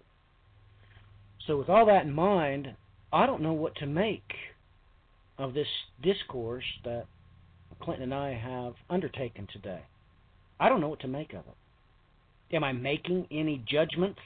So, 1.45 1.57
with 1.57 1.69
all 1.69 1.87
that 1.87 2.05
in 2.05 2.15
mind, 2.15 2.77
I 3.13 3.27
don't 3.27 3.43
know 3.43 3.55
what 3.55 3.75
to 3.77 3.87
make 3.87 4.35
of 5.39 5.55
this 5.55 5.69
discourse 6.03 6.65
that 6.85 7.07
Clinton 7.81 8.13
and 8.13 8.15
I 8.15 8.35
have 8.35 8.75
undertaken 8.91 9.47
today. 9.53 9.81
I 10.61 10.69
don't 10.69 10.81
know 10.81 10.89
what 10.89 11.01
to 11.01 11.09
make 11.09 11.33
of 11.33 11.41
it. 11.41 12.55
Am 12.57 12.65
I 12.65 12.73
making 12.73 13.27
any 13.31 13.65
judgments 13.67 14.21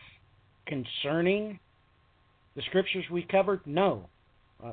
concerning 0.67 1.59
the 2.57 2.63
scriptures 2.63 3.05
we 3.11 3.23
covered? 3.23 3.61
No, 3.67 4.09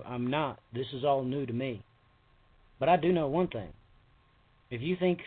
I'm 0.06 0.28
not. 0.28 0.60
This 0.74 0.88
is 0.94 1.04
all 1.04 1.24
new 1.24 1.46
to 1.46 1.54
me. 1.54 1.84
But 2.80 2.90
I 2.90 2.98
do 2.98 3.12
know 3.12 3.28
one 3.28 3.48
thing. 3.48 3.70
If 4.72 4.82
you 4.82 4.96
think 4.96 5.20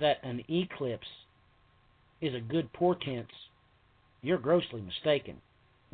that 0.00 0.16
an 0.22 0.42
eclipse 0.48 1.06
is 2.20 2.34
a 2.34 2.40
good 2.40 2.72
portent, 2.72 3.28
you're 4.22 4.38
grossly 4.38 4.80
mistaken. 4.80 5.36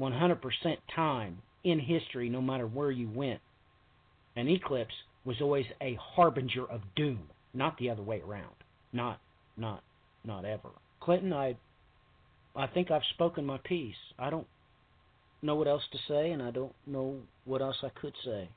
100% 0.00 0.40
time 0.94 1.38
in 1.64 1.78
history, 1.78 2.28
no 2.28 2.42
matter 2.42 2.66
where 2.66 2.90
you 2.90 3.08
went. 3.08 3.40
An 4.36 4.48
eclipse 4.48 4.94
was 5.24 5.40
always 5.40 5.66
a 5.80 5.98
harbinger 6.00 6.64
of 6.64 6.80
doom, 6.96 7.20
not 7.54 7.76
the 7.78 7.90
other 7.90 8.02
way 8.02 8.22
around. 8.26 8.54
Not, 8.92 9.20
not, 9.56 9.82
not 10.24 10.44
ever. 10.44 10.70
Clinton, 11.00 11.32
I, 11.32 11.56
I 12.56 12.66
think 12.66 12.90
I've 12.90 13.02
spoken 13.14 13.44
my 13.44 13.58
piece. 13.64 13.94
I 14.18 14.30
don't 14.30 14.46
know 15.42 15.54
what 15.54 15.68
else 15.68 15.82
to 15.92 15.98
say, 16.08 16.30
and 16.30 16.42
I 16.42 16.50
don't 16.50 16.74
know 16.86 17.16
what 17.44 17.62
else 17.62 17.76
I 17.82 17.88
could 18.00 18.14
say. 18.24 18.48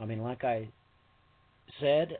I 0.00 0.06
mean, 0.06 0.22
like 0.22 0.44
I 0.44 0.68
said, 1.80 2.18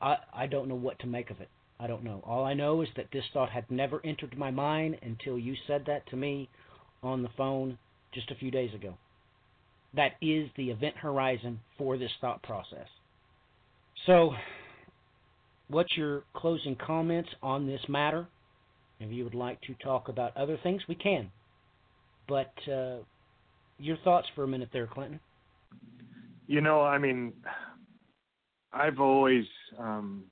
I 0.00 0.16
I 0.32 0.46
don't 0.46 0.68
know 0.68 0.74
what 0.74 0.98
to 1.00 1.06
make 1.06 1.30
of 1.30 1.40
it. 1.40 1.48
I 1.80 1.86
don't 1.86 2.04
know. 2.04 2.22
All 2.24 2.44
I 2.44 2.54
know 2.54 2.82
is 2.82 2.88
that 2.96 3.08
this 3.12 3.24
thought 3.32 3.50
had 3.50 3.70
never 3.70 4.00
entered 4.04 4.36
my 4.36 4.50
mind 4.50 4.98
until 5.02 5.38
you 5.38 5.54
said 5.66 5.84
that 5.86 6.06
to 6.08 6.16
me 6.16 6.48
on 7.02 7.22
the 7.22 7.28
phone 7.36 7.78
just 8.16 8.30
a 8.30 8.34
few 8.34 8.50
days 8.50 8.74
ago. 8.74 8.94
That 9.94 10.12
is 10.20 10.48
the 10.56 10.70
event 10.70 10.96
horizon 10.96 11.60
for 11.76 11.98
this 11.98 12.10
thought 12.20 12.42
process. 12.42 12.88
So, 14.06 14.32
what's 15.68 15.96
your 15.96 16.24
closing 16.34 16.76
comments 16.76 17.28
on 17.42 17.66
this 17.66 17.80
matter? 17.88 18.26
If 18.98 19.12
you 19.12 19.24
would 19.24 19.34
like 19.34 19.60
to 19.62 19.74
talk 19.74 20.08
about 20.08 20.34
other 20.36 20.58
things, 20.62 20.80
we 20.88 20.94
can. 20.94 21.30
But 22.26 22.52
uh, 22.70 22.98
your 23.78 23.98
thoughts 24.02 24.26
for 24.34 24.44
a 24.44 24.48
minute 24.48 24.70
there, 24.72 24.86
Clinton. 24.86 25.20
You 26.46 26.62
know, 26.62 26.80
I 26.80 26.96
mean, 26.98 27.34
I've 28.72 28.98
always, 28.98 29.44
um, 29.78 30.24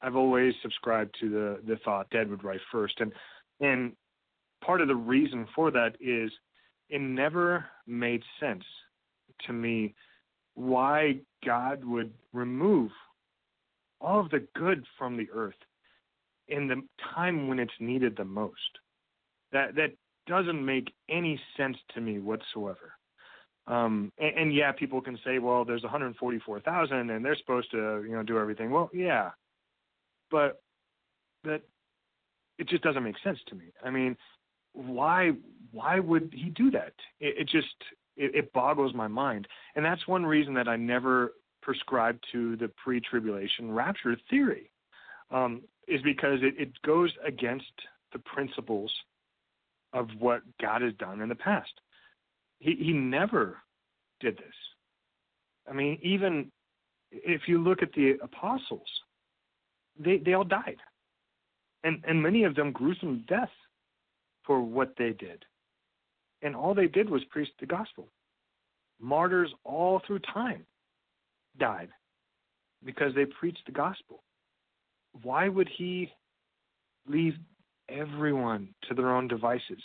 I've 0.00 0.16
always 0.16 0.54
subscribed 0.62 1.14
to 1.20 1.28
the 1.28 1.60
the 1.66 1.78
thought 1.84 2.08
dead 2.10 2.30
would 2.30 2.44
write 2.44 2.60
first, 2.72 2.94
and 3.00 3.12
and 3.60 3.92
part 4.64 4.80
of 4.80 4.88
the 4.88 4.96
reason 4.96 5.46
for 5.54 5.70
that 5.70 5.96
is 6.00 6.30
it 6.88 7.00
never 7.00 7.64
made 7.86 8.22
sense 8.40 8.64
to 9.46 9.52
me 9.52 9.94
why 10.54 11.16
God 11.44 11.84
would 11.84 12.12
remove 12.32 12.90
all 14.00 14.20
of 14.20 14.30
the 14.30 14.46
good 14.54 14.84
from 14.98 15.16
the 15.16 15.28
earth 15.34 15.54
in 16.48 16.68
the 16.68 16.82
time 17.14 17.48
when 17.48 17.58
it's 17.58 17.72
needed 17.80 18.16
the 18.16 18.24
most. 18.24 18.60
That 19.52 19.74
that 19.76 19.92
doesn't 20.26 20.64
make 20.64 20.92
any 21.08 21.40
sense 21.56 21.76
to 21.94 22.00
me 22.00 22.18
whatsoever. 22.18 22.92
Um, 23.68 24.12
and, 24.18 24.36
and 24.36 24.54
yeah, 24.54 24.72
people 24.72 25.00
can 25.00 25.18
say, 25.24 25.38
well, 25.38 25.64
there's 25.64 25.82
144,000 25.82 27.10
and 27.10 27.24
they're 27.24 27.36
supposed 27.36 27.70
to, 27.72 28.04
you 28.06 28.12
know, 28.12 28.22
do 28.22 28.38
everything. 28.38 28.70
Well, 28.70 28.90
yeah, 28.92 29.30
but 30.30 30.60
that 31.44 31.62
it 32.58 32.68
just 32.68 32.82
doesn't 32.82 33.02
make 33.02 33.16
sense 33.22 33.38
to 33.48 33.54
me. 33.54 33.66
I 33.84 33.90
mean, 33.90 34.16
why 34.76 35.32
why 35.72 35.98
would 35.98 36.32
he 36.34 36.50
do 36.50 36.70
that? 36.70 36.92
It, 37.20 37.38
it 37.38 37.48
just 37.48 37.74
it, 38.16 38.34
it 38.34 38.52
boggles 38.52 38.94
my 38.94 39.08
mind, 39.08 39.48
and 39.74 39.84
that's 39.84 40.06
one 40.06 40.24
reason 40.24 40.54
that 40.54 40.68
I 40.68 40.76
never 40.76 41.32
prescribe 41.62 42.18
to 42.32 42.56
the 42.56 42.68
pre-tribulation 42.82 43.72
rapture 43.72 44.16
theory, 44.30 44.70
um, 45.30 45.62
is 45.88 46.00
because 46.02 46.38
it, 46.42 46.54
it 46.58 46.70
goes 46.82 47.10
against 47.26 47.72
the 48.12 48.20
principles 48.20 48.92
of 49.92 50.08
what 50.18 50.42
God 50.60 50.82
has 50.82 50.92
done 50.94 51.20
in 51.20 51.28
the 51.28 51.34
past. 51.34 51.72
He 52.58 52.76
he 52.76 52.92
never 52.92 53.58
did 54.20 54.36
this. 54.36 54.54
I 55.68 55.72
mean, 55.72 55.98
even 56.02 56.50
if 57.10 57.42
you 57.46 57.62
look 57.62 57.82
at 57.82 57.92
the 57.94 58.14
apostles, 58.22 58.88
they 59.98 60.18
they 60.18 60.34
all 60.34 60.44
died, 60.44 60.78
and 61.82 62.04
and 62.06 62.22
many 62.22 62.44
of 62.44 62.54
them 62.54 62.72
gruesome 62.72 63.24
deaths 63.26 63.50
for 64.46 64.60
what 64.60 64.94
they 64.96 65.10
did, 65.10 65.44
and 66.42 66.54
all 66.54 66.74
they 66.74 66.86
did 66.86 67.10
was 67.10 67.24
preach 67.30 67.48
the 67.60 67.66
gospel. 67.66 68.08
Martyrs 69.00 69.52
all 69.64 70.00
through 70.06 70.20
time 70.20 70.64
died 71.58 71.88
because 72.84 73.14
they 73.14 73.24
preached 73.24 73.62
the 73.66 73.72
gospel. 73.72 74.22
Why 75.22 75.48
would 75.48 75.68
he 75.76 76.10
leave 77.08 77.34
everyone 77.88 78.68
to 78.88 78.94
their 78.94 79.14
own 79.14 79.28
devices 79.28 79.82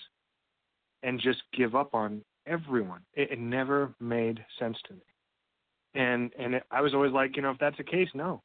and 1.04 1.20
just 1.20 1.42
give 1.56 1.76
up 1.76 1.94
on 1.94 2.24
everyone. 2.48 3.02
It, 3.14 3.32
it 3.32 3.40
never 3.40 3.94
made 4.00 4.44
sense 4.60 4.78
to 4.88 4.94
me. 4.94 5.02
And 5.94 6.32
and 6.40 6.56
it, 6.56 6.64
I 6.72 6.82
was 6.82 6.94
always 6.94 7.12
like, 7.12 7.36
you 7.36 7.42
know, 7.42 7.52
if 7.52 7.60
that's 7.60 7.78
the 7.78 7.84
case, 7.84 8.08
no, 8.14 8.42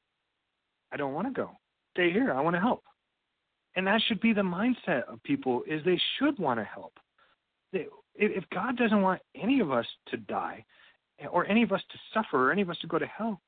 I 0.93 0.97
don't 0.97 1.15
want 1.15 1.29
to 1.29 1.33
go. 1.33 1.51
Stay 1.95 2.11
here. 2.11 2.33
I 2.33 2.41
want 2.41 2.57
to 2.57 2.61
help. 2.61 2.83
And 3.77 3.87
that 3.87 4.01
should 4.09 4.21
be 4.21 4.33
the 4.33 4.41
mindset 4.41 5.05
of 5.05 5.23
people: 5.23 5.63
is 5.67 5.85
they 5.85 6.01
should 6.19 6.39
want 6.39 6.59
to 6.59 6.65
help. 6.65 6.99
If 8.15 8.45
God 8.51 8.77
doesn't 8.77 9.03
want 9.03 9.21
any 9.35 9.61
of 9.61 9.71
us 9.71 9.87
to 10.09 10.17
die, 10.17 10.65
or 11.31 11.47
any 11.47 11.63
of 11.63 11.73
us 11.73 11.83
to 11.91 11.99
suffer, 12.15 12.49
or 12.49 12.53
any 12.53 12.63
of 12.63 12.71
us 12.71 12.79
to 12.81 12.87
go 12.87 12.99
to 12.99 13.07
hell, 13.07 13.41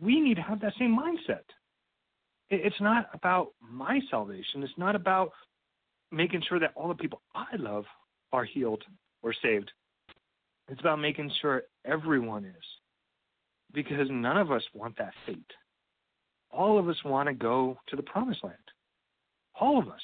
we 0.00 0.20
need 0.20 0.36
to 0.36 0.42
have 0.42 0.60
that 0.60 0.74
same 0.78 0.96
mindset. 0.96 1.42
It's 2.50 2.80
not 2.80 3.08
about 3.12 3.48
my 3.60 4.00
salvation. 4.10 4.62
It's 4.62 4.72
not 4.76 4.94
about 4.94 5.32
making 6.10 6.42
sure 6.48 6.60
that 6.60 6.72
all 6.76 6.88
the 6.88 6.94
people 6.94 7.20
I 7.34 7.56
love 7.56 7.84
are 8.32 8.44
healed 8.44 8.84
or 9.22 9.34
saved. 9.42 9.70
It's 10.68 10.80
about 10.80 11.00
making 11.00 11.30
sure 11.40 11.62
everyone 11.84 12.44
is. 12.44 12.64
Because 13.74 14.08
none 14.10 14.36
of 14.36 14.52
us 14.52 14.62
want 14.74 14.96
that 14.98 15.14
fate. 15.26 15.52
All 16.50 16.78
of 16.78 16.88
us 16.88 17.02
want 17.04 17.28
to 17.28 17.34
go 17.34 17.78
to 17.88 17.96
the 17.96 18.02
promised 18.02 18.44
land. 18.44 18.56
All 19.60 19.78
of 19.78 19.88
us. 19.88 20.00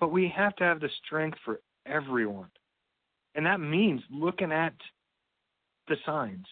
But 0.00 0.12
we 0.12 0.32
have 0.34 0.56
to 0.56 0.64
have 0.64 0.80
the 0.80 0.90
strength 1.04 1.38
for 1.44 1.60
everyone. 1.86 2.48
And 3.34 3.46
that 3.46 3.60
means 3.60 4.02
looking 4.10 4.52
at 4.52 4.74
the 5.88 5.96
signs 6.04 6.46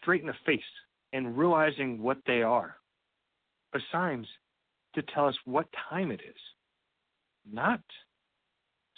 straight 0.00 0.20
in 0.20 0.26
the 0.26 0.34
face 0.44 0.60
and 1.12 1.38
realizing 1.38 2.02
what 2.02 2.18
they 2.26 2.42
are. 2.42 2.76
The 3.72 3.80
signs 3.90 4.26
to 4.94 5.02
tell 5.02 5.26
us 5.26 5.36
what 5.44 5.66
time 5.88 6.10
it 6.10 6.20
is, 6.20 6.36
not 7.50 7.80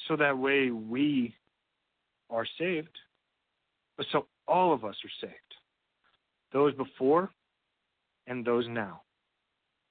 so 0.09 0.17
that 0.17 0.37
way 0.37 0.71
we 0.71 1.35
are 2.31 2.47
saved, 2.59 2.97
but 3.97 4.07
so 4.13 4.27
all 4.47 4.73
of 4.73 4.85
us 4.85 4.97
are 5.05 5.27
saved. 5.29 5.33
Those 6.53 6.75
before 6.75 7.31
and 8.27 8.45
those 8.45 8.67
now. 8.69 9.03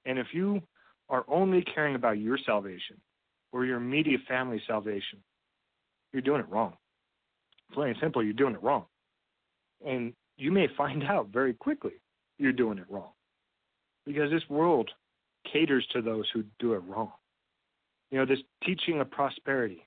And 0.05 0.19
if 0.19 0.27
you 0.33 0.61
are 1.09 1.25
only 1.27 1.63
caring 1.63 1.95
about 1.95 2.19
your 2.19 2.37
salvation 2.45 2.99
or 3.51 3.65
your 3.65 3.77
immediate 3.77 4.21
family 4.27 4.61
salvation, 4.67 5.19
you're 6.11 6.21
doing 6.21 6.41
it 6.41 6.49
wrong. 6.49 6.73
Plain 7.73 7.89
and 7.89 7.97
simple, 8.01 8.23
you're 8.23 8.33
doing 8.33 8.55
it 8.55 8.63
wrong. 8.63 8.85
And 9.85 10.13
you 10.37 10.51
may 10.51 10.67
find 10.77 11.03
out 11.09 11.29
very 11.31 11.53
quickly 11.53 11.93
you're 12.37 12.51
doing 12.51 12.77
it 12.77 12.85
wrong. 12.89 13.11
Because 14.05 14.29
this 14.29 14.47
world 14.49 14.89
caters 15.51 15.85
to 15.93 16.01
those 16.01 16.25
who 16.33 16.43
do 16.59 16.73
it 16.73 16.83
wrong. 16.87 17.11
You 18.11 18.19
know, 18.19 18.25
this 18.25 18.39
teaching 18.63 18.99
of 18.99 19.09
prosperity 19.09 19.85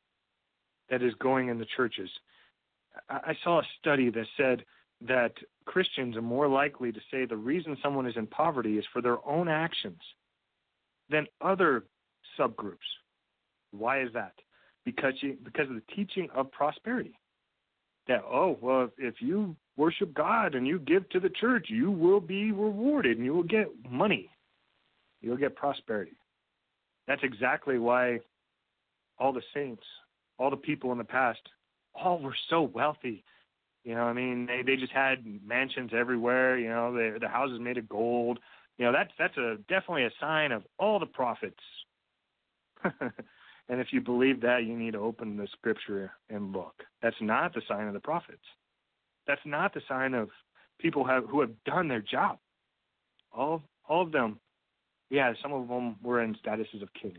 that 0.90 1.02
is 1.02 1.14
going 1.20 1.48
in 1.48 1.58
the 1.58 1.66
churches. 1.76 2.10
I 3.08 3.34
saw 3.44 3.60
a 3.60 3.66
study 3.78 4.10
that 4.10 4.26
said 4.36 4.64
that 5.06 5.32
Christians 5.66 6.16
are 6.16 6.22
more 6.22 6.48
likely 6.48 6.90
to 6.90 7.00
say 7.10 7.24
the 7.24 7.36
reason 7.36 7.76
someone 7.82 8.06
is 8.06 8.16
in 8.16 8.26
poverty 8.26 8.78
is 8.78 8.84
for 8.92 9.00
their 9.00 9.24
own 9.26 9.48
actions 9.48 10.00
than 11.10 11.26
other 11.40 11.85
subgroups. 12.39 12.76
Why 13.72 14.02
is 14.02 14.10
that? 14.14 14.35
Because 14.85 15.14
you, 15.20 15.36
because 15.44 15.68
of 15.68 15.74
the 15.74 15.94
teaching 15.94 16.28
of 16.35 16.51
prosperity. 16.51 17.18
That 18.06 18.22
oh 18.24 18.56
well, 18.60 18.89
if 18.97 19.16
you 19.20 19.55
worship 19.76 20.14
God 20.14 20.55
and 20.55 20.66
you 20.66 20.78
give 20.78 21.09
to 21.10 21.20
the 21.20 21.28
church, 21.28 21.66
you 21.68 21.90
will 21.90 22.20
be 22.20 22.52
rewarded 22.52 23.18
and 23.18 23.24
you 23.26 23.35
will 23.35 23.43
get 23.43 23.68
money. 23.89 24.30
You'll 25.20 25.36
get 25.36 25.56
prosperity. 25.56 26.16
That's 27.06 27.22
exactly 27.22 27.78
why 27.78 28.20
all 29.18 29.32
the 29.32 29.43
saints 29.52 29.85
all 30.39 30.51
the 30.51 30.56
people 30.56 30.93
in 30.93 30.98
the 30.98 31.05
past, 31.05 31.40
all 31.94 32.18
were 32.20 32.36
so 32.48 32.62
wealthy. 32.62 33.24
You 33.85 33.94
know, 33.94 34.02
I 34.02 34.12
mean, 34.12 34.47
they 34.47 34.62
they 34.62 34.76
just 34.76 34.93
had 34.93 35.24
mansions 35.44 35.90
everywhere. 35.94 36.59
You 36.59 36.68
know, 36.68 36.94
they, 36.94 37.18
the 37.18 37.28
houses 37.28 37.59
made 37.60 37.78
of 37.78 37.89
gold. 37.89 38.39
You 38.78 38.86
know, 38.86 38.92
that's 38.92 39.10
that's 39.18 39.36
a 39.36 39.56
definitely 39.68 40.05
a 40.05 40.10
sign 40.20 40.52
of 40.52 40.62
all 40.78 40.98
the 40.98 41.06
prophets. 41.06 41.56
and 43.00 43.80
if 43.80 43.88
you 43.92 44.00
believe 44.00 44.40
that, 44.42 44.64
you 44.64 44.76
need 44.76 44.92
to 44.92 45.00
open 45.00 45.36
the 45.36 45.48
scripture 45.52 46.12
and 46.30 46.52
look. 46.52 46.74
That's 47.02 47.16
not 47.20 47.55
the 47.55 47.62
sign 47.68 47.88
of 47.88 47.94
the 47.94 48.00
prophets. 48.00 48.44
That's 49.26 49.40
not 49.44 49.74
the 49.74 49.82
sign 49.88 50.14
of 50.14 50.30
people 50.78 51.05
have, 51.05 51.24
who 51.26 51.40
have 51.40 51.50
done 51.64 51.88
their 51.88 52.00
job. 52.00 52.38
All 53.32 53.62
all 53.88 54.02
of 54.02 54.12
them, 54.12 54.38
yeah, 55.10 55.32
some 55.42 55.52
of 55.52 55.66
them 55.66 55.96
were 56.02 56.22
in 56.22 56.36
statuses 56.36 56.82
of 56.82 56.88
kings. 56.94 57.18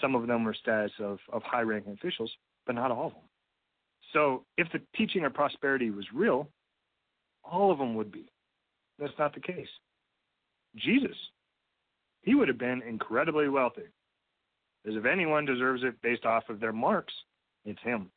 Some 0.00 0.14
of 0.14 0.26
them 0.26 0.44
were 0.44 0.54
status 0.54 0.92
of, 1.00 1.18
of 1.32 1.42
high 1.42 1.62
ranking 1.62 1.92
officials, 1.94 2.30
but 2.66 2.74
not 2.74 2.90
all 2.90 3.08
of 3.08 3.12
them. 3.12 3.22
So 4.12 4.44
if 4.56 4.68
the 4.72 4.80
teaching 4.96 5.24
of 5.24 5.34
prosperity 5.34 5.90
was 5.90 6.06
real, 6.14 6.48
all 7.44 7.70
of 7.70 7.78
them 7.78 7.94
would 7.96 8.12
be. 8.12 8.30
That's 8.98 9.12
not 9.18 9.34
the 9.34 9.40
case. 9.40 9.68
Jesus, 10.76 11.16
he 12.22 12.34
would 12.34 12.48
have 12.48 12.58
been 12.58 12.82
incredibly 12.82 13.48
wealthy. 13.48 13.88
Because 14.82 14.98
if 14.98 15.04
anyone 15.04 15.44
deserves 15.44 15.82
it 15.84 16.00
based 16.02 16.24
off 16.24 16.48
of 16.48 16.60
their 16.60 16.72
marks, 16.72 17.12
it's 17.64 17.82
him. 17.82 18.10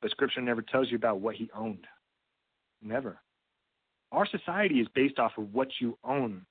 But 0.00 0.10
Scripture 0.10 0.40
never 0.40 0.62
tells 0.62 0.90
you 0.90 0.96
about 0.96 1.20
what 1.20 1.36
he 1.36 1.50
owned. 1.54 1.86
Never. 2.82 3.18
Our 4.12 4.26
society 4.26 4.76
is 4.76 4.88
based 4.94 5.18
off 5.18 5.32
of 5.36 5.52
what 5.52 5.68
you 5.80 5.98
own, 6.02 6.46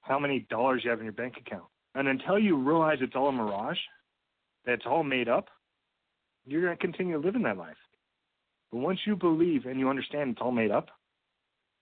how 0.00 0.18
many 0.18 0.46
dollars 0.50 0.82
you 0.84 0.90
have 0.90 0.98
in 0.98 1.04
your 1.04 1.12
bank 1.12 1.34
account. 1.38 1.64
And 1.94 2.08
until 2.08 2.38
you 2.38 2.56
realize 2.56 2.98
it's 3.00 3.14
all 3.14 3.28
a 3.28 3.32
mirage, 3.32 3.78
that 4.66 4.72
it's 4.72 4.86
all 4.86 5.04
made 5.04 5.28
up, 5.28 5.48
you're 6.46 6.62
going 6.62 6.76
to 6.76 6.80
continue 6.80 7.18
living 7.18 7.42
that 7.42 7.56
life. 7.56 7.76
But 8.72 8.78
once 8.78 8.98
you 9.06 9.14
believe 9.14 9.66
and 9.66 9.78
you 9.78 9.88
understand 9.88 10.30
it's 10.30 10.40
all 10.40 10.50
made 10.50 10.70
up, 10.70 10.88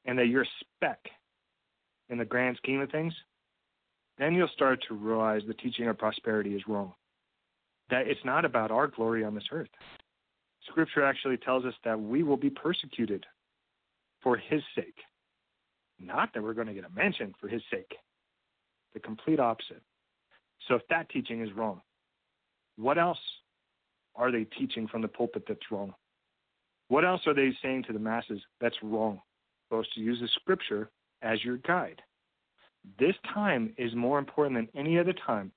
and 0.05 0.19
that 0.19 0.27
you're 0.27 0.43
a 0.43 0.47
speck 0.61 0.99
in 2.13 2.19
the 2.19 2.25
grand 2.25 2.59
scheme 2.59 2.81
of 2.81 2.91
things, 2.91 3.15
then 4.19 4.35
you'll 4.35 4.47
start 4.49 4.79
to 4.87 4.95
realize 4.95 5.41
the 5.47 5.55
teaching 5.55 5.89
of 5.89 5.99
prosperity 5.99 6.55
is 6.55 6.63
wrong. 6.69 6.93
That 7.91 8.07
it's 8.07 8.25
not 8.25 8.45
about 8.45 8.71
our 8.71 8.87
glory 8.87 9.25
on 9.25 9.35
this 9.35 9.49
earth. 9.51 9.71
Scripture 10.69 11.03
actually 11.03 11.39
tells 11.39 11.65
us 11.65 11.75
that 11.85 12.01
we 12.01 12.23
will 12.23 12.37
be 12.37 12.51
persecuted 12.51 13.25
for 14.23 14.37
his 14.37 14.63
sake. 14.77 14.95
Not 15.99 16.33
that 16.35 16.43
we're 16.43 16.53
going 16.53 16.67
to 16.67 16.75
get 16.75 16.85
a 16.85 16.95
mansion 16.95 17.35
for 17.41 17.49
his 17.49 17.63
sake. 17.71 17.97
The 18.93 19.01
complete 19.01 19.41
opposite. 19.41 19.83
So 20.69 20.75
if 20.75 20.83
that 20.91 21.09
teaching 21.09 21.41
is 21.41 21.53
wrong, 21.55 21.81
what 22.77 22.99
else 22.99 23.19
are 24.15 24.31
they 24.31 24.45
teaching 24.45 24.87
from 24.87 25.01
the 25.01 25.09
pulpit 25.09 25.45
that's 25.49 25.71
wrong? 25.71 25.95
What 26.89 27.05
else 27.07 27.23
are 27.27 27.35
they 27.35 27.53
saying 27.63 27.85
to 27.85 27.93
the 27.95 27.99
masses 27.99 28.41
that's 28.61 28.77
wrong? 28.83 29.21
Supposed 29.69 29.95
to 29.95 30.01
use 30.01 30.21
the 30.21 30.29
scripture 30.29 30.91
as 31.23 31.43
your 31.44 31.59
guide. 31.59 32.03
This 32.99 33.15
time 33.32 33.73
is 33.78 33.94
more 33.94 34.19
important 34.19 34.57
than 34.57 34.81
any 34.81 34.99
other 34.99 35.15
time 35.27 35.53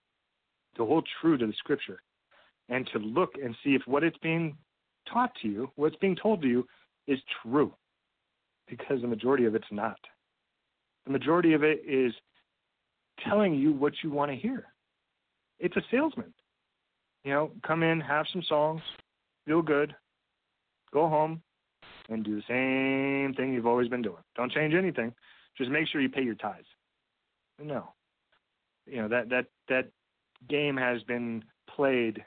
to 0.77 0.85
hold 0.85 1.07
true 1.21 1.37
to 1.37 1.47
the 1.47 1.53
scripture 1.53 1.99
and 2.69 2.87
to 2.93 2.99
look 2.99 3.33
and 3.41 3.55
see 3.63 3.75
if 3.75 3.81
what 3.85 4.03
it's 4.03 4.17
being 4.19 4.55
taught 5.11 5.31
to 5.41 5.47
you, 5.47 5.71
what's 5.75 5.95
being 5.97 6.15
told 6.15 6.41
to 6.41 6.47
you, 6.47 6.67
is 7.07 7.19
true. 7.43 7.73
Because 8.67 9.01
the 9.01 9.07
majority 9.07 9.45
of 9.45 9.55
it's 9.55 9.65
not. 9.71 9.99
The 11.05 11.11
majority 11.11 11.53
of 11.53 11.63
it 11.63 11.81
is 11.87 12.13
telling 13.27 13.53
you 13.53 13.71
what 13.71 13.93
you 14.03 14.09
want 14.09 14.31
to 14.31 14.37
hear. 14.37 14.65
It's 15.59 15.75
a 15.77 15.81
salesman. 15.91 16.33
You 17.23 17.31
know, 17.31 17.51
come 17.65 17.83
in, 17.83 18.01
have 18.01 18.25
some 18.31 18.43
songs, 18.47 18.81
feel 19.45 19.61
good, 19.61 19.95
go 20.93 21.07
home, 21.07 21.41
and 22.09 22.23
do 22.23 22.35
the 22.35 22.43
same 22.47 23.33
thing 23.35 23.53
you've 23.53 23.67
always 23.67 23.87
been 23.87 24.01
doing. 24.01 24.21
Don't 24.35 24.51
change 24.51 24.73
anything. 24.73 25.13
Just 25.57 25.72
make 25.72 25.88
sure 25.88 26.02
you 26.02 26.10
pay 26.10 26.23
your 26.23 26.36
tithes. 26.36 26.68
No. 27.61 27.94
You 28.86 29.02
know, 29.02 29.07
that 29.07 29.30
that 29.30 29.45
that 29.69 29.90
game 30.49 30.77
has 30.77 31.02
been 31.03 31.44
played 31.73 32.23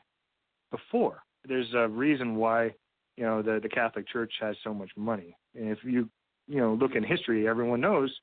before. 0.71 1.23
There's 1.47 1.73
a 1.75 1.89
reason 1.89 2.37
why, 2.37 2.75
you 3.17 3.25
know, 3.25 3.43
the 3.43 3.61
the 3.63 3.69
Catholic 3.69 4.09
Church 4.09 4.33
has 4.41 4.57
so 4.65 4.75
much 4.75 4.91
money. 4.97 5.37
And 5.55 5.71
if 5.71 5.79
you, 5.85 6.09
you 6.47 6.61
know, 6.61 6.75
look 6.75 6.95
in 6.95 7.05
history, 7.05 7.49
everyone 7.49 7.81
knows 7.81 8.15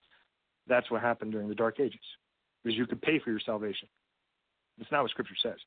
that's 0.67 0.89
what 0.89 1.01
happened 1.01 1.31
during 1.31 1.47
the 1.47 1.55
Dark 1.55 1.79
Ages. 1.79 1.99
Because 2.63 2.77
you 2.77 2.87
could 2.87 3.01
pay 3.01 3.19
for 3.19 3.29
your 3.29 3.39
salvation. 3.39 3.87
It's 4.79 4.91
not 4.91 5.03
what 5.03 5.11
Scripture 5.11 5.35
says. 5.41 5.59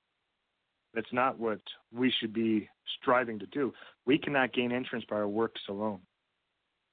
That's 0.94 1.12
not 1.12 1.39
what 1.39 1.60
we 1.94 2.12
should 2.19 2.32
be 2.32 2.69
striving 3.01 3.39
to 3.39 3.47
do. 3.47 3.73
We 4.05 4.19
cannot 4.19 4.52
gain 4.52 4.73
entrance 4.73 5.05
by 5.09 5.16
our 5.16 5.28
works 5.28 5.60
alone. 5.69 6.01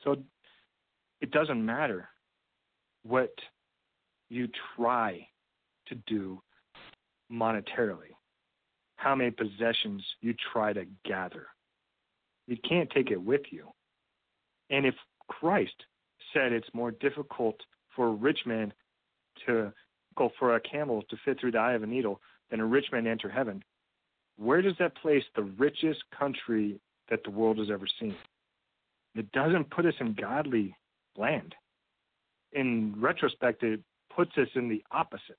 So 0.03 0.17
it 1.21 1.31
doesn't 1.31 1.65
matter 1.65 2.09
what 3.07 3.33
you 4.29 4.47
try 4.75 5.27
to 5.87 5.95
do 6.07 6.41
monetarily, 7.31 8.13
how 8.95 9.15
many 9.15 9.31
possessions 9.31 10.03
you 10.21 10.33
try 10.51 10.73
to 10.73 10.85
gather. 11.05 11.47
You 12.47 12.57
can't 12.67 12.89
take 12.89 13.11
it 13.11 13.21
with 13.21 13.41
you. 13.51 13.67
And 14.69 14.85
if 14.85 14.95
Christ 15.27 15.75
said 16.33 16.51
it's 16.51 16.67
more 16.73 16.91
difficult 16.91 17.59
for 17.95 18.07
a 18.07 18.11
rich 18.11 18.39
man 18.45 18.73
to 19.45 19.71
go 20.17 20.31
for 20.39 20.55
a 20.55 20.59
camel 20.61 21.03
to 21.09 21.17
fit 21.23 21.39
through 21.39 21.51
the 21.51 21.59
eye 21.59 21.73
of 21.73 21.83
a 21.83 21.87
needle 21.87 22.19
than 22.49 22.59
a 22.59 22.65
rich 22.65 22.85
man 22.91 23.03
to 23.03 23.09
enter 23.11 23.29
heaven, 23.29 23.63
where 24.37 24.61
does 24.61 24.75
that 24.79 24.97
place 24.97 25.23
the 25.35 25.43
richest 25.43 26.03
country 26.17 26.79
that 27.09 27.23
the 27.23 27.31
world 27.31 27.57
has 27.59 27.69
ever 27.71 27.85
seen? 27.99 28.15
It 29.15 29.31
doesn't 29.31 29.69
put 29.69 29.85
us 29.85 29.93
in 29.99 30.15
godly 30.19 30.75
land. 31.15 31.55
In 32.55 32.95
retrospect, 32.97 33.63
it 33.63 33.81
puts 34.15 34.31
us 34.37 34.47
in 34.55 34.69
the 34.69 34.83
opposite. 34.91 35.37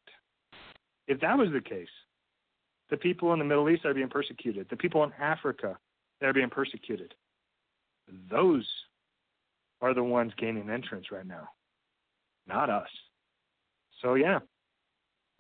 If 1.09 1.21
that 1.21 1.37
was 1.37 1.49
the 1.53 1.61
case, 1.61 1.89
the 2.91 2.97
people 2.97 3.33
in 3.33 3.39
the 3.39 3.45
Middle 3.45 3.69
East 3.69 3.85
are 3.85 3.95
being 3.95 4.09
persecuted, 4.09 4.69
the 4.71 4.77
people 4.77 5.03
in 5.03 5.13
Africa 5.21 5.77
that 6.21 6.27
are 6.29 6.33
being 6.33 6.51
persecuted, 6.51 7.15
those 8.31 8.67
are 9.81 9.95
the 9.95 10.03
ones 10.03 10.33
gaining 10.37 10.71
entrance 10.71 11.07
right 11.11 11.27
now, 11.27 11.49
not 12.47 12.71
us. 12.71 12.89
So, 14.03 14.15
yeah, 14.15 14.39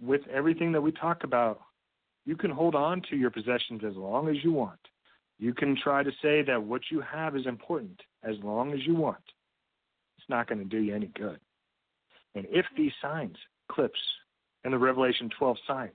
with 0.01 0.23
everything 0.32 0.73
that 0.73 0.81
we 0.81 0.93
talk 0.93 1.24
about 1.24 1.61
you 2.27 2.36
can 2.36 2.51
hold 2.51 2.74
on 2.74 3.01
to 3.09 3.16
your 3.16 3.31
possessions 3.31 3.82
as 3.86 3.94
long 3.94 4.28
as 4.28 4.36
you 4.43 4.53
want. 4.53 4.81
You 5.39 5.55
can 5.55 5.77
try 5.77 6.03
to 6.03 6.11
say 6.20 6.43
that 6.43 6.62
what 6.62 6.82
you 6.90 7.01
have 7.01 7.36
is 7.36 7.47
important 7.47 8.01
as 8.24 8.35
long 8.43 8.73
as 8.73 8.81
you 8.85 8.97
want. 8.97 9.23
It's 10.19 10.28
not 10.28 10.48
going 10.48 10.59
to 10.59 10.65
do 10.65 10.78
you 10.78 10.94
any 10.94 11.07
good. 11.07 11.39
And 12.37 12.47
if 12.51 12.67
these 12.77 12.93
signs, 13.01 13.37
clips, 13.73 13.99
and 14.63 14.73
the 14.73 14.79
Revelation 14.79 15.31
12 15.39 15.57
sign 15.67 15.91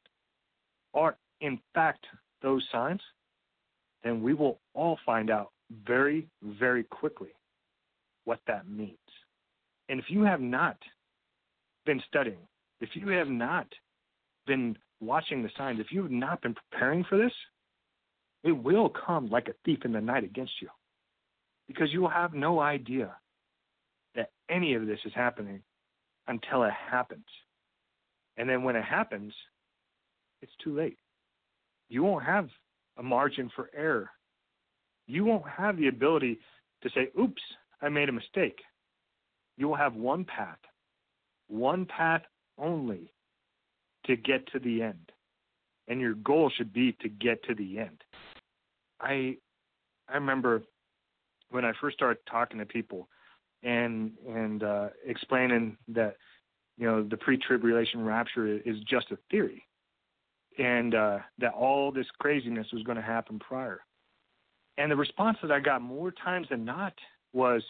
are 0.95 1.15
in 1.39 1.59
fact 1.73 2.05
those 2.41 2.65
signs, 2.71 3.01
then 4.03 4.23
we 4.23 4.33
will 4.33 4.59
all 4.73 4.97
find 5.05 5.29
out 5.29 5.51
very, 5.85 6.27
very 6.43 6.83
quickly 6.83 7.29
what 8.25 8.39
that 8.47 8.67
means. 8.67 8.97
And 9.87 9.99
if 9.99 10.05
you 10.09 10.23
have 10.23 10.41
not 10.41 10.77
been 11.85 12.01
studying, 12.07 12.47
if 12.79 12.89
you 12.95 13.09
have 13.09 13.27
not 13.27 13.67
been 14.47 14.75
watching 14.99 15.43
the 15.43 15.49
signs, 15.55 15.79
if 15.79 15.91
you 15.91 16.01
have 16.01 16.11
not 16.11 16.41
been 16.41 16.55
preparing 16.55 17.03
for 17.03 17.19
this, 17.19 17.33
it 18.43 18.51
will 18.51 18.89
come 18.89 19.29
like 19.29 19.47
a 19.47 19.53
thief 19.63 19.79
in 19.85 19.91
the 19.91 20.01
night 20.01 20.23
against 20.23 20.53
you. 20.59 20.69
Because 21.67 21.93
you 21.93 22.01
will 22.01 22.09
have 22.09 22.33
no 22.33 22.59
idea 22.59 23.15
that 24.15 24.31
any 24.49 24.73
of 24.73 24.87
this 24.87 24.99
is 25.05 25.13
happening 25.13 25.61
until 26.27 26.63
it 26.63 26.73
happens. 26.73 27.25
And 28.37 28.49
then 28.49 28.63
when 28.63 28.75
it 28.75 28.83
happens, 28.83 29.33
it's 30.41 30.51
too 30.63 30.75
late. 30.75 30.97
You 31.89 32.03
won't 32.03 32.25
have 32.25 32.49
a 32.97 33.03
margin 33.03 33.51
for 33.55 33.69
error. 33.75 34.09
You 35.07 35.25
won't 35.25 35.47
have 35.47 35.77
the 35.77 35.87
ability 35.87 36.39
to 36.83 36.89
say, 36.89 37.09
oops, 37.19 37.41
I 37.81 37.89
made 37.89 38.09
a 38.09 38.13
mistake. 38.13 38.59
You 39.57 39.67
will 39.67 39.75
have 39.75 39.95
one 39.95 40.23
path, 40.23 40.57
one 41.47 41.85
path 41.85 42.21
only 42.57 43.11
to 44.05 44.15
get 44.15 44.47
to 44.53 44.59
the 44.59 44.81
end. 44.81 45.11
And 45.87 45.99
your 45.99 46.13
goal 46.13 46.49
should 46.55 46.71
be 46.71 46.93
to 47.01 47.09
get 47.09 47.43
to 47.43 47.55
the 47.55 47.79
end. 47.79 48.03
I 48.99 49.37
I 50.07 50.15
remember 50.15 50.63
when 51.49 51.65
I 51.65 51.73
first 51.79 51.97
started 51.97 52.19
talking 52.29 52.59
to 52.59 52.65
people 52.65 53.07
and 53.63 54.11
and 54.27 54.63
uh, 54.63 54.89
explaining 55.05 55.77
that 55.89 56.15
you 56.77 56.87
know 56.87 57.03
the 57.03 57.17
pre-tribulation 57.17 58.03
rapture 58.03 58.47
is 58.47 58.77
just 58.89 59.11
a 59.11 59.17
theory, 59.29 59.63
and 60.57 60.95
uh, 60.95 61.19
that 61.39 61.53
all 61.53 61.91
this 61.91 62.07
craziness 62.19 62.67
was 62.73 62.83
going 62.83 62.97
to 62.97 63.01
happen 63.01 63.39
prior. 63.39 63.81
And 64.77 64.91
the 64.91 64.95
response 64.95 65.37
that 65.41 65.51
I 65.51 65.59
got 65.59 65.81
more 65.81 66.11
times 66.11 66.47
than 66.49 66.65
not 66.65 66.93
was, 67.33 67.63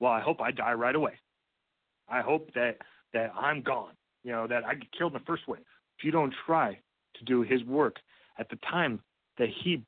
"Well, 0.00 0.12
I 0.12 0.20
hope 0.20 0.40
I 0.40 0.50
die 0.50 0.72
right 0.72 0.94
away. 0.94 1.18
I 2.08 2.20
hope 2.20 2.52
that 2.54 2.78
that 3.12 3.32
I'm 3.36 3.62
gone 3.62 3.94
you 4.28 4.32
know, 4.32 4.46
that 4.46 4.64
I 4.64 4.74
get 4.74 4.92
killed 4.92 5.14
in 5.14 5.20
the 5.20 5.24
first 5.24 5.48
wave. 5.48 5.62
If 5.98 6.04
you 6.04 6.10
don't 6.10 6.34
try 6.46 6.78
to 7.14 7.24
do 7.24 7.42
his 7.42 7.64
work 7.64 7.96
at 8.38 8.48
the 8.50 8.58
time 8.70 9.00
that 9.38 9.48
he 9.64 9.82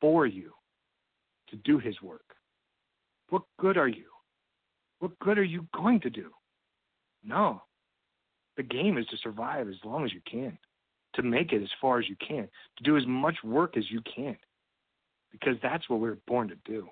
bore 0.00 0.26
you 0.26 0.52
to 1.50 1.56
do 1.56 1.78
his 1.78 2.00
work, 2.02 2.24
what 3.30 3.42
good 3.60 3.76
are 3.76 3.88
you? 3.88 4.06
What 4.98 5.18
good 5.20 5.38
are 5.38 5.44
you 5.44 5.66
going 5.74 6.00
to 6.00 6.10
do? 6.10 6.30
No. 7.24 7.62
The 8.56 8.62
game 8.62 8.98
is 8.98 9.06
to 9.06 9.16
survive 9.18 9.68
as 9.68 9.76
long 9.84 10.04
as 10.04 10.12
you 10.12 10.20
can, 10.30 10.58
to 11.14 11.22
make 11.22 11.52
it 11.52 11.62
as 11.62 11.70
far 11.80 12.00
as 12.00 12.08
you 12.08 12.16
can, 12.16 12.48
to 12.76 12.84
do 12.84 12.96
as 12.96 13.06
much 13.06 13.36
work 13.44 13.76
as 13.76 13.90
you 13.90 14.00
can, 14.02 14.36
because 15.30 15.56
that's 15.62 15.88
what 15.88 16.00
we 16.00 16.08
we're 16.08 16.16
born 16.26 16.48
to 16.48 16.56
do. 16.64 16.88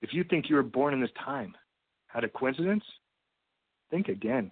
If 0.00 0.12
you 0.12 0.24
think 0.24 0.48
you 0.48 0.56
were 0.56 0.62
born 0.62 0.94
in 0.94 1.00
this 1.00 1.10
time 1.22 1.54
had 2.06 2.24
a 2.24 2.28
coincidence, 2.28 2.84
think 3.90 4.08
again. 4.08 4.50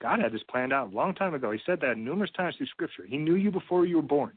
God 0.00 0.20
had 0.20 0.32
this 0.32 0.42
planned 0.50 0.72
out 0.72 0.92
a 0.92 0.96
long 0.96 1.14
time 1.14 1.34
ago. 1.34 1.50
He 1.50 1.60
said 1.64 1.80
that 1.80 1.98
numerous 1.98 2.30
times 2.36 2.56
through 2.56 2.66
Scripture. 2.66 3.04
He 3.06 3.16
knew 3.16 3.36
you 3.36 3.50
before 3.50 3.86
you 3.86 3.96
were 3.96 4.02
born, 4.02 4.32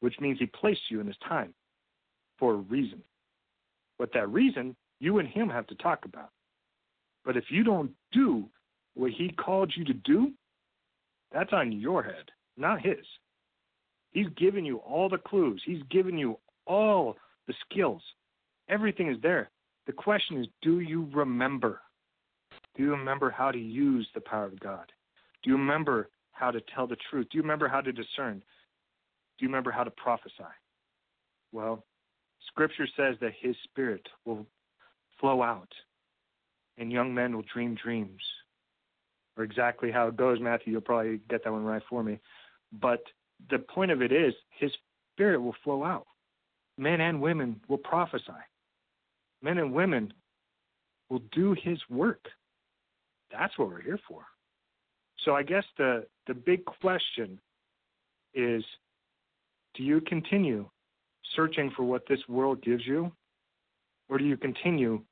which 0.00 0.20
means 0.20 0.38
He 0.38 0.46
placed 0.46 0.90
you 0.90 1.00
in 1.00 1.06
this 1.06 1.16
time 1.26 1.54
for 2.38 2.52
a 2.54 2.56
reason. 2.56 3.02
But 3.98 4.12
that 4.12 4.28
reason, 4.30 4.76
you 5.00 5.18
and 5.18 5.28
Him 5.28 5.48
have 5.48 5.66
to 5.68 5.74
talk 5.76 6.04
about. 6.04 6.30
But 7.24 7.36
if 7.36 7.44
you 7.48 7.64
don't 7.64 7.90
do 8.12 8.48
what 8.94 9.12
He 9.12 9.30
called 9.30 9.72
you 9.76 9.84
to 9.84 9.94
do, 9.94 10.32
that's 11.32 11.52
on 11.52 11.72
your 11.72 12.02
head, 12.02 12.30
not 12.56 12.80
His. 12.80 13.04
He's 14.10 14.28
given 14.36 14.64
you 14.64 14.78
all 14.78 15.08
the 15.08 15.18
clues, 15.18 15.62
He's 15.64 15.82
given 15.90 16.16
you 16.16 16.38
all 16.66 17.16
the 17.46 17.54
skills. 17.68 18.02
Everything 18.68 19.08
is 19.08 19.20
there. 19.22 19.50
The 19.86 19.92
question 19.92 20.40
is, 20.40 20.46
do 20.62 20.80
you 20.80 21.08
remember? 21.12 21.80
Do 22.76 22.82
you 22.82 22.90
remember 22.90 23.30
how 23.30 23.50
to 23.50 23.58
use 23.58 24.08
the 24.14 24.20
power 24.20 24.46
of 24.46 24.58
God? 24.60 24.90
Do 25.42 25.50
you 25.50 25.56
remember 25.56 26.08
how 26.32 26.50
to 26.50 26.60
tell 26.74 26.86
the 26.86 26.96
truth? 27.10 27.26
Do 27.30 27.36
you 27.36 27.42
remember 27.42 27.68
how 27.68 27.80
to 27.80 27.92
discern? 27.92 28.38
Do 29.38 29.44
you 29.44 29.48
remember 29.48 29.70
how 29.70 29.84
to 29.84 29.90
prophesy? 29.90 30.32
Well, 31.52 31.84
Scripture 32.48 32.88
says 32.96 33.16
that 33.20 33.32
His 33.40 33.54
Spirit 33.64 34.06
will 34.24 34.46
flow 35.20 35.42
out 35.42 35.68
and 36.78 36.90
young 36.92 37.14
men 37.14 37.34
will 37.34 37.44
dream 37.52 37.74
dreams. 37.74 38.22
or 39.36 39.44
exactly 39.44 39.90
how 39.90 40.08
it 40.08 40.16
goes, 40.16 40.40
Matthew. 40.40 40.72
You'll 40.72 40.80
probably 40.82 41.20
get 41.28 41.42
that 41.44 41.52
one 41.52 41.64
right 41.64 41.82
for 41.88 42.02
me. 42.02 42.20
But 42.80 43.02
the 43.50 43.58
point 43.58 43.90
of 43.90 44.00
it 44.02 44.12
is, 44.12 44.34
His 44.50 44.72
Spirit 45.14 45.40
will 45.40 45.56
flow 45.64 45.84
out. 45.84 46.06
Men 46.78 47.00
and 47.00 47.20
women 47.20 47.60
will 47.68 47.78
prophesy. 47.78 48.32
Men 49.42 49.58
and 49.58 49.72
women 49.72 50.12
will 51.10 51.22
do 51.32 51.54
His 51.60 51.78
work. 51.90 52.26
That's 53.30 53.56
what 53.58 53.68
we're 53.68 53.82
here 53.82 54.00
for. 54.08 54.24
So 55.24 55.34
I 55.34 55.42
guess 55.42 55.64
the 55.78 56.06
the 56.26 56.34
big 56.34 56.64
question 56.64 57.40
is, 58.34 58.64
do 59.74 59.82
you 59.82 60.00
continue 60.00 60.68
searching 61.34 61.70
for 61.76 61.82
what 61.84 62.06
this 62.08 62.20
world 62.28 62.62
gives 62.62 62.86
you, 62.86 63.12
or 64.08 64.18
do 64.18 64.24
you 64.24 64.36
continue 64.36 65.02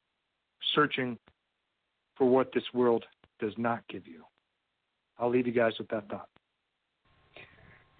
searching 0.74 1.18
for 2.16 2.28
what 2.28 2.52
this 2.52 2.64
world 2.74 3.04
does 3.40 3.52
not 3.56 3.86
give 3.88 4.06
you? 4.06 4.22
I'll 5.18 5.30
leave 5.30 5.46
you 5.46 5.52
guys 5.52 5.72
with 5.78 5.88
that 5.88 6.08
thought. 6.08 6.28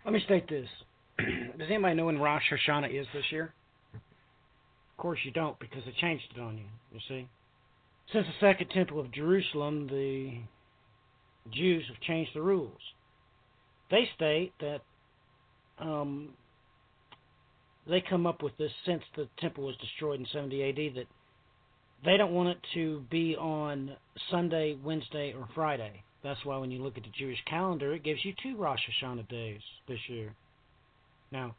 Let 0.04 0.14
me 0.14 0.20
state 0.24 0.48
this. 0.48 0.68
Does 1.18 1.68
anybody 1.68 1.94
know 1.94 2.06
when 2.06 2.18
Rosh 2.18 2.42
Hashanah 2.50 2.98
is 2.98 3.06
this 3.14 3.24
year? 3.30 3.52
Of 3.94 4.96
course 4.96 5.20
you 5.24 5.30
don't 5.30 5.58
because 5.60 5.82
they 5.84 5.94
changed 6.00 6.24
it 6.34 6.40
on 6.40 6.58
you, 6.58 6.64
you 6.92 7.00
see. 7.08 7.28
Since 8.12 8.26
the 8.26 8.46
Second 8.46 8.70
Temple 8.70 8.98
of 8.98 9.12
Jerusalem, 9.12 9.86
the 9.86 10.38
Jews 11.52 11.84
have 11.88 12.00
changed 12.00 12.32
the 12.34 12.42
rules. 12.42 12.80
They 13.90 14.08
state 14.16 14.52
that 14.60 14.80
um, 15.78 16.30
they 17.86 18.00
come 18.00 18.26
up 18.26 18.42
with 18.42 18.56
this 18.58 18.72
since 18.86 19.02
the 19.16 19.28
temple 19.38 19.64
was 19.64 19.76
destroyed 19.76 20.20
in 20.20 20.26
70 20.32 20.62
AD 20.68 20.94
that 20.96 21.06
they 22.04 22.16
don't 22.16 22.32
want 22.32 22.50
it 22.50 22.58
to 22.74 23.04
be 23.10 23.36
on 23.36 23.96
Sunday, 24.30 24.76
Wednesday, 24.82 25.32
or 25.32 25.48
Friday. 25.54 26.02
That's 26.22 26.44
why 26.44 26.56
when 26.58 26.70
you 26.70 26.82
look 26.82 26.96
at 26.96 27.04
the 27.04 27.10
Jewish 27.18 27.38
calendar, 27.48 27.94
it 27.94 28.04
gives 28.04 28.24
you 28.24 28.32
two 28.42 28.56
Rosh 28.56 28.80
Hashanah 29.02 29.28
days 29.28 29.60
this 29.88 29.98
year. 30.08 30.34
Now, 31.30 31.54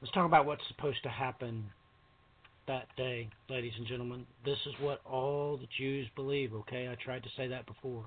let's 0.00 0.12
talk 0.12 0.26
about 0.26 0.46
what's 0.46 0.62
supposed 0.68 1.02
to 1.04 1.08
happen 1.08 1.64
that 2.66 2.86
day, 2.96 3.28
ladies 3.48 3.72
and 3.78 3.86
gentlemen. 3.86 4.26
This 4.44 4.58
is 4.66 4.74
what 4.80 5.00
all 5.04 5.56
the 5.56 5.68
Jews 5.78 6.06
believe, 6.16 6.54
okay? 6.54 6.88
I 6.88 7.02
tried 7.02 7.22
to 7.22 7.28
say 7.36 7.48
that 7.48 7.66
before. 7.66 8.06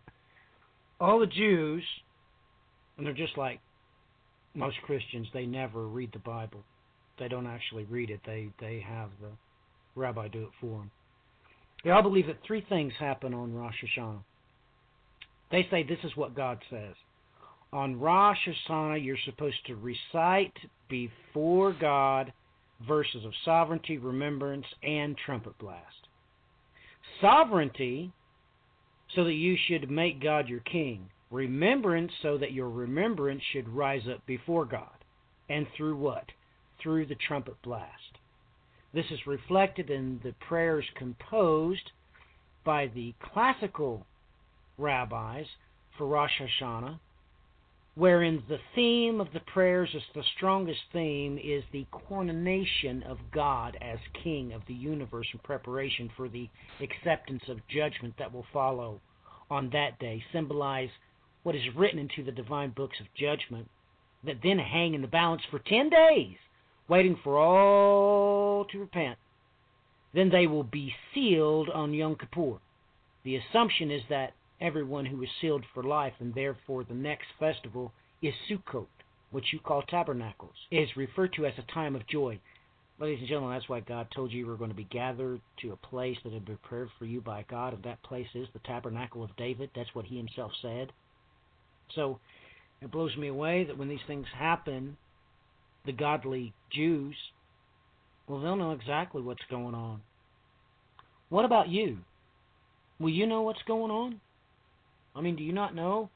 All 1.00 1.20
the 1.20 1.28
Jews, 1.28 1.84
and 2.98 3.06
they're 3.06 3.14
just 3.14 3.38
like 3.38 3.60
most 4.54 4.78
Christians, 4.86 5.28
they 5.34 5.46
never 5.46 5.88
read 5.88 6.12
the 6.14 6.20
Bible. 6.20 6.64
They 7.20 7.28
don't 7.28 7.48
actually 7.48 7.84
read 7.86 8.10
it. 8.10 8.22
They 8.26 8.50
they 8.60 8.84
have 8.86 9.10
the 9.22 9.30
rabbi 9.96 10.28
do 10.28 10.44
it 10.44 10.50
for 10.60 10.80
them. 10.80 10.92
They 11.86 11.92
all 11.92 12.02
believe 12.02 12.26
that 12.26 12.44
three 12.46 12.66
things 12.68 12.94
happen 13.00 13.36
on 13.36 13.54
Rosh 13.54 13.76
Hashanah. 13.86 14.24
They 15.52 15.68
say 15.70 15.84
this 15.84 16.00
is 16.04 16.18
what 16.18 16.36
God 16.36 16.58
says. 16.70 16.96
On 17.72 18.00
Rosh 18.00 18.40
Hashanah, 18.48 19.06
you're 19.06 19.18
supposed 19.24 19.64
to 19.68 19.76
recite 19.76 20.58
before 20.90 21.74
God 21.80 22.34
verses 22.88 23.24
of 23.24 23.34
sovereignty, 23.46 24.00
remembrance, 24.00 24.66
and 24.82 25.16
trumpet 25.26 25.58
blast. 25.60 26.08
Sovereignty, 27.22 28.12
so 29.16 29.24
that 29.24 29.34
you 29.34 29.56
should 29.68 29.92
make 29.92 30.22
God 30.22 30.50
your 30.50 30.62
king. 30.62 31.08
Remembrance, 31.30 32.12
so 32.24 32.38
that 32.40 32.52
your 32.52 32.70
remembrance 32.70 33.44
should 33.54 33.70
rise 33.70 34.08
up 34.12 34.26
before 34.26 34.66
God. 34.66 34.90
And 35.50 35.68
through 35.78 35.98
what? 35.98 36.26
Through 36.82 37.06
the 37.06 37.16
trumpet 37.28 37.62
blast. 37.64 37.92
This 38.96 39.12
is 39.12 39.28
reflected 39.28 39.90
in 39.90 40.22
the 40.24 40.34
prayers 40.48 40.86
composed 40.96 41.92
by 42.64 42.88
the 42.88 43.14
classical 43.22 44.06
rabbis 44.78 45.46
for 45.98 46.08
Rosh 46.08 46.40
Hashanah 46.40 46.98
wherein 47.96 48.42
the 48.48 48.60
theme 48.74 49.20
of 49.20 49.28
the 49.34 49.40
prayers 49.42 49.90
is 49.94 50.02
the 50.14 50.24
strongest 50.38 50.80
theme 50.94 51.38
is 51.38 51.64
the 51.72 51.86
coronation 51.92 53.04
of 53.04 53.18
God 53.34 53.78
as 53.82 54.00
King 54.24 54.54
of 54.54 54.62
the 54.68 54.74
universe 54.74 55.28
in 55.34 55.40
preparation 55.40 56.10
for 56.16 56.30
the 56.30 56.50
acceptance 56.82 57.44
of 57.50 57.66
judgment 57.68 58.14
that 58.18 58.34
will 58.34 58.46
follow 58.54 59.02
on 59.50 59.70
that 59.72 60.00
day, 60.00 60.24
symbolize 60.32 60.90
what 61.44 61.56
is 61.56 61.76
written 61.76 62.00
into 62.00 62.24
the 62.24 62.32
divine 62.32 62.72
books 62.72 62.98
of 63.02 63.08
judgment 63.14 63.70
that 64.26 64.42
then 64.42 64.58
hang 64.58 64.94
in 64.94 65.02
the 65.02 65.08
balance 65.08 65.44
for 65.52 65.60
ten 65.60 65.90
days, 65.90 66.36
waiting 66.88 67.18
for 67.24 67.38
all 67.38 68.66
to 68.66 68.80
repent. 68.80 69.18
Then 70.14 70.30
they 70.30 70.48
will 70.48 70.64
be 70.64 70.94
sealed 71.14 71.70
on 71.70 71.94
Yom 71.94 72.16
Kippur. 72.16 72.60
The 73.24 73.36
assumption 73.36 73.92
is 73.92 74.04
that 74.10 74.34
everyone 74.62 75.06
who 75.06 75.22
is 75.24 75.30
sealed 75.42 75.66
for 75.74 75.84
life, 75.84 76.14
and 76.20 76.34
therefore 76.34 76.84
the 76.84 76.94
next 76.94 77.28
festival 77.40 77.92
is 78.22 78.34
Sukkot, 78.50 78.88
which 79.32 79.52
you 79.52 79.60
call 79.60 79.82
tabernacles, 79.82 80.56
is 80.72 80.96
referred 80.96 81.34
to 81.34 81.46
as 81.46 81.54
a 81.58 81.74
time 81.74 81.96
of 81.96 82.08
joy. 82.08 82.40
Ladies 82.98 83.20
and 83.20 83.28
gentlemen, 83.28 83.58
that's 83.58 83.68
why 83.68 83.82
God 83.82 84.08
told 84.16 84.32
you 84.32 84.40
you 84.40 84.48
were 84.48 84.56
going 84.56 84.70
to 84.70 84.76
be 84.76 84.86
gathered 84.86 85.42
to 85.62 85.74
a 85.74 85.88
place 85.88 86.18
that 86.24 86.32
had 86.32 86.46
been 86.46 86.58
prepared 86.58 86.90
for 86.98 87.06
you 87.06 87.20
by 87.20 87.44
God, 87.50 87.74
and 87.74 87.84
that 87.84 88.02
place 88.04 88.28
is 88.34 88.48
the 88.54 88.60
tabernacle 88.60 89.22
of 89.22 89.36
David. 89.36 89.70
That's 89.76 89.94
what 89.94 90.06
he 90.06 90.16
himself 90.16 90.54
said. 90.62 90.94
So 91.94 92.20
it 92.82 92.92
blows 92.92 93.18
me 93.18 93.28
away 93.28 93.66
that 93.66 93.78
when 93.78 93.90
these 93.90 94.00
things 94.08 94.28
happen, 94.34 94.96
the 95.86 95.92
godly 95.92 96.54
Jews, 96.72 97.16
well, 98.28 98.40
they'll 98.40 98.56
know 98.56 98.72
exactly 98.72 99.22
what's 99.22 99.44
going 99.50 99.76
on. 99.76 100.02
What 101.30 101.46
about 101.46 101.70
you? 101.70 102.00
Will 103.00 103.10
you 103.10 103.28
know 103.28 103.42
what's 103.42 103.62
going 103.68 103.92
on? 103.92 104.22
I 105.16 105.22
mean, 105.22 105.36
do 105.36 105.44
you 105.44 105.54
not 105.54 105.76
know 105.76 106.10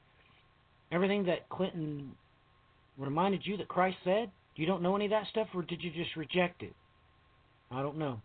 everything 0.92 1.24
that 1.24 1.48
Clinton 1.48 2.12
reminded 2.98 3.44
you 3.44 3.56
that 3.58 3.68
Christ 3.68 3.96
said? 4.04 4.30
You 4.56 4.66
don't 4.66 4.82
know 4.82 4.96
any 4.96 5.06
of 5.06 5.10
that 5.12 5.26
stuff, 5.30 5.48
or 5.54 5.62
did 5.62 5.82
you 5.82 5.90
just 5.90 6.16
reject 6.16 6.62
it? 6.62 6.74
I 7.70 7.82
don't 7.82 7.98
know. 7.98 8.20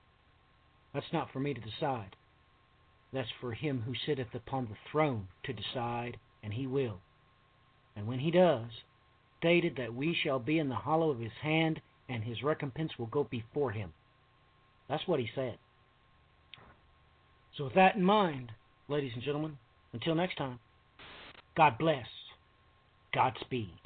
That's 0.93 1.05
not 1.13 1.31
for 1.31 1.39
me 1.39 1.53
to 1.53 1.61
decide. 1.61 2.15
That's 3.13 3.29
for 3.39 3.53
him 3.53 3.83
who 3.85 3.93
sitteth 4.05 4.33
upon 4.33 4.65
the 4.65 4.77
throne 4.91 5.27
to 5.45 5.53
decide, 5.53 6.17
and 6.43 6.53
he 6.53 6.67
will. 6.67 6.99
And 7.95 8.07
when 8.07 8.19
he 8.19 8.31
does, 8.31 8.69
stated 9.39 9.75
that 9.77 9.93
we 9.93 10.15
shall 10.23 10.39
be 10.39 10.59
in 10.59 10.69
the 10.69 10.75
hollow 10.75 11.09
of 11.09 11.19
his 11.19 11.31
hand, 11.41 11.81
and 12.09 12.23
his 12.23 12.43
recompense 12.43 12.91
will 12.97 13.07
go 13.07 13.23
before 13.23 13.71
him. 13.71 13.93
That's 14.89 15.07
what 15.07 15.19
he 15.19 15.29
said. 15.33 15.57
So, 17.57 17.65
with 17.65 17.73
that 17.75 17.95
in 17.95 18.03
mind, 18.03 18.51
ladies 18.87 19.11
and 19.13 19.23
gentlemen, 19.23 19.57
until 19.93 20.15
next 20.15 20.35
time, 20.37 20.59
God 21.55 21.77
bless. 21.77 22.05
Godspeed. 23.13 23.84